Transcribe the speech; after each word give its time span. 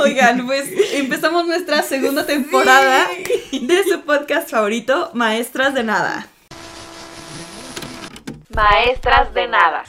Oigan, 0.00 0.46
pues 0.46 0.68
empezamos 0.94 1.46
nuestra 1.46 1.82
segunda 1.82 2.24
temporada 2.26 3.08
de 3.52 3.84
su 3.84 4.00
podcast 4.02 4.50
favorito, 4.50 5.10
Maestras 5.14 5.74
de 5.74 5.82
Nada. 5.84 6.26
Maestras 8.54 9.32
de 9.32 9.48
nada. 9.48 9.84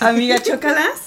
Amiga, 0.00 0.38
chócalas. 0.42 1.01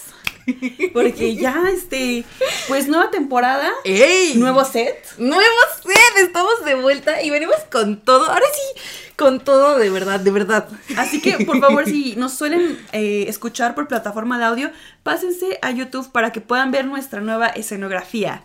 Porque 0.93 1.36
ya, 1.36 1.64
este, 1.73 2.23
pues 2.68 2.88
nueva 2.88 3.12
temporada, 3.12 3.71
¡Ey! 3.84 4.36
nuevo 4.36 4.64
set. 4.64 4.95
Nuevo 5.18 5.44
set, 5.84 6.23
estamos 6.23 6.64
de 6.66 6.75
vuelta 6.75 7.21
y 7.21 7.30
venimos 7.30 7.57
con 7.71 8.02
todo. 8.02 8.25
Ahora 8.25 8.45
sí, 8.54 8.81
con 9.16 9.39
todo 9.39 9.77
de 9.77 9.89
verdad, 9.89 10.20
de 10.20 10.31
verdad. 10.31 10.68
Así 10.98 11.21
que, 11.21 11.45
por 11.45 11.59
favor, 11.59 11.86
si 11.86 12.16
nos 12.16 12.34
suelen 12.34 12.80
eh, 12.91 13.26
escuchar 13.27 13.73
por 13.76 13.88
plataforma 13.88 14.38
de 14.38 14.45
audio, 14.45 14.71
pásense 15.04 15.58
a 15.62 15.71
YouTube 15.71 16.12
para 16.12 16.31
que 16.31 16.41
puedan 16.41 16.71
ver 16.71 16.85
nuestra 16.85 17.21
nueva 17.21 17.48
escenografía. 17.48 18.43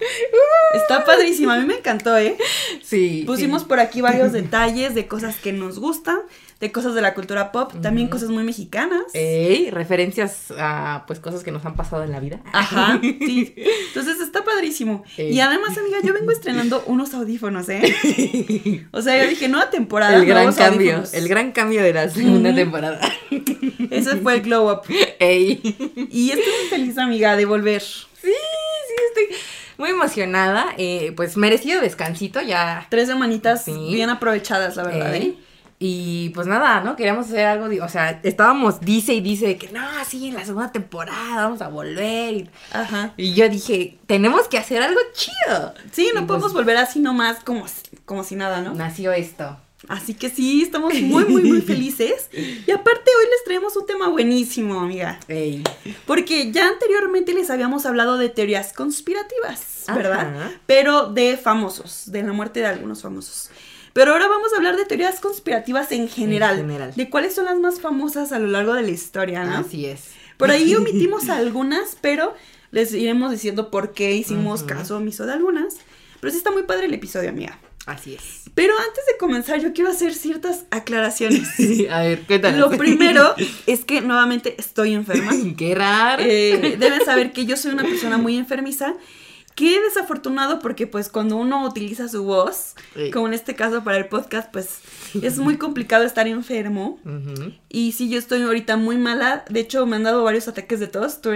Está 0.74 1.04
padrísima, 1.04 1.54
a 1.54 1.58
mí 1.58 1.66
me 1.66 1.74
encantó, 1.78 2.16
¿eh? 2.16 2.36
Sí. 2.82 3.24
Pusimos 3.26 3.64
por 3.64 3.80
aquí 3.80 4.00
varios 4.00 4.32
detalles 4.32 4.94
de 4.94 5.06
cosas 5.06 5.36
que 5.36 5.52
nos 5.52 5.78
gustan, 5.78 6.20
de 6.60 6.70
cosas 6.72 6.94
de 6.94 7.00
la 7.00 7.14
cultura 7.14 7.52
pop, 7.52 7.72
también 7.80 8.08
cosas 8.08 8.28
muy 8.28 8.44
mexicanas. 8.44 9.02
Ey, 9.14 9.70
referencias 9.70 10.52
a 10.58 11.04
pues 11.06 11.18
cosas 11.18 11.42
que 11.42 11.50
nos 11.50 11.64
han 11.64 11.74
pasado 11.74 12.04
en 12.04 12.12
la 12.12 12.20
vida. 12.20 12.40
Ajá, 12.52 12.98
sí. 13.00 13.54
Entonces 13.88 14.20
está 14.20 14.44
padrísimo. 14.44 15.02
Ey. 15.16 15.32
Y 15.32 15.40
además, 15.40 15.78
amiga, 15.78 15.98
yo 16.04 16.12
vengo 16.12 16.30
estrenando 16.30 16.82
unos 16.86 17.14
audífonos, 17.14 17.66
¿eh? 17.70 18.84
O 18.92 19.00
sea, 19.00 19.22
yo 19.22 19.28
dije, 19.28 19.48
nueva 19.48 19.70
temporada. 19.70 20.16
El 20.16 20.26
gran 20.26 20.52
cambio, 20.52 20.96
audífonos. 20.96 21.14
el 21.14 21.28
gran 21.28 21.52
cambio 21.52 21.82
de 21.82 21.92
la 21.94 22.08
segunda 22.10 22.50
Ujú. 22.50 22.58
temporada. 22.58 23.00
Ese 23.90 24.16
fue 24.16 24.34
el 24.34 24.42
glow 24.42 24.70
up. 24.70 24.82
Ey. 25.18 25.60
Y 26.10 26.30
estoy 26.30 26.52
muy 26.60 26.68
feliz, 26.68 26.98
amiga, 26.98 27.36
de 27.36 27.46
volver. 27.46 27.80
Sí, 27.80 28.04
sí, 28.22 28.94
estoy 29.08 29.36
muy 29.78 29.90
emocionada. 29.90 30.66
Eh, 30.76 31.12
pues 31.16 31.38
merecido 31.38 31.80
descansito 31.80 32.42
ya. 32.42 32.86
Tres 32.90 33.08
semanitas 33.08 33.64
Sí. 33.64 33.72
bien 33.92 34.10
aprovechadas, 34.10 34.76
la 34.76 34.82
verdad. 34.84 35.14
¿eh? 35.14 35.34
Y 35.82 36.28
pues 36.34 36.46
nada, 36.46 36.82
¿no? 36.82 36.94
Queríamos 36.94 37.24
hacer 37.26 37.46
algo, 37.46 37.70
de- 37.70 37.80
o 37.80 37.88
sea, 37.88 38.20
estábamos, 38.22 38.82
dice 38.82 39.14
y 39.14 39.22
dice 39.22 39.56
que 39.56 39.70
no, 39.70 39.80
sí, 40.06 40.28
en 40.28 40.34
la 40.34 40.44
segunda 40.44 40.70
temporada 40.70 41.44
vamos 41.44 41.62
a 41.62 41.68
volver. 41.68 42.34
Y, 42.34 42.50
Ajá. 42.70 43.14
y 43.16 43.32
yo 43.32 43.48
dije, 43.48 43.96
tenemos 44.06 44.46
que 44.46 44.58
hacer 44.58 44.82
algo 44.82 45.00
chido. 45.14 45.72
Sí, 45.90 46.10
no 46.14 46.20
Y, 46.20 46.24
podemos 46.26 46.52
pues, 46.52 46.64
volver 46.64 46.76
así 46.76 47.00
nomás 47.00 47.42
como, 47.42 47.64
como 48.04 48.24
si 48.24 48.36
nada, 48.36 48.60
¿no? 48.60 48.74
Nació 48.74 49.12
esto. 49.12 49.56
Así 49.88 50.12
que 50.12 50.28
sí, 50.28 50.60
estamos 50.60 50.92
muy, 51.00 51.24
muy, 51.24 51.42
muy 51.44 51.62
felices. 51.62 52.28
Y 52.66 52.70
aparte 52.70 53.10
hoy 53.18 53.24
les 53.30 53.44
traemos 53.46 53.74
un 53.74 53.86
tema 53.86 54.08
buenísimo, 54.08 54.78
amiga. 54.80 55.18
Ey. 55.28 55.64
Porque 56.06 56.52
ya 56.52 56.68
anteriormente 56.68 57.32
les 57.32 57.48
habíamos 57.48 57.86
hablado 57.86 58.18
de 58.18 58.28
teorías 58.28 58.74
conspirativas, 58.74 59.84
¿verdad? 59.88 60.36
Ajá. 60.36 60.50
Pero 60.66 61.06
de 61.06 61.38
famosos, 61.38 62.02
de 62.12 62.22
la 62.22 62.34
muerte 62.34 62.60
de 62.60 62.66
algunos 62.66 63.00
famosos. 63.00 63.48
Pero 64.00 64.12
ahora 64.12 64.28
vamos 64.28 64.50
a 64.54 64.56
hablar 64.56 64.78
de 64.78 64.86
teorías 64.86 65.20
conspirativas 65.20 65.92
en 65.92 66.08
general. 66.08 66.56
general. 66.56 66.94
De 66.96 67.10
cuáles 67.10 67.34
son 67.34 67.44
las 67.44 67.58
más 67.58 67.82
famosas 67.82 68.32
a 68.32 68.38
lo 68.38 68.46
largo 68.46 68.72
de 68.72 68.80
la 68.80 68.88
historia, 68.88 69.44
¿no? 69.44 69.58
Así 69.58 69.84
es. 69.84 70.12
Por 70.38 70.50
ahí 70.50 70.74
omitimos 70.74 71.28
algunas, 71.28 71.98
pero 72.00 72.32
les 72.70 72.94
iremos 72.94 73.30
diciendo 73.30 73.70
por 73.70 73.92
qué 73.92 74.14
hicimos 74.14 74.60
Ujú. 74.60 74.68
caso 74.70 74.96
omiso 74.96 75.26
de 75.26 75.34
algunas. 75.34 75.76
Pero 76.18 76.30
sí 76.30 76.38
está 76.38 76.50
muy 76.50 76.62
padre 76.62 76.86
el 76.86 76.94
episodio, 76.94 77.28
amiga. 77.28 77.58
Así 77.84 78.14
es. 78.14 78.44
Pero 78.54 78.72
antes 78.78 79.04
de 79.04 79.18
comenzar, 79.18 79.60
yo 79.60 79.74
quiero 79.74 79.90
hacer 79.90 80.14
ciertas 80.14 80.64
aclaraciones. 80.70 81.50
a 81.90 82.00
ver, 82.00 82.22
cuéntanos. 82.22 82.58
Lo 82.58 82.78
primero 82.78 83.34
es 83.66 83.84
que 83.84 84.00
nuevamente 84.00 84.54
estoy 84.58 84.94
enferma. 84.94 85.30
Qué 85.58 85.74
raro. 85.74 86.22
Eh, 86.24 86.78
deben 86.80 87.04
saber 87.04 87.32
que 87.32 87.44
yo 87.44 87.58
soy 87.58 87.72
una 87.72 87.82
persona 87.82 88.16
muy 88.16 88.38
enfermiza. 88.38 88.94
Qué 89.54 89.80
desafortunado 89.82 90.58
porque 90.60 90.86
pues 90.86 91.08
cuando 91.08 91.36
uno 91.36 91.66
utiliza 91.66 92.08
su 92.08 92.24
voz, 92.24 92.74
Sí. 92.94 93.10
como 93.10 93.26
en 93.26 93.34
este 93.34 93.54
caso 93.54 93.84
para 93.84 93.98
el 93.98 94.06
podcast, 94.06 94.50
pues 94.50 94.80
es 95.20 95.38
muy 95.38 95.56
complicado 95.58 96.04
estar 96.04 96.26
enfermo. 96.26 96.98
Y 97.68 97.92
sí, 97.92 98.08
yo 98.08 98.18
estoy 98.18 98.42
ahorita 98.42 98.76
muy 98.76 98.96
mala. 98.96 99.44
De 99.50 99.60
hecho, 99.60 99.84
me 99.86 99.96
han 99.96 100.04
dado 100.04 100.24
varios 100.24 100.48
ataques 100.48 100.80
de 100.80 100.86
tos. 100.86 101.20
Tú 101.20 101.30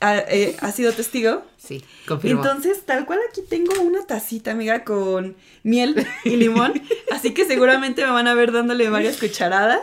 ha, 0.00 0.18
eh, 0.18 0.56
has 0.60 0.74
sido 0.74 0.92
testigo. 0.92 1.42
Sí, 1.56 1.84
confirmo. 2.06 2.42
Entonces, 2.42 2.84
tal 2.84 3.06
cual 3.06 3.20
aquí 3.28 3.42
tengo 3.48 3.80
una 3.80 4.04
tacita, 4.06 4.50
amiga, 4.52 4.84
con 4.84 5.36
miel 5.62 6.06
y 6.24 6.36
limón. 6.36 6.72
así 7.12 7.32
que 7.32 7.44
seguramente 7.44 8.04
me 8.04 8.10
van 8.10 8.26
a 8.26 8.34
ver 8.34 8.52
dándole 8.52 8.88
varias 8.88 9.18
cucharadas. 9.18 9.80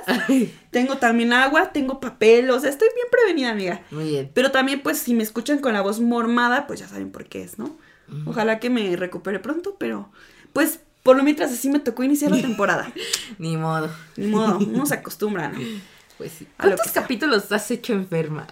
Tengo 0.72 0.97
también 0.97 1.33
agua, 1.33 1.72
tengo 1.72 2.00
papel. 2.00 2.50
O 2.50 2.59
sea, 2.59 2.69
estoy 2.69 2.89
bien 2.95 3.07
prevenida, 3.11 3.51
amiga. 3.51 3.81
Muy 3.91 4.09
bien. 4.09 4.31
Pero 4.33 4.51
también, 4.51 4.81
pues, 4.81 4.97
si 5.00 5.13
me 5.13 5.23
escuchan 5.23 5.59
con 5.59 5.73
la 5.73 5.81
voz 5.81 6.00
mormada, 6.00 6.67
pues 6.67 6.79
ya 6.79 6.88
saben 6.88 7.11
por 7.11 7.25
qué 7.25 7.44
es, 7.44 7.57
¿no? 7.59 7.78
Ojalá 8.25 8.59
que 8.59 8.69
me 8.69 8.95
recupere 8.95 9.39
pronto, 9.39 9.75
pero 9.78 10.09
pues 10.53 10.79
por 11.03 11.17
lo 11.17 11.23
mientras 11.23 11.51
así 11.51 11.69
me 11.69 11.79
tocó 11.79 12.03
iniciar 12.03 12.31
la 12.31 12.41
temporada. 12.41 12.91
Ni 13.38 13.57
modo. 13.57 13.89
Ni 14.16 14.28
modo, 14.28 14.57
uno 14.59 14.85
se 14.85 14.95
acostumbra, 14.95 15.49
¿no? 15.49 15.59
Pues 16.17 16.31
sí. 16.31 16.47
¿Cuántos 16.57 16.91
capítulos 16.91 17.51
has 17.51 17.69
hecho 17.69 17.94
enferma? 17.94 18.47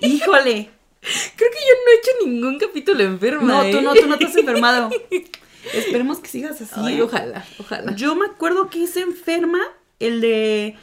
Híjole. 0.00 0.70
Creo 1.36 1.50
que 1.50 1.58
yo 1.58 1.74
no 1.84 1.90
he 1.90 1.94
hecho 1.96 2.26
ningún 2.26 2.58
capítulo 2.58 3.02
enferma. 3.02 3.42
No, 3.46 3.62
¿eh? 3.64 3.70
tú 3.72 3.80
no, 3.82 3.94
tú 3.94 4.06
no 4.06 4.16
te 4.18 4.24
has 4.26 4.36
enfermado. 4.36 4.90
Esperemos 5.74 6.18
que 6.18 6.28
sigas 6.28 6.60
así. 6.60 6.72
Ay, 6.76 7.00
ojalá, 7.00 7.44
ojalá. 7.58 7.94
Yo 7.96 8.14
me 8.16 8.26
acuerdo 8.26 8.68
que 8.70 8.80
hice 8.80 9.00
enferma 9.00 9.60
el 10.00 10.20
de 10.20 10.76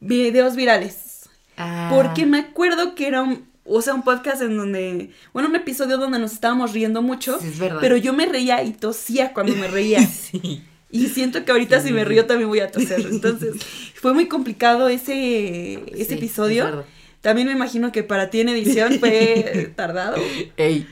videos 0.00 0.56
virales. 0.56 1.28
Ah. 1.56 1.90
Porque 1.92 2.26
me 2.26 2.38
acuerdo 2.38 2.94
que 2.94 3.08
era 3.08 3.22
un, 3.22 3.48
o 3.64 3.82
sea, 3.82 3.94
un 3.94 4.02
podcast 4.02 4.42
en 4.42 4.56
donde, 4.56 5.10
bueno, 5.32 5.48
un 5.48 5.56
episodio 5.56 5.98
donde 5.98 6.18
nos 6.18 6.32
estábamos 6.32 6.72
riendo 6.72 7.02
mucho. 7.02 7.38
Sí, 7.40 7.48
es 7.48 7.58
verdad. 7.58 7.78
Pero 7.80 7.96
yo 7.96 8.12
me 8.12 8.26
reía 8.26 8.62
y 8.62 8.72
tosía 8.72 9.32
cuando 9.32 9.54
me 9.54 9.68
reía. 9.68 10.00
Sí. 10.08 10.62
Y 10.90 11.08
siento 11.08 11.44
que 11.44 11.52
ahorita 11.52 11.82
Sí, 11.82 11.88
si 11.88 11.92
me 11.92 12.02
río 12.04 12.24
también 12.24 12.48
voy 12.48 12.60
a 12.60 12.70
toser. 12.72 13.00
Entonces, 13.10 13.56
fue 13.94 14.14
muy 14.14 14.26
complicado 14.26 14.88
ese, 14.88 15.74
ese 15.92 16.04
Sí, 16.06 16.14
episodio. 16.14 16.66
es. 16.68 16.97
También 17.20 17.48
me 17.48 17.52
imagino 17.52 17.90
que 17.90 18.04
para 18.04 18.30
ti 18.30 18.40
en 18.40 18.48
edición 18.48 18.98
fue 19.00 19.72
tardado. 19.76 20.16
Ey. 20.56 20.86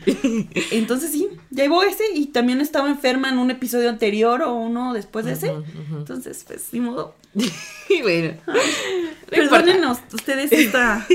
Entonces 0.73 1.13
sí, 1.13 1.29
ya 1.51 1.65
llevo 1.65 1.83
ese 1.85 2.03
y 2.15 2.27
también 2.27 2.61
estaba 2.61 2.89
enferma 2.89 3.29
en 3.29 3.39
un 3.39 3.51
episodio 3.51 3.89
anterior 3.89 4.43
o 4.43 4.55
uno 4.55 4.93
después 4.93 5.25
de 5.25 5.33
ese. 5.33 5.53
Entonces, 5.97 6.45
pues, 6.47 6.69
ni 6.73 6.81
modo. 6.81 7.15
Y 7.89 8.03
bueno. 8.03 8.35
no 8.47 8.55
importa. 8.55 9.65
Perdónenos 9.65 9.99
ustedes 10.13 10.51
esta... 10.51 11.07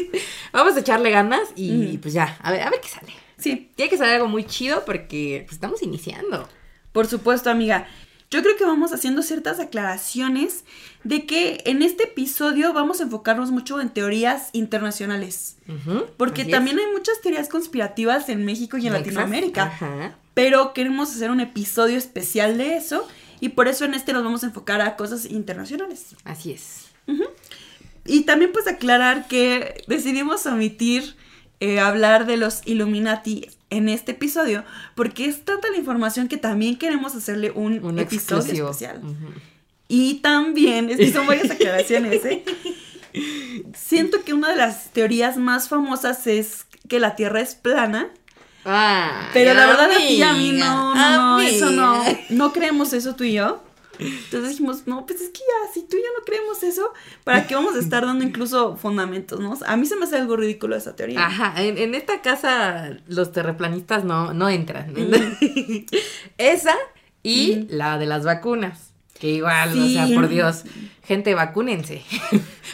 Vamos 0.53 0.75
a 0.75 0.79
echarle 0.79 1.09
ganas 1.11 1.49
y 1.55 1.97
pues 1.97 2.13
ya, 2.13 2.38
a 2.41 2.51
ver, 2.51 2.61
a 2.61 2.69
ver 2.69 2.79
qué 2.81 2.89
sale. 2.89 3.11
Sí, 3.38 3.72
Tiene 3.75 3.89
que 3.89 3.97
salir 3.97 4.13
algo 4.13 4.28
muy 4.28 4.45
chido 4.45 4.85
porque 4.85 5.41
pues, 5.45 5.53
estamos 5.53 5.81
iniciando. 5.81 6.47
por 6.91 7.07
supuesto, 7.07 7.49
amiga. 7.49 7.88
Yo 8.31 8.42
creo 8.42 8.56
que 8.56 8.64
vamos 8.64 8.94
haciendo 8.94 9.24
ciertas 9.24 9.59
aclaraciones 9.59 10.64
de 11.03 11.25
que 11.25 11.62
en 11.66 11.81
este 11.81 12.06
episodio 12.06 12.72
vamos 12.72 13.02
a 13.02 13.03
enfocarnos 13.03 13.52
mucho 13.52 13.81
en 13.81 13.90
teorías 13.90 14.50
internacionales. 14.53 15.58
Porque 16.16 16.46
también 16.46 16.80
es. 16.80 16.86
hay 16.86 16.91
muchas 16.94 17.20
teorías 17.22 17.50
conspirativas 17.50 18.30
en 18.30 18.46
México 18.46 18.78
y 18.78 18.88
en. 18.88 18.94
Latinoamérica. 18.94 19.64
Ajá. 19.64 20.16
Pero 20.34 20.74
queremos 20.74 21.12
hacer 21.14 21.30
un 21.30 21.41
episodio 21.41 21.97
especial 21.97 22.58
de 22.58 22.78
eso. 22.78 23.06
Y 23.41 23.50
por 23.50 23.68
eso 23.68 23.84
en 23.84 23.96
este 23.96 24.14
nos 24.14 24.24
vamos 24.24 24.44
a 24.44 24.47
enfocar 24.47 24.80
a 24.80 24.96
cosas 24.96 25.25
internacionales. 25.25 26.16
Así 26.24 26.53
es. 26.53 26.86
Y 28.06 28.22
también 28.22 28.53
pues 28.53 28.66
aclarar 28.66 29.28
que 29.28 29.84
decidimos 29.88 30.46
omitir 30.46 31.16
eh, 31.59 31.80
hablar 31.80 32.25
de 32.25 32.38
los 32.38 32.62
Illuminati 32.66 33.50
en 33.72 33.90
este 33.90 34.12
episodio 34.12 34.64
porque 34.94 35.26
es 35.26 35.44
tanta 35.44 35.72
la 35.72 35.78
información 35.78 36.28
que 36.28 36.38
también 36.38 36.78
queremos 36.78 37.16
hacerle 37.16 37.50
un, 37.50 37.84
Un 37.84 37.98
episodio 37.98 38.42
exclusivo. 38.42 38.70
especial. 38.70 39.02
Y 39.88 40.16
también, 40.16 40.90
es 40.90 40.98
que 40.98 41.12
son 41.12 41.26
varias 41.26 41.50
aclaraciones, 41.52 42.24
¿eh? 42.26 42.44
Siento 43.74 44.24
que 44.24 44.34
una 44.34 44.50
de 44.52 44.56
las 44.56 44.91
teorías 44.91 45.35
más 45.38 45.68
famosas 45.68 46.28
es 46.28 46.66
que 46.88 47.00
la 47.00 47.16
Tierra 47.16 47.41
es 47.41 47.56
plana, 47.56 48.09
pero 49.34 49.53
la 49.53 49.66
verdad 49.66 49.91
a 49.91 49.97
ti 49.97 50.03
y 50.03 50.22
a 50.22 50.34
mí 50.34 50.52
no, 50.53 50.96
no, 50.96 51.17
no, 51.17 51.40
eso 51.41 51.72
no, 51.72 52.03
no 52.29 52.53
creemos 52.53 52.94
eso 52.94 53.16
tú 53.16 53.24
y 53.24 53.34
yo. 53.34 53.64
Entonces 54.02 54.50
dijimos, 54.50 54.88
no, 54.88 55.06
pues 55.06 55.22
es 55.22 55.30
que 55.30 55.40
ya, 55.40 55.72
si 55.74 55.82
tú 55.84 55.96
y 55.98 56.00
yo 56.02 56.08
no 56.18 56.26
creemos 56.26 56.64
eso, 56.64 56.92
¿para 57.24 57.46
qué 57.48 57.56
vamos 57.56 57.76
a 57.76 57.80
estar 57.80 58.06
dando 58.06 58.24
incluso 58.26 58.76
fundamentos, 58.78 59.40
no? 59.40 59.58
A 59.66 59.78
mí 59.78 59.86
se 59.86 59.96
me 59.96 60.06
hace 60.06 60.18
algo 60.18 60.36
ridículo 60.36 60.76
esa 60.76 60.96
teoría. 60.96 61.26
Ajá, 61.26 61.62
en, 61.64 61.78
en 61.78 61.94
esta 61.96 62.22
casa 62.22 62.98
los 63.08 63.32
terraplanistas 63.32 64.03
no, 64.03 64.34
no 64.34 64.50
entran. 64.50 64.94
Esa 66.38 66.76
y 67.24 67.68
la 67.70 67.98
de 67.98 68.06
las 68.06 68.24
vacunas. 68.26 68.88
Que 69.20 69.30
igual, 69.30 69.72
Sí. 69.74 69.80
o 69.80 69.88
sea, 70.08 70.16
por 70.16 70.28
Dios, 70.30 70.64
gente, 71.03 71.36
vacúnense. 71.36 72.02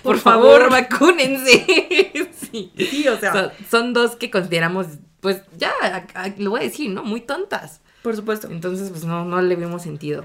Por 0.04 0.14
Por, 0.16 0.20
favor, 0.20 0.62
favor. 0.62 0.72
vacúnense. 0.72 1.66
sí. 2.52 2.72
Sí, 2.78 3.08
o 3.10 3.20
sea, 3.20 3.34
Son, 3.34 3.52
son 3.70 3.94
dos 3.94 4.16
que 4.16 4.30
consideramos, 4.32 4.86
pues 5.20 5.42
ya, 5.58 5.74
lo 6.38 6.52
voy 6.52 6.62
a 6.62 6.64
decir, 6.64 6.90
¿no? 6.92 7.04
Muy 7.04 7.20
tontas. 7.22 7.82
por 8.04 8.16
supuesto. 8.16 8.48
Entonces, 8.50 8.90
pues 8.92 9.04
no, 9.04 9.26
no 9.26 9.42
le 9.42 9.56
vemos 9.58 9.82
sentido. 9.82 10.24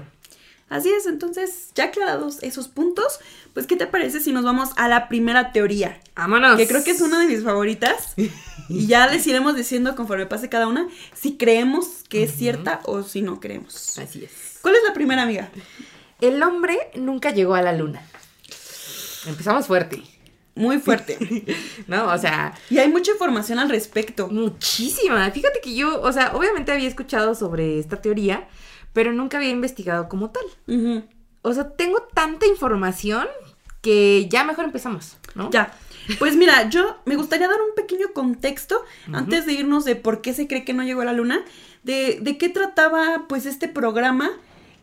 Así 0.73 0.89
es, 0.89 1.05
entonces, 1.05 1.69
ya 1.75 1.85
aclarados 1.85 2.41
esos 2.41 2.67
puntos, 2.67 3.19
pues, 3.53 3.67
¿qué 3.67 3.75
te 3.75 3.85
parece 3.85 4.19
si 4.19 4.31
nos 4.31 4.43
vamos 4.43 4.69
a 4.75 4.87
la 4.87 5.07
primera 5.07 5.51
teoría? 5.51 6.01
Vámonos. 6.15 6.57
que 6.57 6.67
creo 6.67 6.83
que 6.83 6.89
es 6.91 7.01
una 7.01 7.19
de 7.19 7.27
mis 7.27 7.43
favoritas. 7.43 8.13
Y 8.69 8.87
ya 8.87 9.07
les 9.07 9.27
iremos 9.27 9.57
diciendo 9.57 9.93
conforme 9.93 10.25
pase 10.25 10.47
cada 10.47 10.67
una 10.67 10.87
si 11.13 11.35
creemos 11.35 11.85
que 12.07 12.23
es 12.23 12.31
cierta 12.33 12.79
o 12.85 13.03
si 13.03 13.21
no 13.21 13.41
creemos. 13.41 13.97
Así 13.99 14.23
es. 14.23 14.59
¿Cuál 14.61 14.75
es 14.75 14.81
la 14.87 14.93
primera, 14.93 15.23
amiga? 15.23 15.49
El 16.21 16.41
hombre 16.41 16.77
nunca 16.95 17.31
llegó 17.31 17.55
a 17.55 17.61
la 17.61 17.73
luna. 17.73 18.01
Empezamos 19.27 19.67
fuerte, 19.67 20.01
Muy 20.55 20.79
fuerte. 20.79 21.17
¿no? 21.87 22.07
O 22.07 22.17
sea, 22.17 22.53
Y 22.69 22.77
hay 22.77 22.87
mucha 22.87 23.11
información 23.11 23.59
al 23.59 23.69
respecto. 23.69 24.29
muchísima. 24.29 25.29
Fíjate 25.31 25.59
que 25.61 25.75
yo, 25.75 26.01
o 26.01 26.11
sea, 26.13 26.31
obviamente 26.33 26.71
había 26.71 26.87
escuchado 26.87 27.35
sobre 27.35 27.79
esta 27.79 28.01
teoría, 28.01 28.47
pero 28.93 29.11
nunca 29.11 29.37
había 29.37 29.49
investigado 29.49 30.07
como 30.07 30.29
tal. 30.29 30.43
Ujú. 30.67 31.03
O 31.41 31.53
sea, 31.53 31.71
tengo 31.71 32.01
tanta 32.13 32.45
información 32.47 33.27
que 33.81 34.27
ya 34.29 34.43
mejor 34.45 34.65
empezamos, 34.65 35.17
¿no? 35.35 35.49
Ya. 35.51 35.73
Pues 36.19 36.35
mira, 36.35 36.69
yo 36.69 36.97
me 37.05 37.15
gustaría 37.15 37.47
dar 37.47 37.61
un 37.61 37.75
pequeño 37.75 38.13
contexto 38.13 38.81
antes 39.11 39.45
de 39.45 39.53
irnos 39.53 39.85
de 39.85 39.95
por 39.95 40.21
qué 40.21 40.33
se 40.33 40.47
cree 40.47 40.63
que 40.63 40.73
no 40.73 40.83
llegó 40.83 41.01
a 41.01 41.05
la 41.05 41.13
luna, 41.13 41.43
de, 41.83 42.19
de 42.21 42.37
qué 42.37 42.49
trataba 42.49 43.25
pues 43.27 43.45
este 43.45 43.67
programa 43.67 44.31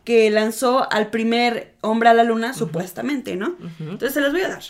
que 0.03 0.29
lanzó 0.31 0.91
al 0.91 1.09
primer 1.09 1.75
hombre 1.81 2.09
a 2.09 2.13
la 2.13 2.23
luna, 2.23 2.53
supuestamente, 2.53 3.35
¿no? 3.35 3.55
Entonces 3.79 4.13
se 4.13 4.21
los 4.21 4.31
voy 4.31 4.41
a 4.41 4.49
dar. 4.49 4.63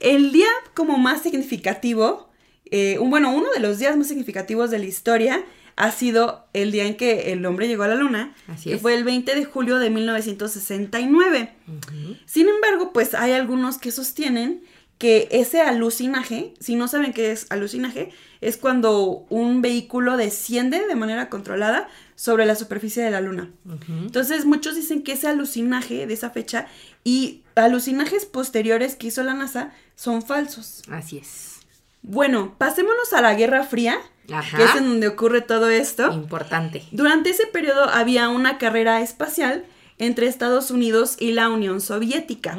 El 0.00 0.32
día 0.32 0.48
como 0.74 0.98
más 0.98 1.22
significativo, 1.22 2.28
eh, 2.66 2.98
un, 2.98 3.10
bueno, 3.10 3.34
uno 3.34 3.50
de 3.50 3.60
los 3.60 3.78
días 3.78 3.96
más 3.96 4.08
significativos 4.08 4.70
de 4.70 4.78
la 4.78 4.84
historia 4.84 5.42
ha 5.84 5.90
sido 5.92 6.46
el 6.52 6.72
día 6.72 6.84
en 6.86 6.96
que 6.96 7.32
el 7.32 7.44
hombre 7.46 7.66
llegó 7.68 7.82
a 7.84 7.88
la 7.88 7.94
luna, 7.94 8.34
Así 8.48 8.70
que 8.70 8.76
es. 8.76 8.82
fue 8.82 8.94
el 8.94 9.04
20 9.04 9.34
de 9.34 9.44
julio 9.44 9.78
de 9.78 9.90
1969. 9.90 11.52
Ujú. 11.68 12.16
Sin 12.26 12.48
embargo, 12.48 12.92
pues 12.92 13.14
hay 13.14 13.32
algunos 13.32 13.78
que 13.78 13.90
sostienen 13.90 14.62
que 14.98 15.28
ese 15.30 15.62
alucinaje, 15.62 16.52
si 16.60 16.74
no 16.74 16.86
saben 16.86 17.14
qué 17.14 17.32
es 17.32 17.46
alucinaje, 17.48 18.10
es 18.42 18.58
cuando 18.58 19.24
un 19.30 19.62
vehículo 19.62 20.18
desciende 20.18 20.86
de 20.86 20.94
manera 20.94 21.30
controlada 21.30 21.88
sobre 22.16 22.44
la 22.44 22.54
superficie 22.54 23.02
de 23.02 23.10
la 23.10 23.22
luna. 23.22 23.50
Entonces 23.88 24.44
muchos 24.44 24.74
dicen 24.74 25.02
que 25.02 25.12
ese 25.12 25.26
alucinaje 25.28 26.06
de 26.06 26.12
esa 26.12 26.28
fecha 26.28 26.66
y 27.02 27.44
alucinajes 27.54 28.26
posteriores 28.26 28.94
que 28.94 29.06
hizo 29.06 29.22
la 29.22 29.32
NASA 29.32 29.72
son 29.96 30.20
falsos. 30.22 30.82
Así 30.90 31.16
es. 31.16 31.60
Bueno, 32.02 32.54
pasémonos 32.58 33.12
a 33.14 33.22
la 33.22 33.34
Guerra 33.34 33.64
Fría, 33.64 33.96
Ajá. 34.32 34.56
que 34.56 34.64
es 34.64 34.74
en 34.76 34.84
donde 34.88 35.08
ocurre 35.08 35.40
todo 35.40 35.68
esto. 35.70 36.12
Importante. 36.12 36.82
Durante 36.92 37.30
ese 37.30 37.46
periodo 37.46 37.84
había 37.84 38.28
una 38.28 38.58
carrera 38.58 39.00
espacial 39.00 39.64
entre 39.98 40.26
Estados 40.26 40.70
Unidos 40.70 41.16
y 41.18 41.32
la 41.32 41.48
Unión 41.48 41.80
Soviética. 41.80 42.58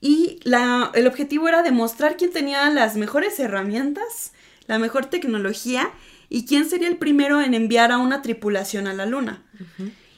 Y 0.00 0.40
la, 0.44 0.90
el 0.94 1.06
objetivo 1.06 1.48
era 1.48 1.62
demostrar 1.62 2.16
quién 2.16 2.32
tenía 2.32 2.68
las 2.70 2.96
mejores 2.96 3.38
herramientas, 3.38 4.32
la 4.66 4.78
mejor 4.78 5.06
tecnología 5.06 5.90
y 6.28 6.46
quién 6.46 6.68
sería 6.68 6.88
el 6.88 6.96
primero 6.96 7.40
en 7.42 7.54
enviar 7.54 7.92
a 7.92 7.98
una 7.98 8.22
tripulación 8.22 8.86
a 8.86 8.94
la 8.94 9.04
Luna. 9.06 9.42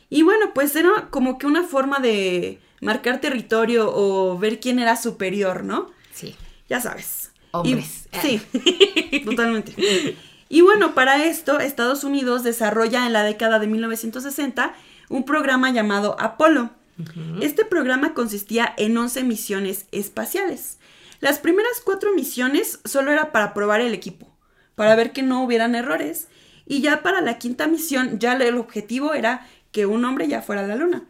Y 0.09 0.23
bueno, 0.23 0.53
pues 0.55 0.76
era 0.76 1.09
como 1.11 1.38
que 1.38 1.47
una 1.47 1.64
forma 1.64 1.99
de 1.99 2.61
marcar 2.81 3.20
territorio 3.20 3.91
o 3.94 4.38
ver 4.38 4.61
quién 4.61 4.79
era 4.79 4.97
superior, 4.97 5.64
¿no? 5.64 5.91
Sí. 6.12 6.35
Ya 6.69 6.81
sabes. 6.81 7.31
Hombres. 7.50 8.09
Y- 8.12 8.19
sí, 8.20 9.23
totalmente. 9.25 9.75
Y 10.52 10.60
bueno, 10.60 10.93
para 10.93 11.25
esto, 11.25 11.60
Estados 11.60 12.04
Unidos 12.04 12.43
desarrolla 12.43 13.06
en 13.06 13.14
la 13.14 13.22
década 13.22 13.58
de 13.58 13.66
1960 13.66 14.75
un 15.08 15.25
programa 15.25 15.70
llamado 15.70 16.14
Apolo. 16.20 16.69
Este 17.40 17.64
programa 17.64 18.12
consistía 18.12 18.75
en 18.76 18.94
11 18.94 19.25
misiones 19.25 19.87
espaciales. 19.93 20.76
Las 21.20 21.38
primeras 21.38 21.81
cuatro 21.82 22.14
misiones 22.14 22.81
solo 22.84 23.12
era 23.12 23.32
para 23.32 23.54
probar 23.54 23.81
el 23.81 23.94
equipo, 23.94 24.28
para 24.75 24.94
ver 24.94 25.12
que 25.12 25.22
no 25.22 25.43
hubieran 25.43 25.75
errores. 25.75 26.28
Y 26.66 26.82
ya 26.82 27.02
para 27.02 27.22
la 27.22 27.38
quinta 27.38 27.66
misión, 27.66 28.19
ya 28.19 28.34
el 28.34 28.58
objetivo 28.58 29.14
era 29.14 29.49
que 29.70 29.87
un 29.87 30.04
hombre 30.04 30.28
ya 30.28 30.43
fuera 30.43 30.64
a 30.64 30.66
la 30.66 30.76
luna. 30.76 31.04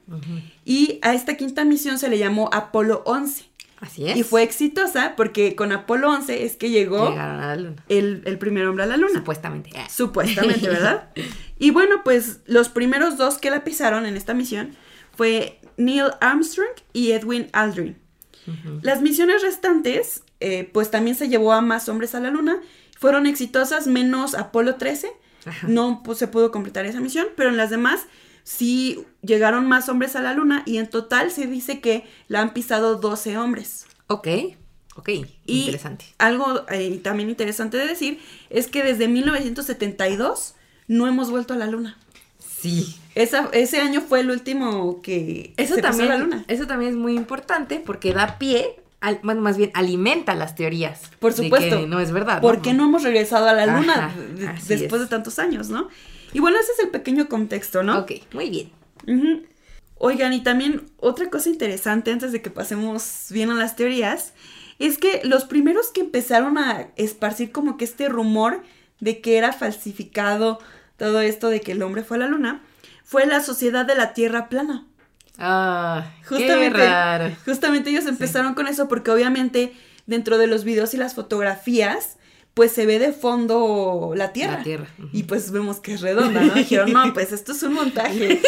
Y 0.64 1.00
a 1.02 1.14
esta 1.14 1.36
quinta 1.36 1.64
misión 1.64 1.98
se 1.98 2.08
le 2.08 2.18
llamó 2.18 2.48
Apolo 2.52 3.02
11. 3.06 3.46
Así 3.82 4.08
es. 4.08 4.16
Y 4.16 4.22
fue 4.22 4.42
exitosa 4.42 5.14
porque 5.16 5.54
con 5.56 5.72
Apolo 5.72 6.08
11 6.10 6.44
es 6.44 6.56
que 6.56 6.70
llegó 6.70 7.10
Llegaron 7.10 7.40
a 7.40 7.46
la 7.48 7.56
luna. 7.56 7.84
el, 7.88 8.22
el 8.24 8.38
primer 8.38 8.66
hombre 8.66 8.84
a 8.84 8.86
la 8.86 8.96
luna. 8.96 9.18
Supuestamente. 9.18 9.70
Ah. 9.76 9.88
Supuestamente, 9.90 10.68
¿verdad? 10.68 11.10
y 11.58 11.70
bueno, 11.72 12.02
pues 12.04 12.40
los 12.46 12.68
primeros 12.68 13.18
dos 13.18 13.38
que 13.38 13.50
la 13.50 13.64
pisaron 13.64 14.06
en 14.06 14.16
esta 14.16 14.34
misión 14.34 14.76
fue 15.16 15.60
Neil 15.76 16.12
Armstrong 16.20 16.70
y 16.92 17.12
Edwin 17.12 17.48
Aldrin. 17.52 17.98
Las 18.82 19.02
misiones 19.02 19.42
restantes, 19.42 20.24
eh, 20.40 20.68
pues 20.72 20.90
también 20.90 21.16
se 21.16 21.28
llevó 21.28 21.52
a 21.52 21.60
más 21.60 21.88
hombres 21.88 22.14
a 22.14 22.20
la 22.20 22.30
luna. 22.30 22.60
Fueron 22.98 23.26
exitosas 23.26 23.86
menos 23.86 24.34
Apolo 24.34 24.76
13. 24.76 25.12
Ajá. 25.44 25.66
No 25.68 26.02
pues, 26.04 26.18
se 26.18 26.28
pudo 26.28 26.50
completar 26.50 26.84
esa 26.86 27.00
misión, 27.00 27.26
pero 27.36 27.50
en 27.50 27.56
las 27.56 27.70
demás 27.70 28.06
sí 28.44 29.04
llegaron 29.22 29.66
más 29.66 29.88
hombres 29.88 30.16
a 30.16 30.20
la 30.22 30.34
luna 30.34 30.62
y 30.66 30.78
en 30.78 30.88
total 30.88 31.30
se 31.30 31.46
dice 31.46 31.80
que 31.80 32.04
la 32.28 32.40
han 32.40 32.52
pisado 32.52 32.96
12 32.96 33.36
hombres. 33.38 33.86
Ok. 34.08 34.28
Ok. 34.96 35.08
Y 35.46 35.60
Interesante. 35.60 36.04
algo 36.18 36.66
eh, 36.70 37.00
también 37.02 37.30
interesante 37.30 37.76
de 37.78 37.86
decir 37.86 38.20
es 38.50 38.66
que 38.66 38.82
desde 38.82 39.08
1972 39.08 40.54
no 40.88 41.06
hemos 41.06 41.30
vuelto 41.30 41.54
a 41.54 41.56
la 41.56 41.66
luna. 41.66 41.96
Sí. 42.38 42.96
Esa- 43.14 43.48
ese 43.52 43.80
año 43.80 44.00
fue 44.00 44.20
el 44.20 44.30
último 44.30 45.00
que 45.02 45.52
Eso 45.56 45.74
se 45.76 45.82
pasó 45.82 45.98
también, 45.98 46.12
a 46.12 46.14
la 46.18 46.20
luna. 46.24 46.44
eso 46.48 46.66
también 46.66 46.90
es 46.92 46.96
muy 46.96 47.14
importante 47.16 47.82
porque 47.84 48.12
da 48.12 48.38
pie, 48.38 48.76
al, 49.00 49.18
bueno, 49.22 49.40
más 49.40 49.56
bien 49.56 49.70
alimenta 49.74 50.34
las 50.34 50.54
teorías. 50.54 51.10
Por 51.18 51.34
de 51.34 51.42
supuesto. 51.44 51.80
que 51.80 51.86
no 51.86 51.98
es 52.00 52.12
verdad. 52.12 52.40
¿Por 52.40 52.62
qué 52.62 52.72
no 52.72 52.84
hemos 52.84 53.02
regresado 53.02 53.48
a 53.48 53.52
la 53.52 53.66
luna 53.66 54.06
Ajá, 54.06 54.14
de- 54.36 54.76
después 54.76 55.00
es. 55.00 55.00
de 55.00 55.06
tantos 55.08 55.38
años, 55.38 55.70
no? 55.70 55.88
Y 56.32 56.40
bueno, 56.40 56.58
ese 56.58 56.72
es 56.72 56.78
el 56.80 56.88
pequeño 56.88 57.28
contexto, 57.28 57.82
¿no? 57.82 57.98
Ok, 58.00 58.12
muy 58.32 58.50
bien. 58.50 58.72
Oigan, 59.98 60.32
y 60.32 60.42
también 60.42 60.90
otra 60.98 61.30
cosa 61.30 61.48
interesante 61.48 62.10
antes 62.10 62.32
de 62.32 62.42
que 62.42 62.50
pasemos 62.50 63.26
bien 63.30 63.50
a 63.50 63.54
las 63.54 63.76
teorías, 63.76 64.32
es 64.78 64.98
que 64.98 65.20
los 65.24 65.44
primeros 65.44 65.90
que 65.90 66.00
empezaron 66.00 66.58
a 66.58 66.88
esparcir 66.96 67.52
como 67.52 67.76
que 67.76 67.84
este 67.84 68.08
rumor 68.08 68.62
de 69.00 69.20
que 69.20 69.36
era 69.36 69.52
falsificado 69.52 70.58
todo 70.96 71.20
esto 71.20 71.48
de 71.48 71.60
que 71.60 71.72
el 71.72 71.82
hombre 71.82 72.02
fue 72.04 72.16
a 72.16 72.20
la 72.20 72.26
luna, 72.26 72.62
fue 73.04 73.26
la 73.26 73.40
Sociedad 73.40 73.84
de 73.84 73.94
la 73.94 74.12
Tierra 74.14 74.48
Plana. 74.48 74.86
Ah, 75.38 76.12
qué 76.20 76.26
Justamente, 76.36 76.78
raro. 76.78 77.30
justamente 77.44 77.90
ellos 77.90 78.06
empezaron 78.06 78.54
con 78.54 78.68
eso 78.68 78.88
porque 78.88 79.10
obviamente 79.10 79.72
dentro 80.06 80.38
de 80.38 80.46
los 80.46 80.64
videos 80.64 80.94
y 80.94 80.98
las 80.98 81.14
fotografías, 81.14 82.16
pues 82.54 82.72
se 82.72 82.84
ve 82.86 82.98
de 82.98 83.12
fondo 83.12 84.12
la 84.16 84.32
Tierra. 84.32 84.58
La 84.58 84.62
Tierra. 84.62 84.86
Y 85.12 85.22
pues 85.24 85.50
vemos 85.52 85.80
que 85.80 85.94
es 85.94 86.00
redonda, 86.00 86.42
¿no? 86.42 86.54
Dijeron, 86.54 86.92
no, 86.92 87.12
pues 87.14 87.32
esto 87.32 87.52
es 87.52 87.62
un 87.62 87.72
montaje, 87.74 88.40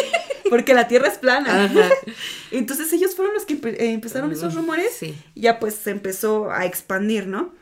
porque 0.49 0.73
la 0.73 0.87
Tierra 0.87 1.07
es 1.07 1.17
plana. 1.17 1.65
Ajá. 1.65 1.89
Entonces 2.51 2.91
ellos 2.93 3.15
fueron 3.15 3.33
los 3.33 3.45
que 3.45 3.59
empe- 3.59 3.75
eh, 3.79 3.91
empezaron 3.93 4.31
esos 4.31 4.53
rumores 4.53 4.91
Sí. 4.99 5.15
y 5.33 5.41
ya 5.41 5.59
pues 5.59 5.73
se 5.75 5.91
empezó 5.91 6.51
a 6.51 6.65
expandir, 6.65 7.27
¿no? 7.27 7.53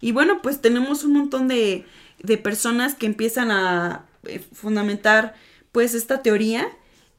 Y 0.00 0.12
bueno, 0.12 0.40
pues 0.42 0.60
tenemos 0.60 1.04
un 1.04 1.12
montón 1.12 1.48
de, 1.48 1.84
de 2.22 2.38
personas 2.38 2.94
que 2.94 3.06
empiezan 3.06 3.50
a 3.50 4.04
eh, 4.24 4.40
fundamentar 4.52 5.34
pues 5.72 5.94
esta 5.94 6.22
teoría 6.22 6.66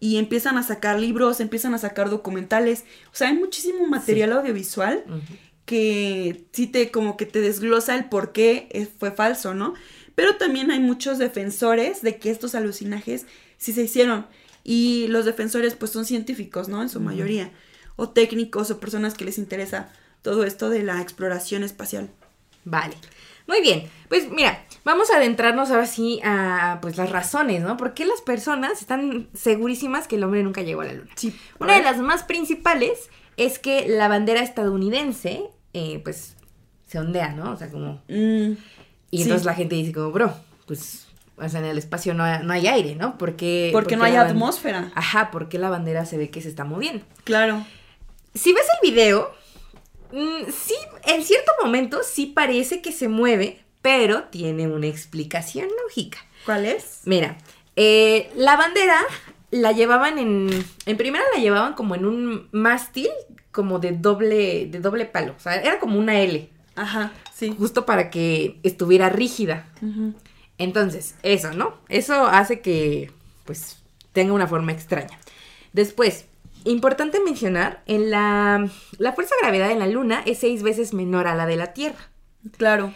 y 0.01 0.18
empiezan 0.18 0.58
a 0.58 0.63
sacar 0.63 1.00
libros, 1.00 1.39
empiezan 1.39 1.74
a 1.74 1.78
sacar 1.78 2.10
documentales. 2.10 2.84
O 3.12 3.16
sea, 3.16 3.30
hay 3.30 3.36
muchísimo 3.36 3.86
material 3.88 4.34
audiovisual. 4.34 5.04
Que 5.70 6.46
sí 6.52 6.66
te 6.66 6.90
como 6.90 7.16
que 7.16 7.28
te 7.28 7.42
desglosa 7.42 7.96
el 7.96 8.06
por 8.06 8.32
qué 8.32 8.90
fue 8.98 9.12
falso, 9.12 9.54
¿no? 9.54 9.76
Pero 10.16 10.36
también 10.38 10.72
hay 10.72 10.80
muchos 10.80 11.20
defensores 11.20 12.02
de 12.02 12.18
que 12.18 12.32
estos 12.32 12.56
alucinajes 12.56 13.28
sí 13.60 13.72
se 13.72 13.84
hicieron. 13.84 14.26
Y 14.64 15.06
los 15.10 15.26
defensores 15.26 15.76
pues 15.76 15.92
son 15.92 16.06
científicos, 16.06 16.70
¿no? 16.70 16.82
En 16.82 16.90
su 16.90 17.00
mayoría. 17.00 17.52
O 17.98 18.10
técnicos 18.10 18.72
o 18.72 18.80
personas 18.80 19.14
que 19.14 19.26
les 19.26 19.38
interesa 19.38 19.94
todo 20.24 20.44
esto 20.44 20.72
de 20.72 20.82
la 20.82 21.04
exploración 21.04 21.62
espacial. 21.62 22.10
Vale. 22.66 22.96
Muy 23.46 23.62
bien. 23.62 23.84
Pues 24.08 24.28
mira, 24.32 24.66
vamos 24.84 25.12
a 25.12 25.18
adentrarnos 25.18 25.70
ahora 25.70 25.86
sí 25.86 26.20
a 26.24 26.80
pues 26.82 26.98
las 26.98 27.12
razones, 27.12 27.62
¿no? 27.62 27.78
¿Por 27.78 27.94
qué 27.94 28.06
las 28.06 28.22
personas 28.22 28.82
están 28.82 29.30
segurísimas 29.36 30.08
que 30.08 30.16
el 30.16 30.24
hombre 30.24 30.42
nunca 30.42 30.64
llegó 30.64 30.82
a 30.82 30.86
la 30.86 30.94
luna? 30.94 31.12
Sí. 31.16 31.40
Una 31.60 31.76
de 31.76 31.84
las 31.84 32.00
más 32.00 32.24
principales 32.24 33.12
es 33.38 33.60
que 33.60 33.88
la 33.88 34.08
bandera 34.08 34.42
estadounidense, 34.42 35.44
eh, 35.74 36.00
pues, 36.04 36.36
se 36.88 37.00
ondea, 37.00 37.30
¿no? 37.34 37.52
O 37.52 37.58
sea, 37.58 37.70
como... 37.70 38.02
Mm, 38.08 38.54
Y 39.12 39.18
Sí. 39.18 39.24
entonces 39.24 39.46
la 39.46 39.56
gente 39.56 39.76
dice 39.76 39.92
como, 39.92 40.12
bro, 40.12 40.34
pues, 40.68 41.08
o 41.38 41.50
sea, 41.50 41.60
en 41.62 41.66
el 41.66 41.78
espacio 41.80 42.14
no 42.14 42.24
hay, 42.24 42.44
no 42.44 42.54
hay 42.54 42.68
aire, 42.68 42.96
¿no? 42.96 43.18
Porque... 43.18 43.70
porque 43.74 43.96
no 43.96 44.04
hay 44.04 44.16
atmósfera. 44.16 44.92
Ajá, 44.96 45.32
porque 45.32 45.58
la 45.58 45.70
bandera 45.70 46.06
se 46.06 46.18
ve 46.18 46.30
que 46.30 46.42
se 46.42 46.50
está 46.50 46.64
moviendo. 46.64 47.04
Claro. 47.24 47.66
Si 48.36 48.54
ves 48.54 48.66
el 48.82 48.92
video, 48.92 49.32
mm, 50.12 50.52
sí, 50.52 50.76
en 51.06 51.24
cierto 51.24 51.52
momento 51.64 52.02
sí 52.04 52.28
parece 52.28 52.82
que 52.82 52.92
se 52.92 53.08
mueve, 53.08 53.64
pero 53.82 54.26
tiene 54.26 54.68
una 54.68 54.88
explicación 54.88 55.68
lógica. 55.86 56.20
¿Cuál 56.46 56.66
es? 56.66 57.02
Mira, 57.06 57.38
eh, 57.76 58.30
la 58.36 58.58
bandera 58.58 59.00
la 59.51 59.72
llevaban 59.72 60.18
en. 60.18 60.50
En 60.86 60.98
primera 60.98 61.24
la 61.36 61.41
llevaban 61.41 61.74
como 61.74 61.96
en 61.96 62.06
un 62.06 62.48
mástil, 62.51 63.10
como 63.51 63.79
de 63.79 63.94
doble, 63.94 64.68
de 64.68 64.79
doble 64.79 65.06
palo. 65.06 65.34
O 65.38 65.39
sea, 65.39 65.56
era 65.56 65.79
como 65.79 65.98
una 65.98 66.20
L. 66.20 66.50
Ajá, 66.75 67.12
sí. 67.34 67.56
Justo 67.58 67.86
para 67.86 68.10
que 68.10 68.60
estuviera 68.63 69.10
rígida. 69.10 69.68
Entonces, 70.58 71.15
eso, 71.24 71.53
¿no? 71.53 71.75
Eso 71.89 72.27
hace 72.27 72.62
que, 72.62 73.12
pues, 73.46 73.79
tenga 74.13 74.34
una 74.34 74.48
forma 74.48 74.72
extraña. 74.72 75.18
Después, 75.74 76.25
importante 76.65 77.20
mencionar, 77.20 77.82
en 77.86 78.12
la, 78.12 78.70
la 78.98 79.13
fuerza 79.13 79.36
de 79.36 79.41
gravedad 79.48 79.72
en 79.72 79.79
la 79.79 79.88
Luna 79.88 80.22
es 80.25 80.39
seis 80.39 80.63
veces 80.63 80.94
menor 80.94 81.27
a 81.27 81.36
la 81.36 81.46
de 81.46 81.56
la 81.56 81.74
Tierra. 81.74 82.10
Claro. 82.58 82.94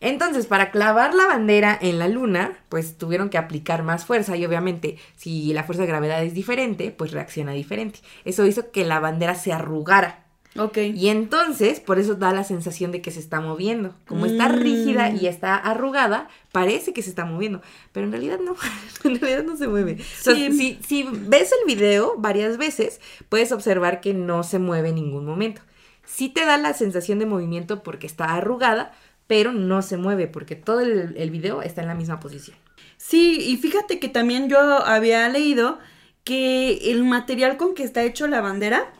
Entonces, 0.00 0.46
para 0.46 0.70
clavar 0.70 1.14
la 1.14 1.26
bandera 1.26 1.76
en 1.80 1.98
la 1.98 2.06
luna, 2.08 2.52
pues 2.68 2.96
tuvieron 2.98 3.30
que 3.30 3.38
aplicar 3.38 3.82
más 3.82 4.04
fuerza 4.04 4.36
y 4.36 4.44
obviamente 4.46 4.96
si 5.16 5.52
la 5.52 5.64
fuerza 5.64 5.82
de 5.82 5.88
gravedad 5.88 6.22
es 6.22 6.34
diferente, 6.34 6.90
pues 6.90 7.10
reacciona 7.12 7.52
diferente. 7.52 7.98
Eso 8.24 8.46
hizo 8.46 8.70
que 8.70 8.84
la 8.84 9.00
bandera 9.00 9.34
se 9.34 9.52
arrugara. 9.52 10.24
Ok. 10.56 10.78
Y 10.78 11.08
entonces, 11.08 11.78
por 11.78 11.98
eso 11.98 12.14
da 12.14 12.32
la 12.32 12.42
sensación 12.42 12.90
de 12.90 13.02
que 13.02 13.10
se 13.10 13.20
está 13.20 13.40
moviendo. 13.40 13.94
Como 14.06 14.24
está 14.26 14.48
Mm. 14.48 14.52
rígida 14.60 15.10
y 15.10 15.26
está 15.26 15.56
arrugada, 15.56 16.28
parece 16.52 16.92
que 16.92 17.02
se 17.02 17.10
está 17.10 17.24
moviendo. 17.24 17.60
Pero 17.92 18.06
en 18.06 18.12
realidad 18.12 18.38
no, 18.44 18.54
en 19.04 19.20
realidad 19.20 19.44
no 19.44 19.56
se 19.56 19.68
mueve. 19.68 19.98
Sí. 20.20 20.52
si, 20.52 20.78
si 20.86 21.02
ves 21.12 21.52
el 21.52 21.66
video 21.74 22.14
varias 22.18 22.56
veces, 22.56 23.00
puedes 23.28 23.52
observar 23.52 24.00
que 24.00 24.14
no 24.14 24.42
se 24.42 24.58
mueve 24.58 24.88
en 24.90 24.94
ningún 24.96 25.26
momento. 25.26 25.60
Sí 26.06 26.28
te 26.30 26.44
da 26.46 26.56
la 26.56 26.72
sensación 26.72 27.18
de 27.18 27.26
movimiento 27.26 27.82
porque 27.82 28.06
está 28.06 28.34
arrugada, 28.34 28.92
pero 29.28 29.52
no 29.52 29.80
se 29.82 29.96
mueve 29.96 30.26
porque 30.26 30.56
todo 30.56 30.80
el, 30.80 31.14
el 31.16 31.30
video 31.30 31.62
está 31.62 31.82
en 31.82 31.86
la 31.88 31.94
misma 31.94 32.18
posición. 32.18 32.56
Sí, 32.96 33.38
y 33.40 33.56
fíjate 33.58 34.00
que 34.00 34.08
también 34.08 34.48
yo 34.48 34.58
había 34.58 35.28
leído 35.28 35.78
que 36.24 36.90
el 36.90 37.04
material 37.04 37.56
con 37.56 37.74
que 37.74 37.84
está 37.84 38.02
hecho 38.02 38.26
la 38.26 38.40
bandera 38.40 38.92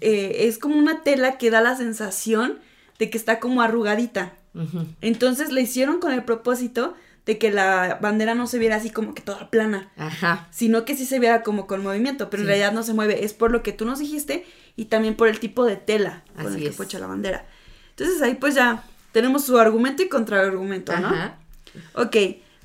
eh, 0.00 0.46
es 0.48 0.58
como 0.58 0.76
una 0.76 1.02
tela 1.02 1.38
que 1.38 1.50
da 1.50 1.60
la 1.60 1.76
sensación 1.76 2.58
de 2.98 3.10
que 3.10 3.16
está 3.18 3.38
como 3.38 3.62
arrugadita. 3.62 4.34
Entonces 5.00 5.52
le 5.52 5.62
hicieron 5.62 6.00
con 6.00 6.12
el 6.12 6.24
propósito 6.24 6.94
de 7.26 7.38
que 7.38 7.50
la 7.52 7.98
bandera 8.00 8.34
no 8.34 8.46
se 8.46 8.58
viera 8.58 8.76
así 8.76 8.90
como 8.90 9.14
que 9.14 9.20
toda 9.22 9.50
plana, 9.50 9.92
Ajá. 9.96 10.48
sino 10.50 10.84
que 10.84 10.96
sí 10.96 11.04
se 11.04 11.18
viera 11.18 11.42
como 11.42 11.66
con 11.66 11.82
movimiento, 11.82 12.30
pero 12.30 12.40
Sí. 12.40 12.44
en 12.44 12.48
realidad 12.48 12.72
no 12.72 12.82
se 12.82 12.94
mueve. 12.94 13.24
Es 13.24 13.34
por 13.34 13.50
lo 13.52 13.62
que 13.62 13.72
tú 13.72 13.84
nos 13.84 13.98
dijiste 13.98 14.46
y 14.76 14.86
también 14.86 15.14
por 15.14 15.28
el 15.28 15.38
tipo 15.38 15.64
de 15.66 15.76
tela 15.76 16.24
con 16.36 16.46
Así 16.46 16.56
el 16.56 16.62
que 16.64 16.72
fue 16.72 16.86
hecha 16.86 16.98
la 16.98 17.06
bandera. 17.06 17.46
Entonces 17.90 18.20
ahí 18.22 18.34
pues 18.34 18.54
ya 18.54 18.82
tenemos 19.12 19.44
su 19.44 19.58
argumento 19.58 20.02
y 20.02 20.08
contraargumento, 20.08 20.96
¿no? 20.98 21.08
Ajá. 21.08 21.38
Ok, 21.94 22.16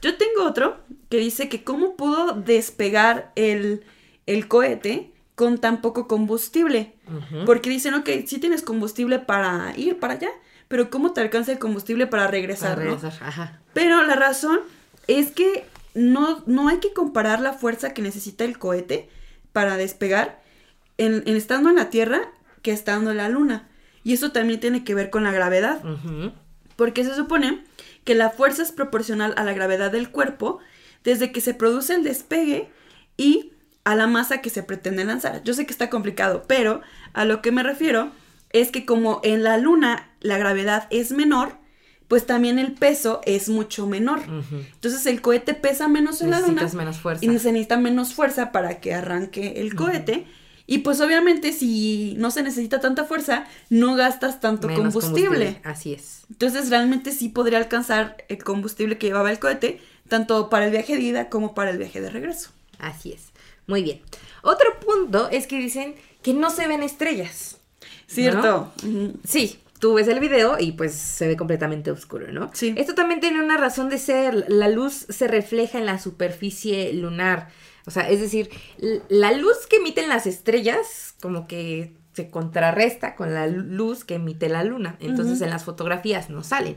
yo 0.01 0.17
tengo 0.17 0.43
otro 0.45 0.77
que 1.09 1.17
dice 1.17 1.50
que 1.50 1.63
cómo 1.63 1.95
pudo 1.95 2.33
despegar 2.33 3.31
el, 3.35 3.83
el 4.25 4.47
cohete 4.47 5.12
con 5.35 5.57
tan 5.57 5.81
poco 5.81 6.07
combustible. 6.07 6.93
Porque 7.45 7.69
dicen, 7.69 7.93
ok, 7.95 8.09
sí 8.25 8.39
tienes 8.39 8.62
combustible 8.62 9.19
para 9.19 9.73
ir 9.77 10.00
para 10.00 10.13
allá, 10.13 10.29
pero 10.67 10.89
¿cómo 10.89 11.13
te 11.13 11.21
alcanza 11.21 11.51
el 11.51 11.59
combustible 11.59 12.07
para 12.07 12.27
regresar? 12.27 12.75
Para 12.75 12.91
no? 12.91 13.00
Ajá. 13.21 13.62
Pero 13.73 14.03
la 14.03 14.15
razón 14.15 14.59
es 15.07 15.31
que 15.31 15.65
no, 15.93 16.43
no 16.45 16.67
hay 16.67 16.79
que 16.79 16.93
comparar 16.93 17.39
la 17.39 17.53
fuerza 17.53 17.93
que 17.93 18.01
necesita 18.01 18.43
el 18.43 18.57
cohete 18.57 19.09
para 19.51 19.77
despegar 19.77 20.41
en, 20.97 21.23
en 21.25 21.35
estando 21.35 21.69
en 21.69 21.75
la 21.75 21.89
Tierra 21.89 22.31
que 22.62 22.71
estando 22.71 23.12
en 23.12 23.17
la 23.17 23.29
Luna. 23.29 23.69
Y 24.03 24.13
eso 24.13 24.31
también 24.31 24.60
tiene 24.60 24.83
que 24.83 24.95
ver 24.95 25.10
con 25.10 25.24
la 25.24 25.31
gravedad. 25.31 25.81
Porque 26.75 27.03
se 27.03 27.15
supone 27.15 27.63
que 28.03 28.15
la 28.15 28.29
fuerza 28.31 28.63
es 28.63 28.72
proporcional 28.72 29.33
a 29.38 29.43
la 29.43 29.53
gravedad 29.53 29.91
del 29.91 30.10
cuerpo 30.10 30.60
desde 31.03 31.31
que 31.31 31.41
se 31.41 31.53
produce 31.53 31.93
el 31.95 32.03
despegue 32.03 32.69
y 33.17 33.51
a 33.86 33.95
la 33.95 34.07
masa 34.07 34.41
que 34.41 34.50
se 34.50 34.63
pretende 34.63 35.03
lanzar. 35.05 35.43
Yo 35.43 35.53
sé 35.53 35.65
que 35.65 35.72
está 35.74 35.89
complicado, 35.89 36.43
pero 36.48 36.81
a 37.13 37.25
lo 37.25 37.41
que 37.41 37.51
me 37.51 37.63
refiero 37.63 38.12
es 38.51 38.72
que 38.72 38.86
como 38.86 39.19
en 39.24 39.43
la 39.43 39.57
luna 39.57 40.10
la 40.22 40.38
gravedad 40.38 40.88
es 40.89 41.12
menor, 41.12 41.57
pues 42.07 42.25
también 42.25 42.60
el 42.60 42.74
peso 42.74 43.22
es 43.25 43.50
mucho 43.50 43.88
menor. 43.88 44.22
Entonces 44.51 45.05
el 45.05 45.22
cohete 45.22 45.53
pesa 45.53 45.88
menos 45.88 46.22
en 46.22 46.29
la 46.31 46.39
luna 46.39 46.53
Necesitas 46.53 46.75
menos 46.75 46.98
fuerza. 47.00 47.25
y 47.25 47.27
se 47.39 47.51
necesita 47.51 47.77
menos 47.77 48.13
fuerza 48.13 48.51
para 48.51 48.79
que 48.79 48.93
arranque 48.93 49.62
el 49.62 49.75
cohete. 49.75 50.25
Y 50.65 50.79
pues 50.79 51.01
obviamente 51.01 51.51
si 51.51 52.15
no 52.17 52.32
se 52.32 52.41
necesita 52.41 52.79
tanta 52.79 53.03
fuerza, 53.03 53.46
no 53.70 53.96
gastas 53.96 54.39
tanto 54.39 54.67
Menos 54.67 54.93
combustible. 54.93 55.60
Así 55.63 55.93
es. 55.93 56.22
Entonces 56.29 56.70
realmente 56.70 57.12
sí 57.12 57.29
podría 57.29 57.58
alcanzar 57.58 58.17
el 58.29 58.43
combustible 58.43 58.98
que 58.98 59.08
llevaba 59.08 59.32
el 59.32 59.39
cohete, 59.39 59.82
tanto 60.08 60.50
para 60.50 60.65
el 60.65 60.72
viaje 60.72 60.96
de 60.96 61.01
ida 61.01 61.29
como 61.29 61.53
para 61.53 61.72
el 61.72 61.77
viaje 61.77 62.00
de 62.00 62.10
regreso. 62.10 62.51
Así 62.79 63.12
es. 63.12 63.34
Muy 63.67 63.84
bien. 63.84 64.01
Otro 64.41 64.79
punto 64.79 65.29
es 65.29 65.48
que 65.48 65.58
dicen 65.58 65.96
que 66.22 66.34
no 66.34 66.50
se 66.50 66.67
ven 66.67 66.84
estrellas. 66.84 67.58
Cierto. 68.08 68.72
Sí, 69.25 69.60
tú 69.79 69.96
ves 69.96 70.08
el 70.08 70.20
video 70.20 70.58
y 70.60 70.74
pues 70.74 70.93
se 70.93 71.27
ve 71.27 71.36
completamente 71.36 71.91
oscuro, 71.91 72.32
¿no? 72.32 72.51
Sí. 72.53 72.74
Esto 72.77 72.93
también 72.93 73.20
tiene 73.20 73.43
una 73.43 73.58
razón 73.58 73.89
de 73.89 73.98
ser. 73.98 74.46
La 74.48 74.70
luz 74.70 75.05
se 75.10 75.27
refleja 75.27 75.77
en 75.77 75.86
la 75.86 76.00
superficie 76.00 76.93
lunar. 76.93 77.50
O 77.86 77.92
sea, 77.92 78.10
es 78.10 78.20
decir, 78.20 78.50
la 79.10 79.32
luz 79.34 79.68
que 79.70 79.78
emiten 79.78 80.10
las 80.10 80.25
estrellas 80.25 81.16
como 81.22 81.48
que 81.48 81.94
se 82.13 82.30
contrarresta 82.30 83.16
con 83.16 83.34
la 83.34 83.48
luz 83.48 84.06
que 84.06 84.16
emite 84.16 84.48
la 84.48 84.63
luna. 84.63 84.98
Entonces 85.00 85.42
en 85.42 85.50
las 85.50 85.63
fotografías 85.63 86.30
no 86.30 86.44
salen. 86.44 86.75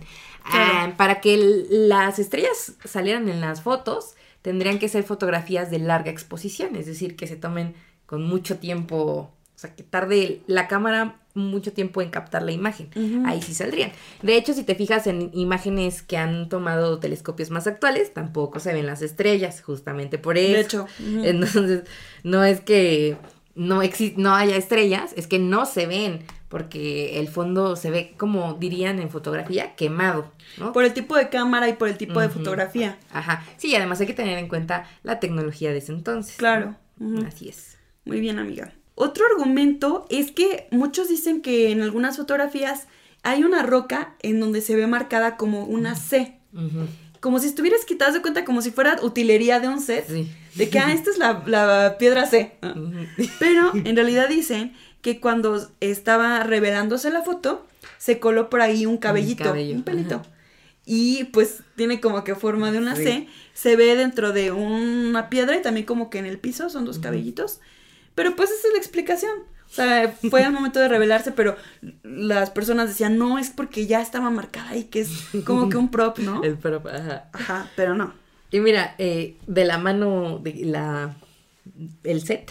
Claro. 0.48 0.64
Ah, 0.74 0.94
para 0.96 1.20
que 1.20 1.66
las 1.70 2.18
estrellas 2.18 2.72
salieran 2.84 3.28
en 3.28 3.40
las 3.40 3.62
fotos, 3.62 4.14
tendrían 4.42 4.78
que 4.78 4.88
ser 4.88 5.04
fotografías 5.04 5.70
de 5.70 5.78
larga 5.78 6.10
exposición, 6.10 6.76
es 6.76 6.86
decir, 6.86 7.16
que 7.16 7.26
se 7.26 7.36
tomen 7.36 7.74
con 8.06 8.22
mucho 8.22 8.58
tiempo, 8.58 9.35
o 9.56 9.58
sea, 9.58 9.74
que 9.74 9.82
tarde 9.82 10.42
la 10.46 10.68
cámara 10.68 11.16
mucho 11.32 11.72
tiempo 11.72 12.02
en 12.02 12.10
captar 12.10 12.42
la 12.42 12.52
imagen. 12.52 12.90
Ahí 13.26 13.40
sí 13.40 13.54
saldrían. 13.54 13.90
De 14.22 14.36
hecho, 14.36 14.52
si 14.52 14.64
te 14.64 14.74
fijas 14.74 15.06
en 15.06 15.30
imágenes 15.32 16.02
que 16.02 16.18
han 16.18 16.50
tomado 16.50 16.98
telescopios 16.98 17.50
más 17.50 17.66
actuales, 17.66 18.12
tampoco 18.12 18.60
se 18.60 18.74
ven 18.74 18.86
las 18.86 19.00
estrellas, 19.00 19.62
justamente 19.62 20.18
por 20.18 20.36
eso. 20.36 20.52
De 20.52 20.60
hecho. 20.60 20.86
Entonces, 20.98 21.84
no 22.22 22.44
es 22.44 22.60
que 22.60 23.16
no, 23.54 23.80
no 24.16 24.34
haya 24.34 24.56
estrellas, 24.56 25.14
es 25.16 25.26
que 25.26 25.38
no 25.38 25.64
se 25.64 25.86
ven, 25.86 26.24
porque 26.48 27.18
el 27.18 27.28
fondo 27.28 27.76
se 27.76 27.90
ve, 27.90 28.14
como 28.18 28.54
dirían 28.54 28.98
en 28.98 29.08
fotografía, 29.08 29.74
quemado, 29.74 30.32
¿no? 30.58 30.72
Por 30.72 30.84
el 30.84 30.92
tipo 30.92 31.16
de 31.16 31.30
cámara 31.30 31.66
y 31.68 31.72
por 31.72 31.88
el 31.88 31.96
tipo 31.96 32.20
de 32.20 32.28
fotografía. 32.28 32.98
Ajá. 33.10 33.42
Sí, 33.56 33.68
y 33.70 33.74
además 33.74 34.00
hay 34.00 34.06
que 34.06 34.12
tener 34.12 34.36
en 34.36 34.48
cuenta 34.48 34.86
la 35.02 35.18
tecnología 35.18 35.70
de 35.72 35.78
ese 35.78 35.92
entonces. 35.92 36.36
Claro. 36.36 36.76
Así 37.26 37.48
es. 37.48 37.78
Muy 38.04 38.20
bien, 38.20 38.38
amiga. 38.38 38.72
Otro 38.96 39.26
argumento 39.26 40.06
es 40.08 40.32
que 40.32 40.66
muchos 40.72 41.08
dicen 41.08 41.42
que 41.42 41.70
en 41.70 41.82
algunas 41.82 42.16
fotografías 42.16 42.86
hay 43.22 43.44
una 43.44 43.62
roca 43.62 44.16
en 44.22 44.40
donde 44.40 44.62
se 44.62 44.74
ve 44.74 44.86
marcada 44.86 45.36
como 45.36 45.64
una 45.64 45.94
C. 45.94 46.38
Como 47.20 47.38
si 47.38 47.46
estuvieras 47.46 47.84
quitadas 47.84 48.14
de 48.14 48.22
cuenta 48.22 48.44
como 48.46 48.62
si 48.62 48.70
fuera 48.70 48.98
utilería 49.02 49.60
de 49.60 49.68
un 49.68 49.80
set. 49.80 50.06
Sí. 50.08 50.30
De 50.54 50.70
que, 50.70 50.78
ah, 50.78 50.92
esta 50.94 51.10
es 51.10 51.18
la, 51.18 51.42
la 51.46 51.96
piedra 51.98 52.24
C. 52.24 52.56
Pero 53.38 53.72
en 53.84 53.96
realidad 53.96 54.30
dicen 54.30 54.72
que 55.02 55.20
cuando 55.20 55.68
estaba 55.80 56.42
revelándose 56.42 57.10
la 57.10 57.20
foto, 57.20 57.66
se 57.98 58.18
coló 58.18 58.48
por 58.48 58.62
ahí 58.62 58.86
un 58.86 58.96
cabellito, 58.96 59.52
un, 59.52 59.82
pelito. 59.82 60.16
ajá. 60.16 60.24
Y 60.86 61.24
pues 61.24 61.62
tiene 61.74 62.00
como 62.00 62.24
que 62.24 62.34
forma 62.34 62.72
de 62.72 62.78
una 62.78 62.96
Sí. 62.96 63.02
C. 63.04 63.28
Se 63.52 63.76
ve 63.76 63.94
dentro 63.96 64.32
de 64.32 64.52
una 64.52 65.28
piedra 65.28 65.56
y 65.56 65.60
también 65.62 65.84
como 65.84 66.08
que 66.08 66.18
en 66.18 66.26
el 66.26 66.38
piso 66.38 66.70
son 66.70 66.86
dos 66.86 66.98
cabellitos. 66.98 67.60
Pero 68.16 68.34
pues 68.34 68.50
esa 68.50 68.66
es 68.66 68.72
la 68.72 68.78
explicación. 68.78 69.32
O 69.70 69.72
sea, 69.72 70.12
fue 70.30 70.42
el 70.42 70.52
momento 70.52 70.80
de 70.80 70.88
revelarse, 70.88 71.32
pero 71.32 71.56
las 72.02 72.50
personas 72.50 72.88
decían, 72.88 73.18
no, 73.18 73.38
es 73.38 73.50
porque 73.50 73.86
ya 73.86 74.00
estaba 74.00 74.30
marcada 74.30 74.70
ahí, 74.70 74.84
que 74.84 75.00
es 75.00 75.10
como 75.44 75.68
que 75.68 75.76
un 75.76 75.90
prop, 75.90 76.18
¿no? 76.18 76.42
El 76.42 76.56
prop, 76.56 76.86
ajá. 76.86 77.28
Ajá, 77.32 77.70
pero 77.76 77.94
no. 77.94 78.14
Y 78.50 78.60
mira, 78.60 78.94
eh, 78.98 79.36
de 79.46 79.64
la 79.64 79.78
mano 79.78 80.38
de 80.38 80.54
la 80.64 81.16
el 82.04 82.22
set. 82.22 82.50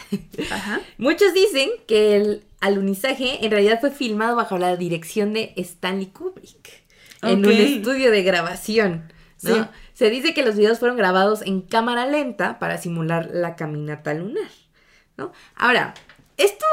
Ajá. 0.52 0.82
Muchos 0.98 1.34
dicen 1.34 1.70
que 1.88 2.16
el 2.16 2.44
alunizaje 2.60 3.46
en 3.46 3.52
realidad 3.52 3.80
fue 3.80 3.92
filmado 3.92 4.36
bajo 4.36 4.58
la 4.58 4.76
dirección 4.76 5.34
de 5.34 5.54
Stanley 5.56 6.08
Kubrick 6.08 6.84
en 7.22 7.46
un 7.46 7.52
estudio 7.52 8.12
de 8.12 8.24
grabación. 8.24 9.12
¿no? 9.42 9.56
Sí. 9.56 9.62
Se 9.94 10.10
dice 10.10 10.34
que 10.34 10.44
los 10.44 10.56
videos 10.56 10.80
fueron 10.80 10.98
grabados 10.98 11.42
en 11.42 11.62
cámara 11.62 12.06
lenta 12.06 12.60
para 12.60 12.78
simular 12.78 13.30
la 13.32 13.56
caminata 13.56 14.14
lunar. 14.14 14.50
¿No? 15.18 15.32
Ahora, 15.56 15.94
esto 16.38 16.66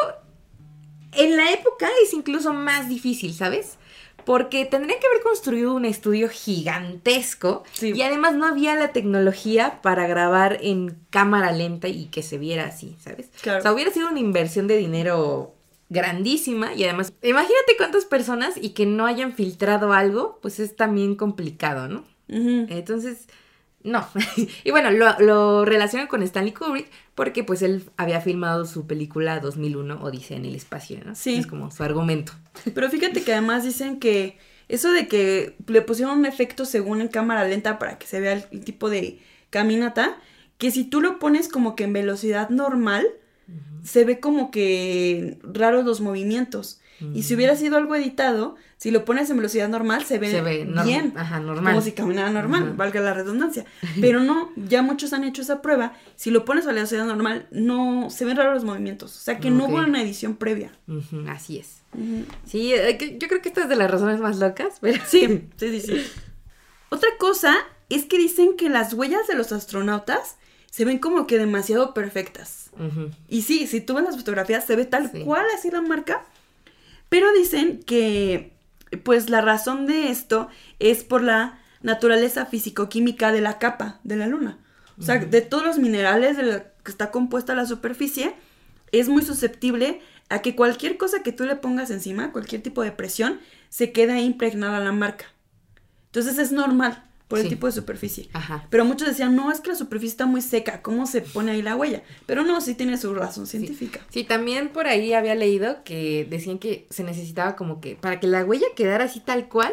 en 1.12 1.36
la 1.36 1.52
época 1.52 1.88
es 2.04 2.12
incluso 2.14 2.52
más 2.52 2.88
difícil, 2.88 3.34
¿sabes? 3.34 3.78
Porque 4.24 4.64
tendrían 4.64 5.00
que 5.00 5.06
haber 5.08 5.20
construido 5.22 5.74
un 5.74 5.84
estudio 5.84 6.28
gigantesco 6.28 7.64
Sí. 7.72 7.92
y 7.92 8.02
además 8.02 8.34
no 8.34 8.46
había 8.46 8.74
la 8.76 8.92
tecnología 8.92 9.80
para 9.82 10.06
grabar 10.06 10.58
en 10.62 10.96
cámara 11.10 11.52
lenta 11.52 11.88
y 11.88 12.06
que 12.06 12.22
se 12.22 12.38
viera 12.38 12.66
así, 12.66 12.96
¿sabes? 13.00 13.30
Claro. 13.42 13.58
O 13.58 13.62
sea, 13.62 13.72
hubiera 13.72 13.90
sido 13.92 14.08
una 14.08 14.20
inversión 14.20 14.68
de 14.68 14.76
dinero 14.76 15.54
grandísima 15.88 16.72
y 16.74 16.84
además, 16.84 17.12
imagínate 17.22 17.76
cuántas 17.76 18.04
personas 18.06 18.54
y 18.60 18.70
que 18.70 18.86
no 18.86 19.06
hayan 19.06 19.34
filtrado 19.34 19.92
algo, 19.92 20.38
pues 20.40 20.58
es 20.60 20.74
también 20.76 21.16
complicado, 21.16 21.88
¿no? 21.88 22.04
Entonces, 22.28 23.26
no. 23.84 24.06
y 24.64 24.70
bueno, 24.70 24.90
lo, 24.90 25.18
lo 25.20 25.64
relacionan 25.64 26.08
con 26.08 26.22
Stanley 26.22 26.52
Kubrick 26.52 26.88
porque 27.14 27.44
pues 27.44 27.62
él 27.62 27.84
había 27.96 28.20
filmado 28.20 28.64
su 28.64 28.86
película 28.86 29.40
2001, 29.40 30.02
Odisea 30.02 30.36
en 30.36 30.44
el 30.44 30.54
espacio, 30.54 31.00
¿no? 31.04 31.14
Sí. 31.14 31.36
Es 31.36 31.46
como 31.46 31.70
su 31.70 31.82
argumento. 31.82 32.32
Pero 32.74 32.90
fíjate 32.90 33.22
que 33.22 33.32
además 33.32 33.64
dicen 33.64 33.98
que 33.98 34.38
eso 34.68 34.90
de 34.92 35.08
que 35.08 35.56
le 35.66 35.82
pusieron 35.82 36.18
un 36.18 36.26
efecto 36.26 36.64
según 36.64 37.00
en 37.00 37.08
cámara 37.08 37.46
lenta 37.46 37.78
para 37.78 37.98
que 37.98 38.06
se 38.06 38.20
vea 38.20 38.32
el, 38.32 38.44
el 38.50 38.64
tipo 38.64 38.88
de 38.88 39.20
caminata, 39.50 40.18
que 40.58 40.70
si 40.70 40.84
tú 40.84 41.00
lo 41.00 41.18
pones 41.18 41.48
como 41.48 41.76
que 41.76 41.84
en 41.84 41.92
velocidad 41.92 42.48
normal, 42.48 43.06
se 43.82 44.04
ve 44.04 44.20
como 44.20 44.50
que 44.50 45.38
raros 45.42 45.84
los 45.84 46.00
movimientos. 46.00 46.80
Y 47.14 47.22
si 47.24 47.34
hubiera 47.34 47.56
sido 47.56 47.76
algo 47.76 47.94
editado, 47.94 48.56
si 48.76 48.90
lo 48.90 49.04
pones 49.04 49.28
en 49.30 49.36
velocidad 49.36 49.68
normal, 49.68 50.04
se 50.04 50.18
ve, 50.18 50.30
Se 50.30 50.40
ve 50.40 50.64
norm- 50.66 50.84
bien. 50.86 51.12
Ajá, 51.16 51.40
normal. 51.40 51.74
Como 51.74 51.84
si 51.84 51.92
caminara 51.92 52.30
normal, 52.30 52.62
Ajá. 52.64 52.72
valga 52.76 53.00
la 53.00 53.14
redundancia. 53.14 53.64
Pero 54.00 54.20
no, 54.20 54.50
ya 54.56 54.82
muchos 54.82 55.12
han 55.12 55.24
hecho 55.24 55.42
esa 55.42 55.62
prueba. 55.62 55.94
Si 56.16 56.30
lo 56.30 56.44
pones 56.44 56.66
a 56.66 56.72
velocidad 56.72 57.04
normal, 57.06 57.46
no 57.50 58.08
se 58.10 58.24
ven 58.24 58.36
raros 58.36 58.54
los 58.54 58.64
movimientos. 58.64 59.16
O 59.16 59.20
sea 59.20 59.38
que 59.38 59.50
no 59.50 59.66
hubo 59.66 59.76
una 59.76 60.02
edición 60.02 60.36
previa. 60.36 60.72
Así 61.28 61.58
es. 61.58 61.82
Sí, 62.46 62.72
eh, 62.72 63.16
yo 63.20 63.28
creo 63.28 63.42
que 63.42 63.48
esta 63.48 63.62
es 63.62 63.68
de 63.68 63.76
las 63.76 63.90
razones 63.90 64.20
más 64.20 64.38
locas, 64.38 64.78
pero 64.80 65.02
Sí, 65.06 65.48
sí, 65.56 65.68
sí, 65.68 65.80
sí. 65.80 66.06
Otra 66.88 67.08
cosa 67.18 67.54
es 67.88 68.04
que 68.06 68.18
dicen 68.18 68.56
que 68.56 68.68
las 68.68 68.94
huellas 68.94 69.26
de 69.26 69.34
los 69.34 69.52
astronautas 69.52 70.36
se 70.70 70.84
ven 70.86 70.98
como 70.98 71.26
que 71.26 71.38
demasiado 71.38 71.92
perfectas. 71.94 72.70
Y 73.28 73.42
sí, 73.42 73.66
si 73.66 73.82
tú 73.82 73.92
ves 73.94 74.04
las 74.04 74.16
fotografías, 74.16 74.64
se 74.64 74.76
ve 74.76 74.86
tal 74.86 75.10
Sí. 75.12 75.20
cual 75.24 75.44
así 75.54 75.70
la 75.70 75.82
marca. 75.82 76.24
Pero 77.12 77.30
dicen 77.34 77.82
que, 77.82 78.54
pues 79.02 79.28
la 79.28 79.42
razón 79.42 79.84
de 79.84 80.08
esto 80.08 80.48
es 80.78 81.04
por 81.04 81.22
la 81.22 81.58
naturaleza 81.82 82.46
físico-química 82.46 83.32
de 83.32 83.42
la 83.42 83.58
capa 83.58 84.00
de 84.02 84.16
la 84.16 84.26
luna. 84.26 84.56
O 84.98 85.02
sea, 85.02 85.18
de 85.18 85.42
todos 85.42 85.62
los 85.62 85.78
minerales 85.78 86.38
de 86.38 86.42
la 86.42 86.64
que 86.82 86.90
está 86.90 87.10
compuesta 87.10 87.54
la 87.54 87.66
superficie, 87.66 88.34
es 88.92 89.10
muy 89.10 89.20
susceptible 89.20 90.00
a 90.30 90.40
que 90.40 90.56
cualquier 90.56 90.96
cosa 90.96 91.22
que 91.22 91.32
tú 91.32 91.44
le 91.44 91.56
pongas 91.56 91.90
encima, 91.90 92.32
cualquier 92.32 92.62
tipo 92.62 92.80
de 92.80 92.92
presión, 92.92 93.40
se 93.68 93.92
quede 93.92 94.14
ahí 94.14 94.24
impregnada 94.24 94.80
la 94.80 94.92
marca. 94.92 95.26
Entonces 96.06 96.38
es 96.38 96.50
normal 96.50 97.04
por 97.32 97.40
el 97.40 97.48
tipo 97.48 97.66
de 97.66 97.72
superficie. 97.72 98.28
Ajá. 98.34 98.66
Pero 98.68 98.84
muchos 98.84 99.08
decían, 99.08 99.34
no, 99.34 99.50
es 99.50 99.60
que 99.60 99.70
la 99.70 99.74
superficie 99.74 100.12
está 100.12 100.26
muy 100.26 100.42
seca, 100.42 100.82
¿cómo 100.82 101.06
se 101.06 101.22
pone 101.22 101.52
ahí 101.52 101.62
la 101.62 101.76
huella? 101.76 102.02
Pero 102.26 102.44
no, 102.44 102.60
sí 102.60 102.74
tiene 102.74 102.98
su 102.98 103.14
razón 103.14 103.46
científica. 103.46 104.00
Sí, 104.10 104.22
también 104.22 104.68
por 104.68 104.86
ahí 104.86 105.14
había 105.14 105.34
leído 105.34 105.82
que 105.82 106.26
decían 106.28 106.58
que 106.58 106.86
se 106.90 107.04
necesitaba 107.04 107.56
como 107.56 107.80
que, 107.80 107.96
para 107.96 108.20
que 108.20 108.26
la 108.26 108.44
huella 108.44 108.66
quedara 108.76 109.04
así 109.04 109.20
tal 109.20 109.48
cual, 109.48 109.72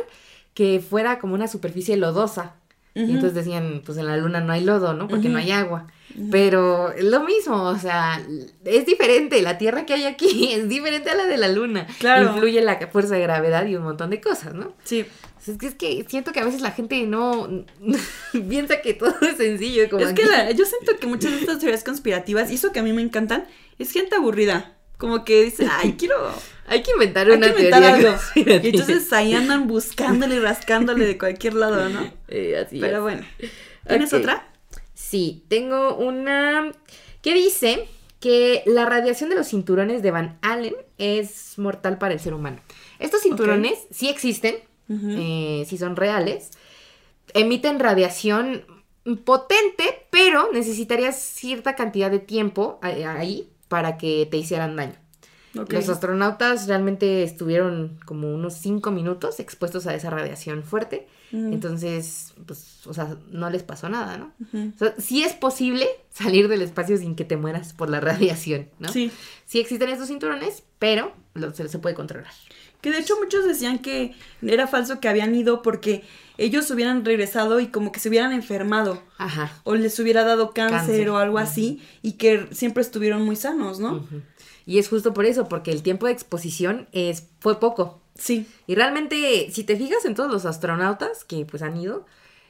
que 0.53 0.79
fuera 0.79 1.19
como 1.19 1.33
una 1.33 1.49
superficie 1.49 1.97
lodosa. 1.97 2.55
Y 2.95 3.03
entonces 3.03 3.33
decían, 3.33 3.81
pues 3.85 3.97
en 3.97 4.07
la 4.07 4.17
luna 4.17 4.41
no 4.41 4.51
hay 4.51 4.63
lodo, 4.63 4.93
¿no? 4.93 5.07
Porque 5.07 5.29
no 5.29 5.37
hay 5.37 5.51
agua. 5.51 5.87
Pero 6.31 6.91
es 6.91 7.03
lo 7.05 7.21
mismo, 7.21 7.63
o 7.63 7.77
sea, 7.77 8.21
es 8.65 8.85
diferente. 8.85 9.41
La 9.41 9.57
Tierra 9.57 9.85
que 9.85 9.93
hay 9.93 10.03
aquí 10.05 10.49
es 10.53 10.67
diferente 10.67 11.09
a 11.09 11.15
la 11.15 11.25
de 11.25 11.37
la 11.37 11.47
luna. 11.47 11.87
Claro. 11.99 12.33
Influye 12.33 12.61
la 12.61 12.77
fuerza 12.87 13.15
de 13.15 13.21
gravedad 13.21 13.65
y 13.67 13.75
un 13.75 13.83
montón 13.83 14.09
de 14.09 14.19
cosas, 14.19 14.53
¿no? 14.53 14.73
Sí. 14.83 15.05
Es 15.47 15.57
que, 15.57 15.67
es 15.67 15.75
que 15.75 16.05
siento 16.09 16.31
que 16.33 16.41
a 16.41 16.45
veces 16.45 16.61
la 16.61 16.71
gente 16.71 17.01
no 17.03 17.47
piensa 18.49 18.81
que 18.81 18.93
todo 18.93 19.15
es 19.21 19.37
sencillo. 19.37 19.89
Como 19.89 20.03
Es 20.05 20.13
que 20.13 20.25
la- 20.25 20.51
yo 20.51 20.65
siento 20.65 20.97
que 20.99 21.07
muchas 21.07 21.31
de 21.31 21.39
estas 21.39 21.59
teorías 21.59 21.83
conspirativas, 21.83 22.51
y 22.51 22.55
eso 22.55 22.71
que 22.71 22.79
a 22.79 22.83
mí 22.83 22.91
me 22.93 23.01
encantan, 23.01 23.45
es 23.77 23.91
gente 23.91 24.15
aburrida. 24.15 24.75
Como 24.97 25.23
que 25.23 25.43
dice, 25.45 25.67
ay, 25.71 25.95
quiero 25.97 26.15
Hay 26.69 26.83
que 26.83 26.91
inventar 26.91 27.27
hay 27.27 27.37
una 27.37 27.47
que 27.53 27.63
inventar 27.63 27.81
teoría. 27.81 28.11
algo. 28.11 28.21
Y 28.63 28.69
entonces 28.69 29.11
ahí 29.13 29.33
andan 29.33 29.67
buscándole 29.67 30.35
y 30.35 30.39
rascándole 30.39 31.05
de 31.05 31.17
cualquier 31.17 31.55
lado, 31.55 31.89
¿no? 31.89 32.11
Eh, 32.27 32.63
así 32.65 32.79
Pero 32.79 32.97
es. 32.97 33.01
bueno. 33.03 33.25
¿Tienes 33.87 34.13
otra? 34.13 34.47
Sí, 34.93 35.43
tengo 35.47 35.95
una 35.95 36.71
que 37.21 37.33
dice 37.33 37.87
que 38.19 38.61
la 38.65 38.85
radiación 38.85 39.29
de 39.29 39.35
los 39.35 39.47
cinturones 39.47 40.03
de 40.03 40.11
Van 40.11 40.37
Allen 40.41 40.75
es 40.97 41.57
mortal 41.57 41.97
para 41.97 42.13
el 42.13 42.19
ser 42.19 42.33
humano. 42.33 42.59
Estos 42.99 43.21
cinturones 43.21 43.87
sí 43.91 44.09
existen, 44.09 44.57
eh, 44.89 45.65
sí 45.67 45.77
son 45.77 45.95
reales, 45.95 46.51
emiten 47.33 47.79
radiación 47.79 48.65
potente, 49.23 50.05
pero 50.11 50.51
necesitarías 50.51 51.19
cierta 51.19 51.75
cantidad 51.75 52.11
de 52.11 52.19
tiempo 52.19 52.79
eh, 52.83 53.05
ahí 53.05 53.49
para 53.69 53.97
que 53.97 54.27
te 54.29 54.37
hicieran 54.37 54.75
daño. 54.75 54.95
Los 55.53 55.89
astronautas 55.89 56.67
realmente 56.67 57.23
estuvieron 57.23 57.97
como 58.05 58.33
unos 58.33 58.53
5 58.55 58.91
minutos 58.91 59.39
expuestos 59.39 59.87
a 59.87 59.95
esa 59.95 60.09
radiación 60.09 60.63
fuerte. 60.63 61.07
Ujú. 61.31 61.51
Entonces, 61.53 62.33
pues, 62.45 62.85
o 62.85 62.93
sea, 62.93 63.15
no 63.31 63.49
les 63.49 63.63
pasó 63.63 63.89
nada, 63.89 64.17
¿no? 64.17 64.31
Ujú. 64.47 64.71
O 64.75 64.77
sea, 64.77 64.95
sí 64.99 65.23
es 65.23 65.33
posible 65.33 65.87
salir 66.11 66.47
del 66.47 66.61
espacio 66.61 66.97
sin 66.97 67.15
que 67.15 67.25
te 67.25 67.37
mueras 67.37 67.73
por 67.73 67.89
la 67.89 67.99
radiación, 67.99 68.67
¿no? 68.79 68.89
Sí. 68.89 69.11
Sí 69.45 69.59
existen 69.59 69.89
estos 69.89 70.07
cinturones, 70.07 70.63
pero 70.77 71.13
lo- 71.33 71.53
se, 71.53 71.67
se 71.67 71.79
puede 71.79 71.95
controlar. 71.95 72.31
Que 72.81 72.91
de 72.91 72.99
hecho 72.99 73.15
muchos 73.19 73.45
decían 73.45 73.79
que 73.79 74.13
era 74.41 74.65
falso 74.67 74.99
que 75.01 75.09
habían 75.09 75.35
ido 75.35 75.61
porque 75.61 76.03
ellos 76.37 76.71
hubieran 76.71 77.03
regresado 77.03 77.59
y 77.59 77.67
como 77.67 77.91
que 77.91 77.99
se 77.99 78.07
hubieran 78.07 78.31
enfermado 78.31 79.03
Ajá. 79.17 79.51
o 79.65 79.75
les 79.75 79.99
hubiera 79.99 80.23
dado 80.23 80.51
cáncer, 80.51 80.79
Cáncer. 80.79 81.09
o 81.09 81.17
algo 81.17 81.39
así 81.39 81.81
y 82.01 82.13
que 82.13 82.47
siempre 82.51 82.81
estuvieron 82.81 83.23
muy 83.25 83.35
sanos, 83.35 83.81
¿no? 83.81 84.07
Y 84.69 84.77
es 84.77 84.87
justo 84.87 85.15
por 85.15 85.25
eso, 85.25 85.49
porque 85.49 85.71
el 85.71 85.81
tiempo 85.81 86.05
de 86.05 86.11
exposición 86.11 86.87
es, 86.91 87.23
fue 87.39 87.59
poco. 87.59 87.99
Sí. 88.13 88.45
Y 88.67 88.75
realmente, 88.75 89.49
si 89.49 89.63
te 89.63 89.75
fijas 89.75 90.05
en 90.05 90.13
todos 90.13 90.31
los 90.31 90.45
astronautas 90.45 91.23
que 91.23 91.43
pues 91.43 91.63
han 91.63 91.75
ido, 91.75 92.05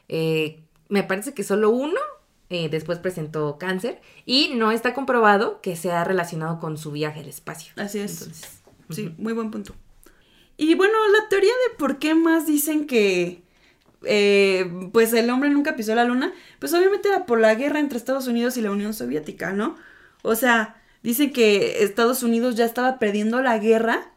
eh, 0.09 0.59
me 0.89 1.03
parece 1.03 1.33
que 1.33 1.45
solo 1.45 1.69
uno 1.69 2.01
eh, 2.49 2.67
después 2.67 2.99
presentó 2.99 3.57
cáncer 3.57 4.01
y 4.25 4.51
no 4.53 4.73
está 4.73 4.93
comprobado 4.93 5.61
que 5.61 5.77
sea 5.77 6.03
relacionado 6.03 6.59
con 6.59 6.77
su 6.77 6.91
viaje 6.91 7.21
al 7.21 7.29
espacio. 7.29 7.71
Así 7.77 7.99
es. 7.99 8.21
Entonces, 8.21 8.61
Sí, 8.89 9.15
muy 9.17 9.31
buen 9.31 9.49
punto. 9.49 9.73
Y 10.57 10.75
bueno, 10.75 10.97
la 11.17 11.29
teoría 11.29 11.53
de 11.69 11.77
por 11.77 11.99
qué 11.99 12.15
más 12.15 12.45
dicen 12.45 12.85
que 12.85 13.43
eh, 14.03 14.69
pues 14.91 15.13
el 15.13 15.29
hombre 15.29 15.51
nunca 15.51 15.77
pisó 15.77 15.95
la 15.95 16.03
luna, 16.03 16.33
pues 16.59 16.73
obviamente 16.73 17.07
era 17.07 17.25
por 17.25 17.39
la 17.39 17.55
guerra 17.55 17.79
entre 17.79 17.97
Estados 17.97 18.27
Unidos 18.27 18.57
y 18.57 18.61
la 18.61 18.71
Unión 18.71 18.93
Soviética, 18.93 19.53
¿no? 19.53 19.77
O 20.21 20.35
sea, 20.35 20.78
dicen 21.03 21.31
que 21.31 21.83
Estados 21.83 22.23
Unidos 22.23 22.55
ya 22.55 22.65
estaba 22.65 22.99
perdiendo 22.99 23.41
la 23.41 23.57
guerra 23.57 24.11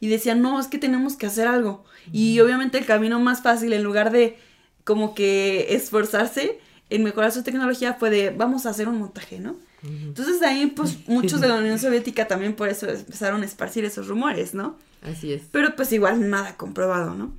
y 0.00 0.08
decían, 0.08 0.42
no, 0.42 0.60
es 0.60 0.66
que 0.68 0.78
tenemos 0.78 1.16
que 1.16 1.26
hacer 1.26 1.46
algo. 1.46 1.84
Y 2.12 2.38
obviamente 2.40 2.78
el 2.78 2.86
camino 2.86 3.18
más 3.20 3.42
fácil, 3.42 3.72
en 3.72 3.82
lugar 3.82 4.12
de 4.12 4.38
como 4.84 5.14
que 5.14 5.74
esforzarse 5.74 6.60
en 6.90 7.02
mejorar 7.02 7.32
su 7.32 7.42
tecnología, 7.42 7.94
fue 7.94 8.10
de, 8.10 8.30
vamos 8.30 8.66
a 8.66 8.70
hacer 8.70 8.88
un 8.88 8.98
montaje, 8.98 9.40
¿no? 9.40 9.56
Entonces 9.82 10.42
ahí, 10.42 10.66
pues, 10.66 10.96
muchos 11.08 11.40
de 11.40 11.48
la 11.48 11.56
Unión 11.56 11.78
Soviética 11.78 12.26
también 12.26 12.54
por 12.54 12.68
eso 12.68 12.88
empezaron 12.88 13.42
a 13.42 13.44
esparcir 13.44 13.84
esos 13.84 14.08
rumores, 14.08 14.54
¿no? 14.54 14.76
Así 15.02 15.32
es. 15.32 15.42
Pero 15.52 15.76
pues 15.76 15.92
igual 15.92 16.28
nada 16.30 16.56
comprobado, 16.56 17.14
¿no? 17.14 17.32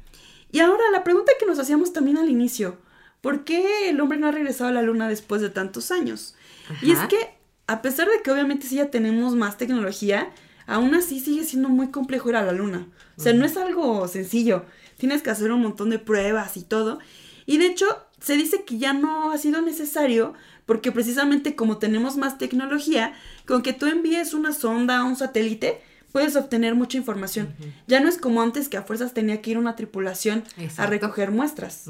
Y 0.51 0.60
ahora 0.60 0.83
la 0.91 1.03
pregunta 1.03 1.31
que 1.39 1.45
nos 1.45 1.60
hacíamos 1.60 1.93
también 1.93 2.17
al 2.17 2.29
inicio, 2.29 2.77
¿por 3.21 3.43
qué 3.43 3.89
el 3.89 3.99
hombre 3.99 4.17
no 4.17 4.27
ha 4.27 4.31
regresado 4.31 4.69
a 4.69 4.73
la 4.73 4.81
luna 4.81 5.10
después 5.10 5.41
de 5.41 5.49
tantos 5.49 5.91
años? 5.91 6.36
Y 6.81 6.91
es 6.91 6.99
que, 7.07 7.37
a 7.67 7.82
pesar 7.82 8.08
de 8.08 8.21
que 8.23 8.32
obviamente 8.32 8.67
sí 8.67 8.75
ya 8.75 8.89
tenemos 8.89 9.36
más 9.36 9.58
tecnología, 9.58 10.32
aún 10.65 10.95
así 10.95 11.19
sigue 11.19 11.43
siendo 11.43 11.69
muy 11.69 11.89
complejo 11.89 12.30
ir 12.30 12.36
a 12.36 12.43
la 12.43 12.51
luna. 12.51 12.88
O 13.17 13.21
sea, 13.21 13.34
no 13.34 13.45
es 13.45 13.58
algo 13.58 14.08
sencillo. 14.08 14.65
Tienes 14.97 15.21
que 15.21 15.30
hacer 15.30 15.51
un 15.51 15.62
montón 15.62 15.89
de 15.89 15.99
pruebas 15.99 16.58
y 16.58 16.63
todo. 16.63 16.99
Y 17.45 17.58
de 17.58 17.67
hecho, 17.67 17.86
se 18.19 18.36
dice 18.36 18.63
que 18.63 18.77
ya 18.77 18.93
no 18.93 19.32
ha 19.32 19.38
sido 19.38 19.62
necesario 19.62 20.34
porque 20.65 20.91
precisamente 20.91 21.56
como 21.56 21.77
tenemos 21.77 22.17
más 22.17 22.38
tecnología, 22.38 23.13
con 23.45 23.62
que 23.63 23.73
tú 23.73 23.86
envíes 23.86 24.34
una 24.34 24.53
sonda, 24.53 25.03
un 25.03 25.15
satélite, 25.15 25.82
puedes 26.12 26.36
obtener 26.36 26.75
mucha 26.75 26.97
información. 26.97 27.56
Ya 27.88 27.99
no 28.01 28.10
es 28.10 28.17
como 28.17 28.41
antes 28.41 28.67
que 28.69 28.77
a 28.77 28.84
fuerzas 28.84 29.13
tenía 29.13 29.41
que 29.41 29.51
ir 29.51 29.58
una 29.58 29.75
tripulación 29.75 30.43
a 30.77 30.86
recoger 30.86 31.32
muestras. 31.32 31.86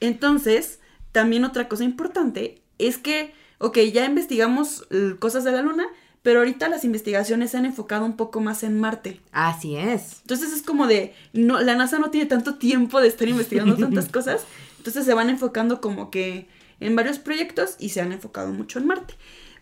Entonces, 0.00 0.78
también 1.12 1.44
otra 1.44 1.68
cosa 1.68 1.84
importante 1.84 2.60
es 2.78 2.98
que, 2.98 3.32
ok, 3.58 3.78
ya 3.92 4.04
investigamos 4.04 4.86
eh, 4.90 5.16
cosas 5.18 5.44
de 5.44 5.52
la 5.52 5.62
Luna, 5.62 5.86
pero 6.22 6.40
ahorita 6.40 6.68
las 6.68 6.84
investigaciones 6.84 7.52
se 7.52 7.56
han 7.56 7.66
enfocado 7.66 8.04
un 8.04 8.16
poco 8.16 8.40
más 8.40 8.62
en 8.62 8.80
Marte. 8.80 9.20
Así 9.32 9.76
es. 9.76 10.20
Entonces 10.22 10.52
es 10.52 10.62
como 10.62 10.86
de, 10.86 11.14
no, 11.32 11.60
la 11.60 11.76
NASA 11.76 11.98
no 11.98 12.10
tiene 12.10 12.26
tanto 12.26 12.56
tiempo 12.56 13.00
de 13.00 13.08
estar 13.08 13.28
investigando 13.28 13.76
tantas 13.78 14.08
cosas, 14.08 14.44
entonces 14.78 15.04
se 15.04 15.14
van 15.14 15.30
enfocando 15.30 15.80
como 15.80 16.10
que 16.10 16.48
en 16.80 16.96
varios 16.96 17.18
proyectos 17.18 17.76
y 17.78 17.90
se 17.90 18.00
han 18.00 18.12
enfocado 18.12 18.52
mucho 18.52 18.78
en 18.78 18.86
Marte. 18.86 19.14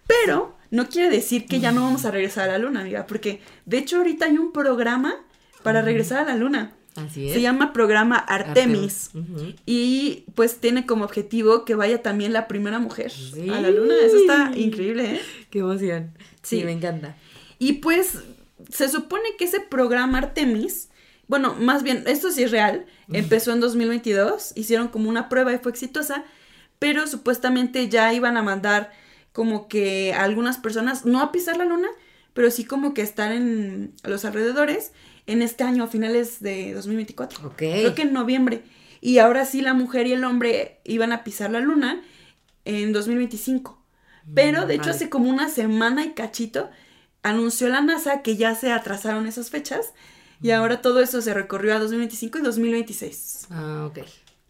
Pero 0.07 0.57
no 0.71 0.89
quiere 0.89 1.09
decir 1.09 1.47
que 1.47 1.61
ya 1.61 1.73
no 1.73 1.83
vamos 1.83 2.05
a 2.05 2.11
regresar 2.11 2.49
a 2.49 2.53
la 2.53 2.59
Luna, 2.59 2.81
amiga, 2.81 3.07
porque 3.07 3.41
de 3.65 3.79
hecho 3.79 3.99
ahorita 3.99 4.27
hay 4.27 4.39
un 4.39 4.53
programa 4.53 5.15
para 5.63 5.83
regresar 5.83 6.19
a 6.19 6.25
la 6.25 6.37
Luna. 6.37 6.75
Así 6.97 7.27
es. 7.29 7.35
Se 7.35 7.41
llama 7.41 7.73
programa 7.73 8.17
Artemis. 8.17 9.11
Y 9.67 10.25
pues 10.35 10.59
tiene 10.61 10.87
como 10.87 11.05
objetivo 11.05 11.65
que 11.65 11.75
vaya 11.75 12.03
también 12.03 12.33
la 12.33 12.47
primera 12.49 12.79
mujer 12.79 13.11
Sí. 13.11 13.49
a 13.51 13.61
la 13.61 13.71
luna. 13.71 13.95
Eso 14.05 14.17
está 14.19 14.53
increíble, 14.57 15.15
¿eh? 15.17 15.21
Qué 15.51 15.59
emoción. 15.61 16.13
Sí, 16.43 16.59
Sí. 16.61 16.65
me 16.65 16.73
encanta. 16.73 17.17
Y 17.59 17.75
pues 17.75 18.19
se 18.71 18.89
supone 18.89 19.25
que 19.39 19.45
ese 19.45 19.61
programa 19.61 20.19
Artemis, 20.19 20.89
bueno, 21.27 21.55
más 21.55 21.83
bien, 21.83 22.05
esto 22.07 22.31
sí 22.31 22.43
es 22.45 22.51
real, 22.51 22.87
empezó 23.13 23.53
en 23.53 23.61
2022, 23.61 24.53
hicieron 24.55 24.89
como 24.89 25.09
una 25.09 25.29
prueba 25.29 25.53
y 25.53 25.59
fue 25.59 25.73
exitosa, 25.73 26.25
pero 26.79 27.07
supuestamente 27.07 27.89
ya 27.89 28.13
iban 28.15 28.37
a 28.37 28.43
mandar 28.43 28.93
como 29.33 29.67
que 29.69 30.13
a 30.13 30.23
algunas 30.23 30.59
personas, 30.59 31.05
no 31.07 31.21
a 31.21 31.33
pisar 31.33 31.57
la 31.57 31.65
luna, 31.65 31.89
pero 32.35 32.51
sí 32.51 32.65
como 32.65 32.95
que 32.95 33.03
estar 33.03 33.33
en 33.33 33.95
los 34.05 34.25
alrededores 34.25 34.93
en 35.27 35.43
este 35.43 35.65
año, 35.65 35.85
a 35.85 35.87
finales 35.87 36.41
de 36.41 36.75
2024. 36.75 37.47
Ok. 37.47 37.57
Creo 37.57 37.95
que 37.95 38.03
en 38.03 38.13
noviembre. 38.13 38.63
Y 39.01 39.19
ahora 39.19 39.45
sí 39.45 39.61
la 39.61 39.75
mujer 39.75 40.07
y 40.07 40.13
el 40.13 40.25
hombre 40.25 40.81
iban 40.85 41.13
a 41.13 41.25
pisar 41.25 41.51
la 41.51 41.61
luna 41.61 42.03
en 42.65 42.93
2025. 42.93 43.81
Pero 44.35 44.67
de 44.67 44.77
hecho 44.77 44.91
hace 44.91 45.11
como 45.11 45.29
una 45.29 45.51
semana 45.51 46.03
y 46.05 46.13
cachito 46.13 46.71
anunció 47.23 47.69
la 47.69 47.83
NASA 47.83 48.23
que 48.23 48.37
ya 48.37 48.55
se 48.55 48.73
atrasaron 48.73 49.27
esas 49.27 49.51
fechas 49.51 49.93
y 50.41 50.51
ahora 50.51 50.81
todo 50.81 51.01
eso 51.01 51.21
se 51.21 51.35
recorrió 51.35 51.75
a 51.75 51.79
2025 51.79 52.39
y 52.39 52.43
2026. 52.43 53.49
Ah, 53.51 53.87
ok. 53.91 53.99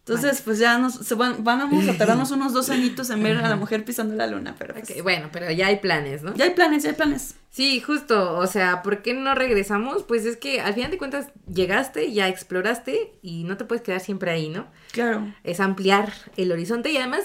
Entonces, 0.07 0.41
pues 0.41 0.59
ya 0.59 0.77
nos 0.77 0.93
se 0.93 1.15
van, 1.15 1.43
vamos 1.43 1.87
a 1.87 1.97
tardarnos 1.97 2.29
unos 2.31 2.53
dos 2.53 2.69
añitos 2.69 3.09
en 3.09 3.23
ver 3.23 3.37
a 3.37 3.49
la 3.49 3.55
mujer 3.55 3.83
pisando 3.83 4.13
la 4.13 4.27
luna, 4.27 4.55
pero 4.57 4.75
pues, 4.75 4.87
Ok, 4.91 5.01
bueno, 5.01 5.29
pero 5.31 5.49
ya 5.49 5.67
hay 5.67 5.77
planes, 5.77 6.21
¿no? 6.21 6.35
ya 6.35 6.45
hay 6.45 6.51
planes, 6.51 6.83
ya 6.83 6.89
hay 6.89 6.95
planes. 6.95 7.35
Sí, 7.49 7.79
justo, 7.79 8.37
o 8.37 8.45
sea, 8.45 8.83
¿por 8.83 9.01
qué 9.01 9.15
no 9.15 9.33
regresamos? 9.33 10.03
Pues 10.03 10.25
es 10.25 10.37
que 10.37 10.61
al 10.61 10.75
final 10.75 10.91
de 10.91 10.99
cuentas 10.99 11.29
llegaste, 11.51 12.11
ya 12.11 12.27
exploraste 12.27 13.13
y 13.23 13.45
no 13.45 13.57
te 13.57 13.65
puedes 13.65 13.81
quedar 13.81 13.99
siempre 13.99 14.29
ahí, 14.29 14.49
¿no? 14.49 14.67
Claro. 14.91 15.33
Es 15.43 15.59
ampliar 15.59 16.13
el 16.37 16.51
horizonte 16.51 16.91
y 16.91 16.97
además 16.97 17.23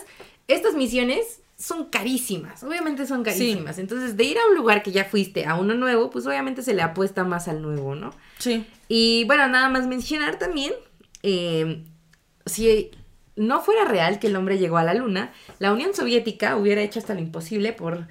estas 0.49 0.75
misiones 0.75 1.41
son 1.59 1.91
carísimas, 1.91 2.63
obviamente 2.65 3.07
son 3.07 3.23
carísimas. 3.23 3.79
Entonces, 3.79 4.17
de 4.17 4.25
ir 4.25 4.39
a 4.39 4.47
un 4.49 4.57
lugar 4.57 4.83
que 4.83 4.93
ya 4.93 5.05
fuiste 5.05 5.45
a 5.45 5.57
uno 5.57 5.75
nuevo, 5.75 6.09
pues 6.09 6.27
obviamente 6.27 6.63
se 6.63 6.73
le 6.73 6.81
apuesta 6.81 7.25
más 7.25 7.47
al 7.49 7.61
nuevo, 7.61 7.95
¿no? 7.95 8.15
Sí. 8.39 8.67
Y 8.89 9.25
bueno, 9.25 9.47
nada 9.49 9.69
más 9.69 9.87
mencionar 9.87 10.39
también, 10.39 10.73
eh, 11.23 11.85
si 12.47 12.91
no 13.37 13.61
fuera 13.61 13.85
real 13.85 14.19
que 14.19 14.27
el 14.29 14.37
hombre 14.37 14.59
llegó 14.59 14.79
a 14.79 14.85
la 14.85 14.95
luna, 14.95 15.33
la 15.59 15.73
Unión 15.73 15.95
Soviética 15.95 16.57
hubiera 16.57 16.83
hecho 16.83 16.99
hasta 16.99 17.15
lo 17.15 17.21
imposible 17.21 17.73
por 17.73 18.07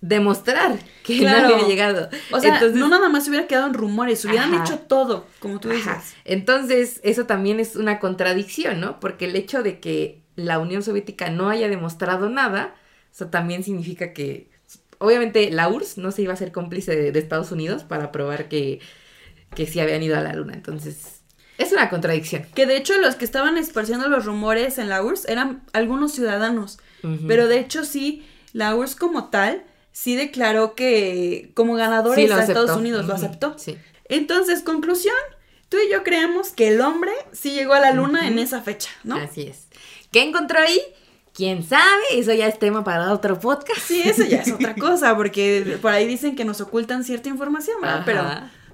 demostrar 0.00 0.78
que 1.02 1.18
Claro. 1.18 1.48
no 1.48 1.54
había 1.54 1.66
llegado. 1.68 2.08
O 2.30 2.38
sea, 2.40 2.54
Entonces- 2.54 2.78
no 2.78 2.88
nada 2.88 3.08
más 3.08 3.24
se 3.24 3.30
hubiera 3.30 3.46
quedado 3.46 3.66
en 3.68 3.74
rumores, 3.74 4.24
hubieran 4.24 4.52
Ajá. 4.54 4.64
hecho 4.64 4.78
todo, 4.80 5.26
como 5.38 5.60
tú 5.60 5.70
dices. 5.70 5.86
Ajá. 5.86 6.02
Entonces, 6.24 7.00
eso 7.04 7.24
también 7.26 7.58
es 7.60 7.76
una 7.76 7.98
contradicción, 8.00 8.80
¿no? 8.80 9.00
Porque 9.00 9.24
el 9.26 9.36
hecho 9.36 9.62
de 9.62 9.80
que 9.80 10.22
la 10.36 10.58
Unión 10.58 10.82
Soviética 10.82 11.30
no 11.30 11.48
haya 11.48 11.68
demostrado 11.68 12.28
nada, 12.28 12.74
eso 13.12 13.28
también 13.28 13.62
significa 13.62 14.12
que, 14.12 14.50
obviamente, 14.98 15.50
la 15.50 15.68
URSS 15.68 15.98
no 15.98 16.10
se 16.10 16.20
iba 16.22 16.32
a 16.34 16.36
ser 16.36 16.52
cómplice 16.52 16.94
de, 16.94 17.10
de 17.12 17.18
Estados 17.18 17.50
Unidos 17.50 17.84
para 17.84 18.12
probar 18.12 18.48
que, 18.48 18.80
que 19.54 19.66
sí 19.66 19.80
habían 19.80 20.02
ido 20.02 20.18
a 20.18 20.20
la 20.20 20.34
Luna. 20.34 20.52
Entonces, 20.52 21.22
es 21.58 21.72
una 21.72 21.90
contradicción. 21.90 22.46
Que 22.54 22.66
de 22.66 22.76
hecho 22.76 22.98
los 22.98 23.14
que 23.14 23.24
estaban 23.24 23.56
esparciendo 23.58 24.08
los 24.08 24.24
rumores 24.24 24.78
en 24.78 24.88
la 24.88 25.02
URSS 25.02 25.28
eran 25.28 25.62
algunos 25.72 26.12
ciudadanos. 26.12 26.78
Pero 27.28 27.48
de 27.48 27.58
hecho 27.58 27.84
sí, 27.84 28.24
la 28.54 28.74
URSS 28.74 28.96
como 28.96 29.28
tal 29.28 29.62
sí 29.92 30.16
declaró 30.16 30.74
que 30.74 31.50
como 31.54 31.74
ganadores 31.74 32.26
Sí, 32.26 32.32
a 32.32 32.42
Estados. 32.42 32.76
Unidos 32.76 33.06
lo 33.06 33.14
aceptó. 33.14 33.58
Sí. 33.58 33.76
Entonces, 34.08 34.60
conclusión, 34.62 35.14
tú 35.68 35.76
y 35.78 35.92
yo 35.92 36.02
creemos 36.02 36.50
que 36.50 36.68
el 36.68 36.80
hombre 36.80 37.12
sí 37.32 37.52
llegó 37.52 37.74
a 37.74 37.80
la 37.80 37.92
luna 37.92 38.26
en 38.26 38.38
esa 38.38 38.62
fecha, 38.62 38.90
¿no? 39.02 39.16
Así 39.16 39.42
es. 39.42 39.66
¿Qué 40.10 40.22
encontró 40.22 40.60
ahí? 40.60 40.80
¿Quién 41.34 41.62
sabe? 41.62 42.02
Eso 42.12 42.32
ya 42.32 42.46
es 42.46 42.58
tema 42.58 42.84
para 42.84 43.12
otro 43.12 43.38
podcast. 43.40 43.80
Sí, 43.80 44.02
eso 44.04 44.24
ya 44.24 44.42
es 44.42 44.52
otra 44.52 44.74
cosa, 44.78 45.16
porque 45.16 45.78
por 45.82 45.92
ahí 45.92 46.06
dicen 46.06 46.36
que 46.36 46.44
nos 46.44 46.60
ocultan 46.60 47.02
cierta 47.04 47.28
información, 47.28 47.80
¿verdad? 47.82 48.02
Pero, 48.04 48.24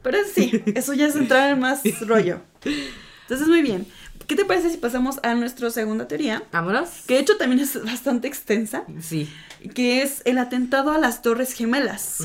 pero 0.03 0.19
sí, 0.33 0.63
eso 0.75 0.93
ya 0.95 1.07
es 1.07 1.17
entrar 1.17 1.51
en 1.51 1.59
más 1.61 1.83
rollo. 2.07 2.41
Entonces, 2.65 3.49
muy 3.49 3.63
bien. 3.63 3.87
¿Qué 4.27 4.37
te 4.37 4.45
parece 4.45 4.71
si 4.71 4.77
pasamos 4.77 5.19
a 5.25 5.35
nuestra 5.35 5.71
segunda 5.71 6.07
teoría? 6.07 6.45
Vámonos. 6.53 6.89
Que 7.07 7.15
de 7.15 7.21
hecho 7.21 7.37
también 7.37 7.61
es 7.61 7.83
bastante 7.85 8.29
extensa, 8.29 8.85
Sí. 9.01 9.29
que 9.75 10.03
es 10.03 10.23
el 10.25 10.39
atentado 10.39 10.93
a 10.93 10.99
las 10.99 11.23
Torres 11.23 11.53
Gemelas. 11.53 12.19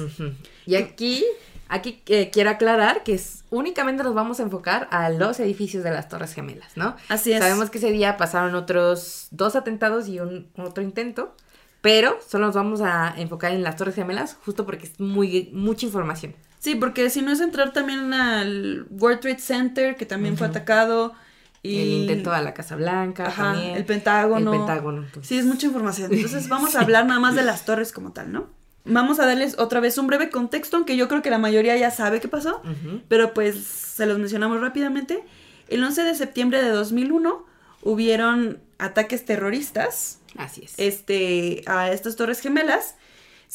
Y 0.68 0.76
aquí, 0.76 1.24
aquí 1.68 2.02
eh, 2.08 2.30
quiero 2.32 2.52
aclarar 2.52 3.02
que 3.04 3.14
es, 3.16 3.44
únicamente 3.50 4.04
nos 4.04 4.14
vamos 4.14 4.40
a 4.40 4.44
enfocar 4.44 4.88
a 4.92 5.10
los 5.10 5.40
edificios 5.40 5.84
de 5.84 5.92
las 5.92 6.08
Torres 6.08 6.34
Gemelas, 6.34 6.76
¿no? 6.78 6.96
Así 7.10 7.32
es. 7.32 7.40
Sabemos 7.40 7.72
que 7.72 7.80
ese 7.80 7.92
día 7.92 8.18
pasaron 8.18 8.54
otros 8.54 9.28
dos 9.32 9.56
atentados 9.56 10.08
y 10.08 10.20
un 10.20 10.48
otro 10.58 10.84
intento, 10.84 11.36
pero 11.82 12.20
solo 12.28 12.48
nos 12.48 12.56
vamos 12.56 12.82
a 12.82 13.16
enfocar 13.18 13.52
en 13.52 13.64
las 13.64 13.78
Torres 13.78 13.96
Gemelas 13.96 14.38
justo 14.46 14.66
porque 14.66 14.86
es 14.86 15.00
muy 15.00 15.50
mucha 15.54 15.86
información. 15.88 16.36
Sí, 16.66 16.74
porque 16.74 17.12
si 17.12 17.22
no 17.22 17.32
es 17.32 17.42
entrar 17.42 17.74
también 17.74 18.12
al 18.12 18.88
World 18.90 19.20
Trade 19.20 19.38
Center, 19.38 19.96
que 19.98 20.08
también 20.08 20.36
fue 20.36 20.48
atacado. 20.48 21.14
Y... 21.62 21.80
El 21.80 21.88
intento 21.90 22.34
a 22.34 22.42
la 22.42 22.56
Casa 22.56 22.76
Blanca 22.76 23.28
Ajá, 23.28 23.54
también. 23.54 23.78
el 23.78 23.86
Pentágono. 23.86 24.52
El 24.52 24.58
Pentágono. 24.58 25.04
entonces. 25.04 25.28
Sí, 25.28 25.38
es 25.38 25.46
mucha 25.46 25.68
información. 25.68 26.12
Entonces 26.12 26.50
vamos 26.50 26.76
a 26.76 26.82
hablar 26.82 27.06
nada 27.06 27.20
más 27.20 27.36
de 27.36 27.44
las 27.52 27.66
torres 27.66 27.92
como 27.92 28.14
tal, 28.14 28.32
¿no? 28.32 28.50
Vamos 28.84 29.20
a 29.20 29.28
darles 29.28 29.60
otra 29.60 29.80
vez 29.80 30.00
un 30.00 30.08
breve 30.08 30.32
contexto, 30.32 30.78
aunque 30.78 30.98
yo 30.98 31.08
creo 31.08 31.22
que 31.22 31.30
la 31.30 31.38
mayoría 31.38 31.78
ya 31.78 31.92
sabe 31.92 32.20
qué 32.20 32.28
pasó, 32.28 32.64
pero 33.10 33.36
pues 33.36 33.64
se 33.64 34.08
los 34.08 34.18
mencionamos 34.18 34.60
rápidamente. 34.60 35.24
El 35.68 35.84
11 35.84 36.02
de 36.02 36.16
septiembre 36.16 36.64
de 36.64 36.70
2001 36.70 37.46
hubieron 37.84 38.60
ataques 38.80 39.24
terroristas 39.24 40.20
Así 40.36 40.64
es. 40.64 40.74
este, 40.78 41.62
a 41.68 41.92
estas 41.92 42.16
torres 42.16 42.40
gemelas. 42.40 42.96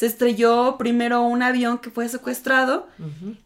Se 0.01 0.07
estrelló 0.07 0.77
primero 0.79 1.21
un 1.21 1.43
avión 1.43 1.77
que 1.77 1.91
fue 1.91 2.09
secuestrado 2.09 2.89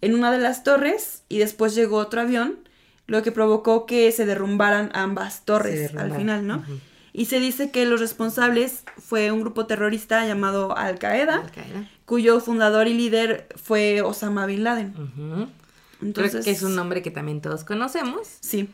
en 0.01 0.15
una 0.15 0.31
de 0.31 0.39
las 0.39 0.63
torres 0.63 1.25
y 1.29 1.39
después 1.39 1.75
llegó 1.75 1.97
otro 1.97 2.21
avión, 2.21 2.61
lo 3.09 3.25
que 3.25 3.33
provocó 3.33 3.87
que 3.87 4.13
se 4.13 4.25
derrumbaran 4.25 4.93
ambas 4.95 5.45
torres 5.45 5.93
al 5.97 6.15
final, 6.15 6.47
¿no? 6.47 6.63
Y 7.13 7.25
se 7.25 7.41
dice 7.41 7.73
que 7.73 7.87
los 7.87 7.99
responsables 7.99 8.85
fue 8.99 9.33
un 9.33 9.41
grupo 9.41 9.67
terrorista 9.67 10.25
llamado 10.29 10.79
Al 10.79 11.01
Qaeda, 11.01 11.41
Al 11.41 11.51
Qaeda. 11.51 11.91
cuyo 12.05 12.39
fundador 12.39 12.87
y 12.87 12.95
líder 12.95 13.49
fue 13.57 14.03
Osama 14.03 14.47
Bin 14.47 14.63
Laden. 14.63 14.95
Entonces, 16.01 16.31
Creo 16.31 16.45
que 16.45 16.51
es 16.53 16.63
un 16.63 16.77
nombre 16.77 17.03
que 17.03 17.11
también 17.11 17.41
todos 17.41 17.65
conocemos. 17.65 18.29
Sí, 18.39 18.69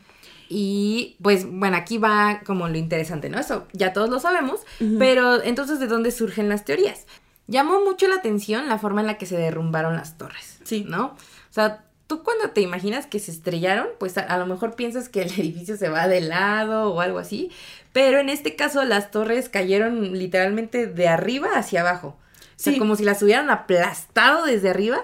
Y 0.49 1.15
pues 1.23 1.47
bueno, 1.49 1.77
aquí 1.77 1.97
va 1.97 2.41
como 2.45 2.67
lo 2.67 2.77
interesante, 2.77 3.27
¿no? 3.29 3.39
Eso 3.39 3.67
ya 3.73 3.91
todos 3.91 4.11
lo 4.11 4.19
sabemos, 4.19 4.59
pero 4.99 5.41
entonces 5.41 5.79
¿de 5.79 5.87
dónde 5.87 6.11
surgen 6.11 6.47
las 6.47 6.63
teorías? 6.63 7.07
Llamó 7.47 7.83
mucho 7.83 8.07
la 8.07 8.15
atención 8.15 8.69
la 8.69 8.77
forma 8.77 9.01
en 9.01 9.07
la 9.07 9.17
que 9.17 9.25
se 9.25 9.37
derrumbaron 9.37 9.95
las 9.95 10.17
torres, 10.17 10.59
Sí. 10.63 10.85
¿no? 10.87 11.05
O 11.07 11.53
sea, 11.53 11.83
tú 12.07 12.23
cuando 12.23 12.51
te 12.51 12.61
imaginas 12.61 13.07
que 13.07 13.19
se 13.19 13.31
estrellaron, 13.31 13.87
pues 13.99 14.17
a, 14.17 14.21
a 14.21 14.37
lo 14.37 14.45
mejor 14.45 14.75
piensas 14.75 15.09
que 15.09 15.21
el 15.23 15.31
edificio 15.39 15.75
se 15.77 15.89
va 15.89 16.07
de 16.07 16.21
lado 16.21 16.93
o 16.93 17.01
algo 17.01 17.19
así, 17.19 17.51
pero 17.93 18.19
en 18.19 18.29
este 18.29 18.55
caso 18.55 18.83
las 18.85 19.11
torres 19.11 19.49
cayeron 19.49 20.13
literalmente 20.17 20.87
de 20.87 21.07
arriba 21.07 21.49
hacia 21.55 21.81
abajo. 21.81 22.17
O 22.17 22.63
sea, 22.63 22.73
Sí. 22.73 22.79
como 22.79 22.95
si 22.95 23.03
las 23.03 23.21
hubieran 23.23 23.49
aplastado 23.49 24.45
desde 24.45 24.69
arriba. 24.69 25.01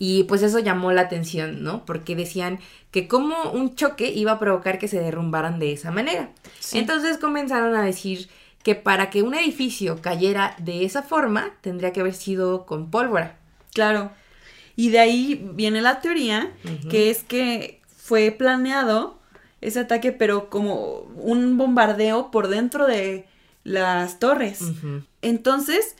Y 0.00 0.24
pues 0.24 0.42
eso 0.42 0.58
llamó 0.60 0.92
la 0.92 1.02
atención, 1.02 1.62
¿no? 1.64 1.84
Porque 1.84 2.14
decían 2.16 2.58
que 2.92 3.08
como 3.08 3.50
un 3.52 3.74
choque 3.76 4.08
iba 4.10 4.32
a 4.32 4.38
provocar 4.38 4.78
que 4.78 4.86
se 4.88 4.98
derrumbaran 5.00 5.58
de 5.58 5.72
esa 5.72 5.90
manera. 5.90 6.30
Sí. 6.60 6.78
Entonces 6.78 7.18
comenzaron 7.18 7.74
a 7.76 7.82
decir 7.82 8.28
que 8.68 8.74
para 8.74 9.08
que 9.08 9.22
un 9.22 9.32
edificio 9.34 10.02
cayera 10.02 10.54
de 10.58 10.84
esa 10.84 11.02
forma, 11.02 11.52
tendría 11.62 11.90
que 11.94 12.00
haber 12.00 12.12
sido 12.14 12.66
con 12.66 12.90
pólvora. 12.90 13.38
claro. 13.72 14.10
Y 14.76 14.90
de 14.90 14.98
ahí 15.00 15.50
viene 15.54 15.80
la 15.80 16.00
teoría, 16.02 16.52
que 16.90 17.08
es 17.10 17.22
que 17.24 17.80
fue 17.96 18.30
planeado 18.30 19.18
ese 19.62 19.80
ataque, 19.80 20.12
pero 20.12 20.50
como 20.50 21.00
un 21.16 21.56
bombardeo 21.56 22.30
por 22.30 22.46
dentro 22.48 22.86
de 22.86 23.24
las 23.64 24.18
torres. 24.20 24.60
Entonces, 25.22 25.96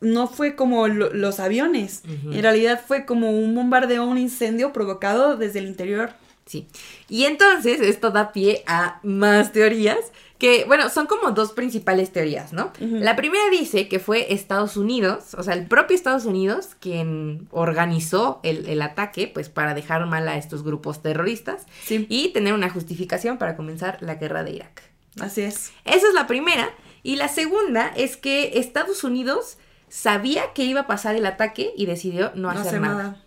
no 0.00 0.26
fue 0.28 0.54
como 0.54 0.86
lo- 0.86 1.12
los 1.12 1.40
aviones. 1.40 2.02
En 2.06 2.42
realidad 2.42 2.80
fue 2.86 3.04
como 3.06 3.30
un 3.32 3.54
bombardeo, 3.54 4.04
un 4.04 4.18
incendio 4.18 4.72
provocado 4.72 5.36
desde 5.36 5.58
el 5.60 5.66
interior. 5.66 6.12
Sí. 6.46 6.66
Y 7.08 7.24
entonces 7.24 7.80
esto 7.80 8.10
da 8.10 8.30
pie 8.32 8.62
a 8.66 9.00
más 9.02 9.52
teorías 9.52 9.98
que, 10.40 10.64
bueno, 10.64 10.88
son 10.88 11.06
como 11.06 11.30
dos 11.30 11.52
principales 11.52 12.10
teorías, 12.12 12.52
¿no? 12.52 12.72
La 12.80 13.14
primera 13.14 13.44
dice 13.50 13.86
que 13.86 14.00
fue 14.00 14.32
Estados 14.32 14.76
Unidos, 14.76 15.34
o 15.38 15.42
sea, 15.44 15.54
el 15.54 15.66
propio 15.66 15.94
Estados 15.94 16.24
Unidos 16.24 16.70
quien 16.80 17.46
organizó 17.52 18.40
el, 18.42 18.66
el 18.68 18.82
ataque, 18.82 19.30
pues 19.32 19.48
para 19.50 19.74
dejar 19.74 20.04
mal 20.06 20.26
a 20.28 20.36
estos 20.36 20.64
grupos 20.64 21.02
terroristas 21.02 21.66
Sí, 21.84 22.06
y 22.08 22.30
tener 22.32 22.54
una 22.54 22.70
justificación 22.70 23.38
para 23.38 23.54
comenzar 23.54 23.98
la 24.00 24.16
guerra 24.16 24.42
de 24.42 24.52
Irak. 24.52 24.82
así 25.20 25.42
es. 25.42 25.70
Esa 25.84 26.08
es 26.08 26.14
la 26.14 26.26
primera. 26.26 26.70
Y 27.02 27.16
la 27.16 27.28
segunda 27.28 27.92
es 27.96 28.16
que 28.16 28.58
Estados 28.58 29.04
Unidos 29.04 29.58
sabía 29.88 30.52
que 30.54 30.64
iba 30.64 30.80
a 30.82 30.86
pasar 30.86 31.16
el 31.16 31.26
ataque 31.26 31.72
y 31.76 31.86
decidió 31.86 32.32
no, 32.34 32.42
No 32.42 32.50
hacer 32.50 32.66
hace 32.68 32.80
nada. 32.80 32.94
nada. 33.02 33.24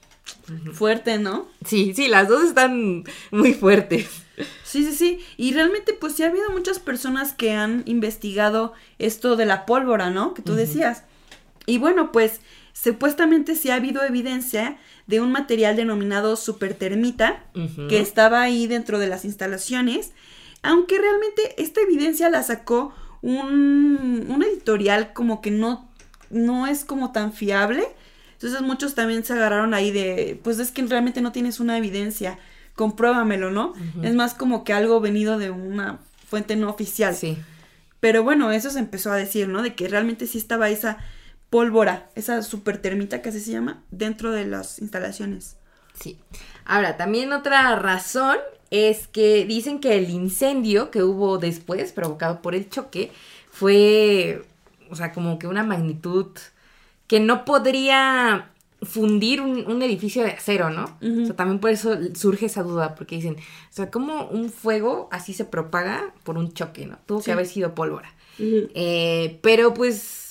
Fuerte, 0.73 1.19
¿no? 1.19 1.47
Sí, 1.65 1.93
sí, 1.95 2.07
las 2.07 2.27
dos 2.27 2.43
están 2.43 3.03
muy 3.31 3.53
fuertes. 3.53 4.09
Sí, 4.63 4.83
sí, 4.83 4.93
sí. 4.93 5.19
Y 5.37 5.53
realmente, 5.53 5.93
pues 5.93 6.13
sí 6.13 6.23
ha 6.23 6.27
habido 6.27 6.49
muchas 6.49 6.79
personas 6.79 7.33
que 7.33 7.53
han 7.53 7.83
investigado 7.85 8.73
esto 8.99 9.35
de 9.35 9.45
la 9.45 9.65
pólvora, 9.65 10.09
¿no? 10.09 10.33
Que 10.33 10.41
tú 10.41 10.55
decías. 10.55 11.03
Y 11.65 11.77
bueno, 11.77 12.11
pues 12.11 12.41
supuestamente 12.73 13.55
sí 13.55 13.69
ha 13.69 13.75
habido 13.75 14.03
evidencia 14.03 14.77
de 15.07 15.21
un 15.21 15.31
material 15.31 15.75
denominado 15.75 16.35
supertermita 16.35 17.45
que 17.87 17.99
estaba 17.99 18.41
ahí 18.41 18.67
dentro 18.67 18.99
de 18.99 19.07
las 19.07 19.25
instalaciones, 19.25 20.11
aunque 20.61 20.97
realmente 20.97 21.61
esta 21.61 21.81
evidencia 21.81 22.29
la 22.29 22.41
sacó 22.43 22.93
un, 23.21 24.25
un 24.27 24.43
editorial 24.43 25.13
como 25.13 25.41
que 25.41 25.51
no, 25.51 25.89
no 26.29 26.67
es 26.67 26.83
como 26.83 27.11
tan 27.11 27.31
fiable. 27.33 27.87
Entonces 28.43 28.67
muchos 28.67 28.93
también 28.93 29.23
se 29.23 29.31
agarraron 29.31 29.73
ahí 29.73 29.89
de, 29.89 30.37
pues 30.43 30.59
es 30.59 30.71
que 30.71 30.81
realmente 30.81 31.21
no 31.21 31.31
tienes 31.31 31.61
una 31.61 31.77
evidencia 31.77 32.37
compruébamelo, 32.75 33.51
¿no? 33.51 33.73
Es 34.01 34.13
más 34.15 34.33
como 34.33 34.65
que 34.65 34.73
algo 34.73 34.99
venido 34.99 35.37
de 35.37 35.49
una 35.49 35.99
fuente 36.27 36.57
no 36.57 36.69
oficial. 36.69 37.15
Sí. 37.15 37.37
Pero 38.01 38.21
bueno, 38.21 38.51
eso 38.51 38.69
se 38.69 38.79
empezó 38.79 39.13
a 39.13 39.15
decir, 39.15 39.47
¿no? 39.47 39.61
De 39.61 39.75
que 39.75 39.87
realmente 39.87 40.27
sí 40.27 40.37
estaba 40.37 40.69
esa 40.69 40.97
pólvora, 41.49 42.09
esa 42.15 42.41
super 42.41 42.79
termita 42.79 43.21
que 43.21 43.29
así 43.29 43.39
se 43.39 43.53
llama, 43.53 43.81
dentro 43.91 44.33
de 44.33 44.45
las 44.45 44.79
instalaciones. 44.79 45.55
Sí. 45.97 46.19
Ahora, 46.65 46.97
también 46.97 47.31
otra 47.31 47.77
razón 47.77 48.39
es 48.71 49.07
que 49.07 49.45
dicen 49.45 49.79
que 49.79 49.95
el 49.95 50.09
incendio 50.09 50.91
que 50.91 51.01
hubo 51.01 51.37
después, 51.37 51.93
provocado 51.93 52.41
por 52.41 52.55
el 52.55 52.69
choque, 52.69 53.09
fue, 53.49 54.43
o 54.89 54.97
sea, 54.97 55.13
como 55.13 55.39
que 55.39 55.47
una 55.47 55.63
magnitud 55.63 56.27
que 57.13 57.19
no 57.19 57.45
podría 57.45 58.49
fundir 58.81 59.39
un, 59.39 59.83
edificio 59.83 60.23
de 60.23 60.31
acero, 60.31 60.71
¿no? 60.71 60.85
O 60.99 61.25
sea, 61.27 61.35
también 61.35 61.59
por 61.59 61.69
eso 61.69 61.95
surge 62.15 62.47
esa 62.47 62.63
duda, 62.63 62.95
porque 62.95 63.17
dicen, 63.17 63.35
o 63.35 63.69
sea, 63.69 63.91
¿cómo 63.91 64.25
un 64.29 64.49
fuego 64.49 65.09
así 65.11 65.31
se 65.35 65.45
propaga 65.45 66.11
por 66.23 66.39
un 66.39 66.53
choque, 66.53 66.87
¿no? 66.87 66.97
Tuvo 67.05 67.21
que 67.21 67.31
haber 67.31 67.45
sido 67.45 67.75
pólvora. 67.75 68.11
Eh, 68.39 69.37
pero 69.43 69.75
pues 69.75 70.22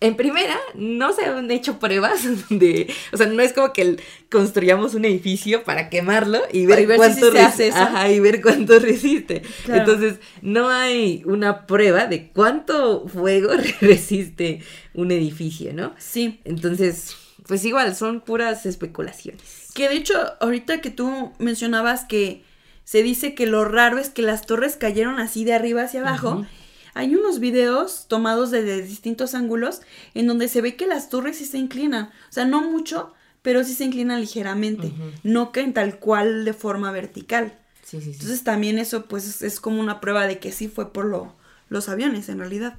en 0.00 0.16
primera, 0.16 0.58
no 0.74 1.12
se 1.12 1.26
han 1.26 1.50
hecho 1.50 1.78
pruebas 1.78 2.22
de, 2.48 2.92
o 3.12 3.16
sea, 3.16 3.26
no 3.26 3.42
es 3.42 3.52
como 3.52 3.72
que 3.72 3.96
construyamos 4.30 4.94
un 4.94 5.04
edificio 5.04 5.62
para 5.62 5.90
quemarlo 5.90 6.40
y 6.52 6.64
ver, 6.66 6.86
cuánto 6.96 7.30
resiste. 7.30 7.72
y 8.10 8.20
ver 8.20 8.40
cuánto 8.40 8.78
resiste. 8.80 9.42
Entonces, 9.68 10.16
no 10.40 10.70
hay 10.70 11.22
una 11.26 11.66
prueba 11.66 12.06
de 12.06 12.28
cuánto 12.28 13.06
fuego 13.08 13.52
resiste 13.80 14.62
un 14.94 15.12
edificio, 15.12 15.74
¿no? 15.74 15.94
Sí. 15.98 16.40
Entonces, 16.44 17.16
pues 17.46 17.64
igual, 17.64 17.94
son 17.94 18.22
puras 18.22 18.64
especulaciones. 18.64 19.68
Que 19.74 19.88
de 19.88 19.96
hecho, 19.96 20.14
ahorita 20.40 20.80
que 20.80 20.90
tú 20.90 21.32
mencionabas 21.38 22.04
que 22.04 22.42
se 22.84 23.02
dice 23.02 23.34
que 23.34 23.46
lo 23.46 23.66
raro 23.66 23.98
es 23.98 24.08
que 24.08 24.22
las 24.22 24.46
torres 24.46 24.76
cayeron 24.76 25.20
así 25.20 25.44
de 25.44 25.52
arriba 25.52 25.82
hacia 25.82 26.00
abajo. 26.00 26.46
Hay 26.94 27.14
unos 27.14 27.40
videos 27.40 28.06
tomados 28.08 28.50
desde 28.50 28.82
distintos 28.82 29.34
ángulos 29.34 29.80
en 30.14 30.26
donde 30.26 30.48
se 30.48 30.60
ve 30.60 30.76
que 30.76 30.86
las 30.86 31.08
torres 31.08 31.38
sí 31.38 31.44
se 31.44 31.58
inclinan. 31.58 32.06
O 32.06 32.32
sea, 32.32 32.44
no 32.44 32.62
mucho, 32.62 33.12
pero 33.42 33.64
sí 33.64 33.74
se 33.74 33.84
inclinan 33.84 34.20
ligeramente. 34.20 34.92
No 35.22 35.52
caen 35.52 35.72
tal 35.72 35.98
cual 35.98 36.44
de 36.44 36.52
forma 36.52 36.90
vertical. 36.92 37.58
Sí, 37.84 37.98
sí, 37.98 38.04
sí. 38.04 38.10
Entonces 38.12 38.44
también 38.44 38.78
eso 38.78 39.06
pues 39.06 39.42
es 39.42 39.60
como 39.60 39.80
una 39.80 40.00
prueba 40.00 40.26
de 40.26 40.38
que 40.38 40.52
sí 40.52 40.68
fue 40.68 40.92
por 40.92 41.06
lo, 41.06 41.34
los 41.68 41.88
aviones 41.88 42.28
en 42.28 42.38
realidad. 42.38 42.76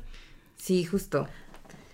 Sí, 0.57 0.85
justo. 0.85 1.27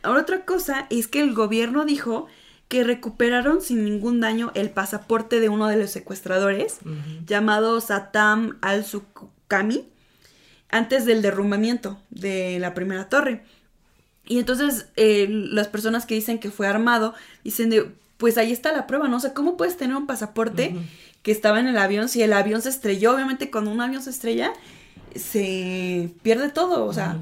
Ahora 0.03 0.21
otra 0.21 0.45
cosa 0.45 0.87
es 0.89 1.07
que 1.07 1.21
el 1.21 1.33
gobierno 1.33 1.85
dijo 1.85 2.27
que 2.67 2.83
recuperaron 2.83 3.61
sin 3.61 3.85
ningún 3.85 4.19
daño 4.19 4.51
el 4.53 4.69
pasaporte 4.69 5.39
de 5.39 5.49
uno 5.49 5.67
de 5.67 5.77
los 5.77 5.91
secuestradores, 5.91 6.79
llamado 7.25 7.79
Satam 7.79 8.57
al-Sukami, 8.61 9.87
antes 10.69 11.05
del 11.05 11.21
derrumbamiento 11.21 11.97
de 12.09 12.59
la 12.59 12.73
primera 12.73 13.09
torre. 13.09 13.43
Y 14.25 14.39
entonces 14.39 14.87
eh, 14.95 15.27
las 15.29 15.67
personas 15.67 16.05
que 16.05 16.15
dicen 16.15 16.39
que 16.39 16.51
fue 16.51 16.67
armado 16.67 17.13
dicen 17.43 17.69
de, 17.69 17.91
pues 18.17 18.37
ahí 18.37 18.51
está 18.51 18.73
la 18.73 18.87
prueba, 18.87 19.07
¿no? 19.07 19.17
O 19.17 19.19
sea, 19.19 19.33
¿cómo 19.33 19.57
puedes 19.57 19.77
tener 19.77 19.95
un 19.95 20.07
pasaporte 20.07 20.75
que 21.23 21.31
estaba 21.31 21.59
en 21.59 21.67
el 21.67 21.77
avión 21.77 22.09
si 22.09 22.21
el 22.21 22.33
avión 22.33 22.61
se 22.61 22.69
estrelló? 22.69 23.13
Obviamente 23.13 23.49
cuando 23.49 23.71
un 23.71 23.79
avión 23.79 24.01
se 24.01 24.09
estrella 24.09 24.53
se 25.15 26.11
pierde 26.21 26.49
todo, 26.49 26.85
o 26.85 26.93
sea, 26.93 27.17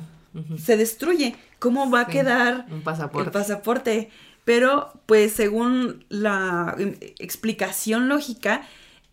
se 0.58 0.78
destruye. 0.78 1.36
¿Cómo 1.60 1.90
va 1.90 2.02
a 2.02 2.08
quedar 2.08 2.66
un 2.70 2.82
pasaporte? 2.82 3.28
el 3.28 3.32
pasaporte? 3.32 4.10
Pero 4.44 4.94
pues 5.06 5.34
según 5.34 6.06
la 6.10 6.76
em, 6.78 6.96
explicación 7.20 8.10
lógica, 8.10 8.62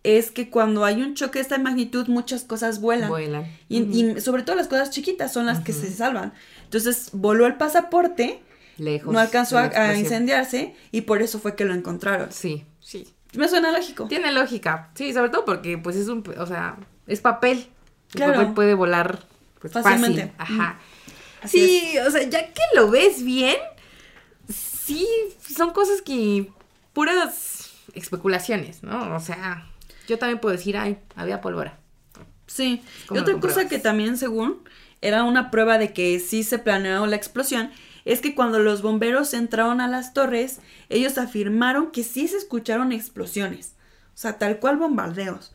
es 0.05 0.31
que 0.31 0.51
cuando 0.51 0.85
hay 0.85 1.01
un 1.01 1.15
choque 1.15 1.39
de 1.39 1.43
esta 1.43 1.59
magnitud, 1.59 2.09
muchas 2.09 2.43
cosas 2.45 2.81
vuelan. 2.81 3.09
Vuelan. 3.09 3.47
Y, 3.69 4.21
sobre 4.21 4.43
todo 4.43 4.57
las 4.57 4.69
cosas 4.69 4.91
chiquitas 4.91 5.33
son 5.33 5.47
las 5.47 5.61
que 5.61 5.73
se 5.73 5.91
salvan. 5.93 6.33
Entonces 6.65 7.11
voló 7.13 7.47
el 7.47 7.57
pasaporte, 7.57 8.43
Lejos 8.79 9.13
no 9.13 9.21
alcanzó 9.21 9.59
a, 9.59 9.95
incendiarse 9.97 10.75
y 10.91 11.03
por 11.03 11.23
eso 11.23 11.39
fue 11.39 11.55
que 11.55 11.65
lo 11.65 11.75
encontraron. 11.75 12.33
Sí, 12.33 12.65
sí. 12.81 13.07
Me 13.35 13.49
suena 13.49 13.71
lógico. 13.71 14.09
Tiene 14.09 14.33
lógica. 14.33 14.91
Sí, 14.95 15.13
sobre 15.13 15.31
todo 15.31 15.45
porque 15.45 15.79
pues 15.79 15.97
es 15.97 16.09
un, 16.09 16.25
o 16.37 16.47
sea, 16.47 16.77
es 17.07 17.21
papel. 17.21 17.69
El 18.13 18.17
claro. 18.17 18.35
papel 18.35 18.55
puede 18.55 18.75
volar 18.75 19.21
pues, 19.61 19.73
fácilmente. 19.73 20.33
Ajá. 20.37 20.81
sí, 21.45 21.95
o 22.07 22.11
sea, 22.11 22.23
ya 22.25 22.53
que 22.53 22.63
lo 22.75 22.91
ves 22.91 23.23
bien, 23.23 23.57
sí, 24.49 25.07
son 25.55 25.73
cosas 25.73 26.03
que 26.03 26.51
puras 26.93 27.71
especulaciones, 27.95 28.83
¿no? 28.83 29.15
O 29.15 29.21
sea, 29.21 29.67
yo 30.13 30.19
también 30.19 30.41
puedo 30.41 30.55
decir, 30.55 30.77
ay, 30.77 30.99
había 31.17 31.41
pólvora. 31.41 31.79
Sí. 32.47 32.83
Y 33.11 33.19
otra 33.19 33.41
cosa 33.41 33.67
que 33.67 33.79
también, 33.79 34.19
según, 34.19 34.63
era 35.01 35.25
una 35.25 35.51
prueba 35.51 35.79
de 35.79 35.93
que 35.93 36.21
sí 36.21 36.43
se 36.43 36.59
planeó 36.59 37.07
la 37.07 37.17
explosión, 37.17 37.71
es 38.05 38.21
que 38.21 38.35
cuando 38.35 38.59
los 38.59 38.83
bomberos 38.83 39.33
entraron 39.33 39.81
a 39.81 39.89
las 39.89 40.13
torres, 40.13 40.61
ellos 40.91 41.17
afirmaron 41.17 41.91
que 41.91 42.03
sí 42.03 42.29
se 42.29 42.37
escucharon 42.37 42.93
explosiones. 42.93 43.75
O 44.15 44.19
sea, 44.19 44.39
tal 44.39 44.59
cual 44.59 44.77
bombardeos. 44.77 45.53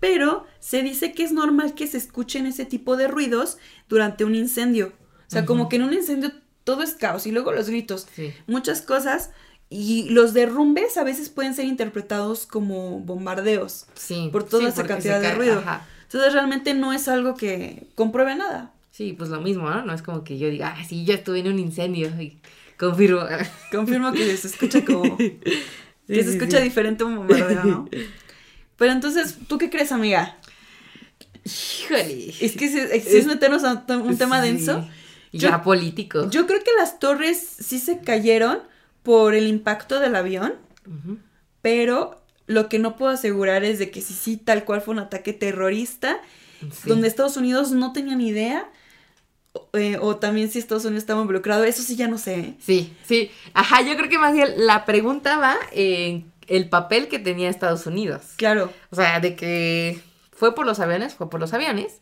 Pero 0.00 0.46
se 0.60 0.82
dice 0.82 1.12
que 1.12 1.24
es 1.24 1.32
normal 1.32 1.74
que 1.74 1.86
se 1.86 1.96
escuchen 1.96 2.46
ese 2.46 2.66
tipo 2.66 2.96
de 2.96 3.08
ruidos 3.08 3.56
durante 3.88 4.24
un 4.24 4.34
incendio. 4.34 4.92
O 5.26 5.30
sea, 5.30 5.46
como 5.46 5.68
que 5.68 5.76
en 5.76 5.84
un 5.84 5.94
incendio 5.94 6.32
todo 6.64 6.82
es 6.82 6.92
caos 6.92 7.26
y 7.26 7.32
luego 7.32 7.52
los 7.52 7.70
gritos. 7.70 8.06
Muchas 8.46 8.82
cosas 8.82 9.30
y 9.76 10.08
los 10.10 10.34
derrumbes 10.34 10.96
a 10.96 11.02
veces 11.02 11.30
pueden 11.30 11.52
ser 11.52 11.64
interpretados 11.64 12.46
como 12.46 13.00
bombardeos. 13.00 13.86
Sí. 13.94 14.28
Por 14.30 14.44
toda 14.44 14.68
esa 14.68 14.86
cantidad 14.86 15.20
de 15.20 15.34
ruido. 15.34 15.64
Entonces 16.04 16.32
realmente 16.32 16.74
no 16.74 16.92
es 16.92 17.08
algo 17.08 17.34
que 17.34 17.88
compruebe 17.96 18.36
nada. 18.36 18.72
Sí, 18.92 19.14
pues 19.14 19.30
lo 19.30 19.40
mismo, 19.40 19.68
¿no? 19.68 19.84
No 19.84 19.92
es 19.92 20.02
como 20.02 20.22
que 20.22 20.38
yo 20.38 20.48
diga, 20.48 20.76
ah, 20.78 20.84
sí, 20.84 21.04
yo 21.04 21.14
estuve 21.14 21.40
en 21.40 21.48
un 21.48 21.58
incendio 21.58 22.08
y 22.20 22.38
confirmo. 22.78 23.22
Confirmo 23.72 24.12
que 24.12 24.36
se 24.36 24.46
escucha 24.46 24.84
como... 24.84 25.16
que 25.18 25.42
se 26.06 26.30
escucha 26.30 26.60
diferente 26.60 27.02
un 27.02 27.16
bombardeo, 27.16 27.64
¿no? 27.64 27.88
Pero 28.76 28.92
entonces, 28.92 29.38
¿tú 29.48 29.58
qué 29.58 29.70
crees, 29.70 29.90
amiga? 29.90 30.36
Híjole. 31.44 32.32
Es 32.40 32.56
que 32.56 32.68
si, 32.68 32.78
es 32.78 33.26
meternos 33.26 33.64
a 33.64 33.84
un 33.88 34.16
tema 34.16 34.40
denso. 34.40 34.88
Ya 35.32 35.64
político. 35.64 36.30
Yo 36.30 36.46
creo 36.46 36.62
que 36.62 36.70
las 36.78 37.00
torres 37.00 37.56
sí 37.58 37.80
se 37.80 37.98
cayeron 37.98 38.60
por 39.04 39.34
el 39.34 39.46
impacto 39.46 40.00
del 40.00 40.16
avión, 40.16 40.54
pero 41.62 42.20
lo 42.46 42.68
que 42.68 42.80
no 42.80 42.96
puedo 42.96 43.12
asegurar 43.12 43.62
es 43.62 43.78
de 43.78 43.90
que 43.90 44.00
si 44.02 44.14
sí, 44.14 44.36
tal 44.36 44.64
cual 44.64 44.80
fue 44.80 44.92
un 44.92 45.00
ataque 45.00 45.32
terrorista, 45.32 46.20
donde 46.84 47.06
Estados 47.06 47.36
Unidos 47.36 47.70
no 47.70 47.92
tenía 47.92 48.16
ni 48.16 48.28
idea, 48.28 48.68
eh, 49.72 49.98
o 50.00 50.16
también 50.16 50.50
si 50.50 50.58
Estados 50.58 50.84
Unidos 50.84 51.02
estaba 51.02 51.20
involucrado, 51.20 51.64
eso 51.64 51.82
sí 51.82 51.94
ya 51.96 52.08
no 52.08 52.18
sé. 52.18 52.54
Sí, 52.60 52.92
sí. 53.04 53.30
Ajá, 53.52 53.82
yo 53.82 53.96
creo 53.96 54.08
que 54.08 54.18
más 54.18 54.32
bien 54.32 54.48
la 54.56 54.84
pregunta 54.84 55.38
va 55.38 55.56
en 55.70 56.32
el 56.48 56.68
papel 56.68 57.08
que 57.08 57.18
tenía 57.18 57.50
Estados 57.50 57.86
Unidos. 57.86 58.22
Claro. 58.36 58.72
O 58.90 58.96
sea, 58.96 59.20
de 59.20 59.36
que 59.36 60.00
fue 60.32 60.54
por 60.54 60.66
los 60.66 60.80
aviones, 60.80 61.14
fue 61.14 61.30
por 61.30 61.40
los 61.40 61.52
aviones, 61.52 61.98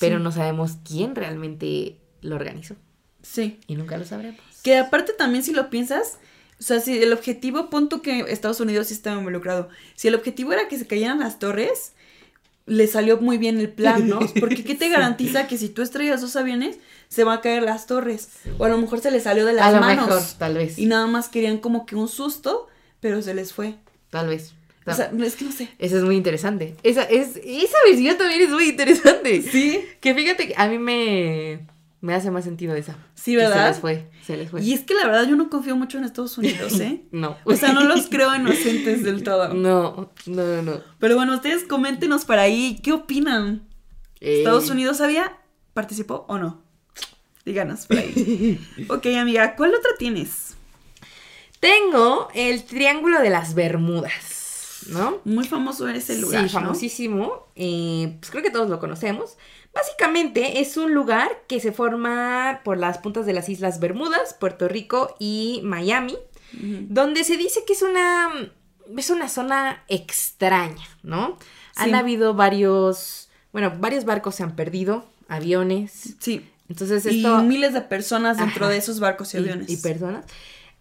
pero 0.00 0.18
no 0.18 0.32
sabemos 0.32 0.78
quién 0.84 1.14
realmente 1.14 1.98
lo 2.20 2.36
organizó. 2.36 2.74
Sí. 3.22 3.60
Y 3.66 3.76
nunca 3.76 3.98
lo 3.98 4.04
sabremos. 4.04 4.40
Que 4.62 4.78
aparte 4.78 5.12
también 5.12 5.44
si 5.44 5.52
lo 5.52 5.70
piensas, 5.70 6.18
o 6.60 6.62
sea, 6.62 6.80
si 6.80 7.00
el 7.00 7.12
objetivo, 7.12 7.70
punto 7.70 8.02
que 8.02 8.20
Estados 8.28 8.60
Unidos 8.60 8.88
sí 8.88 8.94
estaba 8.94 9.18
involucrado, 9.18 9.68
si 9.94 10.08
el 10.08 10.14
objetivo 10.14 10.52
era 10.52 10.66
que 10.68 10.78
se 10.78 10.86
cayeran 10.86 11.20
las 11.20 11.38
torres, 11.38 11.92
le 12.66 12.86
salió 12.86 13.18
muy 13.18 13.38
bien 13.38 13.58
el 13.60 13.70
plan, 13.70 14.08
¿no? 14.08 14.18
Porque 14.40 14.64
¿qué 14.64 14.74
te 14.74 14.88
garantiza 14.88 15.46
que 15.46 15.56
si 15.56 15.68
tú 15.68 15.82
estrellas 15.82 16.20
dos 16.20 16.34
aviones, 16.36 16.78
se 17.08 17.24
van 17.24 17.38
a 17.38 17.40
caer 17.40 17.62
las 17.62 17.86
torres? 17.86 18.30
O 18.58 18.64
a 18.64 18.68
lo 18.68 18.78
mejor 18.78 19.00
se 19.00 19.10
les 19.10 19.22
salió 19.22 19.46
de 19.46 19.52
las 19.52 19.66
a 19.66 19.72
lo 19.72 19.80
manos. 19.80 20.08
Mejor, 20.08 20.22
tal 20.38 20.54
vez. 20.54 20.78
Y 20.78 20.86
nada 20.86 21.06
más 21.06 21.28
querían 21.28 21.58
como 21.58 21.86
que 21.86 21.94
un 21.94 22.08
susto, 22.08 22.66
pero 23.00 23.22
se 23.22 23.34
les 23.34 23.52
fue. 23.52 23.76
Tal 24.10 24.28
vez. 24.28 24.52
O 24.84 24.94
sea, 24.94 25.12
es 25.22 25.36
que 25.36 25.44
no 25.44 25.52
sé. 25.52 25.68
Eso 25.78 25.98
es 25.98 26.02
muy 26.02 26.16
interesante. 26.16 26.74
Esa, 26.82 27.02
es, 27.02 27.36
esa 27.44 27.76
versión 27.86 28.16
también 28.16 28.40
es 28.40 28.48
muy 28.48 28.70
interesante. 28.70 29.42
Sí. 29.42 29.84
Que 30.00 30.14
fíjate 30.14 30.48
que 30.48 30.54
a 30.56 30.66
mí 30.66 30.78
me 30.78 31.60
me 32.00 32.14
hace 32.14 32.30
más 32.30 32.44
sentido 32.44 32.74
esa. 32.74 32.96
Sí, 33.14 33.34
¿verdad? 33.34 33.64
se 33.64 33.70
les 33.70 33.80
fue, 33.80 34.10
se 34.24 34.36
les 34.36 34.50
fue. 34.50 34.62
Y 34.62 34.72
es 34.72 34.84
que 34.84 34.94
la 34.94 35.06
verdad 35.06 35.26
yo 35.26 35.36
no 35.36 35.50
confío 35.50 35.74
mucho 35.76 35.98
en 35.98 36.04
Estados 36.04 36.38
Unidos, 36.38 36.78
¿eh? 36.80 37.02
no. 37.10 37.36
O 37.44 37.56
sea, 37.56 37.72
no 37.72 37.84
los 37.84 38.06
creo 38.06 38.34
inocentes 38.34 39.02
del 39.02 39.22
todo. 39.22 39.54
No, 39.58 40.12
no, 40.26 40.62
no. 40.62 40.80
Pero 40.98 41.16
bueno, 41.16 41.34
ustedes 41.34 41.64
coméntenos 41.64 42.24
para 42.24 42.42
ahí, 42.42 42.78
¿qué 42.82 42.92
opinan? 42.92 43.66
Eh. 44.20 44.38
¿Estados 44.38 44.70
Unidos 44.70 45.00
había 45.00 45.36
participó 45.74 46.24
o 46.28 46.38
no? 46.38 46.62
Díganos 47.44 47.86
por 47.86 47.98
ahí. 47.98 48.60
ok, 48.88 49.06
amiga, 49.18 49.56
¿cuál 49.56 49.74
otra 49.74 49.90
tienes? 49.98 50.54
Tengo 51.60 52.28
el 52.34 52.62
Triángulo 52.64 53.20
de 53.20 53.30
las 53.30 53.54
Bermudas, 53.54 54.84
¿no? 54.90 55.20
Muy 55.24 55.44
famoso 55.44 55.88
ese 55.88 56.18
lugar, 56.18 56.44
Sí, 56.44 56.48
famosísimo. 56.50 57.48
Eh, 57.56 58.16
pues 58.20 58.30
creo 58.30 58.42
que 58.42 58.50
todos 58.50 58.70
lo 58.70 58.78
conocemos. 58.78 59.36
Básicamente 59.78 60.60
es 60.60 60.76
un 60.76 60.92
lugar 60.92 61.30
que 61.46 61.60
se 61.60 61.70
forma 61.72 62.60
por 62.64 62.78
las 62.78 62.98
puntas 62.98 63.26
de 63.26 63.32
las 63.32 63.48
Islas 63.48 63.78
Bermudas, 63.78 64.34
Puerto 64.34 64.66
Rico 64.68 65.14
y 65.20 65.60
Miami, 65.62 66.16
donde 66.52 67.22
se 67.22 67.36
dice 67.36 67.60
que 67.64 67.74
es 67.74 67.82
una, 67.82 68.28
es 68.96 69.10
una 69.10 69.28
zona 69.28 69.84
extraña, 69.86 70.84
¿no? 71.04 71.38
Han 71.76 71.94
habido 71.94 72.34
varios, 72.34 73.28
bueno, 73.52 73.72
varios 73.78 74.04
barcos 74.04 74.34
se 74.34 74.42
han 74.42 74.56
perdido, 74.56 75.06
aviones. 75.28 76.16
Sí. 76.18 76.44
Entonces 76.68 77.06
Y 77.06 77.18
esto... 77.18 77.42
miles 77.44 77.72
de 77.72 77.80
personas 77.82 78.36
dentro 78.38 78.64
Ajá. 78.64 78.72
de 78.72 78.78
esos 78.78 78.98
barcos 78.98 79.32
y 79.34 79.36
aviones. 79.38 79.70
y 79.70 79.76
personas. 79.76 80.24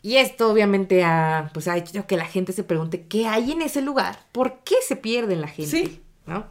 Y 0.01 0.15
esto 0.17 0.49
obviamente 0.51 1.03
ha, 1.03 1.49
pues, 1.53 1.67
ha 1.67 1.77
hecho 1.77 2.07
que 2.07 2.17
la 2.17 2.25
gente 2.25 2.51
se 2.53 2.63
pregunte 2.63 3.05
qué 3.07 3.27
hay 3.27 3.51
en 3.51 3.61
ese 3.61 3.81
lugar, 3.81 4.19
por 4.31 4.59
qué 4.63 4.75
se 4.87 4.95
pierde 4.95 5.35
la 5.35 5.47
gente, 5.47 5.69
Sí. 5.71 6.01
¿no? 6.25 6.45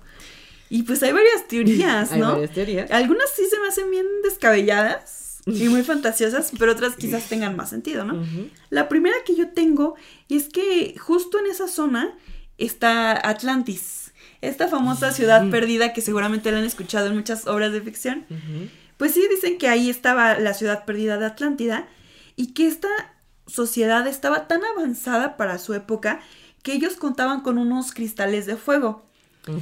Y 0.69 0.83
pues 0.83 1.03
hay 1.03 1.13
varias 1.13 1.47
teorías, 1.49 2.13
Hay 2.13 2.21
¿no? 2.21 2.33
varias 2.33 2.53
teorías. 2.53 2.91
Algunas 2.91 3.31
sí 3.35 3.45
se 3.49 3.59
me 3.61 3.69
hacen 3.69 3.91
bien 3.91 4.07
descabelladas 4.23 5.41
y 5.47 5.69
muy 5.69 5.83
fantasiosas, 5.85 6.53
pero 6.59 6.73
otras 6.73 6.97
quizás 6.97 7.29
tengan 7.29 7.57
más 7.57 7.71
sentido, 7.71 8.05
¿no? 8.05 8.25
La 8.71 8.89
primera 8.89 9.15
que 9.25 9.37
yo 9.37 9.49
tengo 9.51 9.95
es 10.29 10.49
que 10.49 10.97
justo 10.99 11.39
en 11.39 11.47
esa 11.47 11.69
zona 11.69 12.15
está 12.59 13.29
Atlantis, 13.29 14.13
esta 14.41 14.69
famosa 14.69 15.13
ciudad 15.13 15.49
perdida 15.51 15.93
que 15.93 16.01
seguramente 16.01 16.51
la 16.51 16.59
han 16.59 16.65
escuchado 16.65 17.07
en 17.07 17.15
muchas 17.15 17.47
obras 17.47 17.73
de 17.73 17.81
ficción. 17.81 18.27
Pues 18.97 19.13
sí, 19.13 19.27
dicen 19.31 19.59
que 19.59 19.69
ahí 19.69 19.91
estaba 19.91 20.39
la 20.39 20.55
ciudad 20.55 20.85
perdida 20.85 21.19
de 21.19 21.27
Atlántida 21.27 21.87
y 22.35 22.55
que 22.55 22.67
esta 22.67 22.89
sociedad 23.47 24.07
estaba 24.07 24.49
tan 24.49 24.65
avanzada 24.65 25.37
para 25.37 25.59
su 25.59 25.75
época 25.75 26.21
que 26.63 26.73
ellos 26.73 26.97
contaban 26.97 27.43
con 27.43 27.59
unos 27.59 27.93
cristales 27.93 28.47
de 28.47 28.57
fuego. 28.57 29.07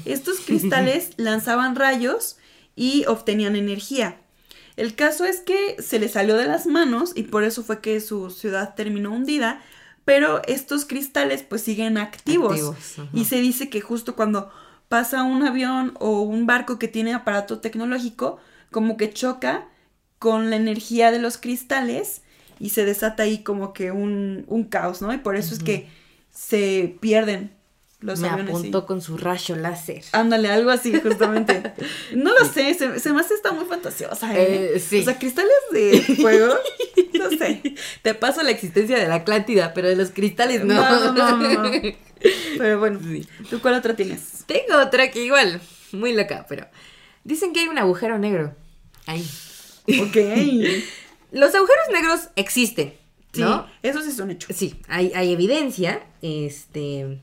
Estos 0.05 0.41
cristales 0.47 1.11
lanzaban 1.17 1.77
rayos 1.77 2.37
y 2.77 3.05
obtenían 3.07 3.57
energía. 3.57 4.19
El 4.77 4.95
caso 4.95 5.25
es 5.25 5.41
que 5.41 5.77
se 5.81 5.99
le 5.99 6.09
salió 6.09 6.37
de 6.37 6.47
las 6.47 6.67
manos 6.67 7.13
y 7.15 7.25
por 7.25 7.45
eso 7.45 7.63
fue 7.63 7.81
que 7.81 8.01
su 8.01 8.31
ciudad 8.31 8.75
terminó 8.75 9.13
hundida, 9.13 9.63
pero 10.05 10.43
estos 10.47 10.85
cristales 10.85 11.43
pues 11.43 11.63
siguen 11.63 11.97
activos. 11.97 12.75
Y 13.13 13.25
se 13.27 13.41
dice 13.41 13.69
que 13.71 13.81
justo 13.81 14.17
cuando 14.17 14.51
pasa 14.89 15.23
un 15.23 15.45
avión 15.45 15.95
o 16.01 16.23
un 16.23 16.47
barco 16.47 16.79
que 16.79 16.89
tiene 16.89 17.15
aparato 17.15 17.61
tecnológico, 17.61 18.39
como 18.71 18.97
que 18.97 19.13
choca 19.13 19.69
con 20.19 20.51
la 20.51 20.57
energía 20.57 21.11
de 21.11 21.21
los 21.21 21.39
cristales 21.39 22.23
y 22.59 22.71
se 22.71 22.85
desata 22.85 23.25
ahí 23.25 23.43
como 23.43 23.73
que 23.73 23.93
un, 23.93 24.45
un 24.49 24.65
caos, 24.65 25.03
¿no? 25.03 25.13
Y 25.13 25.19
por 25.19 25.37
eso 25.37 25.55
es 25.55 25.63
que 25.63 25.89
se 26.31 26.97
pierden 27.01 27.53
los 28.05 28.21
Me 28.21 28.29
aviones. 28.29 28.53
sí. 28.53 28.59
apuntó 28.59 28.87
con 28.87 29.01
su 29.01 29.17
rayo 29.17 29.57
láser. 29.57 30.05
Ándale, 30.13 30.51
algo 30.51 30.71
así, 30.71 30.93
justamente. 31.01 31.73
No 32.15 32.33
lo 32.39 32.45
sé, 32.45 32.75
se, 32.75 33.01
se 33.01 33.13
me 33.13 33.21
hace 33.21 33.35
está 33.35 33.53
muy 33.53 33.65
fantasiosa, 33.65 34.33
¿eh? 34.39 34.73
Eh, 34.75 34.79
sí. 34.81 35.01
O 35.01 35.05
sea, 35.05 35.19
cristales 35.19 35.53
de 35.73 36.01
fuego, 36.21 36.55
no 37.15 37.31
sé. 37.31 37.75
Te 38.03 38.15
paso 38.15 38.43
la 38.43 38.51
existencia 38.51 38.99
de 38.99 39.09
la 39.09 39.17
Atlántida, 39.17 39.73
pero 39.75 39.89
de 39.89 39.97
los 39.97 40.11
cristales 40.11 40.65
no. 40.65 40.75
No, 40.75 41.13
no, 41.13 41.37
no, 41.39 41.63
no. 41.65 41.71
Pero 42.59 42.79
bueno, 42.79 43.01
Sí. 43.03 43.27
¿tú 43.51 43.61
cuál 43.61 43.75
otra 43.75 43.95
tienes? 43.97 44.45
Tengo 44.47 44.81
otra 44.81 45.11
que 45.11 45.23
igual, 45.25 45.61
muy 45.93 46.15
loca, 46.15 46.47
pero 46.49 46.67
dicen 47.23 47.53
que 47.53 47.61
hay 47.61 47.69
un 47.69 47.77
agujero 47.79 48.19
negro. 48.19 48.55
Ahí. 49.05 49.23
Ok. 50.01 50.17
Los 51.33 51.55
agujeros 51.55 51.85
negros 51.93 52.21
existen, 52.37 52.95
Sí, 53.33 53.43
¿no? 53.43 53.67
eso 53.83 54.01
sí 54.01 54.09
es 54.11 54.19
un 54.21 54.31
hecho. 54.31 54.49
Sí, 54.55 54.77
hay, 54.89 55.13
hay 55.15 55.33
evidencia, 55.33 56.01
este, 56.23 57.19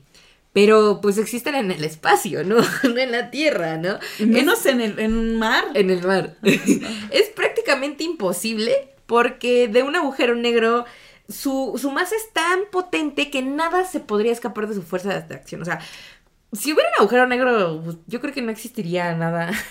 pero 0.52 1.00
pues 1.00 1.18
existen 1.18 1.54
en 1.54 1.70
el 1.70 1.84
espacio, 1.84 2.44
¿no? 2.44 2.56
No 2.82 2.98
en 2.98 3.12
la 3.12 3.30
Tierra, 3.30 3.76
¿no? 3.78 3.98
Menos 4.20 4.66
en 4.66 4.80
el 4.80 4.98
en 4.98 5.14
un 5.16 5.38
mar. 5.38 5.64
En 5.74 5.90
el 5.90 6.02
mar. 6.06 6.36
es 6.42 7.28
prácticamente 7.34 8.04
imposible 8.04 8.90
porque 9.06 9.68
de 9.68 9.82
un 9.82 9.96
agujero 9.96 10.34
negro 10.34 10.84
su, 11.28 11.78
su 11.80 11.90
masa 11.90 12.14
es 12.16 12.32
tan 12.32 12.60
potente 12.70 13.30
que 13.30 13.42
nada 13.42 13.84
se 13.84 14.00
podría 14.00 14.32
escapar 14.32 14.66
de 14.68 14.74
su 14.74 14.82
fuerza 14.82 15.08
de 15.10 15.14
atracción. 15.16 15.62
O 15.62 15.64
sea, 15.64 15.80
si 16.52 16.72
hubiera 16.72 16.90
un 16.90 17.00
agujero 17.00 17.26
negro, 17.26 17.80
pues, 17.84 17.96
yo 18.06 18.20
creo 18.20 18.34
que 18.34 18.42
no 18.42 18.50
existiría 18.50 19.14
nada. 19.14 19.50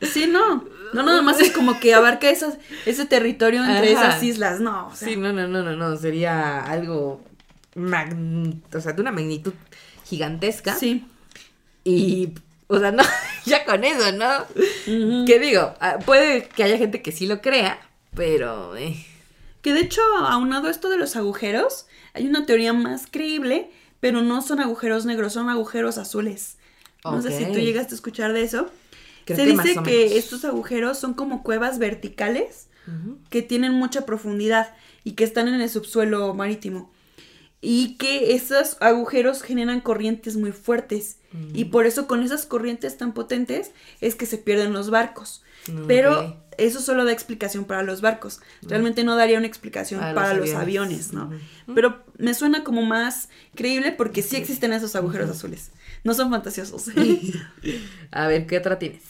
Sí, 0.00 0.26
no. 0.28 0.64
No, 0.94 1.02
nada 1.02 1.22
más 1.22 1.40
es 1.40 1.50
como 1.50 1.80
que 1.80 1.92
abarca 1.92 2.30
esas, 2.30 2.56
ese 2.86 3.04
territorio 3.04 3.62
entre 3.64 3.94
Ajá. 3.94 4.08
esas 4.10 4.22
islas. 4.22 4.60
No, 4.60 4.86
o 4.86 4.94
sea, 4.94 5.08
Sí, 5.08 5.16
no, 5.16 5.32
no, 5.32 5.48
no, 5.48 5.62
no, 5.64 5.74
no. 5.76 5.96
Sería 5.96 6.60
algo 6.60 7.20
magn- 7.74 8.62
o 8.72 8.80
sea, 8.80 8.92
de 8.92 9.00
una 9.02 9.10
magnitud 9.12 9.52
gigantesca. 10.08 10.74
sí. 10.76 11.04
Y, 11.84 12.30
o 12.66 12.78
sea, 12.78 12.90
no, 12.92 13.02
ya 13.46 13.64
con 13.64 13.82
eso, 13.84 14.12
¿no? 14.12 15.24
¿Qué 15.26 15.38
digo? 15.38 15.74
Ah, 15.80 15.98
Puede 16.04 16.46
que 16.48 16.62
haya 16.64 16.76
gente 16.76 17.00
que 17.00 17.12
sí 17.12 17.26
lo 17.26 17.40
crea, 17.40 17.78
pero... 18.14 18.76
eh, 18.76 18.94
Que 19.62 19.72
de 19.72 19.80
hecho, 19.80 20.02
aunado 20.18 20.68
esto 20.68 20.90
de 20.90 20.98
los 20.98 21.16
agujeros, 21.16 21.86
hay 22.12 22.26
una 22.26 22.44
teoría 22.44 22.72
más 22.74 23.06
creíble, 23.10 23.70
pero 24.00 24.20
no 24.22 24.42
son 24.42 24.60
agujeros 24.60 25.06
negros, 25.06 25.32
son 25.32 25.48
agujeros 25.48 25.96
azules. 25.98 26.56
No 27.04 27.22
sé 27.22 27.36
si 27.38 27.44
tú 27.46 27.58
llegaste 27.58 27.94
a 27.94 27.96
escuchar 27.96 28.32
de 28.34 28.42
eso. 28.42 28.68
Creo 29.24 29.36
Se 29.38 29.44
que 29.44 29.50
dice 29.52 29.82
que 29.84 30.18
estos 30.18 30.44
agujeros 30.44 30.98
son 30.98 31.14
como 31.14 31.42
cuevas 31.42 31.78
verticales 31.78 32.66
que 33.30 33.42
tienen 33.42 33.72
mucha 33.72 34.04
profundidad 34.06 34.74
y 35.04 35.12
que 35.12 35.24
están 35.24 35.48
en 35.48 35.60
el 35.60 35.68
subsuelo 35.70 36.34
marítimo. 36.34 36.90
Y 37.60 37.96
que 37.96 38.34
esos 38.34 38.76
agujeros 38.80 39.42
generan 39.42 39.80
corrientes 39.80 40.36
muy 40.36 40.52
fuertes. 40.52 41.16
Y 41.52 41.66
por 41.66 41.86
eso 41.86 42.06
con 42.06 42.22
esas 42.22 42.46
corrientes 42.46 42.96
tan 42.96 43.12
potentes 43.12 43.72
es 44.00 44.14
que 44.14 44.26
se 44.26 44.38
pierden 44.38 44.72
los 44.72 44.88
barcos. 44.90 45.42
Mm, 45.66 45.86
Pero 45.86 46.36
eso 46.56 46.80
solo 46.80 47.04
da 47.04 47.12
explicación 47.12 47.64
para 47.64 47.82
los 47.82 48.00
barcos. 48.00 48.40
Realmente 48.62 49.04
no 49.04 49.14
daría 49.14 49.38
una 49.38 49.46
explicación 49.46 50.00
Para 50.00 50.14
para, 50.14 50.34
los 50.34 50.48
los 50.48 50.56
aviones. 50.56 51.12
¿no? 51.12 51.30
Pero 51.74 52.02
me 52.16 52.32
suena 52.34 52.64
como 52.64 52.82
más 52.82 53.28
creíble 53.54 53.92
porque 53.92 54.22
sí 54.22 54.36
existen 54.36 54.72
esos 54.72 54.96
agujeros 54.96 55.28
azules. 55.28 55.70
No 56.04 56.14
son 56.14 56.30
fantasiosos. 56.30 56.86
A 58.10 58.26
ver, 58.26 58.46
¿qué 58.46 58.58
otra 58.58 58.78
tienes? 58.78 59.02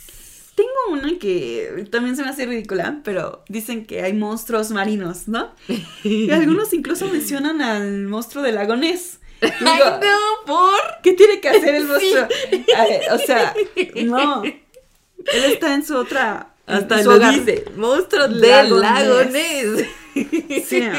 Tengo 0.59 1.01
una 1.01 1.19
que 1.21 1.87
también 1.91 2.17
se 2.17 2.23
me 2.25 2.31
hace 2.31 2.45
ridícula, 2.47 3.01
pero 3.05 3.45
dicen 3.49 3.87
que 3.87 4.03
hay 4.03 4.13
monstruos 4.13 4.71
marinos, 4.73 5.29
¿no? 5.29 5.55
Y 6.03 6.31
algunos 6.33 6.73
incluso 6.73 7.07
mencionan 7.09 7.63
al 7.63 8.03
monstruo 8.09 8.43
del 8.43 8.57
lago 8.57 8.75
Ness. 8.75 9.21
Y 9.41 9.47
digo, 9.47 9.61
Ay, 9.71 10.01
no, 10.03 10.47
por... 10.47 10.75
¿Qué 11.05 11.13
tiene 11.13 11.41
que 11.41 11.49
hacer 11.49 11.77
el 11.77 11.85
monstruo? 11.85 12.27
O 13.13 13.19
sea, 13.19 13.55
no. 14.05 14.43
Él 14.43 15.45
está 15.45 15.75
en 15.75 15.85
su 15.87 15.97
otra. 15.97 16.55
Hasta 16.67 17.03
su 17.05 17.11
lo 17.11 17.17
hogar. 17.19 17.35
dice. 17.35 17.65
Monstruos 17.77 18.31
Lago 18.33 18.75
del 18.75 18.81
lago 18.81 19.25
Ness. 19.31 19.87
Ness. 20.15 20.67
Sí, 20.67 20.81
no. 20.81 20.99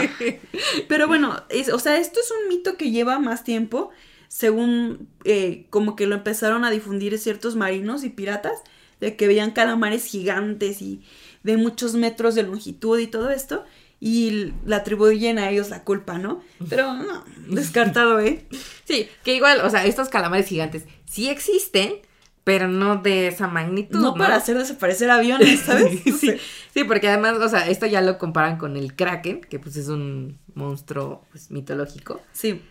Pero 0.87 1.07
bueno, 1.09 1.43
es- 1.49 1.73
o 1.73 1.79
sea, 1.79 1.97
esto 1.97 2.21
es 2.21 2.31
un 2.31 2.47
mito 2.47 2.77
que 2.77 2.91
lleva 2.91 3.19
más 3.19 3.43
tiempo, 3.43 3.89
según 4.29 5.09
eh, 5.25 5.65
como 5.69 5.97
que 5.97 6.07
lo 6.07 6.15
empezaron 6.15 6.63
a 6.63 6.71
difundir 6.71 7.19
ciertos 7.19 7.57
marinos 7.57 8.05
y 8.05 8.09
piratas, 8.09 8.53
de 8.99 9.15
que 9.15 9.27
veían 9.27 9.51
calamares 9.51 10.05
gigantes 10.05 10.81
y 10.81 11.01
de 11.43 11.57
muchos 11.57 11.93
metros 11.95 12.35
de 12.35 12.43
longitud 12.43 12.99
y 12.99 13.07
todo 13.07 13.29
esto, 13.29 13.63
y 13.99 14.53
le 14.65 14.75
atribuyen 14.75 15.39
a 15.39 15.49
ellos 15.49 15.69
la 15.69 15.83
culpa, 15.83 16.17
¿no? 16.17 16.41
Pero 16.69 16.93
no, 16.93 17.23
descartado, 17.47 18.19
¿eh? 18.19 18.45
Sí, 18.85 19.07
que 19.23 19.35
igual, 19.35 19.61
o 19.61 19.69
sea, 19.69 19.85
estos 19.85 20.09
calamares 20.09 20.47
gigantes 20.47 20.85
sí 21.05 21.29
existen, 21.29 21.95
pero 22.43 22.67
no 22.67 22.97
de 22.97 23.27
esa 23.27 23.47
magnitud. 23.47 23.99
No 23.99 24.15
para 24.15 24.35
hacer 24.35 24.57
desaparecer 24.57 25.11
aviones, 25.11 25.59
¿sabes? 25.65 26.05
No 26.05 26.17
sí, 26.17 26.27
sé. 26.27 26.39
sí, 26.73 26.83
porque 26.83 27.07
además, 27.07 27.37
o 27.37 27.49
sea, 27.49 27.67
esto 27.67 27.85
ya 27.85 28.01
lo 28.01 28.17
comparan 28.17 28.57
con 28.57 28.77
el 28.77 28.95
Kraken, 28.95 29.41
que 29.41 29.59
pues 29.59 29.75
es 29.75 29.87
un 29.87 30.39
monstruo 30.55 31.25
pues, 31.31 31.51
mitológico. 31.51 32.21
Sí. 32.31 32.61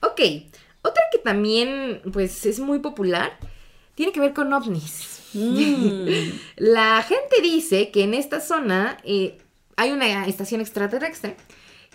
Ok, 0.00 0.20
otra 0.82 1.02
que 1.10 1.18
también 1.18 2.02
pues 2.12 2.44
es 2.44 2.60
muy 2.60 2.78
popular 2.80 3.38
tiene 3.94 4.12
que 4.12 4.20
ver 4.20 4.34
con 4.34 4.52
ovnis. 4.52 5.13
Mm. 5.34 6.08
La 6.56 7.02
gente 7.02 7.40
dice 7.42 7.90
que 7.90 8.04
en 8.04 8.14
esta 8.14 8.40
zona 8.40 8.98
eh, 9.04 9.38
hay 9.76 9.90
una 9.90 10.26
estación 10.26 10.60
extraterrestre 10.60 11.36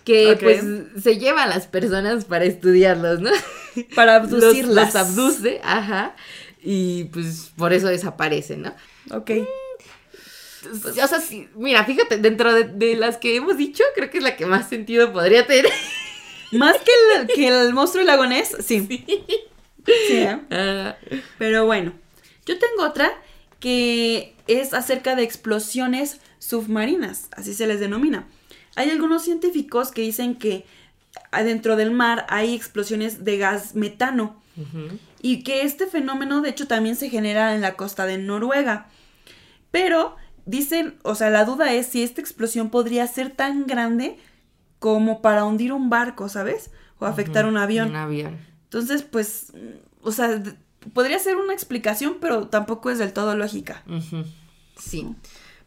que 0.04 0.38
pues 0.40 0.64
se 1.04 1.18
lleva 1.18 1.44
a 1.44 1.48
las 1.48 1.68
personas 1.68 2.26
para 2.26 2.46
estudiarlos, 2.46 3.20
¿no? 3.20 3.32
Para 3.96 4.16
abducirlas. 4.16 4.94
los 4.94 4.96
abduce, 4.96 5.62
ajá. 5.64 6.16
Y 6.64 7.06
pues 7.06 7.52
por 7.56 7.74
eso 7.74 7.88
desaparecen, 7.88 8.64
¿no? 8.64 8.76
Ok. 9.12 9.32
O 10.86 11.08
sea, 11.08 11.22
sí, 11.22 11.48
mira, 11.56 11.86
fíjate, 11.86 12.18
dentro 12.18 12.54
de, 12.54 12.66
de 12.66 12.96
las 12.96 13.18
que 13.18 13.36
hemos 13.36 13.58
dicho, 13.58 13.84
creo 13.96 14.10
que 14.10 14.18
es 14.18 14.24
la 14.24 14.36
que 14.36 14.46
más 14.46 14.68
sentido 14.68 15.14
podría 15.14 15.46
tener. 15.46 15.72
Más 16.52 16.78
que 16.78 16.92
el, 17.16 17.28
que 17.28 17.48
el 17.48 17.74
monstruo 17.74 18.04
lagonés, 18.04 18.56
sí. 18.66 18.88
Sí, 19.86 20.18
¿eh? 20.18 20.40
Ah, 20.50 20.96
Pero 21.38 21.66
bueno, 21.66 21.94
yo 22.46 22.58
tengo 22.58 22.84
otra 22.84 23.14
que 23.60 24.36
es 24.48 24.74
acerca 24.74 25.16
de 25.16 25.24
explosiones 25.24 26.20
submarinas, 26.40 27.30
así 27.36 27.54
se 27.54 27.68
les 27.68 27.80
denomina. 27.80 28.28
Hay 28.76 28.90
algunos 28.90 29.24
científicos 29.24 29.92
que 29.92 30.02
dicen 30.02 30.36
que 30.36 30.66
adentro 31.32 31.76
del 31.76 31.92
mar 31.92 32.26
hay 32.30 32.56
explosiones 32.56 33.24
de 33.26 33.38
gas 33.38 33.76
metano 33.76 34.42
y 35.22 35.44
que 35.44 35.62
este 35.62 35.88
fenómeno 35.88 36.42
de 36.42 36.50
hecho 36.50 36.68
también 36.68 36.98
se 36.98 37.10
genera 37.10 37.56
en 37.56 37.62
la 37.62 37.76
costa 37.76 38.06
de 38.06 38.18
Noruega. 38.18 38.88
Pero 39.72 40.16
dicen, 40.46 40.96
o 41.04 41.16
sea, 41.16 41.30
la 41.30 41.46
duda 41.46 41.74
es 41.74 41.88
si 41.88 42.04
esta 42.04 42.22
explosión 42.22 42.70
podría 42.70 43.08
ser 43.08 43.32
tan 43.32 43.68
grande 43.68 44.18
como 44.80 45.22
para 45.22 45.46
hundir 45.46 45.72
un 45.72 45.90
barco, 45.90 46.28
¿sabes? 46.30 46.72
O 46.98 47.06
afectar 47.06 47.46
un 47.46 47.58
avión. 47.58 47.90
Un 47.90 47.96
avión. 47.96 48.38
Entonces, 48.64 49.04
pues, 49.04 49.54
o 50.02 50.12
sea, 50.12 50.42
podría 50.94 51.20
ser 51.20 51.38
una 51.38 51.54
explicación, 51.54 52.18
pero 52.22 52.48
tampoco 52.48 52.90
es 52.90 52.98
del 53.00 53.14
todo 53.14 53.36
lógica. 53.36 53.84
Sí. 54.78 55.08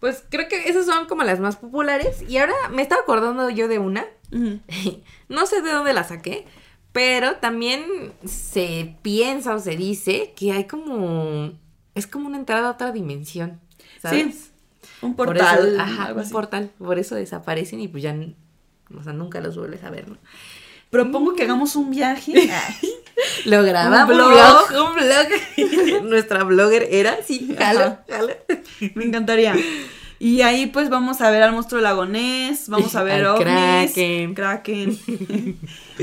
Pues 0.00 0.24
creo 0.28 0.48
que 0.48 0.68
esas 0.68 0.86
son 0.86 1.06
como 1.06 1.22
las 1.22 1.38
más 1.40 1.56
populares. 1.56 2.22
Y 2.28 2.38
ahora 2.38 2.54
me 2.72 2.82
estaba 2.82 3.02
acordando 3.02 3.48
yo 3.50 3.68
de 3.68 3.78
una. 3.78 4.04
No 5.28 5.46
sé 5.46 5.62
de 5.62 5.70
dónde 5.70 5.92
la 5.92 6.04
saqué. 6.04 6.46
Pero 6.92 7.36
también 7.36 8.12
se 8.26 8.96
piensa 9.00 9.54
o 9.54 9.58
se 9.58 9.76
dice 9.76 10.34
que 10.36 10.52
hay 10.52 10.66
como. 10.66 11.52
Es 11.94 12.06
como 12.06 12.26
una 12.28 12.36
entrada 12.36 12.68
a 12.68 12.72
otra 12.72 12.92
dimensión. 12.92 13.60
¿Sabes? 14.02 14.34
Sí, 14.34 14.50
un 15.00 15.14
Por 15.16 15.28
portal, 15.28 15.68
eso- 15.74 15.80
ajá, 15.80 16.04
algo 16.06 16.18
un 16.20 16.24
así. 16.26 16.32
portal. 16.32 16.70
Por 16.78 16.98
eso 16.98 17.14
desaparecen 17.14 17.80
y 17.80 17.88
pues 17.88 18.02
ya. 18.02 18.14
O 18.94 19.02
sea, 19.02 19.12
nunca 19.14 19.40
los 19.40 19.56
vuelves 19.56 19.82
a 19.84 19.90
ver, 19.90 20.08
¿no? 20.08 20.18
Propongo 20.92 21.34
que 21.34 21.44
hagamos 21.44 21.74
un 21.74 21.90
viaje. 21.90 22.34
Lo 23.46 23.62
grabamos. 23.62 24.10
Un 24.10 24.16
blog. 24.18 24.88
Un 24.88 24.94
blog. 24.94 26.02
Nuestra 26.10 26.44
blogger 26.44 26.86
era, 26.90 27.16
sí, 27.26 27.48
jala, 27.58 28.04
Ajá. 28.06 28.18
jala. 28.18 28.36
Me 28.94 29.04
encantaría. 29.06 29.54
Y 30.18 30.42
ahí 30.42 30.66
pues 30.66 30.90
vamos 30.90 31.22
a 31.22 31.30
ver 31.30 31.42
al 31.42 31.52
monstruo 31.52 31.80
lagonés, 31.80 32.68
vamos 32.68 32.94
a 32.94 33.02
ver 33.04 33.24
Al 33.24 33.26
ovnis, 33.28 33.92
kraken. 33.94 34.34
kraken. 34.34 35.58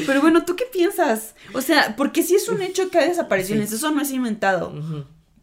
Pero 0.07 0.21
bueno, 0.21 0.43
¿tú 0.43 0.55
qué 0.55 0.65
piensas? 0.65 1.35
O 1.53 1.61
sea, 1.61 1.95
porque 1.95 2.23
si 2.23 2.33
es 2.33 2.49
un 2.49 2.63
hecho 2.63 2.89
que 2.89 2.97
hay 2.97 3.09
desapariciones, 3.09 3.71
eso 3.71 3.91
no 3.91 4.01
es 4.01 4.09
inventado. 4.09 4.73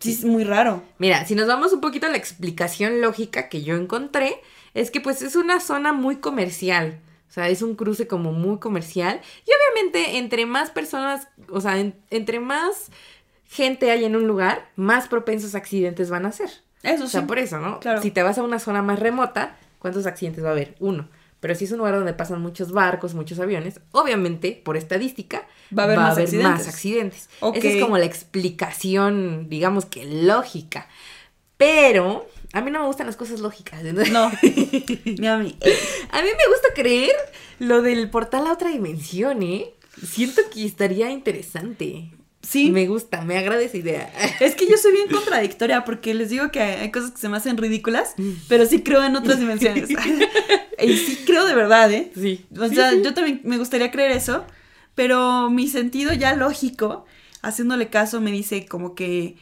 Sí, 0.00 0.10
es 0.10 0.24
muy 0.24 0.42
raro. 0.42 0.82
Mira, 0.98 1.24
si 1.24 1.36
nos 1.36 1.46
vamos 1.46 1.72
un 1.72 1.80
poquito 1.80 2.06
a 2.06 2.10
la 2.10 2.16
explicación 2.16 3.00
lógica 3.00 3.48
que 3.48 3.62
yo 3.62 3.76
encontré, 3.76 4.40
es 4.74 4.90
que 4.90 5.00
pues 5.00 5.22
es 5.22 5.36
una 5.36 5.60
zona 5.60 5.92
muy 5.92 6.16
comercial. 6.16 6.98
O 7.28 7.32
sea, 7.32 7.48
es 7.48 7.60
un 7.62 7.74
cruce 7.74 8.06
como 8.06 8.32
muy 8.32 8.58
comercial. 8.58 9.20
Y 9.46 9.50
obviamente 9.50 10.16
entre 10.18 10.46
más 10.46 10.70
personas, 10.70 11.28
o 11.50 11.60
sea, 11.60 11.78
en- 11.78 11.94
entre 12.10 12.40
más 12.40 12.90
gente 13.48 13.90
hay 13.90 14.04
en 14.04 14.16
un 14.16 14.26
lugar, 14.26 14.68
más 14.76 15.08
propensos 15.08 15.54
a 15.54 15.58
accidentes 15.58 16.08
van 16.10 16.26
a 16.26 16.32
ser. 16.32 16.50
Eso 16.82 17.04
O 17.04 17.08
sea, 17.08 17.20
sí. 17.22 17.26
por 17.26 17.38
eso, 17.38 17.58
¿no? 17.58 17.80
claro. 17.80 18.00
Si 18.02 18.10
te 18.10 18.22
vas 18.22 18.38
a 18.38 18.42
una 18.42 18.58
zona 18.58 18.80
más 18.82 18.98
remota, 18.98 19.56
¿cuántos 19.78 20.06
accidentes 20.06 20.44
va 20.44 20.48
a 20.48 20.52
haber? 20.52 20.74
Uno. 20.78 21.08
Pero 21.40 21.54
si 21.54 21.64
es 21.64 21.72
un 21.72 21.78
lugar 21.78 21.94
donde 21.94 22.14
pasan 22.14 22.40
muchos 22.40 22.72
barcos, 22.72 23.14
muchos 23.14 23.38
aviones, 23.38 23.80
obviamente, 23.92 24.60
por 24.64 24.76
estadística, 24.76 25.46
Va 25.76 25.82
a 25.82 25.86
haber 25.86 25.98
más 25.98 26.16
accidentes. 26.18 26.68
accidentes. 26.68 27.28
Ok. 27.40 27.56
Esa 27.56 27.68
es 27.68 27.82
como 27.82 27.98
la 27.98 28.06
explicación, 28.06 29.48
digamos 29.48 29.84
que 29.84 30.04
lógica. 30.06 30.88
Pero 31.56 32.26
a 32.56 32.62
mí 32.62 32.70
no 32.70 32.80
me 32.80 32.86
gustan 32.86 33.06
las 33.06 33.16
cosas 33.16 33.40
lógicas. 33.40 33.82
No. 33.82 34.32
Ni 35.04 35.26
a 35.26 35.36
mí. 35.36 35.58
A 36.10 36.22
mí 36.22 36.28
me 36.28 36.48
gusta 36.48 36.68
creer 36.74 37.14
lo 37.58 37.82
del 37.82 38.08
portal 38.08 38.46
a 38.46 38.52
otra 38.54 38.70
dimensión, 38.70 39.42
¿eh? 39.42 39.74
Siento 40.02 40.40
que 40.50 40.64
estaría 40.64 41.10
interesante. 41.10 42.12
Sí. 42.40 42.70
Me 42.70 42.86
gusta, 42.86 43.20
me 43.20 43.36
agrada 43.36 43.60
esa 43.60 43.76
idea. 43.76 44.10
Es 44.40 44.54
que 44.54 44.66
yo 44.66 44.78
soy 44.78 44.92
bien 44.92 45.08
contradictoria 45.08 45.84
porque 45.84 46.14
les 46.14 46.30
digo 46.30 46.50
que 46.50 46.60
hay 46.60 46.90
cosas 46.90 47.10
que 47.10 47.18
se 47.18 47.28
me 47.28 47.36
hacen 47.36 47.58
ridículas, 47.58 48.14
pero 48.48 48.64
sí 48.64 48.82
creo 48.82 49.04
en 49.04 49.16
otras 49.16 49.38
dimensiones. 49.38 49.90
y 50.82 50.96
sí 50.96 51.24
creo 51.26 51.44
de 51.44 51.54
verdad, 51.54 51.92
¿eh? 51.92 52.10
Sí. 52.14 52.46
O 52.58 52.68
sea, 52.68 52.94
yo 52.94 53.12
también 53.12 53.42
me 53.44 53.58
gustaría 53.58 53.90
creer 53.90 54.12
eso, 54.12 54.46
pero 54.94 55.50
mi 55.50 55.68
sentido 55.68 56.14
ya 56.14 56.34
lógico, 56.34 57.04
haciéndole 57.42 57.88
caso, 57.88 58.22
me 58.22 58.32
dice 58.32 58.64
como 58.64 58.94
que 58.94 59.36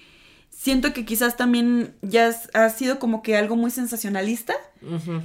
siento 0.65 0.95
que 0.95 1.05
quizás 1.05 1.37
también 1.37 1.95
ya 2.01 2.35
ha 2.55 2.71
sido 2.71 2.99
como 2.99 3.23
que 3.23 3.37
algo 3.37 3.55
muy 3.55 3.71
sensacionalista, 3.71 4.55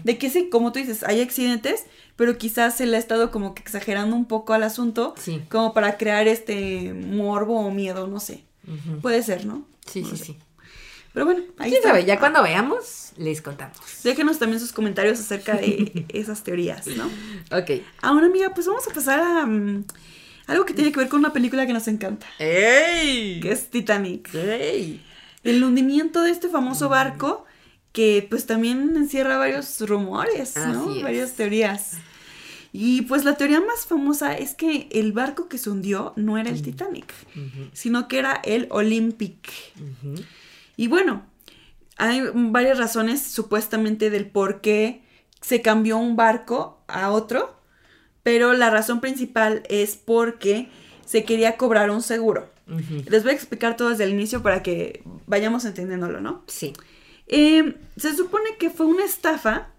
de 0.04 0.18
que 0.18 0.30
sí, 0.30 0.50
como 0.50 0.74
tú 0.74 0.80
dices, 0.80 1.04
hay 1.04 1.22
accidentes, 1.22 1.86
pero 2.18 2.38
quizás 2.38 2.76
se 2.76 2.86
le 2.86 2.98
ha 2.98 3.00
estado 3.00 3.32
como 3.32 3.56
que 3.56 3.62
exagerando 3.62 4.18
un 4.18 4.26
poco 4.26 4.52
al 4.54 4.64
asunto, 4.64 5.16
Sí. 5.18 5.42
como 5.50 5.74
para 5.74 5.98
crear 5.98 6.28
este 6.28 6.94
morbo 6.94 7.58
o 7.62 7.72
miedo, 7.72 8.06
no 8.08 8.20
sé. 8.20 8.44
Puede 9.02 9.24
ser, 9.24 9.46
¿no? 9.46 9.66
Sí, 9.86 10.02
No 10.02 10.10
sí, 10.10 10.18
sé. 10.18 10.26
sí. 10.26 10.38
Pero 11.14 11.26
bueno, 11.26 11.42
ahí 11.58 11.70
¿Quién 11.72 11.80
está. 11.82 11.90
sabe? 11.90 12.04
Ya 12.06 12.20
cuando 12.20 12.44
veamos, 12.44 13.14
les 13.18 13.42
contamos. 13.42 13.78
Déjenos 14.04 14.40
también 14.40 14.60
sus 14.60 14.74
comentarios 14.74 15.20
acerca 15.22 15.54
de 15.56 16.06
esas 16.10 16.44
teorías, 16.44 16.86
¿no? 16.88 17.06
Ok. 17.58 17.82
Ahora, 18.02 18.26
amiga, 18.28 18.54
pues 18.54 18.68
vamos 18.68 18.86
a 18.88 18.94
pasar 18.94 19.20
a 19.22 19.46
mm, 19.46 19.86
algo 20.48 20.66
que 20.66 20.74
tiene 20.74 20.92
que 20.92 21.00
ver 21.00 21.08
con 21.10 21.20
una 21.22 21.32
película 21.34 21.66
que 21.66 21.74
nos 21.74 21.88
encanta, 21.88 22.28
¡Ey! 22.40 23.40
que 23.40 23.52
es 23.54 23.70
Titanic. 23.70 24.34
¡Ey! 24.36 25.02
El 25.44 25.64
hundimiento 25.64 26.22
de 26.22 26.32
este 26.32 26.50
famoso 26.50 26.90
barco 26.90 27.46
que 27.92 28.26
pues 28.30 28.46
también 28.46 28.96
encierra 28.96 29.38
varios 29.38 29.82
rumores, 29.82 30.56
¿no? 30.56 31.02
Varias 31.02 31.34
teorías. 31.34 31.98
Y 32.72 33.02
pues 33.04 33.26
la 33.26 33.36
teoría 33.36 33.62
más 33.62 33.88
famosa 33.88 34.38
es 34.38 34.54
que 34.54 34.88
el 34.92 35.12
barco 35.12 35.50
que 35.50 35.58
se 35.58 35.72
hundió 35.72 36.14
no 36.16 36.38
era 36.38 36.50
el 36.50 36.62
Titanic, 36.62 37.12
sino 37.74 38.08
que 38.08 38.20
era 38.20 38.40
el 38.44 38.68
Olympic. 38.70 39.52
Y 40.78 40.88
bueno, 40.88 41.26
hay 41.98 42.22
varias 42.34 42.78
razones 42.78 43.22
supuestamente 43.22 44.10
del 44.10 44.28
por 44.28 44.62
qué 44.62 45.02
se 45.42 45.62
cambió 45.62 45.98
un 45.98 46.16
barco 46.16 46.84
a 46.88 47.10
otro, 47.10 47.60
pero 48.22 48.54
la 48.54 48.70
razón 48.70 49.02
principal 49.02 49.64
es 49.68 49.96
porque 49.96 50.70
se 51.10 51.24
quería 51.24 51.58
cobrar 51.58 51.90
un 51.90 52.04
seguro. 52.04 52.52
Les 53.08 53.24
voy 53.24 53.32
a 53.32 53.36
explicar 53.36 53.76
todo 53.76 53.90
desde 53.90 54.04
el 54.04 54.12
inicio 54.12 54.44
para 54.44 54.62
que 54.62 55.02
vayamos 55.26 55.66
entendiéndolo, 55.66 56.22
¿no? 56.22 56.44
Sí. 56.46 56.74
Eh, 57.26 57.74
se 57.98 58.16
supone 58.16 58.58
que 58.60 58.70
fue 58.70 58.86
una 58.86 59.06
estafa 59.06 59.70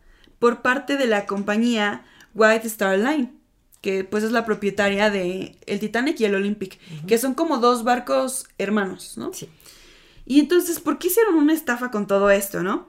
por 0.40 0.60
parte 0.60 0.96
de 0.96 1.06
la 1.06 1.26
compañía 1.26 2.04
White 2.34 2.66
Star 2.66 2.98
Line, 2.98 3.32
que 3.80 4.02
pues 4.02 4.24
es 4.24 4.32
la 4.32 4.44
propietaria 4.44 5.08
de 5.08 5.56
el 5.66 5.78
Titanic 5.78 6.18
y 6.18 6.24
el 6.24 6.34
Olympic, 6.34 6.80
que 7.06 7.16
son 7.16 7.34
como 7.34 7.58
dos 7.58 7.84
barcos 7.84 8.48
hermanos, 8.58 9.16
¿no? 9.16 9.32
Sí. 9.32 9.48
Y 10.26 10.40
entonces, 10.40 10.80
¿por 10.80 10.98
qué 10.98 11.06
hicieron 11.06 11.36
una 11.36 11.52
estafa 11.52 11.92
con 11.92 12.08
todo 12.08 12.32
esto, 12.32 12.64
no? 12.64 12.88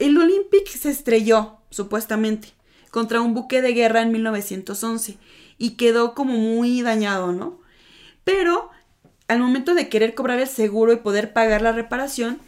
El 0.00 0.18
Olympic 0.18 0.66
se 0.66 0.90
estrelló, 0.90 1.58
supuestamente, 1.70 2.48
contra 2.90 3.20
un 3.20 3.34
buque 3.34 3.62
de 3.62 3.72
guerra 3.72 4.02
en 4.02 4.10
1911 4.10 5.16
y 5.58 5.70
quedó 5.76 6.14
como 6.14 6.34
muy 6.34 6.82
dañado, 6.82 7.32
¿no? 7.32 7.60
Pero 8.24 8.70
al 9.28 9.40
momento 9.40 9.74
de 9.74 9.88
querer 9.88 10.14
cobrar 10.14 10.38
el 10.40 10.48
seguro 10.48 10.92
y 10.92 10.96
poder 10.96 11.32
pagar 11.32 11.62
la 11.62 11.72
reparación, 11.72 12.40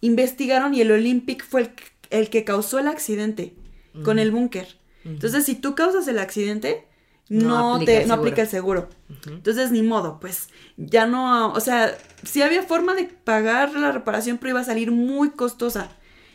investigaron 0.00 0.74
y 0.74 0.80
el 0.80 0.92
Olympic 0.92 1.44
fue 1.44 1.62
el, 1.62 1.70
el 2.10 2.30
que 2.30 2.44
causó 2.44 2.78
el 2.78 2.88
accidente 2.88 3.54
con 4.02 4.18
el 4.18 4.30
búnker. 4.30 4.78
Entonces, 5.04 5.44
si 5.44 5.54
tú 5.56 5.74
causas 5.74 6.06
el 6.08 6.18
accidente, 6.18 6.86
No 7.28 7.48
no, 7.48 7.74
aplica 7.76 7.84
te, 7.84 8.02
el 8.02 8.08
no 8.08 8.14
aplica 8.14 8.42
el 8.42 8.48
seguro. 8.48 8.88
Entonces, 9.26 9.70
ni 9.72 9.82
modo, 9.82 10.20
pues 10.20 10.48
ya 10.76 11.06
no, 11.06 11.52
o 11.52 11.60
sea, 11.60 11.96
sí 12.24 12.42
había 12.42 12.62
forma 12.62 12.94
de 12.94 13.04
pagar 13.04 13.74
la 13.74 13.92
reparación, 13.92 14.38
pero 14.38 14.50
iba 14.50 14.60
a 14.60 14.64
salir 14.64 14.90
muy 14.90 15.30
costosa 15.30 15.90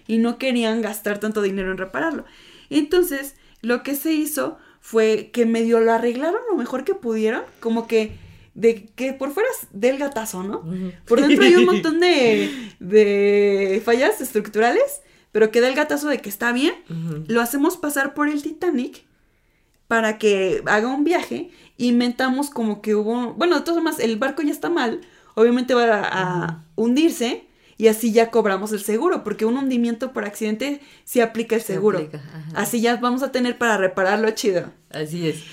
y 0.07 0.17
no 0.19 0.37
querían 0.37 0.81
gastar 0.81 1.19
tanto 1.19 1.41
dinero 1.41 1.71
en 1.71 1.77
repararlo. 1.77 2.25
Entonces, 2.69 3.35
lo 3.61 3.83
que 3.83 3.95
se 3.95 4.13
hizo 4.13 4.57
fue 4.85 5.31
que 5.33 5.47
medio 5.47 5.79
lo 5.79 5.91
arreglaron 5.91 6.41
lo 6.47 6.55
mejor 6.55 6.83
que 6.83 6.93
pudieron, 6.93 7.41
como 7.59 7.87
que 7.87 8.19
de 8.53 8.85
que 8.95 9.13
por 9.13 9.31
fuera 9.31 9.49
del 9.71 9.97
gatazo, 9.97 10.43
¿no? 10.43 10.63
Por 11.07 11.21
dentro 11.21 11.43
hay 11.43 11.55
un 11.55 11.65
montón 11.73 11.99
de, 11.99 12.51
de 12.79 13.81
fallas 13.83 14.21
estructurales, 14.21 15.01
pero 15.31 15.49
que 15.49 15.59
da 15.59 15.69
el 15.69 15.73
gatazo 15.73 16.07
de 16.07 16.19
que 16.19 16.29
está 16.29 16.51
bien. 16.51 16.75
Lo 17.27 17.41
hacemos 17.41 17.77
pasar 17.77 18.13
por 18.13 18.29
el 18.29 18.43
Titanic 18.43 19.05
para 19.87 20.19
que 20.19 20.61
haga 20.67 20.87
un 20.87 21.03
viaje. 21.03 21.49
Inventamos 21.77 22.51
como 22.51 22.83
que 22.83 22.93
hubo. 22.93 23.33
Bueno, 23.33 23.55
de 23.55 23.61
todas 23.61 23.77
formas, 23.77 23.99
el 23.99 24.17
barco 24.17 24.43
ya 24.43 24.51
está 24.51 24.69
mal. 24.69 25.01
Obviamente 25.33 25.73
va 25.73 25.85
a, 25.95 26.43
a 26.43 26.63
hundirse. 26.75 27.44
Y 27.77 27.87
así 27.87 28.13
ya 28.13 28.31
cobramos 28.31 28.71
el 28.71 28.81
seguro. 28.81 29.23
Porque 29.23 29.45
un 29.45 29.57
hundimiento 29.57 30.13
por 30.13 30.25
accidente 30.25 30.81
sí 31.03 31.21
aplica 31.21 31.55
el 31.55 31.61
Se 31.61 31.73
seguro. 31.73 31.97
aplica. 31.99 32.21
Así 32.55 32.81
ya 32.81 32.95
vamos 32.97 33.21
a 33.23 33.31
tener 33.31 33.57
para 33.57 33.77
repararlo 33.77 34.29
chido. 34.31 34.71
Así 34.89 35.29
es. 35.29 35.43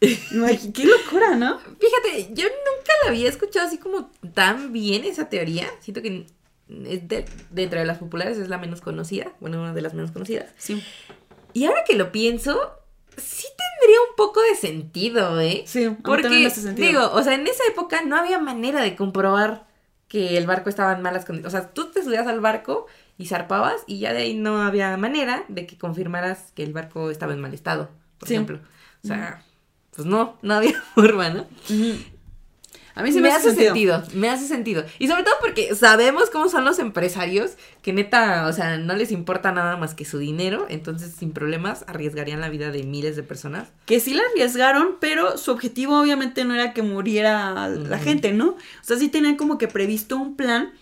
Qué 0.00 0.84
locura, 0.84 1.34
¿no? 1.36 1.58
Fíjate, 1.80 2.34
yo 2.34 2.44
nunca 2.44 2.92
la 3.04 3.10
había 3.10 3.28
escuchado 3.28 3.66
así 3.66 3.78
como 3.78 4.10
tan 4.34 4.72
bien 4.72 5.04
esa 5.04 5.28
teoría. 5.28 5.66
Siento 5.80 6.02
que 6.02 6.26
es 6.86 7.08
de, 7.08 7.24
dentro 7.50 7.78
de 7.80 7.86
las 7.86 7.98
populares 7.98 8.38
es 8.38 8.48
la 8.48 8.58
menos 8.58 8.80
conocida. 8.80 9.32
Bueno, 9.40 9.60
una 9.60 9.72
de 9.72 9.82
las 9.82 9.94
menos 9.94 10.10
conocidas. 10.10 10.50
Sí. 10.56 10.82
Y 11.52 11.64
ahora 11.64 11.82
que 11.86 11.94
lo 11.96 12.12
pienso, 12.12 12.60
sí 13.16 13.46
tendría 13.80 14.00
un 14.10 14.16
poco 14.16 14.40
de 14.42 14.54
sentido, 14.54 15.40
¿eh? 15.40 15.62
Sí, 15.66 15.84
a 15.84 15.90
mí 15.90 15.96
Porque, 16.04 16.22
también 16.22 16.42
me 16.42 16.48
hace 16.48 16.60
sentido. 16.62 16.88
digo, 16.88 17.10
o 17.12 17.22
sea, 17.22 17.34
en 17.34 17.46
esa 17.46 17.64
época 17.68 18.02
no 18.02 18.16
había 18.16 18.38
manera 18.38 18.82
de 18.82 18.94
comprobar 18.96 19.66
que 20.08 20.38
el 20.38 20.46
barco 20.46 20.68
estaba 20.70 20.92
en 20.92 21.02
malas 21.02 21.24
condiciones. 21.24 21.54
O 21.54 21.58
sea, 21.60 21.70
tú 21.70 21.90
te 21.90 22.02
subías 22.02 22.26
al 22.26 22.40
barco 22.40 22.86
y 23.18 23.26
zarpabas 23.26 23.82
y 23.86 23.98
ya 23.98 24.12
de 24.12 24.22
ahí 24.22 24.34
no 24.34 24.62
había 24.62 24.96
manera 24.96 25.44
de 25.48 25.66
que 25.66 25.76
confirmaras 25.76 26.52
que 26.54 26.62
el 26.62 26.72
barco 26.72 27.10
estaba 27.10 27.32
en 27.34 27.40
mal 27.40 27.52
estado, 27.54 27.90
por 28.18 28.28
Sí. 28.28 28.34
ejemplo. 28.34 28.60
O 29.04 29.06
sea, 29.06 29.42
pues 29.94 30.06
no, 30.06 30.38
no 30.42 30.54
había 30.54 30.80
forma, 30.94 31.28
¿no? 31.30 31.46
A 32.98 33.04
mí 33.04 33.12
sí 33.12 33.20
me, 33.20 33.30
hace 33.30 33.54
sentido. 33.54 34.02
Me 34.12 34.28
hace 34.28 34.48
sentido. 34.48 34.84
Y 34.98 35.06
sobre 35.06 35.22
todo 35.22 35.36
porque 35.40 35.72
sabemos 35.76 36.30
cómo 36.30 36.48
son 36.48 36.64
los 36.64 36.80
empresarios, 36.80 37.52
que 37.80 37.92
neta, 37.92 38.48
o 38.48 38.52
sea, 38.52 38.76
no 38.76 38.96
les 38.96 39.12
importa 39.12 39.52
nada 39.52 39.76
más 39.76 39.94
que 39.94 40.04
su 40.04 40.18
dinero, 40.18 40.66
entonces 40.68 41.14
sin 41.16 41.30
problemas 41.30 41.84
arriesgarían 41.86 42.40
la 42.40 42.48
vida 42.48 42.72
de 42.72 42.82
miles 42.82 43.14
de 43.14 43.22
personas. 43.22 43.68
Que 43.86 44.00
sí 44.00 44.14
la 44.14 44.24
arriesgaron, 44.32 44.96
pero 44.98 45.38
su 45.38 45.52
objetivo 45.52 46.00
obviamente 46.00 46.44
no 46.44 46.54
era 46.54 46.72
que 46.72 46.82
muriera 46.82 47.68
la 47.68 47.98
gente, 48.00 48.32
¿no? 48.32 48.48
O 48.48 48.56
sea, 48.84 48.96
sí 48.96 49.08
tenían 49.08 49.36
como 49.36 49.58
que 49.58 49.68
previsto 49.68 50.16
un 50.16 50.34
plan 50.34 50.72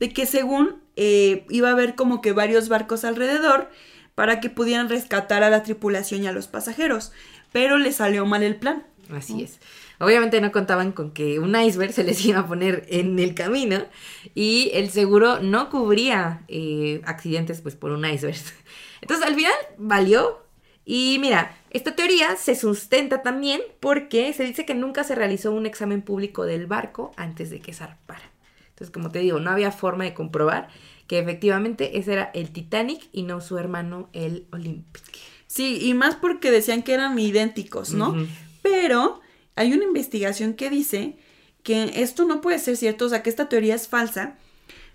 de 0.00 0.12
que 0.12 0.26
según 0.26 0.82
eh, 0.96 1.46
iba 1.48 1.68
a 1.68 1.72
haber 1.72 1.94
como 1.94 2.20
que 2.20 2.32
varios 2.32 2.68
barcos 2.68 3.04
alrededor 3.04 3.70
para 4.16 4.40
que 4.40 4.50
pudieran 4.50 4.88
rescatar 4.88 5.44
a 5.44 5.50
la 5.50 5.62
tripulación 5.62 6.24
y 6.24 6.26
a 6.26 6.32
los 6.32 6.48
pasajeros, 6.48 7.12
pero 7.52 7.78
le 7.78 7.92
salió 7.92 8.26
mal 8.26 8.42
el 8.42 8.56
plan. 8.56 8.82
Así 9.12 9.44
es. 9.44 9.60
Obviamente 10.02 10.40
no 10.40 10.50
contaban 10.50 10.90
con 10.90 11.12
que 11.12 11.38
un 11.38 11.54
iceberg 11.54 11.92
se 11.92 12.02
les 12.02 12.24
iba 12.26 12.40
a 12.40 12.46
poner 12.48 12.84
en 12.88 13.20
el 13.20 13.34
camino 13.34 13.84
y 14.34 14.72
el 14.74 14.90
seguro 14.90 15.40
no 15.40 15.70
cubría 15.70 16.42
eh, 16.48 17.00
accidentes 17.04 17.60
pues 17.60 17.76
por 17.76 17.92
un 17.92 18.04
iceberg. 18.04 18.36
Entonces 19.00 19.24
al 19.24 19.36
final 19.36 19.52
valió 19.78 20.42
y 20.84 21.18
mira, 21.20 21.56
esta 21.70 21.94
teoría 21.94 22.34
se 22.34 22.56
sustenta 22.56 23.22
también 23.22 23.60
porque 23.78 24.32
se 24.32 24.42
dice 24.42 24.66
que 24.66 24.74
nunca 24.74 25.04
se 25.04 25.14
realizó 25.14 25.52
un 25.52 25.66
examen 25.66 26.02
público 26.02 26.44
del 26.44 26.66
barco 26.66 27.12
antes 27.16 27.50
de 27.50 27.60
que 27.60 27.72
zarpara. 27.72 28.32
Entonces, 28.70 28.90
como 28.90 29.10
te 29.10 29.20
digo, 29.20 29.38
no 29.38 29.50
había 29.50 29.70
forma 29.70 30.02
de 30.02 30.14
comprobar 30.14 30.68
que 31.06 31.20
efectivamente 31.20 31.98
ese 31.98 32.14
era 32.14 32.30
el 32.34 32.50
Titanic 32.50 33.08
y 33.12 33.22
no 33.22 33.40
su 33.40 33.56
hermano 33.56 34.08
el 34.12 34.48
Olympic. 34.50 35.04
Sí, 35.46 35.78
y 35.80 35.94
más 35.94 36.16
porque 36.16 36.50
decían 36.50 36.82
que 36.82 36.94
eran 36.94 37.16
idénticos, 37.18 37.92
¿no? 37.92 38.16
Pero 38.62 39.20
hay 39.56 39.72
una 39.72 39.84
investigación 39.84 40.54
que 40.54 40.70
dice 40.70 41.16
que 41.62 42.02
esto 42.02 42.24
no 42.24 42.40
puede 42.40 42.58
ser 42.58 42.76
cierto, 42.76 43.06
o 43.06 43.08
sea, 43.08 43.22
que 43.22 43.30
esta 43.30 43.48
teoría 43.48 43.74
es 43.74 43.88
falsa, 43.88 44.36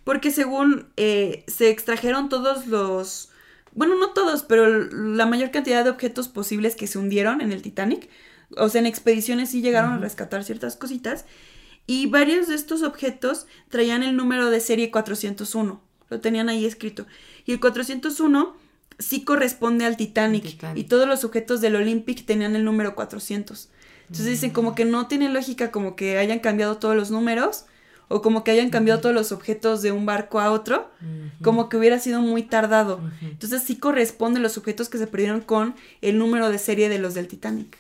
porque 0.04 0.32
según 0.32 0.88
eh, 0.98 1.44
se 1.48 1.70
extrajeron 1.70 2.30
todos 2.30 2.68
los, 2.68 3.30
bueno, 3.74 3.96
no 3.96 4.12
todos, 4.12 4.44
pero 4.44 4.68
la 4.90 5.26
mayor 5.26 5.52
cantidad 5.52 5.84
de 5.84 5.90
objetos 5.90 6.28
posibles 6.28 6.76
que 6.76 6.88
se 6.88 6.98
hundieron 6.98 7.42
en 7.42 7.52
el 7.52 7.62
Titanic, 7.62 8.10
o 8.56 8.70
sea, 8.70 8.80
en 8.80 8.88
expediciones 8.88 9.50
sí 9.50 9.62
llegaron 9.62 9.92
a 9.92 9.98
rescatar 9.98 10.44
ciertas 10.44 10.76
cositas, 10.76 11.26
y 11.86 12.08
varios 12.08 12.48
de 12.48 12.56
estos 12.56 12.84
objetos 12.84 13.48
traían 13.70 14.04
el 14.04 14.18
número 14.18 14.50
de 14.50 14.60
serie 14.60 14.92
401, 14.92 15.82
lo 16.10 16.20
tenían 16.20 16.50
ahí 16.50 16.66
escrito, 16.66 17.06
y 17.46 17.54
el 17.54 17.60
401 17.60 18.58
sí 19.00 19.24
corresponde 19.24 19.86
al 19.86 19.96
Titanic, 19.96 20.44
Titanic. 20.44 20.78
y 20.78 20.84
todos 20.86 21.08
los 21.08 21.24
objetos 21.24 21.62
del 21.62 21.76
Olympic 21.76 22.26
tenían 22.26 22.56
el 22.56 22.66
número 22.66 22.96
400. 22.96 23.70
Entonces 24.08 24.26
dicen 24.26 24.52
como 24.52 24.74
que 24.74 24.86
no 24.86 25.08
tiene 25.08 25.30
lógica 25.30 25.72
como 25.72 25.96
que 25.96 26.18
hayan 26.18 26.40
cambiado 26.40 26.78
todos 26.78 26.96
los 26.96 27.12
números 27.12 27.66
o 28.08 28.22
como 28.22 28.44
que 28.44 28.52
hayan 28.52 28.70
cambiado 28.70 29.02
todos 29.02 29.14
los 29.14 29.34
objetos 29.34 29.82
de 29.82 29.92
un 29.92 30.06
barco 30.06 30.40
a 30.40 30.52
otro, 30.52 30.90
como 31.42 31.68
que 31.68 31.78
hubiera 31.78 32.00
sido 32.00 32.22
muy 32.22 32.44
tardado. 32.44 33.02
Entonces 33.22 33.64
sí 33.64 33.76
corresponden 33.78 34.44
los 34.44 34.58
objetos 34.58 34.88
que 34.88 34.98
se 34.98 35.08
perdieron 35.08 35.42
con 35.42 35.76
el 36.02 36.18
número 36.18 36.50
de 36.50 36.58
serie 36.58 36.88
de 36.88 37.00
los 37.00 37.14
del 37.14 37.28
Titanic. 37.28 37.78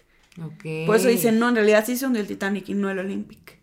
Por 0.86 0.97
eso 0.97 1.07
dicen, 1.07 1.39
no, 1.39 1.49
en 1.49 1.55
realidad 1.55 1.86
sí 1.86 1.97
son 1.97 2.13
del 2.13 2.28
Titanic 2.28 2.67
y 2.69 2.73
no 2.73 2.89
el 2.89 2.99
Olympic. 2.99 3.57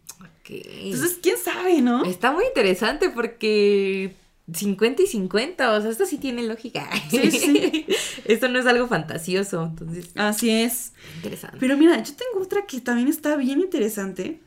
Entonces, 0.48 1.18
¿quién 1.22 1.36
sabe, 1.38 1.80
no? 1.80 2.04
Está 2.04 2.32
muy 2.32 2.44
interesante 2.44 3.10
porque 3.10 4.14
50 4.52 5.02
y 5.02 5.06
50, 5.06 5.72
o 5.72 5.80
sea, 5.80 5.90
esto 5.90 6.04
sí 6.04 6.18
tiene 6.18 6.42
lógica. 6.42 6.88
Sí, 7.10 7.30
sí. 7.30 7.86
esto 8.24 8.48
no 8.48 8.58
es 8.58 8.66
algo 8.66 8.86
fantasioso, 8.88 9.64
entonces. 9.70 10.10
Así 10.14 10.50
es. 10.50 10.92
Interesante. 11.16 11.56
Pero 11.58 11.76
mira, 11.78 12.02
yo 12.02 12.12
tengo 12.14 12.44
otra 12.44 12.66
que 12.66 12.80
también 12.80 13.08
está 13.08 13.36
bien 13.36 13.60
interesante, 13.60 14.40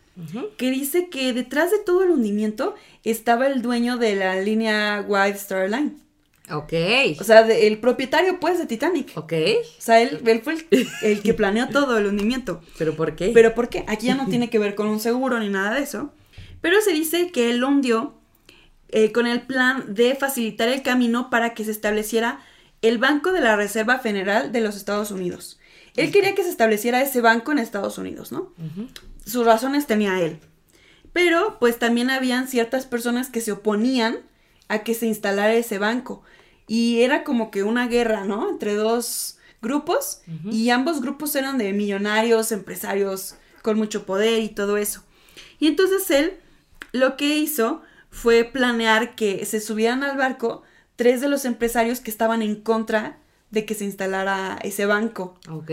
que 0.58 0.72
dice 0.72 1.10
que 1.10 1.32
detrás 1.34 1.72
de 1.72 1.78
todo 1.80 2.04
el 2.04 2.10
hundimiento 2.10 2.76
estaba 3.04 3.48
el 3.48 3.62
dueño 3.62 3.98
de 3.98 4.16
la 4.16 4.40
línea 4.42 5.06
White 5.08 5.38
Star 5.38 5.70
Line. 5.70 5.94
Ok. 6.50 6.74
O 7.20 7.24
sea, 7.24 7.42
el 7.42 7.78
propietario, 7.80 8.40
pues, 8.40 8.58
de 8.58 8.66
Titanic. 8.66 9.12
Ok. 9.16 9.34
O 9.78 9.82
sea, 9.82 10.02
él, 10.02 10.22
fue 10.44 10.54
el, 10.72 10.88
el, 11.02 11.22
que 11.22 11.34
planeó 11.34 11.68
todo 11.72 11.98
el 11.98 12.06
hundimiento. 12.06 12.62
¿Pero 12.78 12.96
por 12.96 13.16
qué? 13.16 13.32
¿Pero 13.34 13.54
por 13.54 13.70
qué? 13.70 13.84
Aquí 13.88 14.08
ya 14.08 14.16
no 14.16 14.26
tiene 14.30 14.50
que 14.50 14.60
ver 14.60 14.76
con 14.76 14.88
un 14.88 15.00
seguro 15.00 15.40
ni 15.40 15.50
nada 15.50 15.76
de 15.76 15.84
eso. 15.84 16.12
Pero 16.62 16.82
se 16.82 16.94
dice 16.94 17.32
que 17.32 17.50
él 17.50 17.64
hundió 17.64 18.17
eh, 18.90 19.12
con 19.12 19.28
el 19.28 19.42
plan 19.42 19.94
de 19.94 20.16
facilitar 20.16 20.70
el 20.70 20.82
camino 20.82 21.30
para 21.30 21.54
que 21.54 21.66
se 21.66 21.72
estableciera 21.72 22.40
el 22.82 22.98
Banco 22.98 23.32
de 23.32 23.42
la 23.42 23.56
Reserva 23.56 24.00
Federal 24.00 24.52
de 24.52 24.62
los 24.62 24.76
Estados 24.76 25.12
Unidos. 25.12 25.60
Él 25.96 26.12
quería 26.12 26.36
que 26.36 26.44
se 26.44 26.50
estableciera 26.50 27.02
ese 27.02 27.22
banco 27.22 27.52
en 27.52 27.58
Estados 27.58 27.98
Unidos, 27.98 28.32
¿no? 28.32 28.54
Sus 29.26 29.46
razones 29.46 29.88
tenía 29.88 30.22
él. 30.22 30.40
Pero 31.12 31.58
pues 31.60 31.80
también 31.80 32.12
habían 32.12 32.48
ciertas 32.48 32.86
personas 32.86 33.30
que 33.30 33.42
se 33.42 33.52
oponían 33.52 34.20
a 34.68 34.84
que 34.84 34.94
se 34.94 35.08
instalara 35.08 35.54
ese 35.56 35.80
banco. 35.80 36.22
Y 36.68 37.02
era 37.02 37.24
como 37.24 37.50
que 37.50 37.64
una 37.64 37.88
guerra, 37.88 38.26
¿no? 38.26 38.50
Entre 38.50 38.76
dos 38.76 39.40
grupos. 39.62 40.22
Y 40.52 40.70
ambos 40.70 41.02
grupos 41.02 41.36
eran 41.36 41.58
de 41.58 41.74
millonarios, 41.74 42.52
empresarios 42.52 43.36
con 43.64 43.78
mucho 43.78 44.06
poder 44.06 44.44
y 44.44 44.50
todo 44.50 44.78
eso. 44.78 45.04
Y 45.60 45.68
entonces 45.68 46.10
él 46.12 46.34
lo 46.92 47.18
que 47.18 47.38
hizo 47.38 47.82
fue 48.18 48.46
planear 48.46 49.14
que 49.14 49.46
se 49.46 49.62
subieran 49.62 50.04
al 50.04 50.18
barco 50.18 50.64
tres 50.96 51.22
de 51.22 51.30
los 51.30 51.46
empresarios 51.46 52.00
que 52.00 52.10
estaban 52.10 52.42
en 52.42 52.56
contra 52.56 53.20
de 53.52 53.64
que 53.64 53.76
se 53.76 53.86
instalara 53.86 54.58
ese 54.64 54.88
banco. 54.88 55.40
Ok. 55.48 55.70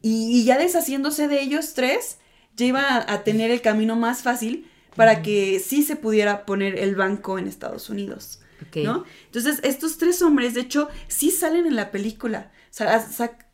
Y, 0.00 0.44
ya 0.44 0.56
deshaciéndose 0.56 1.28
de 1.28 1.42
ellos 1.42 1.74
tres, 1.74 2.16
ya 2.56 2.64
iba 2.64 3.12
a, 3.12 3.24
tener 3.24 3.50
el 3.50 3.60
camino 3.60 3.94
más 3.94 4.22
fácil 4.22 4.70
para 4.94 5.20
que 5.20 5.60
sí 5.60 5.82
se 5.82 5.96
pudiera 5.96 6.46
poner 6.46 6.78
el 6.78 6.94
banco 6.94 7.38
en 7.38 7.46
Estados 7.46 7.90
Unidos. 7.90 8.40
¿No? 8.74 9.04
Entonces, 9.26 9.60
estos 9.62 9.98
tres 9.98 10.22
hombres, 10.22 10.54
de 10.54 10.62
hecho, 10.62 10.88
sí 11.08 11.30
salen 11.30 11.66
en 11.66 11.76
la 11.76 11.90
película. 11.90 12.52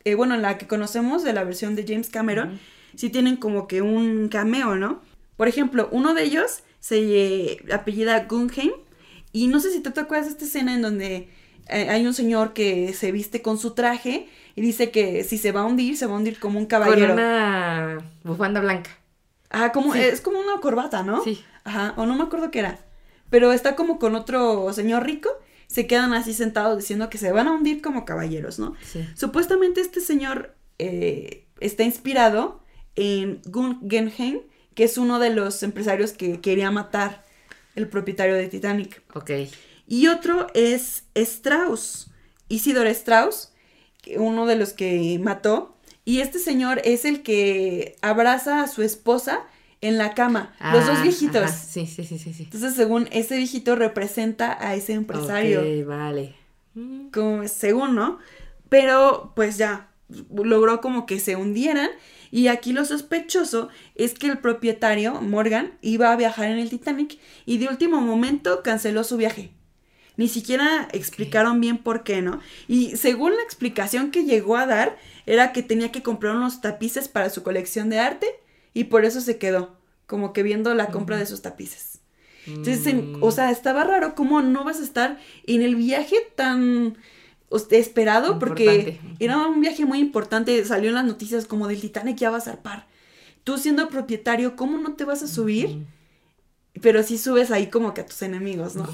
Eh, 0.04 0.14
bueno, 0.14 0.36
en 0.36 0.42
la 0.42 0.58
que 0.58 0.68
conocemos 0.68 1.24
de 1.24 1.32
la 1.32 1.42
versión 1.42 1.74
de 1.74 1.84
James 1.86 2.08
Cameron, 2.08 2.60
sí 2.94 3.10
tienen 3.10 3.36
como 3.36 3.66
que 3.66 3.82
un 3.82 4.28
cameo, 4.28 4.76
¿no? 4.76 5.02
Por 5.36 5.48
ejemplo, 5.48 5.88
uno 5.90 6.14
de 6.14 6.22
ellos 6.22 6.62
se 6.83 7.59
apellida 7.72 8.24
Guggenheim. 8.24 8.72
Y 9.33 9.47
no 9.47 9.61
sé 9.61 9.70
si 9.70 9.80
te 9.80 9.89
acuerdas 9.99 10.26
de 10.26 10.33
esta 10.33 10.45
escena 10.45 10.74
en 10.74 10.83
donde 10.83 11.28
eh, 11.68 11.89
hay 11.89 12.07
un 12.07 12.12
señor 12.12 12.53
que 12.53 12.93
se 12.93 13.12
viste 13.12 13.41
con 13.41 13.57
su 13.57 13.70
traje 13.70 14.28
y 14.57 14.61
dice 14.61 14.91
que 14.91 15.24
si 15.24 15.39
se 15.39 15.53
va 15.53 15.61
a 15.61 15.64
hundir, 15.64 15.97
se 15.97 16.07
va 16.07 16.14
a 16.14 16.16
hundir 16.16 16.39
como 16.39 16.59
un 16.59 16.66
caballero. 16.66 17.14
Con 17.14 17.18
una 17.18 17.99
bufanda 18.24 18.61
blanca. 18.61 18.91
Ajá, 19.49 19.72
como, 19.72 19.95
es 19.95 20.20
como 20.20 20.41
una 20.41 20.61
corbata, 20.61 21.03
¿no? 21.03 21.22
Sí. 21.22 21.43
Ajá, 21.64 21.95
o 21.97 22.05
no 22.05 22.16
me 22.16 22.24
acuerdo 22.24 22.51
qué 22.51 22.59
era. 22.59 22.78
Pero 23.30 23.53
está 23.53 23.76
como 23.76 23.99
con 23.99 24.14
otro 24.16 24.72
señor 24.72 25.05
rico. 25.05 25.30
Se 25.68 25.87
quedan 25.87 26.12
así 26.12 26.35
sentados 26.35 26.76
diciendo 26.76 27.09
que 27.09 27.16
se 27.16 27.33
van 27.33 27.47
a 27.47 27.53
hundir 27.53 27.80
como 27.80 28.05
caballeros, 28.05 28.59
¿no? 28.59 28.74
Sí. 28.83 29.09
Supuestamente 29.14 29.80
este 29.80 30.01
señor 30.01 30.55
eh, 30.78 31.47
está 31.61 31.85
inspirado 31.85 32.61
en 32.97 33.41
Guggenheim, 33.47 34.41
que 34.74 34.84
es 34.84 34.98
uno 34.98 35.18
de 35.18 35.30
los 35.30 35.62
empresarios 35.62 36.12
que 36.12 36.40
quería 36.40 36.70
matar 36.70 37.24
el 37.74 37.88
propietario 37.88 38.34
de 38.34 38.48
Titanic. 38.48 39.02
Ok. 39.14 39.30
Y 39.86 40.08
otro 40.08 40.46
es 40.54 41.04
Strauss, 41.14 42.10
Isidor 42.48 42.86
Strauss, 42.88 43.52
uno 44.16 44.46
de 44.46 44.56
los 44.56 44.72
que 44.72 45.18
mató. 45.22 45.76
Y 46.04 46.20
este 46.20 46.38
señor 46.38 46.80
es 46.84 47.04
el 47.04 47.22
que 47.22 47.96
abraza 48.02 48.62
a 48.62 48.68
su 48.68 48.82
esposa 48.82 49.44
en 49.80 49.98
la 49.98 50.14
cama. 50.14 50.54
los 50.72 50.86
dos 50.86 50.98
ah, 50.98 51.02
viejitos. 51.02 51.50
Sí, 51.50 51.86
sí, 51.86 52.04
sí, 52.04 52.18
sí, 52.18 52.32
Entonces, 52.38 52.74
según 52.74 53.08
ese 53.12 53.36
viejito 53.36 53.76
representa 53.76 54.56
a 54.66 54.74
ese 54.74 54.94
empresario. 54.94 55.60
Ok, 55.60 55.86
vale. 55.86 56.34
Como 57.12 57.46
según, 57.48 57.94
¿no? 57.94 58.18
Pero, 58.68 59.32
pues 59.36 59.58
ya, 59.58 59.90
logró 60.32 60.80
como 60.80 61.04
que 61.04 61.20
se 61.20 61.36
hundieran 61.36 61.90
y 62.33 62.49
aquí 62.49 62.72
lo 62.72 62.87
sospechoso 62.87 63.68
es 63.95 64.14
que 64.14 64.26
el 64.26 64.39
propietario, 64.39 65.20
Morgan, 65.20 65.74
iba 65.83 66.11
a 66.11 66.16
viajar 66.16 66.47
en 66.47 66.59
el 66.59 66.70
Titanic 66.70 67.18
y 67.45 67.59
de 67.59 67.68
último 67.68 68.01
momento 68.01 68.62
canceló 68.62 69.05
su 69.05 69.18
viaje. 69.18 69.53
Ni 70.16 70.28
siquiera 70.28 70.89
explicaron 70.93 71.61
bien 71.61 71.76
por 71.76 72.05
qué, 72.05 72.22
¿no? 72.22 72.41
Y 72.68 72.97
según 72.97 73.37
la 73.37 73.43
explicación 73.43 74.11
que 74.11 74.24
llegó 74.24 74.57
a 74.57 74.64
dar, 74.64 74.97
era 75.26 75.53
que 75.53 75.62
tenía 75.62 75.93
que 75.93 76.03
comprar 76.03 76.35
unos 76.35 76.62
tapices 76.62 77.07
para 77.07 77.28
su 77.28 77.43
colección 77.43 77.91
de 77.91 77.99
arte 77.99 78.26
y 78.72 78.85
por 78.85 79.05
eso 79.05 79.20
se 79.20 79.37
quedó, 79.37 79.76
como 80.07 80.33
que 80.33 80.43
viendo 80.43 80.74
la 80.74 80.87
compra 80.87 81.18
de 81.18 81.24
esos 81.24 81.43
tapices. 81.43 82.01
Entonces, 82.47 82.95
o 83.20 83.30
sea, 83.30 83.51
estaba 83.51 83.85
raro 83.85 84.14
cómo 84.14 84.41
no 84.41 84.64
vas 84.64 84.80
a 84.80 84.85
estar 84.85 85.18
en 85.47 85.61
el 85.61 85.76
viaje 85.76 86.16
tan 86.35 86.97
esperado 87.70 88.38
porque 88.38 88.98
era 89.18 89.46
un 89.46 89.61
viaje 89.61 89.84
muy 89.84 89.98
importante, 89.98 90.64
salió 90.64 90.88
en 90.88 90.94
las 90.94 91.05
noticias 91.05 91.46
como 91.46 91.68
del 91.68 91.80
Titanic 91.80 92.16
ya 92.16 92.30
va 92.30 92.38
a 92.38 92.40
zarpar. 92.40 92.86
Tú 93.44 93.59
siendo 93.59 93.88
propietario, 93.88 94.57
¿cómo 94.57 94.78
no 94.78 94.94
te 94.94 95.05
vas 95.05 95.22
a 95.22 95.26
subir? 95.26 95.84
Pero 96.80 97.03
sí 97.03 97.18
subes 97.18 97.50
ahí 97.50 97.66
como 97.68 97.92
que 97.92 98.03
a 98.03 98.07
tus 98.07 98.22
enemigos, 98.22 98.76
¿no? 98.76 98.88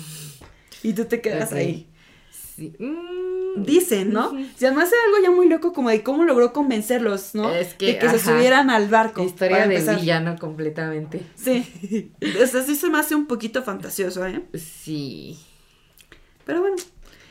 Y 0.83 0.93
tú 0.95 1.05
te 1.05 1.21
quedas 1.21 1.53
ahí. 1.53 1.89
Sí. 2.31 2.75
Mm, 2.79 3.65
Dicen, 3.65 4.13
¿no? 4.13 4.33
Se 4.57 4.67
además 4.67 4.89
era 4.89 5.01
algo 5.07 5.23
ya 5.23 5.31
muy 5.31 5.49
loco 5.49 5.73
como 5.73 5.91
de 5.91 6.03
cómo 6.03 6.25
logró 6.25 6.53
convencerlos, 6.53 7.35
¿no? 7.35 7.51
Es 7.51 7.75
que, 7.75 7.87
de 7.87 7.99
que 7.99 8.09
se 8.09 8.19
subieran 8.19 8.71
al 8.71 8.89
barco. 8.89 9.23
Historia 9.23 9.59
de 9.59 9.65
empezar. 9.65 10.01
villano 10.01 10.37
completamente. 10.39 11.23
Sí. 11.35 12.13
O 12.43 12.47
sea, 12.47 12.63
sí 12.63 12.75
se 12.75 12.89
me 12.89 12.99
hace 12.99 13.15
un 13.15 13.27
poquito 13.27 13.63
fantasioso, 13.63 14.27
¿eh? 14.27 14.43
Sí. 14.55 15.39
Pero 16.45 16.61
bueno. 16.61 16.77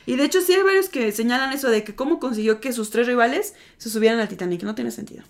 Y 0.08 0.16
de 0.16 0.24
hecho 0.24 0.40
sí 0.40 0.52
hay 0.54 0.62
varios 0.62 0.88
que 0.88 1.12
señalan 1.12 1.52
eso 1.52 1.68
de 1.70 1.84
que 1.84 1.94
cómo 1.94 2.18
consiguió 2.18 2.60
que 2.60 2.72
sus 2.72 2.90
tres 2.90 3.06
rivales 3.06 3.54
se 3.76 3.90
subieran 3.90 4.20
al 4.20 4.28
Titanic. 4.28 4.62
No 4.62 4.74
tiene 4.74 4.90
sentido. 4.90 5.24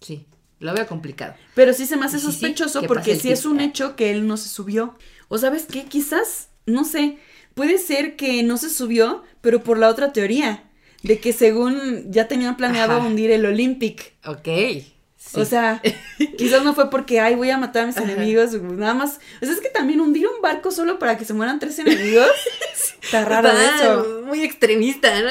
Sí. 0.00 0.26
Lo 0.58 0.72
veo 0.74 0.86
complicado. 0.86 1.34
Pero 1.54 1.72
sí 1.74 1.86
se 1.86 1.96
me 1.96 2.06
hace 2.06 2.18
Sí, 2.18 2.26
sí, 2.26 2.32
sospechoso 2.32 2.80
que 2.82 2.86
porque 2.88 3.16
sí 3.16 3.30
es 3.30 3.44
un 3.44 3.60
hecho 3.60 3.94
que 3.94 4.10
él 4.10 4.26
no 4.26 4.36
se 4.36 4.48
subió. 4.48 4.96
O 5.28 5.38
sabes 5.38 5.66
qué, 5.70 5.84
quizás, 5.84 6.48
no 6.64 6.84
sé, 6.84 7.18
puede 7.54 7.78
ser 7.78 8.16
que 8.16 8.42
no 8.42 8.56
se 8.56 8.70
subió, 8.70 9.22
pero 9.42 9.62
por 9.62 9.78
la 9.78 9.88
otra 9.88 10.12
teoría, 10.12 10.70
de 11.02 11.20
que 11.20 11.32
según 11.32 12.10
ya 12.10 12.26
tenían 12.28 12.56
planeado 12.56 12.96
Ajá. 12.96 13.06
hundir 13.06 13.30
el 13.30 13.44
Olympic. 13.44 14.14
Ok. 14.24 14.48
Sí. 15.26 15.40
O 15.40 15.44
sea, 15.44 15.82
quizás 16.38 16.62
no 16.62 16.72
fue 16.74 16.88
porque, 16.88 17.18
ay, 17.20 17.34
voy 17.34 17.50
a 17.50 17.58
matar 17.58 17.82
a 17.82 17.86
mis 17.86 17.96
Ajá. 17.96 18.10
enemigos, 18.10 18.52
nada 18.62 18.94
más. 18.94 19.18
O 19.42 19.44
sea, 19.44 19.54
es 19.54 19.60
que 19.60 19.68
también 19.70 20.00
hundir 20.00 20.26
un 20.28 20.40
barco 20.40 20.70
solo 20.70 20.98
para 21.00 21.18
que 21.18 21.24
se 21.24 21.34
mueran 21.34 21.58
tres 21.58 21.78
enemigos, 21.80 22.28
está 23.02 23.24
raro 23.24 23.48
Está 23.48 23.76
eso. 23.94 24.22
Muy 24.24 24.42
extremista, 24.44 25.10
¿no? 25.20 25.30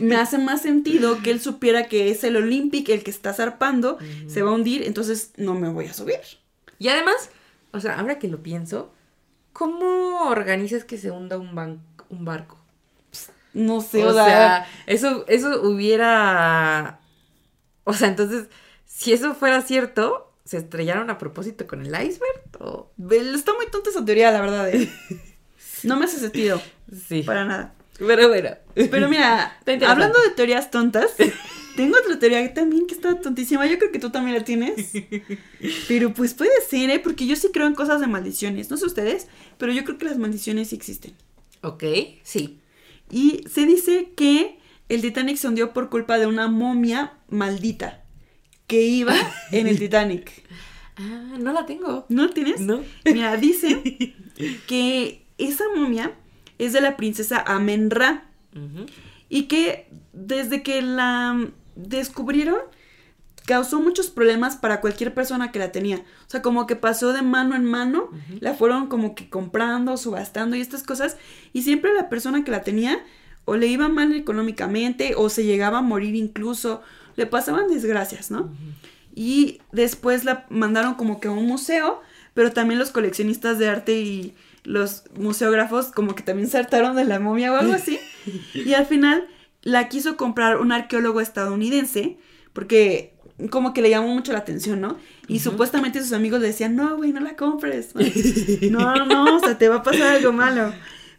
Me 0.00 0.16
hace 0.16 0.38
más 0.38 0.62
sentido 0.62 1.22
que 1.22 1.30
él 1.30 1.40
supiera 1.40 1.86
que 1.86 2.10
es 2.10 2.24
el 2.24 2.36
Olympic 2.36 2.88
el 2.88 3.04
que 3.04 3.10
está 3.10 3.32
zarpando, 3.34 3.98
se 4.26 4.42
va 4.42 4.50
a 4.50 4.54
hundir, 4.54 4.82
entonces 4.82 5.30
no 5.36 5.54
me 5.54 5.68
voy 5.68 5.86
a 5.86 5.92
subir. 5.94 6.18
Y 6.78 6.88
además, 6.88 7.30
o 7.72 7.80
sea, 7.80 7.98
ahora 8.00 8.18
que 8.18 8.28
lo 8.28 8.42
pienso, 8.42 8.92
¿cómo 9.52 10.28
organizas 10.28 10.84
que 10.84 10.98
se 10.98 11.10
hunda 11.10 11.38
un, 11.38 11.54
ban- 11.54 11.78
un 12.10 12.24
barco? 12.24 12.58
No 13.54 13.80
sé, 13.80 14.04
o 14.04 14.08
o, 14.10 14.12
sea, 14.12 14.24
sea, 14.26 14.66
eso, 14.86 15.24
eso 15.28 15.62
hubiera. 15.62 16.98
O 17.84 17.94
sea, 17.94 18.08
entonces, 18.08 18.48
si 18.96 19.12
eso 19.12 19.34
fuera 19.34 19.60
cierto, 19.60 20.32
¿se 20.46 20.56
estrellaron 20.56 21.10
a 21.10 21.18
propósito 21.18 21.66
con 21.66 21.82
el 21.84 21.88
iceberg? 21.88 22.40
O... 22.60 22.90
está 23.34 23.52
muy 23.52 23.66
tonta 23.70 23.90
esa 23.90 24.02
teoría, 24.02 24.30
la 24.30 24.40
verdad. 24.40 24.74
eh. 24.74 24.90
No 25.82 25.96
me 25.98 26.06
hace 26.06 26.18
sentido, 26.18 26.60
Sí. 27.06 27.22
para 27.22 27.44
nada. 27.44 27.74
Pero 27.98 28.28
bueno. 28.28 28.50
Pero 28.74 29.08
mira, 29.10 29.58
hablando 29.86 30.18
de 30.20 30.30
teorías 30.34 30.70
tontas, 30.70 31.10
tengo 31.76 31.98
otra 31.98 32.18
teoría 32.18 32.54
también 32.54 32.86
que 32.86 32.94
está 32.94 33.20
tontísima. 33.20 33.66
Yo 33.66 33.78
creo 33.78 33.92
que 33.92 33.98
tú 33.98 34.08
también 34.10 34.38
la 34.38 34.44
tienes. 34.44 34.92
Pero 35.86 36.14
pues 36.14 36.32
puede 36.32 36.50
ser, 36.68 36.88
¿eh? 36.88 36.98
Porque 36.98 37.26
yo 37.26 37.36
sí 37.36 37.48
creo 37.52 37.66
en 37.66 37.74
cosas 37.74 38.00
de 38.00 38.06
maldiciones. 38.06 38.70
No 38.70 38.78
sé 38.78 38.86
ustedes, 38.86 39.28
pero 39.58 39.72
yo 39.72 39.84
creo 39.84 39.98
que 39.98 40.06
las 40.06 40.16
maldiciones 40.16 40.68
sí 40.70 40.76
existen. 40.76 41.14
Ok, 41.60 41.84
sí. 42.22 42.60
Y 43.10 43.44
se 43.52 43.66
dice 43.66 44.12
que 44.16 44.58
el 44.88 45.02
Titanic 45.02 45.36
se 45.36 45.48
hundió 45.48 45.74
por 45.74 45.90
culpa 45.90 46.16
de 46.16 46.26
una 46.26 46.48
momia 46.48 47.18
maldita 47.28 48.02
que 48.66 48.82
iba 48.82 49.14
en 49.52 49.66
el 49.66 49.78
Titanic. 49.78 50.44
Ah, 50.96 51.36
no 51.38 51.52
la 51.52 51.66
tengo. 51.66 52.06
¿No 52.08 52.26
la 52.26 52.32
tienes? 52.32 52.60
No. 52.60 52.82
Mira, 53.04 53.36
dice 53.36 54.14
que 54.66 55.26
esa 55.38 55.64
momia 55.74 56.12
es 56.58 56.72
de 56.72 56.80
la 56.80 56.96
princesa 56.96 57.42
Amenra 57.46 58.24
y 59.28 59.44
que 59.44 59.88
desde 60.12 60.62
que 60.62 60.80
la 60.80 61.48
descubrieron 61.74 62.58
causó 63.44 63.80
muchos 63.80 64.10
problemas 64.10 64.56
para 64.56 64.80
cualquier 64.80 65.14
persona 65.14 65.52
que 65.52 65.58
la 65.58 65.70
tenía. 65.70 65.98
O 65.98 66.30
sea, 66.30 66.42
como 66.42 66.66
que 66.66 66.74
pasó 66.76 67.12
de 67.12 67.22
mano 67.22 67.54
en 67.54 67.64
mano, 67.64 68.10
la 68.40 68.54
fueron 68.54 68.88
como 68.88 69.14
que 69.14 69.28
comprando, 69.28 69.96
subastando 69.96 70.56
y 70.56 70.60
estas 70.60 70.82
cosas 70.82 71.16
y 71.52 71.62
siempre 71.62 71.94
la 71.94 72.08
persona 72.08 72.44
que 72.44 72.50
la 72.50 72.62
tenía 72.62 73.04
o 73.44 73.56
le 73.56 73.68
iba 73.68 73.88
mal 73.88 74.14
económicamente 74.14 75.14
o 75.16 75.28
se 75.28 75.44
llegaba 75.44 75.78
a 75.78 75.82
morir 75.82 76.16
incluso, 76.16 76.82
le 77.16 77.26
pasaban 77.26 77.68
desgracias, 77.68 78.30
¿no? 78.30 78.50
Y 79.14 79.60
después 79.72 80.24
la 80.24 80.46
mandaron 80.50 80.94
como 80.94 81.20
que 81.20 81.28
a 81.28 81.32
un 81.32 81.46
museo, 81.46 82.00
pero 82.34 82.52
también 82.52 82.78
los 82.78 82.90
coleccionistas 82.90 83.58
de 83.58 83.68
arte 83.68 83.98
y 83.98 84.34
los 84.62 85.04
museógrafos 85.16 85.86
como 85.86 86.14
que 86.14 86.22
también 86.22 86.48
se 86.48 86.58
hartaron 86.58 86.96
de 86.96 87.04
la 87.04 87.18
momia 87.18 87.52
o 87.52 87.56
algo 87.56 87.72
así. 87.72 87.98
Y 88.54 88.74
al 88.74 88.86
final 88.86 89.26
la 89.62 89.88
quiso 89.88 90.16
comprar 90.16 90.58
un 90.58 90.72
arqueólogo 90.72 91.20
estadounidense 91.20 92.18
porque 92.52 93.14
como 93.50 93.72
que 93.72 93.82
le 93.82 93.90
llamó 93.90 94.08
mucho 94.08 94.32
la 94.32 94.38
atención, 94.38 94.80
¿no? 94.80 94.96
Y 95.28 95.40
supuestamente 95.40 96.00
sus 96.02 96.12
amigos 96.12 96.40
le 96.40 96.48
decían, 96.48 96.74
no, 96.74 96.96
güey, 96.96 97.12
no 97.12 97.20
la 97.20 97.36
compres. 97.36 97.90
No, 98.70 99.04
no, 99.04 99.36
o 99.36 99.40
sea, 99.40 99.58
te 99.58 99.68
va 99.68 99.76
a 99.76 99.82
pasar 99.82 100.16
algo 100.16 100.32
malo. 100.32 100.72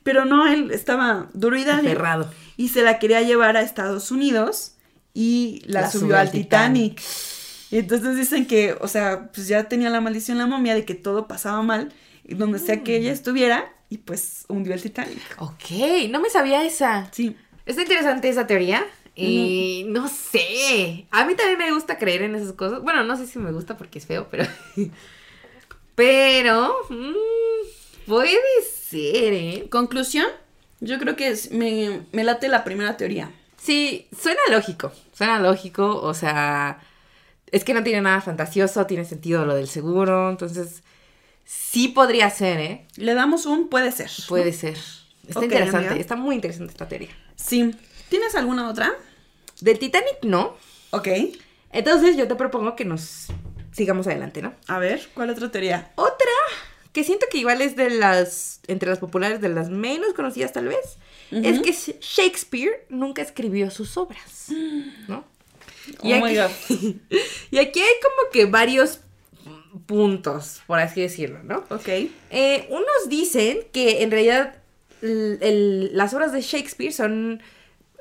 Pero 0.04 0.26
no, 0.26 0.48
él 0.48 0.72
estaba 0.72 1.30
duro 1.34 1.58
y 1.58 1.64
dale. 1.64 1.92
Aferrado. 1.92 2.32
Y 2.56 2.70
se 2.70 2.82
la 2.82 3.00
quería 3.00 3.22
llevar 3.22 3.58
a 3.58 3.62
Estados 3.62 4.12
Unidos 4.12 4.77
y 5.20 5.64
la, 5.66 5.82
La 5.82 5.90
subió 5.90 6.02
subió 6.02 6.18
al 6.20 6.30
Titanic. 6.32 7.02
Y 7.72 7.80
entonces 7.80 8.16
dicen 8.16 8.46
que, 8.46 8.76
o 8.80 8.88
sea, 8.88 9.30
pues 9.34 9.48
ya 9.48 9.68
tenía 9.68 9.90
la 9.90 10.00
maldición 10.00 10.38
la 10.38 10.46
momia 10.46 10.76
de 10.76 10.86
que 10.86 10.94
todo 10.94 11.28
pasaba 11.28 11.62
mal, 11.64 11.92
y 12.24 12.36
donde 12.36 12.60
sea 12.60 12.84
que 12.84 12.98
ella 12.98 13.12
estuviera, 13.12 13.74
y 13.90 13.98
pues 13.98 14.46
hundió 14.48 14.74
el 14.76 14.82
Titanic. 14.82 15.18
Ok, 15.40 16.10
no 16.10 16.20
me 16.22 16.30
sabía 16.30 16.64
esa. 16.64 17.10
Sí. 17.12 17.36
Está 17.66 17.82
interesante 17.82 18.30
esa 18.30 18.46
teoría. 18.46 18.86
Y 19.16 19.86
no 19.88 20.08
sé. 20.08 21.08
A 21.10 21.26
mí 21.26 21.34
también 21.34 21.58
me 21.58 21.72
gusta 21.74 21.98
creer 21.98 22.22
en 22.22 22.36
esas 22.36 22.54
cosas. 22.54 22.84
Bueno, 22.84 23.04
no 23.04 23.18
sé 23.18 23.26
si 23.26 23.40
me 23.40 23.52
gusta 23.52 23.76
porque 23.76 23.98
es 23.98 24.06
feo, 24.06 24.28
pero. 24.30 24.46
Pero. 25.96 26.76
mm, 26.90 28.08
puede 28.08 28.38
ser, 28.90 29.34
¿eh? 29.34 29.68
Conclusión, 29.72 30.28
yo 30.80 31.00
creo 31.00 31.16
que 31.16 31.30
es- 31.30 31.52
me, 31.52 32.02
me 32.12 32.24
late 32.24 32.48
la 32.48 32.64
primera 32.64 32.98
teoría. 32.98 33.32
Sí, 33.60 34.08
suena 34.22 34.40
lógico. 34.52 34.92
Suena 35.18 35.40
lógico. 35.40 36.02
O 36.02 36.14
sea. 36.14 36.80
Es 37.50 37.64
que 37.64 37.74
no 37.74 37.82
tiene 37.82 38.02
nada 38.02 38.20
fantasioso, 38.20 38.86
tiene 38.86 39.06
sentido 39.06 39.46
lo 39.46 39.56
del 39.56 39.68
seguro. 39.68 40.30
Entonces. 40.30 40.84
Sí 41.46 41.88
podría 41.88 42.30
ser, 42.30 42.60
¿eh? 42.60 42.86
Le 42.98 43.14
damos 43.14 43.46
un 43.46 43.70
puede 43.70 43.92
ser. 43.92 44.12
Puede 44.28 44.52
ser. 44.52 44.78
Está 45.28 45.44
interesante. 45.44 45.88
amiga. 45.88 45.96
Está 45.96 46.16
muy 46.18 46.36
interesante 46.36 46.72
esta 46.72 46.88
teoría. 46.88 47.10
Sí. 47.36 47.74
¿Tienes 48.10 48.36
alguna 48.36 48.70
otra? 48.70 48.94
Del 49.62 49.80
Titanic, 49.80 50.24
no. 50.24 50.56
Ok. 50.92 51.08
Entonces 51.72 52.18
yo 52.18 52.28
te 52.28 52.36
propongo 52.36 52.76
que 52.76 52.86
nos 52.86 53.28
sigamos 53.72 54.08
adelante, 54.08 54.42
¿no? 54.42 54.54
A 54.68 54.80
ver, 54.80 55.08
¿cuál 55.14 55.30
otra 55.30 55.52
teoría? 55.52 55.92
Otra 55.96 56.32
que 56.98 57.04
siento 57.04 57.28
que 57.32 57.38
igual 57.38 57.62
es 57.62 57.76
de 57.76 57.92
las, 57.92 58.60
entre 58.66 58.90
las 58.90 58.98
populares, 58.98 59.40
de 59.40 59.50
las 59.50 59.70
menos 59.70 60.16
conocidas 60.16 60.52
tal 60.52 60.68
vez, 60.68 60.98
es 61.30 61.60
que 61.62 61.72
Shakespeare 62.02 62.88
nunca 62.90 63.22
escribió 63.22 63.70
sus 63.70 63.98
obras, 63.98 64.48
¿no? 65.08 65.24
Oh 66.02 66.08
Y 66.08 66.14
my 66.20 66.38
aquí, 66.40 67.00
y 67.52 67.58
aquí 67.60 67.80
hay 67.82 67.96
como 68.02 68.32
que 68.32 68.46
varios 68.46 69.02
puntos, 69.86 70.62
por 70.66 70.80
así 70.80 71.02
decirlo, 71.02 71.44
¿no? 71.44 71.64
Ok. 71.70 71.88
Eh, 72.32 72.68
unos 72.72 73.10
dicen 73.10 73.60
que 73.72 74.02
en 74.02 74.10
realidad 74.10 74.56
el- 75.02 75.92
las 75.94 76.16
obras 76.16 76.32
de 76.32 76.42
Shakespeare 76.42 76.92
son, 76.94 77.44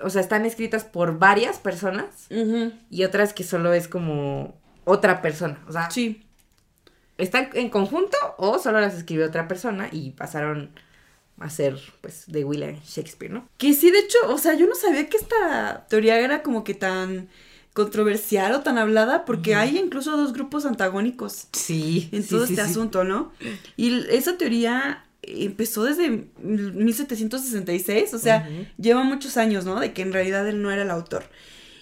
o 0.03 0.09
sea, 0.09 0.20
están 0.22 0.47
escritas 0.47 0.84
por 0.84 1.18
varias 1.18 1.59
personas 1.59 2.07
y 2.90 3.05
otras 3.05 3.34
que 3.34 3.44
solo 3.44 3.74
es 3.74 3.88
como 3.88 4.59
otra 4.84 5.20
persona, 5.20 5.62
o 5.68 5.72
sea, 5.72 5.90
Sí. 5.90 6.22
Están 7.19 7.51
en 7.55 7.71
conjunto 7.71 8.17
o 8.39 8.59
solo 8.59 8.81
las 8.81 8.95
escribió 8.95 9.27
otra 9.27 9.49
persona 9.49 9.89
y 9.93 10.11
pasaron 10.11 10.71
a 11.39 11.51
ser, 11.51 11.79
pues, 12.01 12.25
de 12.29 12.45
William 12.45 12.77
Shakespeare, 12.87 13.33
¿no? 13.33 13.49
Que 13.59 13.75
sí, 13.75 13.91
de 13.91 13.99
hecho, 14.01 14.19
o 14.29 14.39
sea, 14.39 14.55
yo 14.55 14.67
no 14.67 14.75
sabía 14.75 15.09
que 15.09 15.17
esta 15.19 15.87
teoría 15.89 16.19
era 16.19 16.43
como 16.43 16.64
que 16.64 16.75
tan 16.75 17.29
controversial 17.75 18.53
o 18.55 18.61
tan 18.62 18.79
hablada, 18.79 19.27
porque 19.27 19.55
hay 19.55 19.77
incluso 19.77 20.17
dos 20.17 20.33
grupos 20.33 20.64
antagónicos 20.64 21.49
Sí. 21.53 22.09
en 22.12 22.27
todo 22.27 22.45
este 22.45 22.62
asunto, 22.62 23.05
¿no? 23.05 23.33
Y 23.77 24.07
esa 24.09 24.39
teoría 24.39 25.05
empezó 25.23 25.85
desde 25.85 26.27
1766, 26.39 28.14
o 28.14 28.19
sea, 28.19 28.49
lleva 28.79 29.03
muchos 29.03 29.37
años, 29.37 29.64
¿no? 29.64 29.79
De 29.81 29.93
que 29.93 30.03
en 30.03 30.12
realidad 30.12 30.49
él 30.49 30.62
no 30.62 30.71
era 30.71 30.83
el 30.83 30.91
autor. 30.91 31.25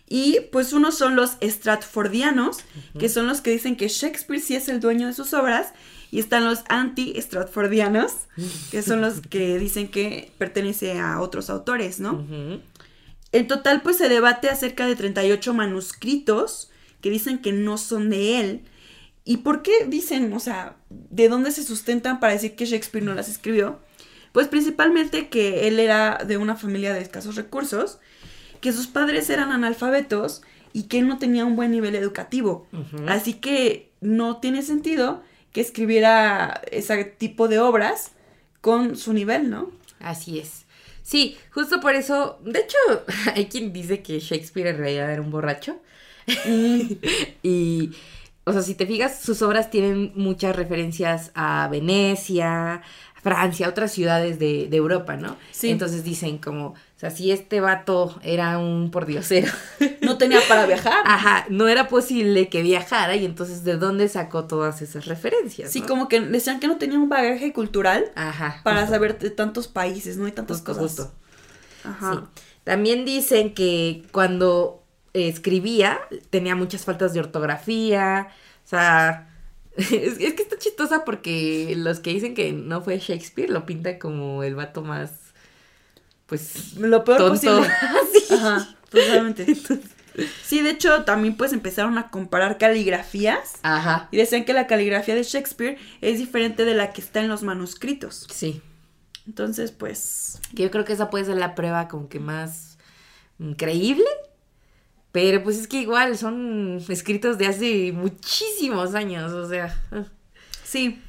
Y 0.09 0.40
pues 0.52 0.72
unos 0.72 0.98
son 0.98 1.16
los 1.16 1.38
Stratfordianos, 1.42 2.59
que 2.98 3.09
son 3.09 3.26
los 3.26 3.40
que 3.40 3.50
dicen 3.50 3.76
que 3.76 3.88
Shakespeare 3.88 4.40
sí 4.40 4.55
es 4.55 4.68
el 4.68 4.80
dueño 4.80 5.07
de 5.07 5.14
sus 5.14 5.32
obras, 5.32 5.72
y 6.11 6.20
están 6.20 6.44
los 6.44 6.61
anti-Stratfordianos, 6.68 8.12
que 8.70 8.82
son 8.82 9.00
los 9.00 9.20
que 9.20 9.59
dicen 9.59 9.88
que 9.88 10.30
pertenece 10.38 11.00
a 11.00 11.20
otros 11.20 11.50
autores, 11.50 12.00
¿no? 12.00 12.14
Ujú. 12.14 12.61
En 13.32 13.48
total, 13.48 13.82
pues 13.82 13.96
se 13.96 14.09
debate 14.09 14.48
acerca 14.48 14.86
de 14.86 14.94
38 14.94 15.55
manuscritos 15.55 16.70
que 17.00 17.11
dicen 17.11 17.38
que 17.38 17.52
no 17.52 17.78
son 17.78 18.11
de 18.11 18.40
él. 18.40 18.64
¿Y 19.24 19.38
por 19.38 19.62
qué 19.62 19.86
dicen, 19.88 20.32
o 20.32 20.38
sea, 20.38 20.76
de 20.88 21.28
dónde 21.28 21.50
se 21.50 21.64
sustentan 21.64 22.20
para 22.20 22.34
decir 22.34 22.55
que 22.55 22.66
Shakespeare 22.66 23.05
no 23.05 23.14
las 23.14 23.28
escribió? 23.28 23.80
Pues 24.32 24.48
principalmente 24.48 25.28
que 25.28 25.66
él 25.66 25.80
era 25.80 26.18
de 26.24 26.36
una 26.36 26.57
familia 26.57 26.92
de 26.92 27.00
escasos 27.00 27.34
recursos, 27.34 27.98
que 28.64 28.72
sus 28.72 28.86
padres 28.86 29.28
eran 29.28 29.52
analfabetos 29.52 30.40
y 30.72 30.84
que 30.84 30.98
él 30.98 31.06
no 31.06 31.18
tenía 31.18 31.44
un 31.44 31.54
buen 31.54 31.70
nivel 31.70 31.94
educativo. 31.94 32.66
Así 33.06 33.34
que 33.34 33.90
no 34.00 34.38
tiene 34.38 34.62
sentido 34.62 35.22
que 35.52 35.60
escribiera 35.60 36.62
ese 36.72 37.04
tipo 37.04 37.46
de 37.46 37.58
obras 37.58 38.12
con 38.62 38.96
su 38.96 39.12
nivel, 39.12 39.50
¿no? 39.50 39.70
Así 40.00 40.38
es. 40.38 40.64
Sí, 41.02 41.36
justo 41.50 41.78
por 41.78 41.94
eso, 41.94 42.38
de 42.42 42.60
hecho, 42.60 42.78
hay 43.34 43.48
quien 43.48 43.70
dice 43.74 44.00
que 44.00 44.18
Shakespeare 44.18 44.68
en 44.68 44.78
realidad 44.78 45.12
era 45.12 45.20
un 45.20 45.30
borracho. 45.30 45.76
y, 47.42 47.90
o 48.44 48.52
sea, 48.54 48.62
si 48.62 48.74
te 48.74 48.86
fijas, 48.86 49.20
sus 49.20 49.42
obras 49.42 49.70
tienen 49.70 50.10
muchas 50.14 50.56
referencias 50.56 51.32
a 51.34 51.68
Venecia, 51.70 52.80
Francia, 53.22 53.68
otras 53.68 53.92
ciudades 53.92 54.38
de, 54.38 54.68
de 54.68 54.76
Europa, 54.78 55.18
¿no? 55.18 55.36
Sí. 55.50 55.68
Entonces 55.68 56.02
dicen 56.02 56.38
como, 56.38 56.74
sea, 57.05 57.11
si 57.11 57.30
este 57.30 57.61
vato 57.61 58.18
era 58.22 58.59
un 58.59 58.90
pordiosero. 58.90 59.52
No 60.00 60.16
tenía 60.16 60.40
para 60.48 60.66
viajar. 60.66 60.92
Ajá, 61.05 61.46
no 61.48 61.68
era 61.68 61.88
posible 61.88 62.48
que 62.48 62.62
viajara 62.62 63.16
y 63.16 63.24
entonces 63.24 63.64
¿de 63.64 63.76
dónde 63.76 64.09
sacó 64.09 64.44
todas 64.44 64.80
esas 64.82 65.07
referencias? 65.07 65.70
Sí, 65.70 65.80
no? 65.80 65.86
como 65.86 66.09
que 66.09 66.20
decían 66.20 66.61
que 66.61 66.66
no 66.66 66.78
tenía 66.78 66.98
un 66.98 67.09
bagaje 67.09 67.52
cultural 67.52 68.12
Ajá. 68.14 68.61
para 68.64 68.80
justo, 68.80 68.94
saber 68.94 69.18
de 69.18 69.30
tantos 69.30 69.68
países, 69.68 70.16
¿no? 70.16 70.26
Y 70.28 70.32
tantas 70.32 70.59
justo, 70.59 70.72
cosas. 70.72 70.82
justo. 70.82 71.12
Ajá. 71.84 72.12
Sí. 72.14 72.42
También 72.64 73.05
dicen 73.05 73.55
que 73.55 74.02
cuando 74.11 74.82
escribía 75.12 76.00
tenía 76.30 76.57
muchas 76.57 76.84
faltas 76.84 77.12
de 77.12 77.20
ortografía, 77.20 78.28
o 78.64 78.68
sea, 78.68 79.28
es, 79.76 79.90
es 79.90 80.34
que 80.34 80.42
está 80.42 80.59
chistosa 80.59 81.05
porque 81.05 81.74
los 81.76 82.00
que 82.00 82.11
dicen 82.11 82.34
que 82.34 82.52
no 82.52 82.80
fue 82.82 82.98
Shakespeare 82.98 83.50
lo 83.50 83.66
pintan 83.66 83.98
como 83.98 84.42
el 84.42 84.55
vato 84.55 84.82
más, 84.82 85.24
pues, 86.27 86.75
Lo 86.75 87.05
peor 87.05 87.18
tonto. 87.18 87.33
posible. 87.35 87.68
Sí. 88.29 88.35
Ajá, 88.35 88.75
totalmente. 88.91 89.47
Sí, 90.45 90.61
de 90.61 90.70
hecho, 90.70 91.05
también 91.05 91.37
pues 91.37 91.53
empezaron 91.53 91.99
a 91.99 92.09
comparar 92.11 92.57
caligrafías. 92.59 93.55
Ajá, 93.62 94.09
Y 94.12 94.16
decían 94.16 94.45
que 94.45 94.53
la 94.53 94.66
caligrafía 94.68 95.14
de 95.16 95.25
Shakespeare 95.25 95.77
es 96.01 96.18
diferente 96.18 96.64
de 96.64 96.75
la 96.75 96.93
que 96.93 97.01
está 97.01 97.20
en 97.20 97.29
los 97.29 97.43
manuscritos. 97.43 98.27
sí. 98.31 98.62
Entonces, 99.27 99.72
pues. 99.72 100.39
Yo 100.53 100.70
creo 100.70 100.85
que 100.85 100.93
esa 100.93 101.09
puede 101.09 101.25
ser 101.25 101.37
la 101.39 101.55
prueba 101.55 101.89
como 101.89 102.11
que 102.11 102.20
más 102.20 102.77
mm, 103.39 103.53
creíble. 103.53 104.05
Pero 105.12 105.43
pues 105.43 105.57
es 105.59 105.66
que 105.66 105.79
igual 105.81 106.18
son 106.18 106.85
escritos 106.91 107.39
de 107.39 107.47
hace 107.47 107.93
muchísimos 107.93 108.95
años, 108.95 109.33
o 109.33 109.49
sea. 109.49 109.75
Sí. 110.62 111.01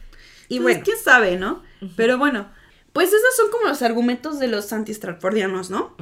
Y 0.47 0.55
Y 0.55 0.59
bueno. 0.59 0.77
bueno. 0.79 0.81
quién 0.85 0.97
sabe, 1.03 1.35
¿no? 1.37 1.61
Pero 1.97 2.17
bueno. 2.17 2.47
Pues 2.95 3.09
esos 3.09 3.35
son 3.35 3.51
como 3.51 3.67
los 3.67 3.81
argumentos 3.81 4.39
de 4.39 4.47
los 4.47 4.71
anti-stratfordianos, 4.71 5.69
¿no? 5.69 5.97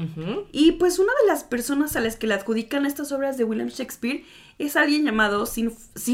Y 0.52 0.74
pues 0.74 1.00
una 1.00 1.12
de 1.24 1.28
las 1.28 1.44
personas 1.44 1.96
a 1.96 2.02
las 2.02 2.18
que 2.18 2.28
le 2.28 2.36
adjudican 2.36 2.86
estas 2.86 3.12
obras 3.12 3.36
de 3.36 3.44
William 3.44 3.70
Shakespeare 3.70 4.24
es 4.60 4.76
alguien 4.76 5.04
llamado 5.04 5.48
Sir, 5.48 5.72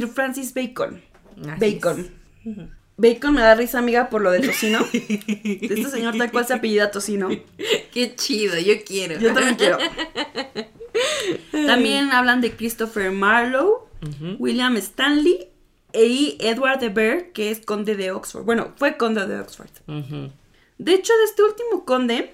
Francis 0.07 0.53
Bacon. 0.53 1.01
Así 1.49 1.59
Bacon. 1.59 2.09
Bacon 2.95 3.33
me 3.33 3.41
da 3.41 3.55
risa, 3.55 3.79
amiga, 3.79 4.09
por 4.09 4.21
lo 4.21 4.31
de 4.31 4.39
tocino. 4.39 4.79
este 4.93 5.89
señor 5.89 6.17
tal 6.17 6.31
cual 6.31 6.47
se 6.47 6.53
apellida 6.53 6.91
tocino. 6.91 7.27
Qué 7.91 8.15
chido, 8.15 8.57
yo 8.57 8.75
quiero. 8.85 9.19
Yo 9.19 9.33
también 9.33 9.55
quiero. 9.55 9.79
También 11.51 12.11
hablan 12.13 12.39
de 12.39 12.55
Christopher 12.55 13.11
Marlowe. 13.11 13.89
William 14.37 14.77
Stanley 14.77 15.49
y 15.93 16.37
Edward 16.39 16.79
de 16.79 16.87
Vere, 16.87 17.31
que 17.33 17.51
es 17.51 17.59
conde 17.59 17.97
de 17.97 18.11
Oxford. 18.11 18.45
Bueno, 18.45 18.71
fue 18.77 18.95
conde 18.95 19.27
de 19.27 19.41
Oxford. 19.41 19.71
Ujú. 19.87 20.31
De 20.79 20.93
hecho, 20.95 21.13
de 21.15 21.23
este 21.25 21.43
último 21.43 21.85
conde, 21.85 22.33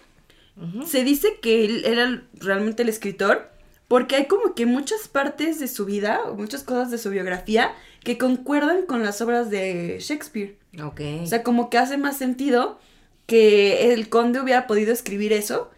se 0.86 1.04
dice 1.04 1.40
que 1.42 1.66
él 1.66 1.84
era 1.86 2.24
realmente 2.40 2.84
el 2.84 2.90
escritor, 2.90 3.50
porque 3.90 4.16
hay 4.16 4.26
como 4.28 4.56
que 4.56 4.66
muchas 4.66 5.10
partes 5.10 5.60
de 5.60 5.68
su 5.68 5.84
vida, 5.86 6.22
o 6.26 6.36
muchas 6.36 6.64
cosas 6.64 6.90
de 6.92 6.98
su 6.98 7.10
biografía, 7.10 7.74
que 8.06 8.18
concuerdan 8.18 8.86
con 8.86 9.04
las 9.04 9.20
obras 9.22 9.50
de 9.50 9.98
Shakespeare. 10.00 10.56
Ok. 10.82 11.02
O 11.24 11.28
sea, 11.28 11.44
como 11.44 11.70
que 11.70 11.78
hace 11.78 11.98
más 11.98 12.18
sentido 12.18 12.80
que 13.26 13.92
el 13.94 14.08
conde 14.08 14.40
hubiera 14.40 14.66
podido 14.68 14.94
escribir 14.94 15.34
eso 15.34 15.70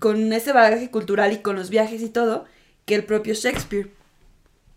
con 0.00 0.32
ese 0.32 0.52
bagaje 0.52 0.90
cultural 0.90 1.32
y 1.32 1.38
con 1.38 1.56
los 1.56 1.70
viajes 1.70 2.02
y 2.02 2.08
todo, 2.08 2.44
que 2.84 2.94
el 2.94 3.04
propio 3.04 3.32
Shakespeare. 3.34 3.90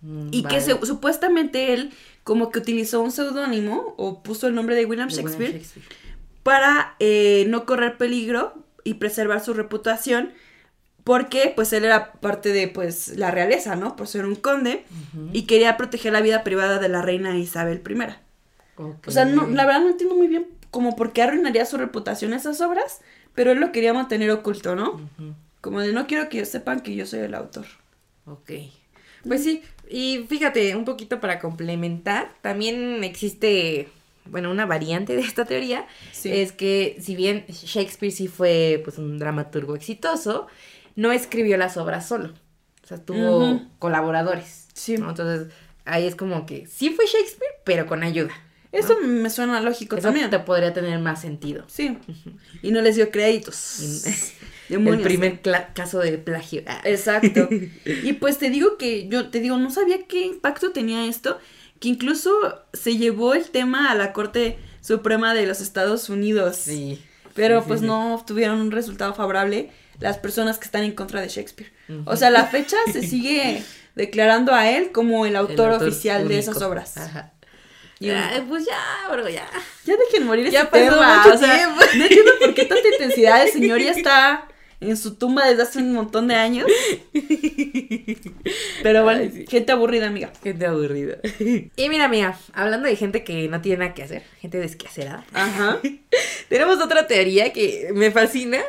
Mm, 0.02 0.30
Y 0.32 0.44
que 0.44 0.62
se- 0.62 0.86
supuestamente 0.86 1.74
él 1.74 1.92
como 2.24 2.50
que 2.52 2.60
utilizó 2.60 3.02
un 3.02 3.12
seudónimo 3.12 3.94
o 3.98 4.24
puso 4.24 4.48
el 4.48 4.56
nombre 4.56 4.76
de 4.76 4.86
William 4.86 5.10
De 5.10 5.16
William 5.16 5.32
Shakespeare 5.32 5.62
Shakespeare. 5.64 5.86
Para 6.50 6.96
eh, 6.98 7.46
no 7.48 7.68
correr 7.68 7.96
peligro 8.00 8.56
y 8.84 8.96
preservar 8.96 9.40
su 9.40 9.54
reputación 9.54 10.34
porque 11.04 11.54
pues 11.56 11.72
él 11.74 11.86
era 11.86 12.14
parte 12.14 12.52
de 12.52 12.68
pues 12.68 13.10
la 13.10 13.30
realeza, 13.30 13.76
¿no? 13.76 13.96
Por 13.96 14.08
ser 14.08 14.26
un 14.26 14.34
conde 14.34 14.84
y 15.32 15.44
quería 15.44 15.78
proteger 15.78 16.12
la 16.12 16.22
vida 16.22 16.44
privada 16.44 16.80
de 16.80 16.90
la 16.90 17.04
reina 17.04 17.38
Isabel 17.38 17.84
I. 17.88 18.82
O 19.06 19.12
sea, 19.12 19.26
no, 19.26 19.46
la 19.46 19.68
verdad 19.68 19.82
no 19.82 19.90
entiendo 19.90 20.16
muy 20.16 20.28
bien 20.28 20.48
como 20.72 20.96
por 20.96 21.14
qué 21.14 21.22
arruinaría 21.22 21.68
su 21.68 21.78
reputación 21.78 22.34
esas 22.34 22.62
obras, 22.62 23.02
pero 23.36 23.52
él 23.52 23.60
lo 23.60 23.72
quería 23.72 23.94
mantener 23.94 24.32
oculto, 24.32 24.76
¿no? 24.76 25.00
Como 25.62 25.82
de 25.82 25.94
no 25.94 26.08
quiero 26.08 26.30
que 26.30 26.44
sepan 26.46 26.80
que 26.80 26.96
yo 26.96 27.06
soy 27.06 27.20
el 27.20 27.36
autor. 27.36 27.68
Ok. 28.26 28.54
Pues 29.28 29.44
sí, 29.44 29.62
y 29.88 30.26
fíjate, 30.28 30.76
un 30.76 30.86
poquito 30.86 31.20
para 31.20 31.38
complementar, 31.38 32.34
también 32.42 33.04
existe, 33.04 33.90
bueno, 34.30 34.50
una 34.52 34.66
variante 34.66 35.16
de 35.16 35.22
esta 35.22 35.46
teoría, 35.46 35.86
Sí. 36.12 36.32
es 36.32 36.52
que 36.52 36.98
si 37.00 37.16
bien 37.16 37.46
Shakespeare 37.48 38.12
sí 38.12 38.28
fue 38.28 38.82
pues 38.84 38.98
un 38.98 39.18
dramaturgo 39.20 39.76
exitoso, 39.76 40.48
no 40.96 41.12
escribió 41.12 41.58
las 41.58 41.78
obras 41.78 42.08
solo. 42.08 42.34
O 42.84 42.88
sea, 42.88 42.98
tuvo 42.98 43.62
colaboradores. 43.80 44.68
Sí. 44.74 44.98
¿no? 44.98 45.10
Entonces, 45.10 45.54
ahí 45.86 46.08
es 46.08 46.16
como 46.16 46.46
que 46.46 46.66
sí 46.68 46.90
fue 46.92 47.06
Shakespeare, 47.06 47.52
pero 47.64 47.86
con 47.86 48.04
ayuda. 48.04 48.34
Eso 48.72 48.98
me 49.00 49.32
suena 49.32 49.62
lógico 49.62 49.96
Eso 49.96 50.10
también. 50.10 50.30
te 50.30 50.38
podría 50.40 50.74
tener 50.74 51.00
más 51.00 51.22
sentido. 51.22 51.64
Sí. 51.68 51.98
Y 52.62 52.72
no 52.72 52.82
les 52.82 52.96
dio 52.96 53.10
créditos. 53.10 54.06
El 54.70 55.02
primer 55.02 55.42
caso 55.74 55.98
de 56.00 56.20
plagio. 56.20 56.62
Ah. 56.68 56.82
Exacto. 56.84 57.50
Y 58.04 58.14
pues 58.14 58.38
te 58.38 58.52
digo 58.52 58.78
que 58.78 59.08
yo 59.08 59.30
te 59.30 59.40
digo, 59.40 59.58
no 59.58 59.72
sabía 59.72 60.06
qué 60.08 60.22
impacto 60.24 60.72
tenía 60.72 61.06
esto, 61.08 61.40
que 61.80 61.88
incluso 61.90 62.32
se 62.74 62.98
llevó 62.98 63.34
el 63.34 63.50
tema 63.50 63.92
a 63.92 63.96
la 63.96 64.14
Corte 64.14 64.58
Suprema 64.82 65.34
de 65.34 65.46
los 65.46 65.62
Estados 65.62 66.10
Unidos. 66.10 66.56
Sí. 66.58 67.02
Pero 67.36 67.62
Sí, 67.62 67.66
pues 67.68 67.80
sí. 67.82 67.86
no 67.86 68.16
obtuvieron 68.16 68.60
un 68.60 68.72
resultado 68.72 69.14
favorable 69.14 69.72
las 70.00 70.18
personas 70.18 70.58
que 70.58 70.66
están 70.66 70.84
en 70.84 70.94
contra 70.94 71.22
de 71.22 71.28
Shakespeare. 71.30 71.72
O 72.06 72.16
sea, 72.16 72.30
la 72.30 72.46
fecha 72.46 72.78
se 72.92 73.02
sigue 73.02 73.64
declarando 73.96 74.54
a 74.54 74.70
él 74.70 74.92
como 74.92 75.26
el 75.26 75.32
El 75.32 75.36
autor, 75.38 75.72
oficial 75.74 76.28
de 76.28 76.40
esas 76.40 76.62
obras. 76.62 76.98
Ajá. 76.98 77.32
Y 78.02 78.10
Ay, 78.12 78.46
pues 78.48 78.66
ya, 78.66 78.80
bro, 79.12 79.28
ya. 79.28 79.46
Ya 79.86 79.96
dejen 79.98 80.26
morir 80.26 80.46
ese 80.46 80.54
Ya 80.54 80.70
pasó 80.70 80.86
tema. 80.86 81.26
o 81.34 81.38
sea, 81.38 81.68
no 81.96 82.04
entiendo 82.04 82.32
por 82.40 82.54
qué 82.54 82.64
tanta 82.64 82.88
intensidad. 82.88 83.44
El 83.44 83.52
señor 83.52 83.82
ya 83.82 83.92
está 83.92 84.48
en 84.82 84.98
su 84.98 85.16
tumba 85.16 85.48
desde 85.48 85.64
hace 85.64 85.80
un 85.80 85.94
montón 85.94 86.28
de 86.28 86.36
años. 86.36 86.68
Pero 88.84 89.04
bueno, 89.04 89.22
Ay, 89.22 89.32
sí. 89.32 89.46
gente 89.48 89.72
aburrida, 89.72 90.08
amiga. 90.08 90.32
Gente 90.42 90.66
aburrida. 90.66 91.18
Y 91.76 91.90
mira, 91.90 92.08
mía, 92.08 92.38
hablando 92.54 92.88
de 92.88 92.96
gente 92.96 93.24
que 93.24 93.48
no 93.50 93.62
tiene 93.62 93.80
nada 93.80 93.94
que 93.94 94.04
hacer, 94.04 94.24
gente 94.40 94.58
desquacerada, 94.58 95.26
Ajá. 95.34 95.80
tenemos 96.50 96.80
otra 96.82 97.08
teoría 97.08 97.52
que 97.54 97.90
me 97.94 98.12
fascina. 98.12 98.60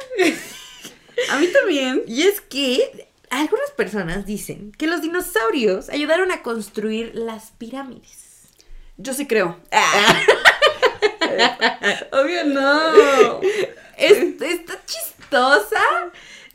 A 1.30 1.38
mí 1.38 1.46
también. 1.48 2.02
Y 2.06 2.22
es 2.22 2.40
que 2.40 3.08
algunas 3.30 3.70
personas 3.76 4.26
dicen 4.26 4.72
que 4.72 4.86
los 4.88 5.02
dinosaurios 5.02 5.88
ayudaron 5.90 6.32
a 6.32 6.42
construir 6.42 7.12
las 7.14 7.52
pirámides. 7.52 8.48
Yo 8.96 9.14
sí 9.14 9.26
creo. 9.26 9.58
Obvio 12.12 12.44
no. 12.44 13.40
Es- 13.96 14.40
está 14.42 14.78
chistosa 15.30 15.82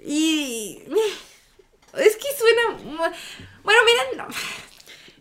y... 0.05 0.81
Es 1.97 2.15
que 2.17 2.27
suena... 2.37 2.77
Bueno, 3.63 3.79
miren, 3.85 4.17
no. 4.17 4.27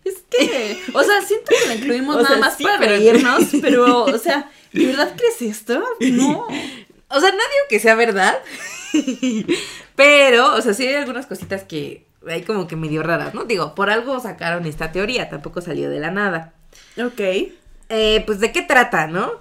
Es 0.05 0.23
que, 0.29 0.83
o 0.93 1.03
sea, 1.03 1.23
siento 1.23 1.47
que 1.59 1.69
la 1.69 1.75
incluimos 1.77 2.17
O 2.21 2.23
nada 2.23 2.29
sea, 2.35 2.39
más 2.39 2.57
sí, 2.57 2.65
para 2.65 2.79
pero- 2.79 2.91
reírnos, 2.93 3.45
pero, 3.63 4.05
o 4.05 4.19
sea, 4.19 4.51
¿de 4.73 4.87
verdad 4.87 5.15
crees 5.17 5.41
esto? 5.43 5.83
No. 6.01 6.47
O 7.09 7.21
sea, 7.21 7.31
no 7.31 7.37
digo 7.37 7.65
que 7.69 7.79
sea 7.79 7.95
verdad, 7.95 8.39
pero, 9.95 10.55
o 10.55 10.61
sea, 10.61 10.75
sí 10.75 10.87
hay 10.87 10.95
algunas 10.95 11.27
cositas 11.27 11.63
que 11.63 12.07
hay 12.29 12.43
como 12.43 12.67
que 12.67 12.75
medio 12.77 13.03
raras, 13.03 13.35
¿no? 13.35 13.45
Digo, 13.45 13.75
por 13.75 13.89
algo 13.91 14.19
sacaron 14.21 14.67
esta 14.67 14.91
teoría, 14.91 15.29
tampoco 15.29 15.61
salió 15.61 15.91
de 15.91 16.01
la 16.01 16.11
nada. 16.11 16.55
Ok. 16.99 17.21
Eh, 17.89 18.23
pues, 18.27 18.41
¿de 18.41 18.51
qué 18.51 18.63
trata, 18.63 19.07
no? 19.07 19.33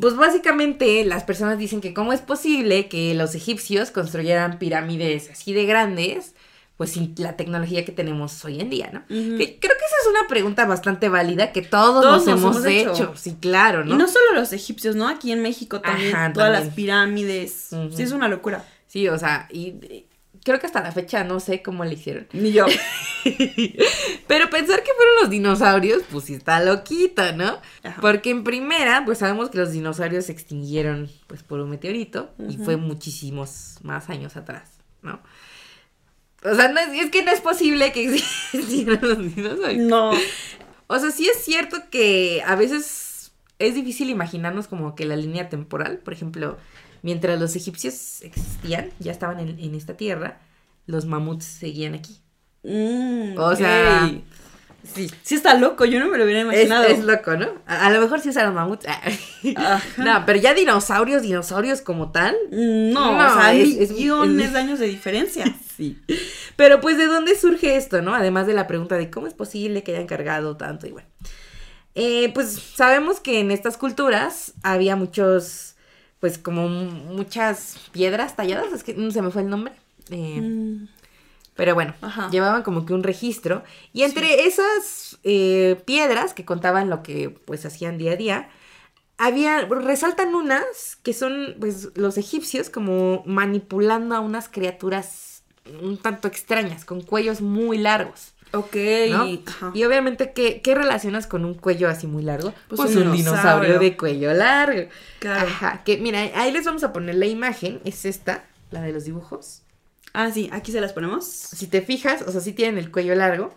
Pues 0.00 0.16
básicamente 0.16 1.04
las 1.04 1.24
personas 1.24 1.58
dicen 1.58 1.80
que 1.80 1.94
cómo 1.94 2.12
es 2.12 2.20
posible 2.20 2.88
que 2.88 3.14
los 3.14 3.34
egipcios 3.34 3.90
construyeran 3.90 4.58
pirámides 4.58 5.30
así 5.30 5.52
de 5.52 5.64
grandes, 5.66 6.34
pues 6.76 6.90
sin 6.92 7.14
la 7.18 7.36
tecnología 7.36 7.84
que 7.84 7.92
tenemos 7.92 8.44
hoy 8.44 8.60
en 8.60 8.70
día, 8.70 8.90
¿no? 8.92 9.04
Que 9.08 9.58
creo 9.58 9.76
que 9.76 9.84
esa 9.84 9.96
es 10.02 10.08
una 10.10 10.28
pregunta 10.28 10.64
bastante 10.66 11.08
válida 11.08 11.52
que 11.52 11.62
todos, 11.62 12.02
Todos 12.04 12.26
nos, 12.26 12.38
hemos, 12.38 12.56
hemos 12.56 12.66
hecho. 12.66 12.90
hecho. 12.92 13.12
Sí, 13.16 13.36
claro, 13.40 13.84
¿no? 13.84 13.94
Y 13.94 13.98
no 13.98 14.06
solo 14.08 14.34
los 14.34 14.52
egipcios, 14.52 14.94
¿no? 14.94 15.08
Aquí 15.08 15.32
en 15.32 15.42
México 15.42 15.80
también, 15.80 16.14
Ajá, 16.14 16.32
todas 16.32 16.48
también. 16.52 16.66
las 16.66 16.74
pirámides. 16.74 17.68
Sí, 17.94 18.02
es 18.02 18.12
una 18.12 18.28
locura. 18.28 18.64
Sí, 18.86 19.08
o 19.08 19.18
sea, 19.18 19.48
y 19.50 20.06
creo 20.48 20.60
que 20.60 20.66
hasta 20.66 20.82
la 20.82 20.92
fecha 20.92 21.24
no 21.24 21.40
sé 21.40 21.62
cómo 21.62 21.84
le 21.84 21.92
hicieron. 21.92 22.26
Ni 22.32 22.52
yo. 22.52 22.64
Pero 24.26 24.48
pensar 24.48 24.82
que 24.82 24.92
fueron 24.96 25.14
los 25.20 25.30
dinosaurios, 25.30 26.02
pues 26.10 26.24
sí 26.24 26.34
está 26.34 26.62
loquito, 26.62 27.32
¿no? 27.34 27.60
Ajá. 27.82 28.00
Porque 28.00 28.30
en 28.30 28.44
primera, 28.44 29.04
pues 29.04 29.18
sabemos 29.18 29.50
que 29.50 29.58
los 29.58 29.72
dinosaurios 29.72 30.26
se 30.26 30.32
extinguieron 30.32 31.10
pues 31.26 31.42
por 31.42 31.60
un 31.60 31.68
meteorito 31.68 32.30
y 32.48 32.56
fue 32.56 32.78
muchísimos 32.78 33.76
más 33.82 34.08
años 34.08 34.36
atrás, 34.36 34.78
¿no? 35.02 35.20
O 36.42 36.54
sea, 36.54 36.68
no 36.68 36.80
es, 36.80 36.88
es 37.04 37.10
que 37.10 37.22
no 37.22 37.30
es 37.30 37.40
posible 37.40 37.92
que 37.92 38.14
existieran 38.14 39.00
los 39.02 39.18
dinosaurios. 39.18 39.86
No. 39.86 40.12
O 40.86 40.98
sea, 40.98 41.10
sí 41.10 41.28
es 41.28 41.44
cierto 41.44 41.76
que 41.90 42.42
a 42.46 42.56
veces 42.56 43.32
es 43.58 43.74
difícil 43.74 44.08
imaginarnos 44.08 44.66
como 44.66 44.94
que 44.94 45.04
la 45.04 45.16
línea 45.16 45.50
temporal, 45.50 45.98
por 45.98 46.14
ejemplo, 46.14 46.56
mientras 47.02 47.38
los 47.40 47.54
egipcios 47.56 48.22
existían, 48.22 48.90
ya 48.98 49.12
estaban 49.12 49.40
en, 49.40 49.58
en 49.58 49.74
esta 49.74 49.96
tierra, 49.96 50.38
los 50.86 51.04
mamuts 51.06 51.44
seguían 51.44 51.94
aquí. 51.94 52.18
Mm, 52.64 53.38
O 53.38 53.54
sea. 53.56 54.10
Sí. 54.94 55.10
Sí 55.22 55.34
está 55.34 55.54
loco, 55.54 55.84
yo 55.84 56.00
no 56.00 56.08
me 56.08 56.16
lo 56.16 56.24
hubiera 56.24 56.40
Es, 56.40 56.46
imaginado. 56.46 56.84
es 56.86 57.00
loco, 57.04 57.36
¿no? 57.36 57.48
A, 57.66 57.86
a 57.86 57.90
lo 57.90 58.00
mejor 58.00 58.20
sí 58.20 58.30
usaron 58.30 58.54
mamuts. 58.54 58.86
No, 59.98 60.22
pero 60.24 60.38
ya 60.38 60.54
dinosaurios, 60.54 61.22
dinosaurios 61.22 61.80
como 61.82 62.10
tal. 62.10 62.34
No, 62.50 63.16
No, 63.18 63.26
o 63.36 63.40
sea, 63.40 63.52
es- 63.54 63.76
es- 63.76 63.90
millones 63.92 64.46
es- 64.46 64.52
de 64.54 64.58
años 64.58 64.78
de 64.78 64.86
diferencia. 64.88 65.44
Sí. 65.78 65.96
Pero 66.56 66.80
pues, 66.80 66.98
¿de 66.98 67.06
dónde 67.06 67.36
surge 67.38 67.76
esto, 67.76 68.02
no? 68.02 68.12
Además 68.12 68.48
de 68.48 68.52
la 68.54 68.66
pregunta 68.66 68.96
de 68.96 69.10
cómo 69.10 69.28
es 69.28 69.34
posible 69.34 69.84
que 69.84 69.92
hayan 69.94 70.08
cargado 70.08 70.56
tanto 70.56 70.88
y 70.88 70.90
bueno. 70.90 71.06
Eh, 71.94 72.32
pues 72.34 72.60
sabemos 72.74 73.20
que 73.20 73.38
en 73.38 73.52
estas 73.52 73.76
culturas 73.76 74.54
había 74.64 74.96
muchos, 74.96 75.76
pues 76.20 76.38
como 76.38 76.68
muchas 76.68 77.76
piedras 77.92 78.36
talladas, 78.36 78.72
es 78.72 78.82
que 78.84 78.94
no 78.94 79.10
se 79.10 79.22
me 79.22 79.30
fue 79.30 79.42
el 79.42 79.50
nombre. 79.50 79.72
Eh, 80.10 80.40
Mm, 80.40 80.88
Pero 81.54 81.74
bueno, 81.74 81.94
Ajá. 82.02 82.30
llevaban 82.30 82.62
como 82.62 82.86
que 82.86 82.92
un 82.94 83.02
registro. 83.02 83.64
Y 83.92 84.02
entre 84.04 84.46
esas 84.46 85.18
eh, 85.24 85.80
piedras 85.86 86.32
que 86.32 86.44
contaban 86.44 86.88
lo 86.88 87.02
que 87.02 87.30
pues 87.30 87.66
hacían 87.66 87.98
día 87.98 88.12
a 88.12 88.16
día, 88.16 88.48
había, 89.16 89.62
resaltan 89.66 90.34
unas 90.36 90.96
que 91.02 91.12
son 91.12 91.56
pues 91.58 91.90
los 91.96 92.16
egipcios 92.16 92.70
como 92.70 93.24
manipulando 93.26 94.14
a 94.14 94.20
unas 94.20 94.48
criaturas 94.48 95.42
un 95.82 95.98
tanto 95.98 96.28
extrañas, 96.28 96.84
con 96.84 97.00
cuellos 97.02 97.40
muy 97.40 97.76
largos. 97.78 98.32
Ok. 98.52 98.76
¿no? 99.10 99.26
Y 99.74 99.84
obviamente, 99.84 100.32
¿qué, 100.32 100.60
qué 100.62 100.74
relacionas 100.74 101.26
con 101.26 101.44
un 101.44 101.54
cuello 101.54 101.88
así 101.88 102.06
muy 102.06 102.22
largo? 102.22 102.52
Pues 102.68 102.80
Pues, 102.80 102.96
un 102.96 103.08
un 103.08 103.12
dinosaurio. 103.12 103.74
dinosaurio 103.74 103.78
de 103.78 103.96
cuello 103.96 104.32
largo. 104.34 104.88
Claro. 105.20 105.46
Ajá, 105.48 105.82
que 105.84 105.98
mira, 105.98 106.20
ahí 106.34 106.50
les 106.52 106.64
vamos 106.64 106.82
a 106.84 106.92
poner 106.92 107.14
la 107.16 107.26
imagen, 107.26 107.80
es 107.84 108.04
esta, 108.04 108.44
la 108.70 108.82
de 108.82 108.92
los 108.92 109.04
dibujos. 109.04 109.62
Ah, 110.14 110.30
sí, 110.32 110.48
aquí 110.52 110.72
se 110.72 110.80
las 110.80 110.92
ponemos. 110.92 111.24
Si 111.26 111.66
te 111.66 111.82
fijas, 111.82 112.22
o 112.22 112.32
sea, 112.32 112.40
sí 112.40 112.52
tienen 112.52 112.78
el 112.78 112.90
cuello 112.90 113.14
largo, 113.14 113.54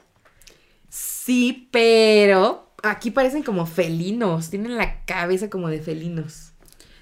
Sí, 0.89 1.69
pero 1.71 2.69
aquí 2.83 3.11
parecen 3.11 3.43
como 3.43 3.65
felinos, 3.65 4.49
tienen 4.49 4.75
la 4.77 5.05
cabeza 5.05 5.49
como 5.49 5.69
de 5.69 5.79
felinos. 5.79 6.51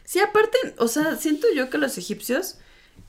sí, 0.04 0.20
aparte, 0.20 0.58
o 0.78 0.88
sea, 0.88 1.16
siento 1.16 1.48
yo 1.56 1.70
que 1.70 1.78
los 1.80 1.98
egipcios, 1.98 2.58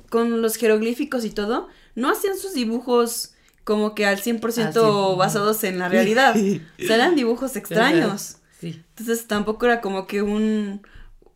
con 0.09 0.41
los 0.43 0.57
jeroglíficos 0.57 1.25
y 1.25 1.31
todo, 1.31 1.69
no 1.95 2.11
hacían 2.11 2.37
sus 2.39 2.55
dibujos 2.55 3.35
como 3.71 3.95
que 3.95 4.05
al 4.05 4.21
100% 4.21 4.69
Así. 4.69 5.17
basados 5.17 5.63
en 5.63 5.79
la 5.79 5.89
realidad. 5.89 6.35
o 6.35 6.85
sea, 6.85 6.97
eran 6.97 7.15
dibujos 7.15 7.55
extraños. 7.55 8.39
Sí. 8.59 8.83
Entonces 8.89 9.29
tampoco 9.29 9.65
era 9.67 9.81
como 9.81 10.09
que 10.09 10.23
un, 10.23 10.85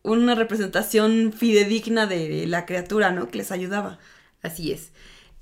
una 0.03 0.35
representación 0.35 1.31
fidedigna 1.31 2.07
de 2.07 2.45
la 2.45 2.65
criatura, 2.65 3.13
¿no? 3.13 3.29
Que 3.29 3.37
les 3.37 3.53
ayudaba. 3.53 3.99
Así 4.41 4.73
es. 4.73 4.91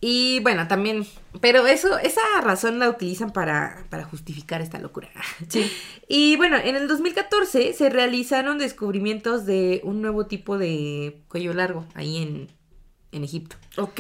Y 0.02 0.40
bueno, 0.42 0.68
también, 0.68 1.08
pero 1.42 1.66
eso, 1.66 1.98
esa 1.98 2.22
razón 2.44 2.78
la 2.78 2.90
utilizan 2.92 3.34
para, 3.34 3.88
para 3.90 4.04
justificar 4.04 4.62
esta 4.62 4.78
locura. 4.78 5.10
Sí. 5.50 5.72
Y 6.08 6.36
bueno, 6.36 6.58
en 6.58 6.76
el 6.76 6.88
2014 6.88 7.74
se 7.74 7.90
realizaron 7.90 8.60
descubrimientos 8.60 9.48
de 9.48 9.82
un 9.84 10.04
nuevo 10.04 10.28
tipo 10.28 10.60
de 10.60 11.24
cuello 11.28 11.56
largo 11.56 11.88
ahí 11.96 12.22
en, 12.22 12.50
en 13.12 13.24
Egipto. 13.24 13.56
Ok. 13.78 14.00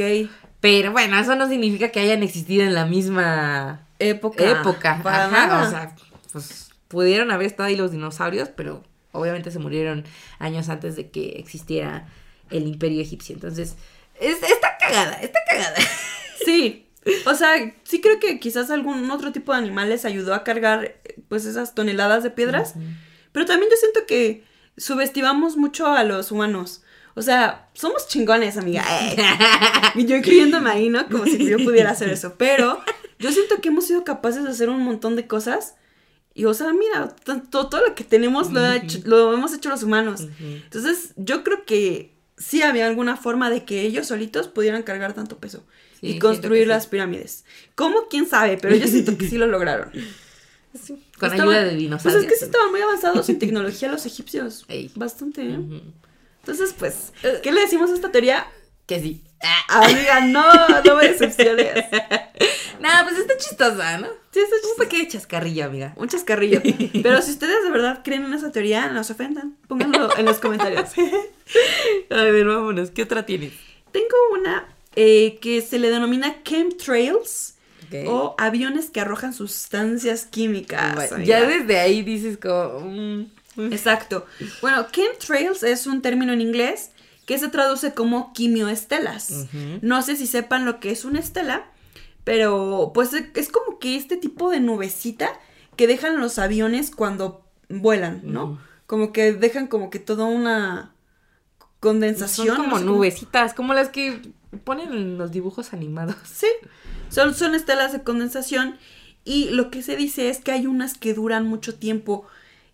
Pero 0.64 0.93
bueno, 0.93 1.20
eso 1.20 1.36
no 1.36 1.49
significa 1.49 1.89
que 1.89 1.99
hayan 1.99 2.24
existido 2.24 2.64
en 2.64 2.74
la 2.74 2.86
misma 2.86 3.86
Época. 3.99 4.49
época. 4.61 5.01
Para 5.03 5.26
Ajá, 5.26 5.32
nada. 5.47 5.68
O 5.68 5.70
sea, 5.70 5.95
pues 6.32 6.70
pudieron 6.88 7.32
haber 7.32 7.47
estado 7.47 7.68
ahí 7.68 7.76
los 7.76 7.91
dinosaurios, 7.91 8.47
pero 8.47 8.82
obviamente 9.11 9.51
se 9.51 9.59
murieron 9.59 10.05
años 10.39 10.70
antes 10.70 10.95
de 10.95 11.09
que 11.09 11.34
existiera 11.38 12.07
el 12.49 12.66
imperio 12.66 13.01
egipcio. 13.01 13.36
Entonces, 13.36 13.76
es- 14.22 14.41
está 14.41 14.78
cagada, 14.80 15.14
está 15.22 15.39
cagada. 15.49 15.76
Sí. 16.45 16.88
O 17.26 17.36
sea, 17.36 17.51
sí 17.84 17.99
creo 17.99 18.20
que 18.22 18.39
quizás 18.39 18.72
algún 18.72 19.11
otro 19.11 19.34
tipo 19.34 19.51
de 19.51 19.57
animal 19.57 19.89
les 19.89 20.05
ayudó 20.05 20.34
a 20.34 20.45
cargar 20.45 20.95
pues 21.28 21.43
esas 21.43 21.76
toneladas 21.76 22.24
de 22.24 22.30
piedras. 22.32 22.76
Pero 23.34 23.45
también 23.45 23.70
yo 23.70 23.76
siento 23.78 24.05
que 24.07 24.45
subestimamos 24.78 25.57
mucho 25.57 25.88
a 25.88 26.03
los 26.05 26.32
humanos. 26.32 26.83
O 27.16 27.22
sea, 27.22 27.70
somos 27.74 28.07
chingones, 28.07 28.57
amiga. 28.57 28.84
Y 29.95 30.05
yo 30.05 30.16
incluyéndome 30.16 30.70
ahí, 30.70 30.89
¿no? 30.89 31.07
Como 31.07 31.26
si 31.26 31.45
yo 31.45 31.57
pudiera 31.57 31.91
hacer 31.91 32.09
eso. 32.09 32.34
Pero 32.38 32.80
yo 33.20 33.32
siento 33.32 33.61
que 33.61 33.70
hemos 33.70 33.86
sido 33.86 34.03
capaces 34.03 34.43
de 34.43 34.49
hacer 34.49 34.70
un 34.70 34.82
montón 34.82 35.16
de 35.16 35.28
cosas. 35.28 35.76
Y, 36.34 36.45
o 36.45 36.53
sea, 36.55 36.74
mira, 36.74 37.16
todo 37.51 37.88
lo 37.88 37.93
que 37.93 38.03
tenemos 38.03 38.51
lo, 38.51 38.72
hecho- 38.74 38.99
lo 39.05 39.32
hemos 39.34 39.53
hecho 39.53 39.70
los 39.70 39.84
humanos. 39.84 40.28
Entonces, 40.39 41.14
yo 41.16 41.43
creo 41.43 41.64
que 41.66 42.16
sí 42.38 42.64
había 42.64 42.88
alguna 42.88 43.16
forma 43.16 43.51
de 43.51 43.64
que 43.66 43.82
ellos 43.82 44.07
solitos 44.07 44.47
pudieran 44.47 44.82
cargar 44.82 45.14
tanto 45.14 45.38
peso 45.38 45.64
Sí, 46.01 46.07
y 46.07 46.20
construir 46.20 46.64
sí. 46.64 46.70
las 46.70 46.88
pirámides. 46.88 47.45
¿Cómo? 47.76 48.07
¿Quién 48.09 48.28
sabe? 48.28 48.57
Pero 48.59 48.76
yo 48.76 48.88
siento 48.88 49.16
que 49.18 49.30
sí 49.30 49.38
lo 49.38 49.45
lograron. 49.45 49.91
Sí, 50.74 51.01
Con 51.20 51.30
Estaban- 51.32 51.41
ayuda 51.53 51.59
de 51.66 51.70
Pues 51.70 51.78
dinosaurios. 51.78 52.24
es 52.24 52.30
que 52.32 52.36
sí 52.38 52.45
estaban 52.45 52.72
muy 52.72 52.82
avanzados 52.82 53.30
en 53.30 53.38
tecnología 53.38 53.91
los 53.91 54.05
egipcios. 54.07 54.66
Ey. 54.68 54.91
Bastante, 54.95 55.43
¿eh? 55.43 55.57
Ujú. 55.59 55.82
Entonces, 56.44 56.76
pues, 56.78 57.14
¿qué 57.41 57.52
le 57.54 57.62
decimos 57.62 57.89
a 57.89 57.94
esta 57.94 58.12
teoría? 58.12 58.46
Que 58.86 59.00
sí. 59.00 59.24
Amiga, 59.70 60.22
no, 60.22 60.44
no 60.84 60.96
me 60.98 61.08
decepciones. 61.10 61.86
Nada, 62.82 63.04
pues 63.06 63.18
está 63.18 63.38
chistosa, 63.38 63.98
¿no? 63.98 64.08
Sí, 64.32 64.39
eso 64.39 64.56
es 64.56 64.66
Un 64.72 64.78
pequeño 64.78 65.08
chascarrillo, 65.10 65.66
amiga. 65.66 65.94
un 65.96 66.10
chascarrillo. 66.10 66.62
Pero 67.04 67.22
si 67.22 67.32
ustedes 67.32 67.64
de 67.64 67.70
verdad 67.70 68.02
creen 68.04 68.26
en 68.26 68.34
esa 68.34 68.52
teoría, 68.52 68.88
no 68.89 69.04
se 69.06 69.14
ofendan. 69.14 69.56
Pónganlo 69.68 70.18
en 70.18 70.26
los 70.26 70.39
comentarios. 70.39 70.89
A 72.10 72.16
ver, 72.24 72.46
vámonos. 72.46 72.91
¿Qué 72.91 73.04
otra 73.04 73.26
tienes? 73.26 73.54
Tengo 73.94 74.16
una 74.34 74.68
eh, 74.98 75.38
que 75.41 75.62
se 75.62 75.80
le 75.80 75.89
denomina 75.89 76.44
chemtrails 76.44 77.56
Ok. 77.88 78.08
o 78.08 78.36
aviones 78.38 78.89
que 78.89 79.00
arrojan 79.00 79.34
sustancias 79.34 80.26
químicas. 80.26 80.96
Bueno, 80.96 81.20
ya 81.20 81.46
desde 81.46 81.80
ahí 81.80 82.02
dices 82.02 82.38
como... 82.38 82.82
mm. 82.82 83.32
Exacto. 83.58 84.26
Bueno, 84.62 84.88
chemtrails 84.91 85.64
es 85.64 85.88
un 85.88 86.01
término 86.01 86.34
en 86.34 86.41
inglés 86.41 86.91
que 87.26 87.38
se 87.38 87.47
traduce 87.47 87.93
como 87.93 88.34
quimioestelas. 88.34 89.32
Ujú. 89.32 89.80
No 89.82 90.01
sé 90.01 90.16
si 90.16 90.28
sepan 90.28 90.66
lo 90.66 90.80
que 90.80 90.91
es 90.91 91.06
una 91.06 91.20
estela, 91.20 91.66
pero 92.24 92.91
pues 92.93 93.12
es 93.14 93.49
como 93.49 93.80
que 93.80 93.95
este 93.95 94.18
tipo 94.18 94.49
de 94.49 94.60
nubecita 94.60 95.30
que 95.76 95.88
dejan 95.88 96.20
los 96.20 96.38
aviones 96.39 96.91
cuando 96.91 97.45
vuelan, 97.70 98.22
¿no? 98.24 98.60
Como 98.88 99.12
que 99.14 99.34
dejan 99.34 99.68
como 99.68 99.89
que 99.89 99.99
toda 99.99 100.26
una 100.26 100.93
condensación. 101.80 102.47
Son 102.47 102.56
como 102.58 102.70
no 102.72 102.78
sé 102.80 102.84
cómo- 102.86 102.97
nubecitas, 102.97 103.54
como 103.54 103.74
las 103.74 103.89
que 103.89 104.22
ponen 104.64 104.93
en 104.93 105.18
los 105.18 105.32
dibujos 105.32 105.74
animados. 105.74 106.16
Sí, 106.32 106.47
son, 107.10 107.34
son 107.36 107.56
estelas 107.56 107.91
de 107.93 108.04
condensación 108.04 108.78
y 109.26 109.49
lo 109.49 109.72
que 109.72 109.82
se 109.82 109.95
dice 109.95 110.30
es 110.30 110.39
que 110.39 110.51
hay 110.51 110.68
unas 110.68 110.97
que 110.97 111.14
duran 111.14 111.45
mucho 111.47 111.76
tiempo 111.76 112.26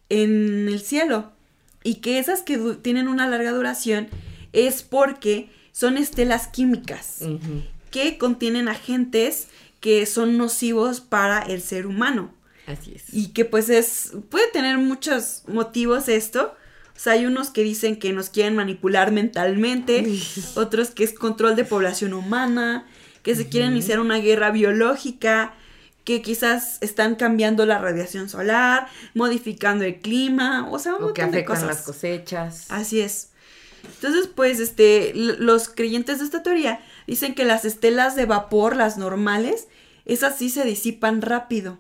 en 0.10 0.68
el 0.68 0.82
cielo. 0.82 1.32
Y 1.84 1.96
que 1.96 2.20
esas 2.20 2.42
que 2.42 2.58
tienen 2.82 3.08
una 3.08 3.28
larga 3.28 3.52
duración 3.52 4.10
es 4.52 4.84
porque 4.84 5.50
son 5.72 5.98
estelas 5.98 6.48
químicas 6.48 7.24
que 7.92 8.18
contienen 8.18 8.68
agentes 8.68 9.48
que 9.80 10.06
son 10.06 10.38
nocivos 10.38 11.00
para 11.00 11.40
el 11.40 11.62
ser 11.62 11.88
humano. 11.88 12.34
Así 12.68 12.94
es. 12.96 13.06
y 13.12 13.30
que 13.30 13.46
pues 13.46 13.68
es 13.70 14.12
puede 14.30 14.48
tener 14.52 14.78
muchos 14.78 15.44
motivos 15.48 16.08
esto. 16.08 16.54
O 16.96 17.00
sea, 17.02 17.14
hay 17.14 17.26
unos 17.26 17.50
que 17.50 17.64
dicen 17.64 17.96
que 17.96 18.12
nos 18.12 18.30
quieren 18.30 18.56
manipular 18.56 19.12
mentalmente, 19.12 20.06
otros 20.56 20.92
que 20.92 21.06
es 21.06 21.14
control 21.14 21.56
de 21.56 21.64
población 21.64 22.14
humana, 22.14 22.86
que 23.24 23.36
se 23.36 23.48
quieren 23.48 23.72
iniciar 23.72 24.00
una 24.00 24.18
guerra 24.18 24.52
biológica, 24.52 25.54
que 26.04 26.22
quizás 26.22 26.78
están 26.82 27.16
cambiando 27.16 27.66
la 27.66 27.78
radiación 27.80 28.30
solar, 28.30 28.88
modificando 29.14 29.84
el 29.84 30.00
clima, 30.00 30.68
o 30.72 30.80
sea, 30.80 30.96
un 30.96 31.04
O 31.04 31.14
que 31.14 31.22
montón 31.22 31.32
de 31.32 31.38
afectan 31.40 31.56
cosas. 31.56 31.68
las 31.68 31.82
cosechas. 31.86 32.66
Así 32.70 33.00
es. 33.02 33.30
Entonces, 33.96 34.28
pues, 34.28 34.60
este, 34.60 35.12
los 35.16 35.70
creyentes 35.70 36.20
de 36.20 36.26
esta 36.26 36.44
teoría 36.44 36.80
dicen 37.08 37.34
que 37.36 37.46
las 37.46 37.64
estelas 37.66 38.16
de 38.16 38.26
vapor, 38.26 38.76
las 38.76 38.98
normales, 38.98 39.68
esas 40.06 40.38
sí 40.38 40.50
se 40.50 40.64
disipan 40.66 41.22
rápido. 41.22 41.78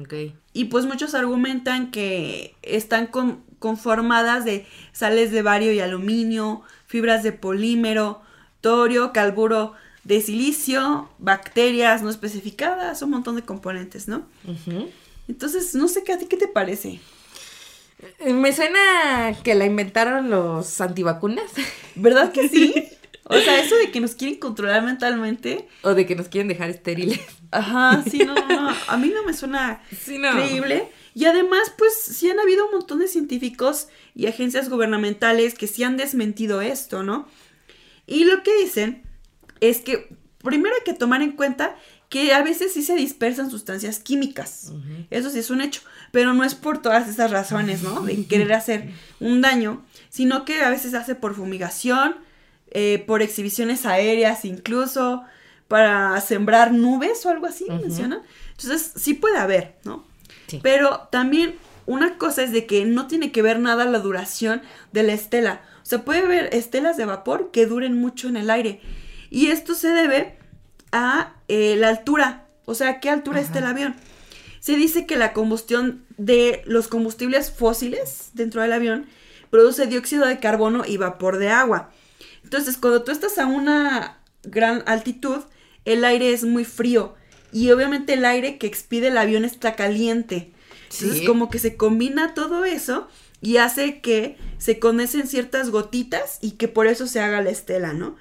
Ok. 0.00 0.14
Y 0.52 0.66
pues 0.66 0.86
muchos 0.86 1.14
argumentan 1.14 1.90
que 1.90 2.54
están 2.62 3.06
con- 3.08 3.42
conformadas 3.58 4.44
de 4.44 4.66
sales 4.92 5.32
de 5.32 5.42
bario 5.42 5.72
y 5.72 5.80
aluminio, 5.80 6.62
fibras 6.86 7.22
de 7.22 7.32
polímero, 7.32 8.22
torio, 8.60 9.12
calburo 9.12 9.74
de 10.04 10.20
silicio, 10.20 11.08
bacterias 11.18 12.02
no 12.02 12.10
especificadas, 12.10 13.00
un 13.02 13.10
montón 13.10 13.36
de 13.36 13.42
componentes, 13.42 14.06
¿no? 14.08 14.26
Entonces, 15.28 15.74
no 15.74 15.88
sé 15.88 16.04
qué 16.04 16.12
a 16.12 16.18
ti 16.18 16.26
qué 16.26 16.36
te 16.36 16.48
parece. 16.48 17.00
Eh, 18.20 18.32
Me 18.32 18.52
suena 18.52 19.34
que 19.42 19.54
la 19.54 19.64
inventaron 19.66 20.28
los 20.30 20.80
antivacunas 20.80 21.50
¿Verdad 21.94 22.32
que 22.32 22.48
sí? 22.48 22.74
O 23.26 23.38
sea, 23.38 23.58
eso 23.58 23.74
de 23.76 23.90
que 23.90 24.02
nos 24.02 24.14
quieren 24.14 24.38
controlar 24.38 24.82
mentalmente. 24.82 25.66
o 25.80 25.94
de 25.94 26.04
que 26.04 26.14
nos 26.14 26.28
quieren 26.28 26.46
dejar 26.46 26.68
estériles. 26.68 27.20
Ajá, 27.50 28.04
sí, 28.10 28.18
no, 28.18 28.34
no. 28.34 28.68
A 28.86 28.96
mí 28.98 29.10
no 29.14 29.24
me 29.24 29.32
suena 29.32 29.80
Sí, 29.98 30.18
no. 30.18 30.30
creíble. 30.32 30.90
Y 31.14 31.24
además, 31.24 31.72
pues 31.78 31.94
sí 31.98 32.28
han 32.28 32.38
habido 32.38 32.66
un 32.66 32.72
montón 32.72 32.98
de 32.98 33.08
científicos 33.08 33.88
y 34.14 34.26
agencias 34.26 34.68
gubernamentales 34.68 35.54
que 35.54 35.66
sí 35.66 35.82
han 35.84 35.96
desmentido 35.96 36.60
esto, 36.60 37.02
¿no? 37.02 37.26
Y 38.06 38.24
lo 38.24 38.42
que 38.42 38.54
dicen 38.58 39.03
es 39.68 39.80
que 39.80 40.08
primero 40.42 40.74
hay 40.74 40.84
que 40.84 40.94
tomar 40.98 41.22
en 41.22 41.32
cuenta 41.32 41.76
que 42.08 42.32
a 42.32 42.42
veces 42.42 42.72
sí 42.72 42.82
se 42.82 42.94
dispersan 42.94 43.50
sustancias 43.50 43.98
químicas. 43.98 44.72
Eso 45.10 45.30
sí 45.30 45.38
es 45.40 45.50
un 45.50 45.60
hecho, 45.60 45.80
pero 46.12 46.32
no 46.34 46.44
es 46.44 46.54
por 46.54 46.80
todas 46.80 47.08
esas 47.08 47.30
razones, 47.30 47.82
¿no? 47.82 48.02
De 48.02 48.26
querer 48.26 48.52
hacer 48.52 48.90
un 49.20 49.40
daño, 49.40 49.84
sino 50.10 50.44
que 50.44 50.62
a 50.62 50.70
veces 50.70 50.92
se 50.92 50.96
hace 50.96 51.14
por 51.14 51.34
fumigación, 51.34 52.16
eh, 52.70 53.02
por 53.06 53.22
exhibiciones 53.22 53.84
aéreas 53.86 54.44
incluso, 54.44 55.24
para 55.66 56.20
sembrar 56.20 56.72
nubes 56.72 57.24
o 57.26 57.30
algo 57.30 57.46
así, 57.46 57.64
Ujú. 57.64 57.80
mencionan. 57.80 58.20
Entonces, 58.50 58.92
sí 58.94 59.14
puede 59.14 59.38
haber, 59.38 59.76
¿no? 59.84 60.04
Sí. 60.46 60.60
Pero 60.62 61.08
también 61.10 61.56
una 61.86 62.16
cosa 62.16 62.42
es 62.42 62.52
de 62.52 62.66
que 62.66 62.84
no 62.84 63.06
tiene 63.08 63.32
que 63.32 63.42
ver 63.42 63.58
nada 63.58 63.84
la 63.86 63.98
duración 63.98 64.62
de 64.92 65.02
la 65.02 65.14
estela. 65.14 65.62
O 65.82 65.86
sea, 65.86 66.04
puede 66.04 66.20
haber 66.20 66.54
estelas 66.54 66.96
de 66.96 67.06
vapor 67.06 67.50
que 67.50 67.66
duren 67.66 67.98
mucho 67.98 68.28
en 68.28 68.36
el 68.36 68.50
aire. 68.50 68.80
Y 69.30 69.48
esto 69.48 69.74
se 69.74 69.88
debe 69.88 70.36
a 70.92 71.34
eh, 71.48 71.76
la 71.76 71.88
altura. 71.88 72.46
O 72.64 72.74
sea, 72.74 73.00
¿qué 73.00 73.10
altura 73.10 73.40
está 73.40 73.58
el 73.58 73.66
avión? 73.66 73.94
Se 74.60 74.76
dice 74.76 75.06
que 75.06 75.16
la 75.16 75.32
combustión 75.32 76.04
de 76.16 76.62
los 76.64 76.88
combustibles 76.88 77.50
fósiles 77.50 78.30
dentro 78.34 78.62
del 78.62 78.72
avión 78.72 79.06
produce 79.50 79.86
dióxido 79.86 80.26
de 80.26 80.38
carbono 80.40 80.84
y 80.86 80.96
vapor 80.96 81.36
de 81.38 81.48
agua. 81.50 81.90
Entonces, 82.42 82.76
cuando 82.78 83.02
tú 83.02 83.12
estás 83.12 83.38
a 83.38 83.46
una 83.46 84.18
gran 84.42 84.82
altitud, 84.86 85.40
el 85.84 86.04
aire 86.04 86.32
es 86.32 86.44
muy 86.44 86.64
frío. 86.64 87.14
Y 87.52 87.70
obviamente 87.70 88.14
el 88.14 88.24
aire 88.24 88.58
que 88.58 88.66
expide 88.66 89.08
el 89.08 89.18
avión 89.18 89.44
está 89.44 89.76
caliente. 89.76 90.52
Entonces, 90.90 91.18
Sí. 91.20 91.24
como 91.26 91.50
que 91.50 91.58
se 91.58 91.76
combina 91.76 92.34
todo 92.34 92.64
eso 92.64 93.08
y 93.40 93.58
hace 93.58 94.00
que 94.00 94.38
se 94.58 94.78
condensen 94.78 95.26
ciertas 95.26 95.70
gotitas 95.70 96.38
y 96.40 96.52
que 96.52 96.68
por 96.68 96.86
eso 96.86 97.06
se 97.06 97.20
haga 97.20 97.42
la 97.42 97.50
estela, 97.50 97.92
¿no? 97.92 98.16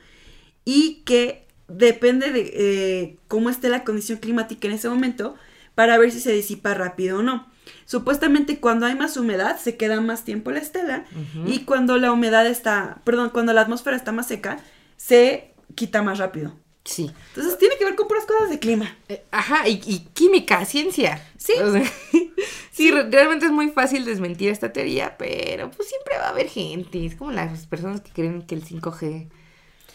Y 0.66 1.04
que 1.06 1.48
depende 1.68 2.32
de 2.32 2.52
eh, 2.56 3.18
cómo 3.28 3.50
esté 3.50 3.70
la 3.70 3.84
condición 3.84 4.20
climática 4.20 4.68
en 4.68 4.74
ese 4.74 4.90
momento 4.90 5.36
para 5.76 5.98
ver 5.98 6.12
si 6.12 6.20
se 6.20 6.32
disipa 6.34 6.74
rápido 6.74 7.20
o 7.20 7.24
no. 7.24 7.52
Supuestamente 7.86 8.60
cuando 8.60 8.86
hay 8.86 8.96
más 8.96 9.16
humedad 9.18 9.58
se 9.60 9.78
queda 9.78 10.02
más 10.02 10.24
tiempo 10.26 10.52
la 10.52 10.60
estela 10.60 11.06
y 11.46 11.60
cuando 11.60 11.98
la 11.98 12.12
humedad 12.12 12.46
está, 12.46 13.02
perdón, 13.06 13.30
cuando 13.30 13.54
la 13.54 13.62
atmósfera 13.62 13.96
está 13.96 14.12
más 14.12 14.28
seca, 14.28 14.60
se 14.98 15.54
quita 15.76 16.02
más 16.02 16.18
rápido. 16.20 16.60
Sí. 16.86 17.10
Entonces 17.30 17.58
tiene 17.58 17.78
que 17.78 17.86
ver 17.86 17.96
con 17.96 18.10
puras 18.10 18.26
cosas 18.26 18.50
de 18.50 18.60
clima. 18.60 18.94
Eh, 19.08 19.24
Ajá, 19.32 19.68
y, 19.70 19.82
y 19.86 20.00
química, 20.14 20.66
ciencia. 20.66 21.26
Sí. 21.38 21.54
O 21.64 21.72
sea, 21.72 21.84
sí, 22.72 22.92
re- 22.92 23.10
realmente 23.10 23.46
es 23.46 23.52
muy 23.54 23.70
fácil 23.70 24.04
desmentir 24.04 24.50
esta 24.50 24.74
teoría, 24.74 25.16
pero 25.18 25.72
pues 25.72 25.88
siempre 25.88 26.18
va 26.18 26.26
a 26.26 26.30
haber 26.32 26.50
gente. 26.50 27.06
Es 27.06 27.16
como 27.16 27.32
las 27.32 27.66
personas 27.68 28.02
que 28.02 28.12
creen 28.12 28.42
que 28.42 28.56
el 28.56 28.66
5G 28.66 29.30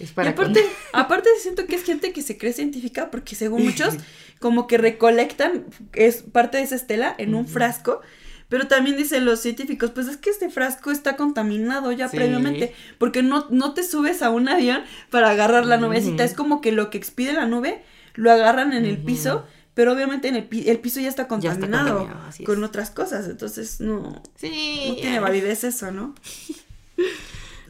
es 0.01 0.13
para... 0.13 0.31
y 0.31 0.33
aparte, 0.33 0.61
con- 0.63 0.71
aparte 1.01 1.29
siento 1.41 1.67
que 1.67 1.77
es 1.77 1.85
gente 1.85 2.13
que 2.13 2.23
se 2.23 2.37
cree 2.39 2.53
científica 2.53 3.11
porque 3.11 3.35
según 3.35 3.65
muchos 3.65 3.95
como 4.41 4.67
que 4.67 4.79
recolectan 4.79 5.65
es 5.95 6.23
parte 6.23 6.59
de 6.59 6.65
esa 6.65 6.77
estela 6.77 7.15
en 7.19 7.35
un 7.35 7.47
frasco, 7.49 8.01
pero 8.49 8.67
también 8.67 8.97
dicen 8.97 9.25
los 9.27 9.41
científicos, 9.41 9.91
pues 9.91 10.07
es 10.09 10.17
que 10.17 10.31
este 10.31 10.49
frasco 10.49 10.91
está 10.91 11.17
contaminado 11.17 11.93
ya 11.93 12.09
Sí. 12.09 12.17
previamente, 12.17 12.73
porque 12.99 13.23
no, 13.23 13.47
no 13.51 13.75
te 13.75 13.83
subes 13.83 14.23
a 14.23 14.31
un 14.31 14.49
avión 14.49 14.83
para 15.11 15.31
agarrar 15.31 15.67
la 15.67 15.77
nubecita, 15.77 16.25
es 16.25 16.33
como 16.35 16.61
que 16.61 16.73
lo 16.73 16.89
que 16.91 16.97
expide 16.99 17.33
la 17.35 17.47
nube 17.47 17.83
lo 18.15 18.31
agarran 18.33 18.73
en 18.73 18.85
el 18.87 18.97
piso, 18.99 19.45
pero 19.75 19.93
obviamente 19.93 20.29
en 20.29 20.35
el, 20.37 20.45
pi- 20.45 20.69
el 20.69 20.79
piso 20.81 20.99
ya 20.99 21.09
está 21.09 21.23
Ya 21.29 21.53
está 21.53 21.61
contaminado, 21.61 22.09
es. 22.31 22.45
con 22.47 22.65
otras 22.65 22.91
cosas, 22.91 23.29
entonces 23.29 23.81
no, 23.81 24.23
Sí. 24.37 24.87
no 24.89 24.95
tiene 24.97 25.21
validez 25.21 25.65
eso, 25.65 25.91
¿no? 25.93 26.15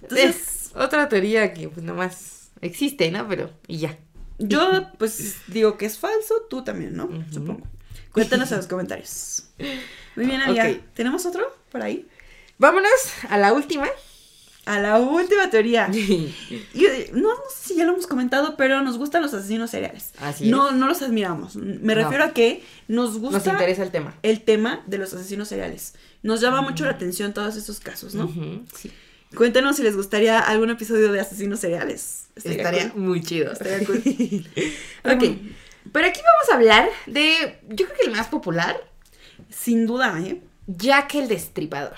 Entonces, 0.02 0.36
Es 0.36 0.57
otra 0.74 1.08
teoría 1.08 1.52
que 1.54 1.68
pues 1.68 1.84
nomás 1.84 2.50
existe, 2.60 3.10
¿no? 3.10 3.26
Pero, 3.28 3.50
y 3.66 3.78
ya. 3.78 3.98
Yo, 4.38 4.86
pues, 4.98 5.36
digo 5.48 5.76
que 5.76 5.86
es 5.86 5.98
falso, 5.98 6.46
tú 6.48 6.62
también, 6.64 6.96
¿no? 6.96 7.08
Supongo. 7.32 7.66
Cuéntanos 8.12 8.50
en 8.52 8.56
los 8.58 8.66
comentarios. 8.66 9.48
Muy 10.16 10.26
bien. 10.26 10.40
Ok. 10.48 10.82
¿Tenemos 10.94 11.24
otro 11.26 11.44
por 11.70 11.82
ahí? 11.82 12.06
Vámonos 12.58 12.90
a 13.28 13.38
la 13.38 13.52
última. 13.52 13.86
A 14.64 14.80
la 14.80 14.98
última 14.98 15.48
teoría. 15.50 15.88
Y, 15.92 16.34
eh, 16.84 17.10
no, 17.14 17.28
no 17.30 17.40
sé 17.54 17.68
si 17.68 17.76
ya 17.76 17.84
lo 17.84 17.92
hemos 17.92 18.06
comentado, 18.06 18.56
pero 18.56 18.82
nos 18.82 18.98
gustan 18.98 19.22
los 19.22 19.32
asesinos 19.34 19.70
seriales. 19.70 20.12
no, 20.40 20.68
es. 20.70 20.74
no 20.74 20.86
los 20.88 21.00
admiramos. 21.02 21.56
Me 21.56 21.94
No. 21.94 22.02
refiero 22.02 22.24
a 22.24 22.32
que 22.32 22.62
nos 22.86 23.18
gusta 23.18 23.38
Nos 23.38 23.46
interesa 23.46 23.82
el 23.82 23.90
tema. 23.90 24.14
el 24.22 24.42
tema 24.42 24.82
de 24.86 24.98
los 24.98 25.12
asesinos 25.14 25.48
seriales. 25.48 25.94
Nos 26.22 26.40
llama 26.40 26.60
mucho 26.60 26.84
la 26.84 26.90
atención 26.92 27.32
todos 27.32 27.56
esos 27.56 27.80
casos, 27.80 28.14
¿no? 28.14 28.28
Sí. 28.76 28.90
Cuéntanos 29.36 29.76
si 29.76 29.82
les 29.82 29.94
gustaría 29.94 30.38
algún 30.38 30.70
episodio 30.70 31.12
de 31.12 31.20
asesinos 31.20 31.60
seriales. 31.60 32.28
Estaría 32.36 32.90
cool. 32.90 33.02
muy 33.02 33.22
chido. 33.22 33.52
Estaría 33.52 33.86
cool. 33.86 33.98
ok. 35.04 35.24
Pero 35.92 36.06
aquí 36.06 36.20
vamos 36.20 36.50
a 36.50 36.54
hablar 36.54 36.88
de, 37.06 37.60
yo 37.68 37.86
creo 37.86 37.98
que 37.98 38.06
el 38.06 38.12
más 38.12 38.28
popular, 38.28 38.80
Sin 39.50 39.86
duda, 39.86 40.18
¿eh? 40.20 40.42
Jack 40.66 41.14
el 41.14 41.28
Destripador. 41.28 41.94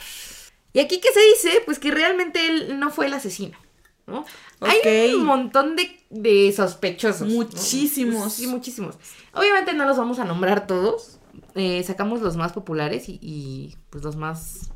Y 0.73 0.81
aquí, 0.81 1.01
¿qué 1.01 1.09
se 1.13 1.21
dice? 1.21 1.63
Pues 1.65 1.79
que 1.79 1.91
realmente 1.91 2.47
él 2.47 2.79
no 2.79 2.91
fue 2.91 3.07
el 3.07 3.15
asesino, 3.15 3.59
¿no? 4.07 4.25
Hay 4.61 5.15
un 5.15 5.25
montón 5.25 5.75
de, 5.75 5.99
de 6.11 6.53
sospechosos. 6.53 7.27
¿no? 7.27 7.35
Muchísimos. 7.35 8.35
Sí, 8.35 8.47
muchísimos. 8.47 8.97
Obviamente 9.33 9.73
no 9.73 9.85
los 9.85 9.97
vamos 9.97 10.19
a 10.21 10.25
nombrar 10.25 10.67
todos. 10.67 11.19
Eh, 11.55 11.83
sacamos 11.85 12.21
los 12.21 12.37
más 12.37 12.53
populares 12.53 13.09
y, 13.09 13.19
y, 13.21 13.77
pues 13.91 14.05
los 14.05 14.15
más, 14.15 14.71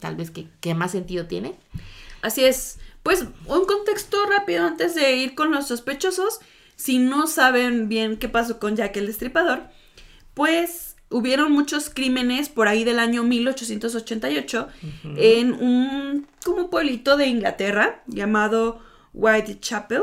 tal 0.00 0.16
vez 0.16 0.30
que, 0.30 0.48
que 0.60 0.74
más 0.74 0.92
sentido 0.92 1.26
tienen. 1.26 1.54
Así 2.22 2.44
es. 2.44 2.78
Pues 3.02 3.24
un 3.46 3.66
contexto 3.66 4.16
rápido 4.26 4.66
antes 4.66 4.94
de 4.94 5.16
ir 5.16 5.34
con 5.34 5.52
los 5.52 5.68
sospechosos. 5.68 6.40
Si 6.74 6.98
no 6.98 7.26
saben 7.26 7.88
bien 7.88 8.16
qué 8.16 8.28
pasó 8.28 8.58
con 8.58 8.76
Jack 8.76 8.96
el 8.96 9.06
Destripador, 9.06 9.62
pues 10.34 10.96
hubieron 11.08 11.52
muchos 11.52 11.88
crímenes 11.88 12.48
por 12.48 12.68
ahí 12.68 12.84
del 12.84 12.98
año 12.98 13.22
1888 13.22 14.68
en 15.16 15.52
un 15.54 16.26
como 16.44 16.68
pueblito 16.68 17.16
de 17.16 17.26
Inglaterra 17.26 18.02
llamado 18.06 18.80
Whitechapel. 19.14 20.02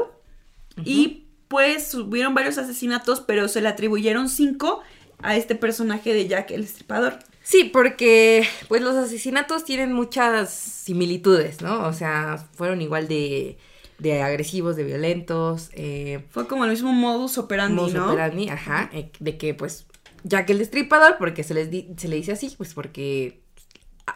Y 0.86 1.26
pues 1.50 1.94
hubieron 1.94 2.34
varios 2.34 2.58
asesinatos, 2.58 3.22
pero 3.22 3.48
se 3.48 3.62
le 3.62 3.68
atribuyeron 3.68 4.28
cinco 4.28 4.82
a 5.22 5.36
este 5.36 5.56
personaje 5.56 6.14
de 6.14 6.28
Jack 6.28 6.52
el 6.52 6.62
Destripador. 6.62 7.20
Sí, 7.44 7.66
porque 7.66 8.48
pues 8.70 8.82
los 8.82 8.96
asesinatos 8.96 9.66
tienen 9.66 9.92
muchas 9.94 10.50
similitudes, 10.50 11.62
¿no? 11.62 11.86
O 11.88 11.94
sea, 11.94 12.38
fueron 12.56 12.82
igual 12.82 13.08
de, 13.10 13.58
de 14.00 14.22
agresivos, 14.24 14.76
de 14.78 14.86
violentos, 14.86 15.70
eh, 15.74 16.24
Fue 16.32 16.48
como 16.48 16.64
el 16.64 16.72
mismo 16.72 16.94
modus 16.94 17.38
operandi, 17.38 17.76
modus 17.76 17.94
¿no? 17.94 18.08
operandi, 18.08 18.48
ajá, 18.50 18.90
eh, 18.94 19.12
de 19.20 19.38
que 19.38 19.54
pues 19.54 19.86
Jack 20.24 20.50
el 20.52 20.60
Destripador, 20.60 21.18
porque 21.20 21.44
se, 21.44 21.54
les 21.54 21.70
di- 21.70 21.90
se 21.98 22.08
le 22.08 22.16
dice 22.16 22.32
así, 22.32 22.54
pues 22.58 22.74
porque 22.74 23.42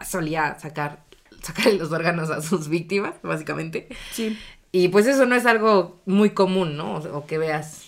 solía 0.10 0.58
sacar, 0.60 1.04
sacar 1.44 1.74
los 1.74 1.92
órganos 1.92 2.30
a 2.30 2.42
sus 2.42 2.70
víctimas, 2.70 3.16
básicamente. 3.24 3.90
Sí. 4.14 4.38
Y 4.72 4.88
pues 4.90 5.06
eso 5.06 5.26
no 5.26 5.36
es 5.36 5.46
algo 5.46 6.02
muy 6.06 6.30
común, 6.30 6.78
¿no? 6.78 6.96
O, 6.96 7.18
o 7.20 7.26
que 7.26 7.38
veas 7.38 7.84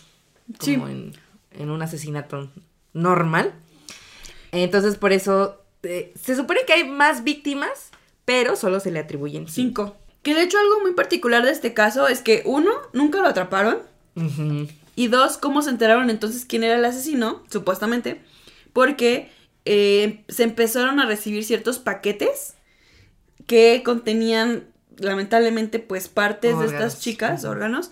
Sí. 0.59 0.75
como 0.75 0.89
en, 0.89 1.13
en 1.51 1.69
un 1.69 1.81
asesinato 1.81 2.51
normal. 2.93 3.53
Entonces, 4.51 4.95
por 4.95 5.13
eso 5.13 5.61
eh, 5.83 6.13
se 6.21 6.35
supone 6.35 6.61
que 6.65 6.73
hay 6.73 6.87
más 6.87 7.23
víctimas, 7.23 7.91
pero 8.25 8.55
solo 8.55 8.79
se 8.79 8.91
le 8.91 8.99
atribuyen 8.99 9.47
Cinco. 9.47 9.95
Que 10.23 10.35
de 10.35 10.43
hecho 10.43 10.57
algo 10.57 10.81
muy 10.81 10.93
particular 10.93 11.45
de 11.45 11.51
este 11.51 11.73
caso 11.73 12.07
es 12.07 12.21
que 12.21 12.43
uno, 12.45 12.71
nunca 12.93 13.19
lo 13.21 13.27
atraparon. 13.27 13.79
Y 14.95 15.07
dos, 15.07 15.37
cómo 15.37 15.61
se 15.61 15.69
enteraron 15.69 16.09
entonces 16.09 16.43
quién 16.43 16.63
era 16.65 16.75
el 16.75 16.83
asesino, 16.83 17.41
supuestamente. 17.49 18.21
Porque 18.73 19.31
eh, 19.63 20.25
se 20.27 20.43
empezaron 20.43 20.99
a 20.99 21.05
recibir 21.05 21.45
ciertos 21.45 21.79
paquetes 21.79 22.55
que 23.47 23.81
contenían, 23.83 24.65
lamentablemente, 24.97 25.79
pues 25.79 26.09
partes 26.09 26.59
de 26.59 26.65
estas 26.65 26.99
chicas, 26.99 27.45
órganos. 27.45 27.91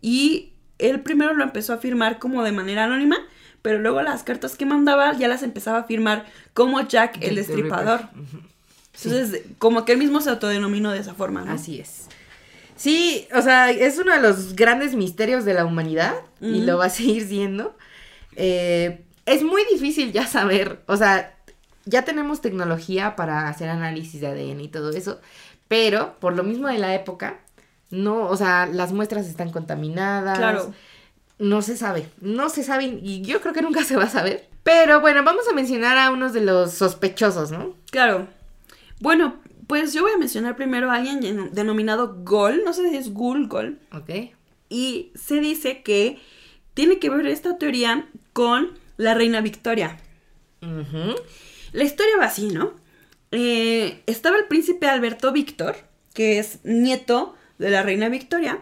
Y 0.00 0.52
él 0.78 1.00
primero 1.00 1.34
lo 1.34 1.42
empezó 1.42 1.72
a 1.72 1.78
firmar 1.78 2.18
como 2.18 2.44
de 2.44 2.52
manera 2.52 2.84
anónima, 2.84 3.18
pero 3.64 3.78
luego 3.78 4.02
las 4.02 4.24
cartas 4.24 4.56
que 4.56 4.66
mandaba 4.66 5.16
ya 5.16 5.26
las 5.26 5.42
empezaba 5.42 5.78
a 5.78 5.84
firmar 5.84 6.26
como 6.52 6.82
Jack 6.82 7.16
el 7.22 7.30
the 7.30 7.34
Destripador. 7.36 8.10
Sí. 8.92 9.08
Entonces, 9.08 9.42
como 9.56 9.86
que 9.86 9.92
él 9.92 9.98
mismo 9.98 10.20
se 10.20 10.28
autodenominó 10.28 10.92
de 10.92 10.98
esa 10.98 11.14
forma, 11.14 11.40
¿no? 11.40 11.52
Así 11.52 11.80
es. 11.80 12.08
Sí, 12.76 13.26
o 13.34 13.40
sea, 13.40 13.70
es 13.70 13.96
uno 13.96 14.12
de 14.12 14.20
los 14.20 14.54
grandes 14.54 14.94
misterios 14.94 15.46
de 15.46 15.54
la 15.54 15.64
humanidad 15.64 16.14
y 16.42 16.60
lo 16.60 16.76
va 16.76 16.84
a 16.84 16.90
seguir 16.90 17.26
siendo. 17.26 17.74
Eh, 18.36 19.02
es 19.24 19.42
muy 19.42 19.62
difícil 19.72 20.12
ya 20.12 20.26
saber, 20.26 20.82
o 20.84 20.98
sea, 20.98 21.34
ya 21.86 22.02
tenemos 22.04 22.42
tecnología 22.42 23.16
para 23.16 23.48
hacer 23.48 23.70
análisis 23.70 24.20
de 24.20 24.26
ADN 24.26 24.60
y 24.60 24.68
todo 24.68 24.90
eso, 24.90 25.22
pero 25.68 26.16
por 26.20 26.34
lo 26.34 26.42
mismo 26.42 26.68
de 26.68 26.76
la 26.76 26.94
época, 26.94 27.40
no, 27.88 28.28
o 28.28 28.36
sea, 28.36 28.66
las 28.66 28.92
muestras 28.92 29.26
están 29.26 29.50
contaminadas. 29.50 30.36
Claro. 30.36 30.74
No 31.38 31.62
se 31.62 31.76
sabe, 31.76 32.08
no 32.20 32.48
se 32.48 32.62
sabe 32.62 32.84
y 33.02 33.22
yo 33.22 33.40
creo 33.40 33.52
que 33.52 33.62
nunca 33.62 33.82
se 33.84 33.96
va 33.96 34.04
a 34.04 34.08
saber. 34.10 34.48
Pero 34.62 35.00
bueno, 35.00 35.24
vamos 35.24 35.48
a 35.48 35.52
mencionar 35.54 35.98
a 35.98 36.10
unos 36.10 36.32
de 36.32 36.40
los 36.42 36.72
sospechosos, 36.72 37.50
¿no? 37.50 37.74
Claro. 37.90 38.28
Bueno, 39.00 39.36
pues 39.66 39.92
yo 39.92 40.02
voy 40.02 40.12
a 40.12 40.18
mencionar 40.18 40.56
primero 40.56 40.90
a 40.90 40.94
alguien 40.96 41.50
denominado 41.52 42.16
Gol, 42.22 42.62
no 42.64 42.72
sé 42.72 42.88
si 42.88 42.96
es 42.96 43.12
Gul, 43.12 43.48
Gol, 43.48 43.78
Ok. 43.92 44.10
y 44.68 45.10
se 45.16 45.40
dice 45.40 45.82
que 45.82 46.18
tiene 46.74 46.98
que 46.98 47.10
ver 47.10 47.26
esta 47.26 47.58
teoría 47.58 48.08
con 48.32 48.70
la 48.96 49.14
reina 49.14 49.40
Victoria. 49.40 49.98
La 51.72 51.84
historia 51.84 52.16
va 52.18 52.26
así, 52.26 52.48
¿no? 52.48 52.72
Eh, 53.32 54.02
estaba 54.06 54.36
el 54.38 54.46
príncipe 54.46 54.86
Alberto 54.86 55.32
Víctor, 55.32 55.76
que 56.14 56.38
es 56.38 56.60
nieto 56.64 57.34
de 57.58 57.70
la 57.70 57.82
reina 57.82 58.08
Victoria, 58.08 58.60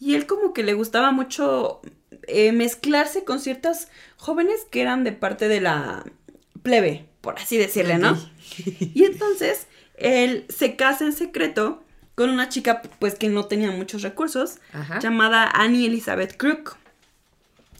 y 0.00 0.14
él 0.14 0.26
como 0.26 0.52
que 0.52 0.62
le 0.64 0.74
gustaba 0.74 1.12
mucho 1.12 1.80
eh, 2.28 2.52
mezclarse 2.52 3.24
con 3.24 3.40
ciertas 3.40 3.88
jóvenes 4.16 4.66
que 4.70 4.80
eran 4.82 5.04
de 5.04 5.12
parte 5.12 5.48
de 5.48 5.60
la 5.60 6.04
plebe, 6.62 7.06
por 7.20 7.38
así 7.38 7.56
decirle, 7.56 7.98
¿no? 7.98 8.18
Y 8.94 9.04
entonces 9.04 9.66
él 9.96 10.46
se 10.48 10.76
casa 10.76 11.04
en 11.04 11.12
secreto 11.12 11.82
con 12.14 12.30
una 12.30 12.48
chica 12.48 12.82
pues 12.98 13.16
que 13.16 13.28
no 13.28 13.46
tenía 13.46 13.70
muchos 13.70 14.02
recursos, 14.02 14.56
Ajá. 14.72 14.98
llamada 15.00 15.50
Annie 15.52 15.86
Elizabeth 15.86 16.36
Crook. 16.36 16.76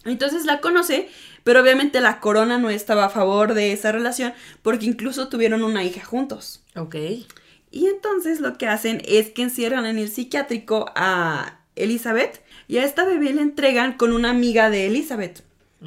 Entonces 0.05 0.45
la 0.45 0.61
conoce, 0.61 1.09
pero 1.45 1.61
obviamente 1.63 2.01
la 2.01 2.21
corona 2.21 2.59
no 2.59 2.69
estaba 2.69 3.07
a 3.07 3.11
favor 3.11 3.55
de 3.55 3.73
esa 3.73 3.93
relación 3.93 4.35
porque 4.63 4.87
incluso 4.87 5.29
tuvieron 5.29 5.63
una 5.63 5.83
hija 5.85 6.05
juntos. 6.05 6.63
Ok. 6.77 6.97
Y 7.71 7.87
entonces 7.87 8.41
lo 8.41 8.59
que 8.59 8.67
hacen 8.67 9.03
es 9.07 9.31
que 9.31 9.43
encierran 9.43 9.87
en 9.87 9.99
el 9.99 10.11
psiquiátrico 10.11 10.93
a 10.95 11.61
Elizabeth 11.75 12.44
y 12.69 12.79
a 12.79 12.85
esta 12.85 13.05
bebé 13.05 13.33
le 13.33 13.43
entregan 13.43 13.95
con 13.97 14.13
una 14.13 14.31
amiga 14.31 14.71
de 14.71 14.87
Elizabeth. 14.87 15.43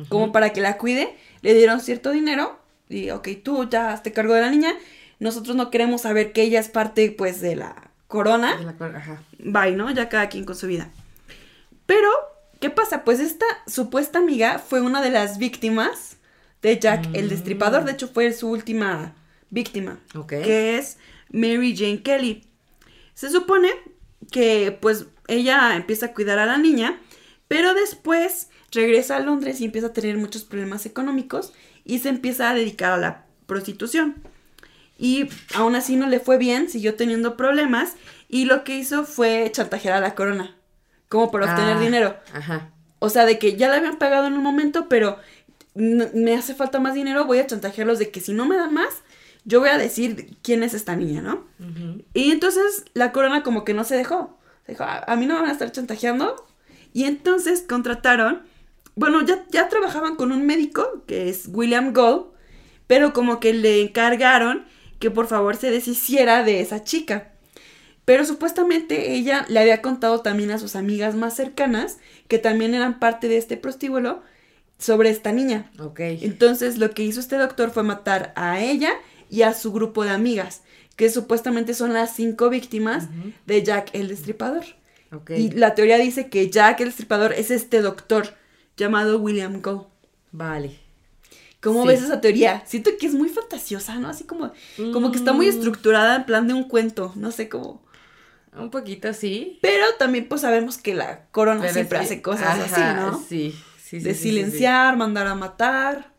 Como 0.09 0.31
para 0.31 0.51
que 0.53 0.61
la 0.61 0.77
cuide, 0.77 1.15
le 1.41 1.53
dieron 1.55 1.79
cierto 1.81 2.11
dinero 2.11 2.59
y 2.87 3.09
ok, 3.09 3.29
tú 3.43 3.67
ya 3.67 3.91
hazte 3.91 4.11
cargo 4.13 4.33
de 4.35 4.41
la 4.41 4.51
niña. 4.51 4.73
Nosotros 5.19 5.55
no 5.55 5.71
queremos 5.71 6.01
saber 6.01 6.33
que 6.33 6.43
ella 6.43 6.59
es 6.59 6.69
parte 6.69 7.09
pues 7.09 7.41
de 7.41 7.55
la 7.55 7.89
corona 8.07 8.57
De 8.57 8.63
la 8.65 8.73
cor- 8.77 8.95
Ajá. 8.95 9.23
bye, 9.39 9.71
¿no? 9.71 9.89
Ya 9.91 10.07
cada 10.07 10.29
quien 10.29 10.45
con 10.45 10.55
su 10.55 10.67
vida. 10.67 10.91
Pero, 11.87 12.09
¿qué 12.59 12.69
pasa? 12.69 13.03
Pues 13.03 13.19
esta 13.19 13.45
supuesta 13.65 14.19
amiga 14.19 14.59
fue 14.59 14.81
una 14.81 15.01
de 15.01 15.09
las 15.09 15.37
víctimas 15.39 16.17
de 16.61 16.77
Jack 16.77 17.07
el 17.13 17.29
Destripador. 17.29 17.83
De 17.85 17.93
hecho, 17.93 18.07
fue 18.07 18.31
su 18.33 18.49
última 18.49 19.15
víctima. 19.49 19.99
Ok. 20.15 20.29
Que 20.43 20.77
es 20.77 20.97
Mary 21.31 21.75
Jane 21.75 22.01
Kelly. 22.03 22.43
Se 23.13 23.29
supone 23.31 23.69
que, 24.31 24.77
pues, 24.79 25.05
ella 25.27 25.75
empieza 25.75 26.07
a 26.07 26.13
cuidar 26.13 26.39
a 26.39 26.45
la 26.45 26.57
niña, 26.57 26.99
pero 27.47 27.73
después 27.73 28.49
regresa 28.71 29.17
a 29.17 29.19
Londres 29.19 29.61
y 29.61 29.65
empieza 29.65 29.87
a 29.87 29.93
tener 29.93 30.17
muchos 30.17 30.43
problemas 30.43 30.85
económicos 30.85 31.53
y 31.85 31.99
se 31.99 32.09
empieza 32.09 32.49
a 32.49 32.53
dedicar 32.53 32.91
a 32.91 32.97
la 32.97 33.25
prostitución. 33.45 34.15
Y 34.99 35.29
aún 35.53 35.75
así 35.75 35.95
no 35.95 36.07
le 36.07 36.19
fue 36.19 36.37
bien, 36.37 36.69
siguió 36.69 36.95
teniendo 36.95 37.37
problemas 37.37 37.95
y 38.29 38.45
lo 38.45 38.63
que 38.63 38.77
hizo 38.77 39.05
fue 39.05 39.49
chantajear 39.51 39.95
a 39.95 40.01
la 40.01 40.15
corona, 40.15 40.55
como 41.07 41.31
para 41.31 41.45
obtener 41.51 41.77
Ah, 41.77 41.79
dinero. 41.79 42.17
Ajá. 42.33 42.71
O 42.99 43.09
sea, 43.09 43.25
de 43.25 43.37
que 43.37 43.55
ya 43.55 43.69
le 43.69 43.77
habían 43.77 43.99
pagado 43.99 44.27
en 44.27 44.33
un 44.33 44.43
momento, 44.43 44.89
pero 44.89 45.17
me 45.75 46.33
hace 46.35 46.55
falta 46.55 46.79
más 46.79 46.95
dinero, 46.95 47.25
voy 47.25 47.37
a 47.37 47.45
chantajearlos 47.45 47.99
de 47.99 48.09
que 48.09 48.19
si 48.19 48.33
no 48.33 48.47
me 48.47 48.57
dan 48.57 48.73
más, 48.73 49.03
yo 49.45 49.59
voy 49.59 49.69
a 49.69 49.77
decir 49.77 50.35
quién 50.41 50.63
es 50.63 50.73
esta 50.73 50.95
niña, 50.95 51.21
¿no? 51.21 51.45
Y 52.13 52.31
entonces 52.31 52.85
la 52.93 53.11
corona 53.11 53.43
como 53.43 53.63
que 53.63 53.73
no 53.75 53.83
se 53.83 53.95
dejó. 53.95 54.36
Dijo, 54.67 54.83
a, 54.83 54.99
a 54.99 55.15
mí 55.15 55.25
no 55.25 55.35
me 55.35 55.41
van 55.41 55.49
a 55.49 55.53
estar 55.53 55.71
chantajeando. 55.71 56.47
Y 56.93 57.03
entonces 57.05 57.63
contrataron, 57.67 58.43
bueno, 58.95 59.23
ya, 59.25 59.45
ya 59.51 59.69
trabajaban 59.69 60.15
con 60.15 60.31
un 60.31 60.45
médico, 60.45 61.03
que 61.05 61.29
es 61.29 61.49
William 61.51 61.93
Gold, 61.93 62.27
pero 62.87 63.13
como 63.13 63.39
que 63.39 63.53
le 63.53 63.81
encargaron 63.81 64.65
que 64.99 65.11
por 65.11 65.27
favor 65.27 65.55
se 65.55 65.71
deshiciera 65.71 66.43
de 66.43 66.61
esa 66.61 66.83
chica. 66.83 67.31
Pero 68.05 68.25
supuestamente 68.25 69.13
ella 69.13 69.45
le 69.49 69.59
había 69.59 69.81
contado 69.81 70.21
también 70.21 70.51
a 70.51 70.59
sus 70.59 70.75
amigas 70.75 71.15
más 71.15 71.35
cercanas, 71.35 71.97
que 72.27 72.39
también 72.39 72.73
eran 72.73 72.99
parte 72.99 73.27
de 73.27 73.37
este 73.37 73.57
prostíbulo, 73.57 74.21
sobre 74.79 75.09
esta 75.09 75.31
niña. 75.31 75.71
Ok. 75.79 75.99
Entonces 75.99 76.77
lo 76.77 76.91
que 76.91 77.03
hizo 77.03 77.19
este 77.19 77.35
doctor 77.35 77.71
fue 77.71 77.83
matar 77.83 78.33
a 78.35 78.61
ella 78.61 78.91
y 79.29 79.41
a 79.41 79.53
su 79.53 79.71
grupo 79.71 80.03
de 80.03 80.11
amigas, 80.11 80.61
que 80.97 81.09
supuestamente 81.09 81.73
son 81.73 81.93
las 81.93 82.13
cinco 82.13 82.49
víctimas 82.49 83.07
de 83.45 83.63
Jack 83.63 83.91
el 83.93 84.09
Destripador. 84.09 84.65
Y 85.29 85.51
la 85.51 85.73
teoría 85.73 85.97
dice 85.97 86.27
que 86.27 86.49
Jack 86.49 86.81
el 86.81 86.87
Destripador 86.87 87.31
es 87.31 87.49
este 87.51 87.81
doctor 87.81 88.33
llamado 88.75 89.19
William 89.19 89.61
Go. 89.61 89.89
Vale. 90.33 90.77
¿Cómo 91.61 91.83
Sí. 91.83 91.87
ves 91.87 92.01
esa 92.03 92.19
teoría? 92.21 92.61
Siento 92.65 92.91
que 92.99 93.07
es 93.07 93.13
muy 93.13 93.29
fantasiosa, 93.29 93.95
¿no? 93.95 94.09
Así 94.09 94.25
como, 94.25 94.51
como 94.93 95.11
que 95.11 95.17
está 95.17 95.31
muy 95.33 95.45
Mm. 95.47 95.49
estructurada 95.49 96.17
en 96.17 96.25
plan 96.25 96.47
de 96.47 96.53
un 96.53 96.65
cuento, 96.65 97.13
no 97.15 97.31
sé 97.31 97.47
cómo. 97.47 97.81
Un 98.55 98.69
poquito 98.71 99.13
sí. 99.13 99.59
Pero 99.61 99.85
también 99.99 100.27
pues 100.27 100.41
sabemos 100.41 100.77
que 100.77 100.93
la 100.95 101.25
corona 101.29 101.61
Pero 101.61 101.73
siempre 101.73 101.99
sí. 101.99 102.05
hace 102.05 102.21
cosas 102.21 102.59
Ajá, 102.59 102.63
así, 102.63 102.99
¿no? 102.99 103.23
Sí, 103.27 103.51
sí, 103.77 103.99
sí. 103.99 103.99
de 103.99 104.13
silenciar, 104.15 104.97
mandar 104.97 105.27
a 105.27 105.35
matar. 105.35 106.11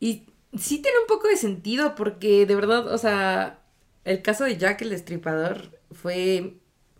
Y 0.00 0.24
sí 0.58 0.78
tiene 0.78 0.98
un 1.00 1.06
poco 1.06 1.28
de 1.28 1.36
sentido 1.36 1.94
porque 1.94 2.44
de 2.46 2.54
verdad, 2.56 2.92
o 2.92 2.98
sea, 2.98 3.59
el 4.04 4.22
caso 4.22 4.44
de 4.44 4.56
Jack 4.56 4.82
el 4.82 4.90
Destripador 4.90 5.78
fue 5.92 6.54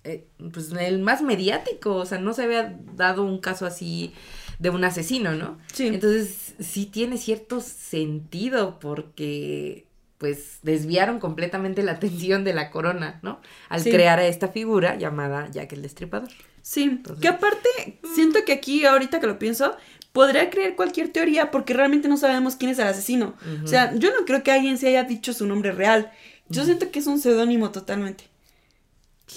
eh, 0.05 0.27
pues 0.53 0.73
el 0.73 0.99
más 1.01 1.23
mediático, 1.23 1.95
o 1.97 2.07
sea, 2.07 2.19
no 2.19 2.33
se 2.33 2.45
había 2.45 2.79
dado 2.95 3.23
un 3.25 3.39
caso 3.39 3.67
así 3.67 4.13
de 4.59 4.71
un 4.71 4.85
asesino, 4.85 5.35
¿no? 5.35 5.59
Sí. 5.73 5.87
Entonces 5.89 6.55
sí 6.59 6.87
tiene 6.87 7.17
cierto 7.19 7.61
sentido 7.61 8.79
porque 8.81 9.87
pues 10.19 10.59
desviaron 10.63 11.19
completamente 11.19 11.83
la 11.83 11.93
atención 11.93 12.45
de 12.45 12.53
la 12.53 12.71
corona, 12.71 13.21
¿no? 13.23 13.41
Al 13.71 13.81
Sí. 13.81 13.91
crear 13.91 14.19
a 14.19 14.27
esta 14.27 14.49
figura 14.49 14.97
llamada 14.97 15.49
Jack 15.51 15.73
el 15.73 15.81
Destripador. 15.83 16.29
Sí, 16.61 16.83
Entonces- 16.83 17.23
que 17.23 17.29
aparte, 17.29 17.69
siento 18.15 18.41
que 18.45 18.53
aquí, 18.53 18.85
ahorita 18.85 19.19
que 19.19 19.27
lo 19.27 19.39
pienso, 19.39 19.75
podría 20.13 20.51
creer 20.51 20.77
cualquier 20.77 21.09
teoría 21.09 21.51
porque 21.51 21.73
realmente 21.73 22.07
no 22.09 22.19
sabemos 22.19 22.57
quién 22.57 22.71
es 22.71 22.79
el 22.79 22.89
asesino. 22.89 23.35
O 23.65 23.67
sea, 23.67 23.95
yo 23.95 24.11
no 24.11 24.27
creo 24.27 24.43
que 24.43 24.53
alguien 24.53 24.77
se 24.77 24.89
haya 24.89 25.05
dicho 25.05 25.33
su 25.33 25.47
nombre 25.47 25.73
real. 25.73 26.11
Yo 26.51 26.65
siento 26.65 26.91
que 26.91 26.99
es 26.99 27.07
un 27.07 27.19
seudónimo 27.21 27.71
totalmente. 27.71 28.25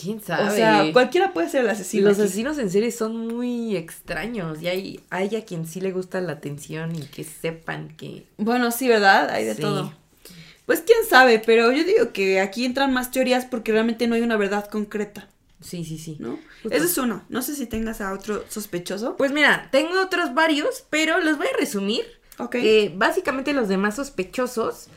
¿Quién 0.02 0.22
sabe? 0.24 0.50
O 0.50 0.56
sea, 0.56 0.92
cualquiera 0.92 1.34
puede 1.34 1.50
ser 1.50 1.62
el 1.62 1.70
asesino. 1.70 2.10
Los 2.10 2.18
aquí. 2.18 2.26
asesinos 2.26 2.58
en 2.58 2.72
serie 2.72 2.92
son 2.92 3.28
muy 3.28 3.78
extraños 3.78 4.60
y 4.62 4.68
hay, 4.68 5.00
hay 5.12 5.36
a 5.36 5.46
quien 5.46 5.68
sí 5.68 5.80
le 5.82 5.92
gusta 5.92 6.20
la 6.20 6.34
atención 6.34 6.96
y 6.96 7.02
que 7.04 7.24
sepan 7.24 7.90
que... 7.96 8.26
Bueno, 8.38 8.72
sí, 8.72 8.88
¿verdad? 8.88 9.30
Hay 9.30 9.46
de 9.46 9.54
Sí. 9.56 9.62
todo. 9.62 9.94
Pues 10.66 10.82
quién 10.82 10.98
sabe, 11.08 11.40
pero 11.46 11.72
yo 11.72 11.84
digo 11.84 12.12
que 12.14 12.40
aquí 12.40 12.66
entran 12.66 12.92
más 12.94 13.12
teorías 13.12 13.46
porque 13.46 13.72
realmente 13.72 14.08
no 14.08 14.16
hay 14.16 14.22
una 14.22 14.38
verdad 14.38 14.68
concreta, 14.68 15.28
Sí, 15.62 15.86
sí, 15.86 15.98
sí. 15.98 16.18
¿no? 16.20 16.40
Justo. 16.64 16.76
Ese 16.76 16.86
es 16.88 16.98
uno. 16.98 17.24
No 17.30 17.42
sé 17.42 17.56
si 17.56 17.66
tengas 17.68 18.02
a 18.02 18.12
otro 18.14 18.44
sospechoso. 18.50 19.16
Pues 19.16 19.32
mira, 19.32 19.70
tengo 19.72 20.02
otros 20.02 20.34
varios, 20.34 20.84
pero 20.90 21.20
los 21.20 21.38
voy 21.38 21.48
a 21.54 21.58
resumir. 21.58 22.04
Ok. 22.40 22.56
Eh, 22.56 22.92
básicamente 22.96 23.54
los 23.54 23.68
demás 23.68 23.96
sospechosos 23.98 24.88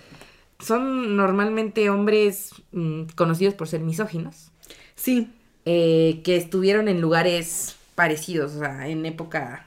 son 0.59 1.17
normalmente 1.17 1.89
hombres 1.91 2.51
mm, 2.73 3.03
conocidos 3.15 3.55
por 3.55 3.69
ser 3.69 3.81
misóginos, 3.81 4.51
sí. 4.95 5.31
eh, 5.65 6.21
que 6.25 6.37
estuvieron 6.37 6.89
en 6.89 7.01
lugares 7.01 7.77
parecidos, 7.95 8.55
o 8.55 8.59
sea, 8.61 8.89
en 8.89 9.05
época... 9.07 9.63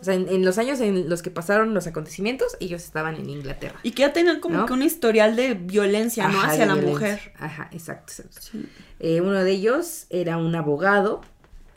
O 0.00 0.04
sea, 0.04 0.14
en, 0.14 0.28
en 0.28 0.44
los 0.44 0.58
años 0.58 0.80
en 0.80 1.08
los 1.08 1.22
que 1.22 1.30
pasaron 1.30 1.74
los 1.74 1.86
acontecimientos, 1.86 2.56
ellos 2.58 2.82
estaban 2.82 3.14
en 3.14 3.30
Inglaterra. 3.30 3.78
Y 3.84 3.92
que 3.92 4.02
ya 4.02 4.12
tenían 4.12 4.40
como 4.40 4.56
¿No? 4.56 4.66
que 4.66 4.72
un 4.72 4.82
historial 4.82 5.36
de 5.36 5.54
violencia, 5.54 6.26
¿no? 6.26 6.42
Hacia 6.42 6.66
la 6.66 6.74
violencia. 6.74 6.92
mujer. 6.92 7.32
Ajá, 7.38 7.68
exacto. 7.70 8.12
exacto. 8.18 8.40
Sí. 8.40 8.66
Eh, 8.98 9.20
uno 9.20 9.44
de 9.44 9.52
ellos 9.52 10.06
era 10.10 10.38
un 10.38 10.56
abogado 10.56 11.20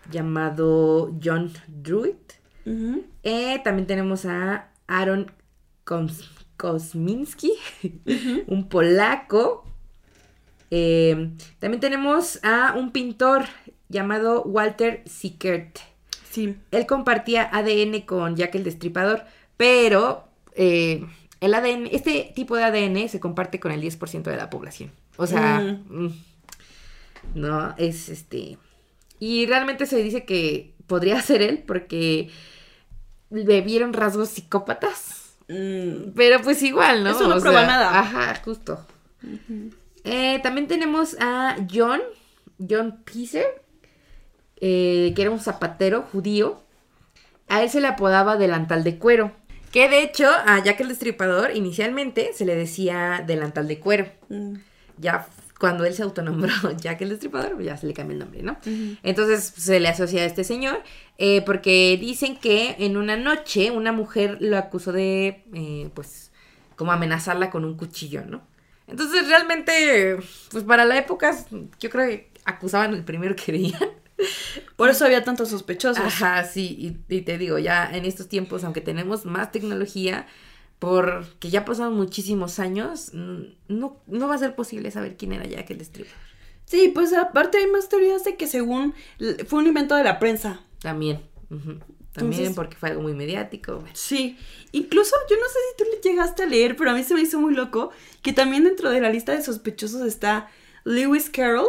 llamado 0.09 1.13
John 1.23 1.51
Druitt. 1.67 2.34
Eh, 3.22 3.61
también 3.63 3.85
tenemos 3.85 4.26
a 4.26 4.69
Aaron 4.88 5.31
Kos- 5.85 6.31
Kosminski, 6.57 7.52
un 8.48 8.68
polaco. 8.69 9.65
Eh, 10.72 11.32
también 11.60 11.80
tenemos 11.80 12.40
a 12.44 12.73
un 12.76 12.91
pintor 12.91 13.45
llamado 13.90 14.41
Walter 14.44 15.03
Sickert. 15.06 15.80
Sí. 16.32 16.56
Él 16.72 16.86
compartía 16.86 17.49
ADN 17.53 18.02
con 18.02 18.36
Jack 18.36 18.56
el 18.56 18.64
Destripador, 18.64 19.23
pero 19.57 20.27
eh, 20.53 21.06
el 21.40 21.53
ADN, 21.53 21.88
este 21.91 22.32
tipo 22.36 22.56
de 22.56 22.64
ADN 22.65 23.07
se 23.10 23.19
comparte 23.19 23.60
con 23.60 23.72
el 23.72 23.82
10% 23.82 24.23
de 24.23 24.36
la 24.38 24.49
población. 24.49 24.91
O 25.18 25.27
sea, 25.27 25.60
Mm. 25.60 26.06
mm, 26.06 26.14
no, 27.36 27.73
es 27.77 28.10
este, 28.10 28.57
Y 29.19 29.45
realmente 29.45 29.86
se 29.86 29.98
dice 30.03 30.26
que 30.26 30.73
podría 30.88 31.22
ser 31.22 31.41
él 31.41 31.64
porque 31.65 32.30
le 33.30 33.61
vieron 33.61 33.94
rasgos 33.94 34.30
psicópatas. 34.30 35.24
Mm, 35.47 36.13
Pero 36.15 36.41
pues 36.41 36.61
igual, 36.63 37.03
¿no? 37.03 37.11
Eso 37.11 37.27
no 37.27 37.35
O 37.35 37.39
prueba 37.39 37.59
sea, 37.61 37.67
nada. 37.67 37.99
Ajá, 37.99 38.41
justo. 38.43 38.85
Eh, 40.03 40.39
también 40.43 40.67
tenemos 40.67 41.15
a 41.19 41.55
John, 41.72 42.01
John 42.59 43.03
Peacer, 43.03 43.45
eh, 44.61 45.13
que 45.15 45.22
era 45.22 45.31
un 45.31 45.39
zapatero 45.39 46.03
judío. 46.03 46.61
A 47.47 47.61
él 47.63 47.69
se 47.69 47.81
le 47.81 47.88
apodaba 47.88 48.38
delantal 48.38 48.84
de 48.84 48.97
cuero. 48.97 49.31
Que 49.72 49.89
de 49.89 50.01
hecho, 50.03 50.27
a 50.30 50.63
Jack 50.63 50.80
el 50.81 50.88
Destripador 50.88 51.55
inicialmente 51.55 52.31
se 52.34 52.45
le 52.45 52.55
decía 52.55 53.23
delantal 53.26 53.67
de 53.67 53.80
cuero. 53.80 54.07
mm, 54.30 54.53
Ya 54.97 55.27
cuando 55.60 55.86
él 55.86 55.94
se 55.94 56.03
autonombró 56.03 56.53
Jack 56.77 57.02
el 57.02 57.10
Destripador, 57.10 57.61
ya 57.61 57.77
se 57.77 57.88
le 57.88 57.94
cambió 57.94 58.14
el 58.14 58.19
nombre, 58.19 58.44
¿no? 58.44 58.57
Entonces 59.03 59.53
se 59.56 59.80
le 59.80 59.88
asocia 59.88 60.22
a 60.22 60.26
este 60.26 60.44
señor 60.44 60.84
eh, 61.18 61.41
porque 61.45 61.98
dicen 61.99 62.38
que 62.38 62.76
en 62.80 62.98
una 62.98 63.15
noche 63.15 63.72
una 63.72 63.91
mujer 63.91 64.38
lo 64.41 64.57
acusó 64.57 64.91
de, 64.91 65.45
eh, 65.53 65.90
pues, 65.94 66.32
como 66.76 66.91
amenazarla 66.91 67.49
con 67.49 67.64
un 67.64 67.77
cuchillo, 67.77 68.26
¿no? 68.26 68.45
Entonces 68.88 69.27
realmente, 69.27 70.18
pues 70.52 70.64
para 70.64 70.86
la 70.86 70.98
época, 70.98 71.36
yo 71.80 71.90
creo 71.90 72.07
que 72.07 72.32
acusaban 72.44 72.94
el 72.94 73.03
primero 73.03 73.36
que 73.36 73.52
veían. 73.52 73.90
Por 74.76 74.90
eso 74.90 75.06
había 75.06 75.23
tantos 75.23 75.49
sospechosos. 75.49 76.06
Ajá, 76.06 76.44
sí, 76.44 77.02
y, 77.10 77.15
y 77.15 77.22
te 77.22 77.38
digo, 77.38 77.57
ya 77.57 77.90
en 77.91 78.06
estos 78.06 78.27
tiempos, 78.27 78.64
aunque 78.64 78.82
tenemos 78.82 79.26
más 79.26 79.52
tecnología, 79.52 80.27
porque 80.86 81.49
ya 81.49 81.66
pasaron 81.66 81.95
muchísimos 81.95 82.60
años, 82.60 83.12
mm, 83.14 83.41
no, 83.70 84.02
no 84.07 84.28
va 84.28 84.36
a 84.36 84.38
ser 84.38 84.56
posible 84.56 84.91
saber 84.91 85.18
quién 85.18 85.34
era 85.34 85.45
Jack 85.45 85.72
el 85.72 85.80
Destripador. 85.80 86.18
Sí, 86.66 86.91
pues 86.94 87.14
aparte 87.14 87.57
hay 87.57 87.68
más 87.68 87.90
teorías 87.90 88.24
de 88.24 88.36
que 88.38 88.48
según 88.48 88.94
fue 89.48 89.60
un 89.60 89.68
invento 89.68 89.95
de 89.95 90.03
la 90.03 90.20
prensa. 90.20 90.62
También. 90.82 91.22
También 91.49 91.82
Entonces- 92.16 92.56
porque 92.56 92.76
fue 92.76 92.90
algo 92.90 93.02
muy 93.02 93.14
mediático. 93.14 93.74
bueno. 93.76 93.90
Sí, 93.94 94.38
incluso 94.72 95.16
yo 95.30 95.36
no 95.36 95.45
sé 95.48 95.60
si 95.72 95.84
tú 95.84 95.90
le 95.91 96.02
llegaste 96.10 96.44
a 96.44 96.45
leer, 96.45 96.76
pero 96.76 96.91
a 96.91 96.94
mí 96.94 97.03
se 97.03 97.14
me 97.14 97.22
hizo 97.22 97.40
muy 97.40 97.53
loco 97.53 97.91
que 98.22 98.32
también 98.34 98.64
dentro 98.64 98.90
de 98.90 99.02
la 99.02 99.10
lista 99.10 99.34
de 99.34 99.41
sospechosos 99.44 100.02
está 100.07 100.49
Lewis 100.86 101.30
Carroll, 101.30 101.68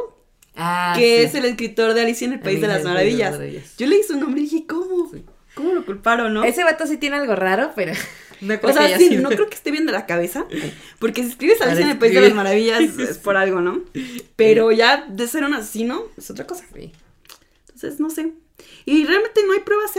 Ah, 0.54 0.94
que 0.96 1.18
sí. 1.18 1.24
es 1.24 1.34
el 1.34 1.44
escritor 1.44 1.92
de 1.94 2.02
Alicia 2.02 2.26
en 2.26 2.32
el 2.34 2.40
País 2.40 2.60
de 2.60 2.68
las 2.68 2.82
Maravillas. 2.84 3.32
Maravillas. 3.32 3.76
Yo 3.76 3.86
leí 3.86 4.02
su 4.02 4.16
nombre 4.18 4.40
y 4.40 4.44
dije, 4.44 4.66
¿cómo? 4.66 5.10
Sí. 5.12 5.24
¿Cómo 5.54 5.72
lo 5.72 5.84
culparon, 5.84 6.32
no? 6.34 6.44
Ese 6.44 6.64
vato 6.64 6.86
sí 6.86 6.96
tiene 6.98 7.16
algo 7.16 7.34
raro, 7.34 7.72
pero 7.74 7.92
no 8.40 8.58
creo 8.60 8.70
O 8.70 8.72
sea, 8.72 8.88
que 8.88 8.98
sí, 8.98 9.08
sido. 9.08 9.22
no 9.22 9.28
creo 9.30 9.48
que 9.48 9.54
esté 9.54 9.70
bien 9.70 9.86
de 9.86 9.92
la 9.92 10.06
cabeza, 10.06 10.46
porque 10.98 11.22
si 11.22 11.30
escribes 11.30 11.60
Alicia 11.60 11.84
en 11.84 11.90
el 11.90 11.98
País 11.98 12.14
de 12.14 12.20
las. 12.20 12.34
Maravillas 12.34 12.80
es 12.98 13.18
por 13.18 13.36
algo, 13.36 13.60
¿no? 13.60 13.82
Pero 14.36 14.72
ya 14.72 15.06
de 15.08 15.26
ser 15.28 15.44
un 15.44 15.54
asesino 15.54 16.04
es 16.16 16.30
otra 16.30 16.46
cosa. 16.46 16.64
Entonces, 16.74 18.00
no 18.00 18.10
sé. 18.10 18.32
Y 18.84 19.04
realmente 19.04 19.40
no 19.46 19.52
hay 19.52 19.60
pruebas 19.60 19.92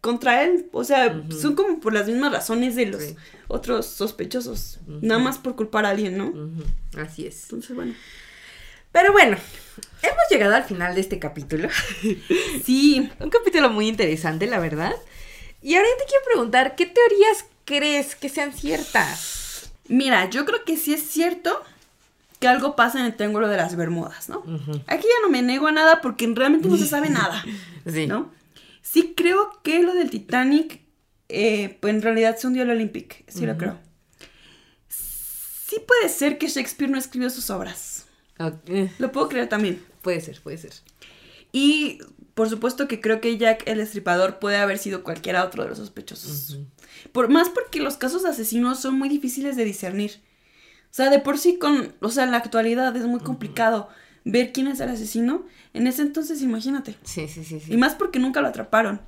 contra 0.00 0.44
él. 0.44 0.66
O 0.72 0.84
sea, 0.84 1.22
son 1.38 1.54
como 1.54 1.80
por 1.80 1.92
las 1.92 2.06
mismas 2.06 2.32
razones 2.32 2.76
de 2.76 2.86
los 2.86 3.02
Sí. 3.02 3.16
otros 3.48 3.86
sospechosos. 3.86 4.78
Nada 4.86 5.20
más 5.20 5.38
por 5.38 5.56
culpar 5.56 5.84
a 5.84 5.90
alguien, 5.90 6.16
¿no? 6.16 6.32
Así 6.96 7.26
es. 7.26 7.42
Entonces, 7.44 7.74
bueno. 7.74 7.94
Pero 8.92 9.12
bueno, 9.12 9.36
hemos 10.02 10.22
llegado 10.30 10.54
al 10.54 10.64
final 10.64 10.94
de 10.94 11.00
este 11.02 11.18
capítulo. 11.18 11.68
Sí. 12.64 13.10
Un 13.20 13.30
capítulo 13.30 13.68
muy 13.70 13.88
interesante, 13.88 14.46
la 14.46 14.58
verdad. 14.60 14.94
Y 15.60 15.74
ahora 15.74 15.88
te 15.98 16.04
quiero 16.04 16.24
preguntar, 16.24 16.74
¿qué 16.76 16.86
teorías 16.86 17.44
crees 17.68 18.16
que 18.16 18.30
sean 18.30 18.54
ciertas? 18.54 19.70
Mira, 19.88 20.30
yo 20.30 20.46
creo 20.46 20.64
que 20.64 20.78
sí 20.78 20.94
es 20.94 21.02
cierto 21.02 21.62
que 22.40 22.48
algo 22.48 22.74
pasa 22.76 22.98
en 22.98 23.04
el 23.04 23.14
Triángulo 23.14 23.46
de 23.48 23.58
las 23.58 23.76
Bermudas, 23.76 24.30
¿no? 24.30 24.42
Aquí 24.86 25.04
ya 25.04 25.22
no 25.22 25.28
me 25.28 25.42
nego 25.42 25.66
a 25.66 25.72
nada 25.72 26.00
porque 26.00 26.26
realmente 26.34 26.66
no 26.68 26.78
se 26.78 26.86
sabe 26.86 27.10
nada, 27.10 27.44
Sí. 27.86 28.06
¿no? 28.06 28.32
Sí 28.80 29.12
creo 29.14 29.60
que 29.62 29.82
lo 29.82 29.92
del 29.92 30.08
Titanic, 30.08 30.80
eh, 31.28 31.76
pues 31.80 31.94
en 31.94 32.00
realidad 32.00 32.38
se 32.38 32.46
hundió 32.46 32.62
el 32.62 32.70
Olympic, 32.70 33.24
sí 33.28 33.44
lo 33.44 33.58
creo. 33.58 33.78
Sí 34.88 35.76
puede 35.86 36.08
ser 36.08 36.38
que 36.38 36.48
Shakespeare 36.48 36.90
no 36.90 36.96
escribió 36.96 37.28
sus 37.28 37.50
obras. 37.50 38.06
Lo 38.98 39.12
puedo 39.12 39.28
creer 39.28 39.48
también. 39.50 39.84
Puede 40.00 40.22
ser, 40.22 40.40
puede 40.40 40.56
ser. 40.56 40.72
Y 41.52 41.98
por 42.32 42.48
supuesto 42.48 42.88
que 42.88 43.00
creo 43.02 43.20
que 43.20 43.36
Jack 43.36 43.64
el 43.66 43.80
Estripador 43.80 44.38
puede 44.38 44.56
haber 44.56 44.78
sido 44.78 45.02
cualquiera 45.02 45.44
otro 45.44 45.64
de 45.64 45.68
los 45.70 45.78
sospechosos. 45.78 46.58
Por, 47.12 47.28
más 47.28 47.48
porque 47.48 47.80
los 47.80 47.96
casos 47.96 48.22
de 48.22 48.30
asesinos 48.30 48.80
son 48.80 48.98
muy 48.98 49.08
difíciles 49.08 49.56
de 49.56 49.64
discernir. 49.64 50.20
O 50.90 50.94
sea, 50.94 51.10
de 51.10 51.18
por 51.18 51.38
sí 51.38 51.58
con, 51.58 51.94
o 52.00 52.10
sea, 52.10 52.24
en 52.24 52.30
la 52.30 52.38
actualidad 52.38 52.96
es 52.96 53.04
muy 53.04 53.20
complicado 53.20 53.88
ver 54.24 54.52
quién 54.52 54.66
es 54.68 54.80
el 54.80 54.88
asesino. 54.88 55.44
En 55.74 55.86
ese 55.86 56.02
entonces, 56.02 56.42
imagínate. 56.42 56.96
Sí, 57.02 57.28
sí, 57.28 57.44
sí, 57.44 57.60
sí. 57.60 57.72
Y 57.72 57.76
más 57.76 57.94
porque 57.94 58.18
nunca 58.18 58.40
lo 58.40 58.48
atraparon. 58.48 59.00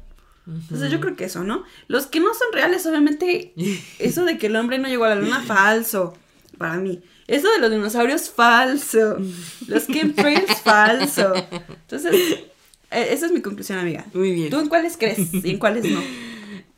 Entonces 0.47 0.91
yo 0.91 1.01
creo 1.01 1.17
que 1.17 1.25
eso, 1.25 1.45
¿no? 1.45 1.65
Los 1.87 2.07
que 2.07 2.19
no 2.19 2.35
son 2.35 2.49
reales, 2.53 2.85
obviamente, 2.87 3.53
eso 3.99 4.25
de 4.25 4.39
que 4.39 4.49
el 4.49 4.57
hombre 4.57 4.79
no 4.79 4.89
llegó 4.89 5.05
a 5.05 5.11
la 5.11 5.15
luna, 5.17 5.43
falso. 5.43 6.15
Para 6.59 6.77
mí. 6.77 7.03
Eso 7.27 7.49
de 7.51 7.59
los 7.59 7.71
dinosaurios, 7.71 8.31
falso. 8.31 9.19
Los 9.69 9.87
chemtrails, 9.87 10.61
falso. 10.63 11.33
Entonces, 11.83 12.13
eh, 12.91 13.09
esa 13.11 13.27
es 13.27 13.33
mi 13.33 13.41
conclusión, 13.41 13.79
amiga. 13.79 14.05
Muy 14.13 14.33
bien. 14.33 14.51
¿Tú 14.51 14.59
en 14.59 14.69
cuáles 14.69 14.97
crees 14.97 15.33
y 15.33 15.51
en 15.51 15.59
cuáles 15.59 15.85
no? 15.85 16.01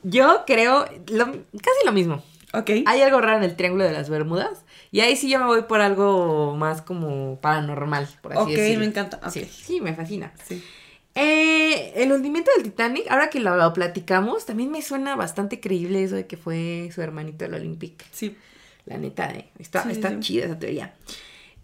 Yo 0.03 0.43
creo 0.47 0.85
lo- 1.09 1.27
casi 1.27 1.85
lo 1.87 1.93
mismo. 1.93 2.23
Ok. 2.55 2.71
Hay 2.87 3.01
algo 3.01 3.21
raro 3.21 3.39
en 3.39 3.45
el 3.45 3.57
Triángulo 3.57 3.85
de 3.85 3.93
las 3.93 4.11
Bermudas. 4.11 4.65
Y 4.91 5.01
ahí 5.01 5.17
sí 5.17 5.31
yo 5.31 5.39
me 5.39 5.47
voy 5.47 5.63
por 5.63 5.81
algo 5.81 6.55
más 6.57 6.83
como 6.83 7.41
paranormal, 7.41 8.09
por 8.21 8.33
así 8.35 8.43
ok, 8.43 8.49
decirlo. 8.51 8.81
me 8.81 8.87
encanta. 8.87 9.21
Ok. 9.25 9.31
Sí, 9.33 9.45
sí, 9.47 9.81
me 9.81 9.95
fascina. 9.95 10.33
Sí. 10.45 10.63
Eh, 11.15 11.93
el 11.97 12.13
hundimiento 12.13 12.51
del 12.57 12.65
Titanic, 12.65 13.07
ahora 13.11 13.31
que 13.31 13.39
lo, 13.41 13.57
lo 13.57 13.73
platicamos, 13.73 14.45
también 14.47 14.71
me 14.71 14.83
suena 14.83 15.15
bastante 15.17 15.61
creíble 15.61 16.03
eso 16.05 16.17
de 16.17 16.27
que 16.27 16.37
fue 16.37 16.91
su 16.95 17.01
hermanito 17.03 17.45
el 17.45 17.55
Olympic. 17.55 18.05
Sí. 18.11 18.37
La 18.87 18.99
neta, 18.99 19.31
eh. 19.31 19.51
Está, 19.59 19.85
Sí, 19.85 19.91
está 19.93 20.11
sí. 20.11 20.21
chida 20.21 20.47
esa 20.47 20.59
teoría. 20.59 20.95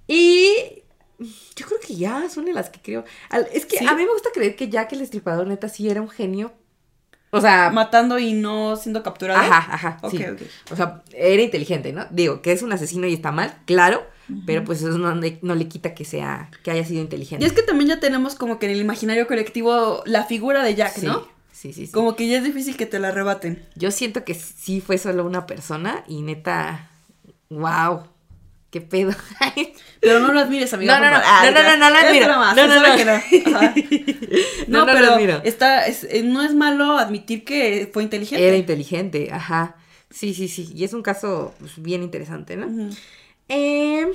Y 0.06 0.82
yo 1.56 1.66
creo 1.66 1.80
que 1.86 1.96
ya 1.96 2.28
son 2.30 2.44
de 2.46 2.52
las 2.52 2.70
que 2.70 2.80
creo. 2.80 3.04
Es 3.52 3.66
que 3.66 3.78
¿Sí? 3.78 3.86
a 3.86 3.94
mí 3.94 4.04
me 4.04 4.12
gusta 4.12 4.30
creer 4.32 4.56
que 4.56 4.68
Jack 4.68 4.92
el 4.92 5.00
Estripador, 5.02 5.46
neta, 5.46 5.68
sí 5.68 5.88
era 5.90 6.00
un 6.00 6.08
genio. 6.08 6.52
O 7.30 7.40
sea, 7.40 7.70
Matando 7.70 8.18
y 8.18 8.32
no 8.32 8.76
siendo 8.76 9.02
capturado. 9.02 9.40
Ajá, 9.40 9.74
ajá. 9.74 9.98
Ok, 10.02 10.10
sí. 10.12 10.24
ok. 10.24 10.42
O 10.72 10.76
sea, 10.76 11.02
era 11.12 11.42
inteligente, 11.42 11.92
¿no? 11.92 12.06
Digo, 12.10 12.40
que 12.42 12.52
es 12.52 12.62
un 12.62 12.72
asesino 12.72 13.06
y 13.06 13.14
está 13.14 13.32
mal, 13.32 13.54
claro. 13.66 14.02
Pero 14.46 14.62
pues 14.62 14.82
eso 14.82 14.98
no, 14.98 15.14
le- 15.14 15.38
no 15.40 15.54
le 15.54 15.68
quita 15.68 15.94
que 15.94 16.04
sea, 16.04 16.50
que 16.62 16.70
haya 16.70 16.84
sido 16.84 17.00
inteligente. 17.00 17.42
Y 17.42 17.48
es 17.48 17.54
que 17.54 17.62
también 17.62 17.88
ya 17.88 17.98
tenemos 17.98 18.34
como 18.34 18.58
que 18.58 18.66
en 18.66 18.72
el 18.72 18.80
imaginario 18.80 19.26
colectivo 19.26 20.02
la 20.04 20.24
figura 20.24 20.62
de 20.62 20.74
Jack, 20.74 20.92
sí, 20.96 21.06
¿no? 21.06 21.26
Sí, 21.50 21.72
sí, 21.72 21.86
sí. 21.86 21.92
Como 21.92 22.14
que 22.14 22.28
ya 22.28 22.36
es 22.36 22.44
difícil 22.44 22.76
que 22.76 22.84
te 22.84 22.98
la 22.98 23.08
arrebaten. 23.08 23.66
Yo 23.74 23.90
siento 23.90 24.24
que 24.24 24.34
sí 24.34 24.82
fue 24.82 24.98
solo 24.98 25.24
una 25.24 25.46
persona 25.46 26.04
y 26.06 26.20
neta, 26.20 26.90
wow, 27.48 28.02
qué 28.70 28.80
pedo. 28.80 29.12
Pero 30.00 30.20
no 30.20 30.32
lo 30.32 30.40
admires, 30.40 30.72
amiga. 30.74 30.98
No, 30.98 31.04
no, 31.04 31.16
no, 31.16 31.22
favor. 31.22 31.52
no, 31.52 31.62
no, 31.62 31.68
no, 31.68 31.78
no 31.78 31.90
lo 31.90 31.96
admiro. 31.98 32.26
broma, 32.26 32.54
No, 32.54 32.66
no, 32.66 32.88
no. 32.88 32.96
que 32.96 33.04
no. 33.04 33.20
No, 34.68 34.86
lo 34.86 35.42
está, 35.44 35.86
es- 35.86 36.04
eh, 36.04 36.22
no 36.22 36.42
es 36.42 36.54
malo 36.54 36.98
admitir 36.98 37.44
que 37.44 37.90
fue 37.92 38.02
inteligente. 38.02 38.46
Era 38.46 38.56
inteligente, 38.56 39.30
ajá. 39.32 39.76
Sí, 40.10 40.34
sí, 40.34 40.48
sí. 40.48 40.70
Y 40.74 40.84
es 40.84 40.92
un 40.94 41.02
caso 41.02 41.54
pues, 41.58 41.80
bien 41.82 42.02
interesante, 42.02 42.56
¿no? 42.56 42.90
Eh, 43.48 44.06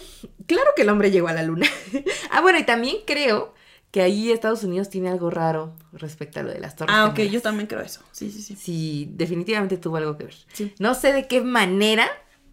claro 0.46 0.70
que 0.76 0.84
el 0.84 0.90
hombre 0.90 1.12
llegó 1.12 1.28
a 1.28 1.34
la 1.34 1.44
luna. 1.44 1.68
ah, 2.32 2.42
bueno, 2.42 2.60
y 2.60 2.64
también 2.64 2.98
creo 3.06 3.54
que 3.92 4.02
ahí 4.02 4.32
Estados 4.32 4.64
Unidos 4.64 4.90
tiene 4.90 5.10
algo 5.10 5.30
raro 5.30 5.76
respecto 5.92 6.40
a 6.40 6.44
lo 6.44 6.52
de 6.52 6.60
las 6.60 6.76
torres. 6.76 6.96
Ah, 6.96 7.06
ok, 7.06 7.16
gemelas. 7.16 7.34
yo 7.34 7.42
también 7.42 7.68
creo 7.68 7.82
eso. 7.82 8.02
Sí, 8.12 8.32
sí, 8.32 8.42
sí. 8.42 8.56
Sí, 8.56 9.08
definitivamente 9.12 9.78
tuvo 9.78 9.98
algo 9.98 10.18
que 10.18 10.26
ver. 10.26 10.36
Sí. 10.54 10.74
No 10.80 10.96
sé 10.96 11.14
de 11.14 11.28
qué 11.28 11.42
manera, 11.42 12.10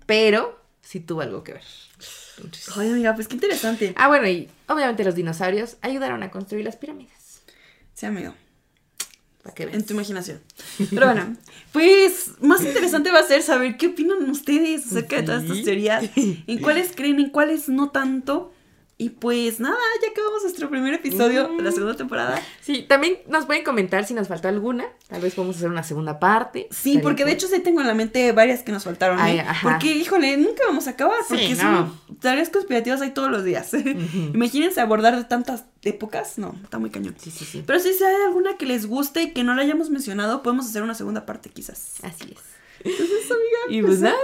pero 0.06 0.59
sí 0.82 1.00
tuvo 1.00 1.20
algo 1.22 1.42
que 1.44 1.54
ver. 1.54 1.64
Entonces- 2.36 2.76
Ay, 2.76 2.90
amiga, 2.90 3.14
pues 3.14 3.28
qué 3.28 3.34
interesante. 3.34 3.92
Ah, 3.96 4.08
bueno, 4.08 4.26
y 4.28 4.48
obviamente 4.66 5.04
los 5.04 5.14
dinosaurios 5.14 5.76
ayudaron 5.82 6.22
a 6.22 6.30
construir 6.30 6.64
las 6.64 6.76
pirámides. 6.76 7.42
Sí, 7.94 8.06
amigo. 8.06 8.34
Para 9.42 9.54
que 9.54 9.62
En 9.64 9.72
veas. 9.72 9.86
tu 9.86 9.94
imaginación. 9.94 10.40
Pero 10.90 11.06
bueno, 11.06 11.36
pues 11.72 12.32
más 12.40 12.62
interesante 12.62 13.10
va 13.10 13.20
a 13.20 13.26
ser 13.26 13.42
saber 13.42 13.76
qué 13.76 13.88
opinan 13.88 14.28
ustedes 14.30 14.86
acerca 14.86 15.16
de 15.16 15.22
todas 15.22 15.42
estas 15.44 15.62
teorías. 15.64 16.10
En 16.16 16.58
cuáles 16.60 16.92
creen, 16.94 17.20
en 17.20 17.30
cuáles 17.30 17.68
no 17.68 17.90
tanto. 17.90 18.52
Y 19.02 19.08
pues 19.08 19.60
nada, 19.60 19.78
ya 20.02 20.10
acabamos 20.10 20.42
nuestro 20.42 20.68
primer 20.68 20.92
episodio 20.92 21.48
de 21.48 21.62
la 21.62 21.70
Mm. 21.70 21.72
segunda 21.72 21.96
temporada. 21.96 22.38
Sí, 22.60 22.82
también 22.86 23.16
nos 23.28 23.46
pueden 23.46 23.64
comentar 23.64 24.04
si 24.04 24.12
nos 24.12 24.28
faltó 24.28 24.48
alguna. 24.48 24.84
Tal 25.08 25.22
vez 25.22 25.34
podemos 25.34 25.56
hacer 25.56 25.70
una 25.70 25.82
segunda 25.82 26.18
parte. 26.20 26.68
Sí, 26.70 26.90
Estaría 26.90 27.02
porque 27.02 27.24
de 27.24 27.32
hecho 27.32 27.48
sí 27.48 27.60
tengo 27.60 27.80
en 27.80 27.86
la 27.86 27.94
mente 27.94 28.30
varias 28.32 28.62
que 28.62 28.72
nos 28.72 28.84
faltaron. 28.84 29.18
¿eh? 29.18 29.22
Ay, 29.22 29.38
ajá. 29.38 29.70
Porque, 29.70 29.86
híjole, 29.96 30.36
nunca 30.36 30.64
vamos 30.66 30.86
a 30.86 30.90
acabar. 30.90 31.16
Sí, 31.26 31.28
Porque 31.30 31.54
no. 31.54 31.56
son 31.56 32.18
tareas 32.20 32.50
conspirativas 32.50 33.00
hay 33.00 33.12
todos 33.12 33.30
los 33.30 33.42
días. 33.42 33.72
Ujú. 33.74 34.32
Imagínense 34.34 34.82
abordar 34.82 35.16
de 35.16 35.24
tantas 35.24 35.64
épocas. 35.82 36.36
No, 36.36 36.54
está 36.62 36.78
muy 36.78 36.90
cañón. 36.90 37.14
Sí, 37.18 37.30
sí, 37.30 37.46
sí. 37.46 37.64
Pero 37.66 37.80
si 37.80 37.88
hay 37.88 38.22
alguna 38.26 38.58
que 38.58 38.66
les 38.66 38.84
guste 38.84 39.22
y 39.22 39.30
que 39.32 39.44
no 39.44 39.54
la 39.54 39.62
hayamos 39.62 39.88
mencionado, 39.88 40.42
podemos 40.42 40.66
hacer 40.66 40.82
una 40.82 40.94
segunda 40.94 41.24
parte 41.24 41.48
quizás. 41.48 41.94
Así 42.02 42.34
es. 42.36 42.59
Entonces, 42.84 43.30
amiga. 43.30 43.78
Y 43.78 43.82
pues 43.82 44.00
nada, 44.00 44.16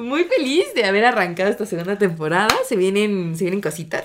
muy 0.00 0.24
feliz 0.24 0.72
de 0.74 0.84
haber 0.84 1.04
arrancado 1.04 1.50
esta 1.50 1.66
segunda 1.66 1.98
temporada. 1.98 2.54
Se 2.66 2.76
vienen, 2.76 3.36
se 3.36 3.44
vienen 3.44 3.60
cositas. 3.60 4.04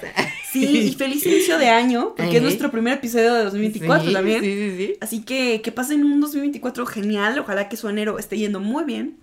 Sí, 0.51 0.65
y 0.65 0.93
feliz 0.97 1.25
inicio 1.25 1.57
de 1.57 1.69
año, 1.69 2.13
porque 2.15 2.37
es 2.37 2.43
nuestro 2.43 2.71
primer 2.71 2.93
episodio 2.93 3.33
de 3.33 3.43
2024 3.45 4.11
también. 4.11 4.41
Sí, 4.41 4.53
sí, 4.53 4.77
sí. 4.77 4.97
Así 5.01 5.23
que 5.23 5.61
que 5.61 5.71
pasen 5.71 6.03
un 6.03 6.19
2024 6.19 6.85
genial, 6.85 7.39
ojalá 7.39 7.69
que 7.69 7.77
su 7.77 7.87
enero 7.87 8.19
esté 8.19 8.37
yendo 8.37 8.59
muy 8.59 8.83
bien. 8.83 9.17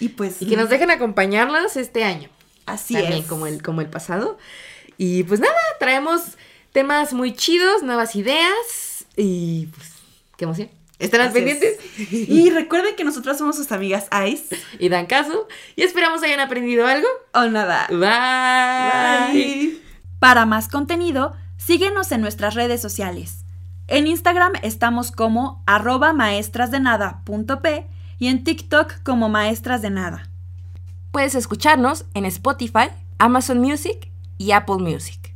Y 0.00 0.10
pues... 0.10 0.40
Y 0.40 0.46
que 0.46 0.56
nos 0.56 0.70
dejen 0.70 0.90
acompañarlos 0.90 1.76
este 1.76 2.04
año. 2.04 2.28
Así 2.66 2.94
También 2.94 3.22
es. 3.22 3.26
como 3.26 3.46
el, 3.46 3.62
como 3.62 3.80
el 3.80 3.88
pasado. 3.88 4.38
Y 4.96 5.24
pues 5.24 5.40
nada, 5.40 5.54
traemos 5.78 6.36
temas 6.72 7.12
muy 7.12 7.32
chidos, 7.34 7.82
nuevas 7.82 8.14
ideas 8.14 9.06
y 9.16 9.66
pues 9.74 9.92
qué 10.36 10.44
emoción. 10.44 10.68
Estarán 10.98 11.28
Así 11.28 11.38
es. 11.38 11.44
pendientes 11.44 12.12
Y 12.28 12.50
recuerden 12.50 12.96
que 12.96 13.04
nosotras 13.04 13.38
somos 13.38 13.56
sus 13.56 13.70
amigas 13.72 14.08
Ice. 14.28 14.56
y 14.78 14.88
dan 14.88 15.06
caso. 15.06 15.46
Y 15.76 15.82
esperamos 15.82 16.22
hayan 16.22 16.40
aprendido 16.40 16.86
algo. 16.86 17.06
O 17.34 17.44
nada. 17.46 17.86
Bye. 17.90 19.32
Bye. 19.32 19.82
Para 20.18 20.46
más 20.46 20.68
contenido, 20.68 21.34
síguenos 21.56 22.10
en 22.12 22.20
nuestras 22.20 22.54
redes 22.54 22.82
sociales. 22.82 23.44
En 23.86 24.06
Instagram 24.06 24.52
estamos 24.62 25.12
como 25.12 25.62
arroba 25.66 26.12
maestrasdenada.p 26.12 27.86
y 28.18 28.26
en 28.28 28.44
TikTok 28.44 29.02
como 29.02 29.28
maestras 29.28 29.80
de 29.82 29.90
nada. 29.90 30.28
Puedes 31.12 31.34
escucharnos 31.34 32.04
en 32.14 32.24
Spotify, 32.26 32.88
Amazon 33.18 33.60
Music 33.60 34.10
y 34.36 34.50
Apple 34.50 34.76
Music. 34.78 35.27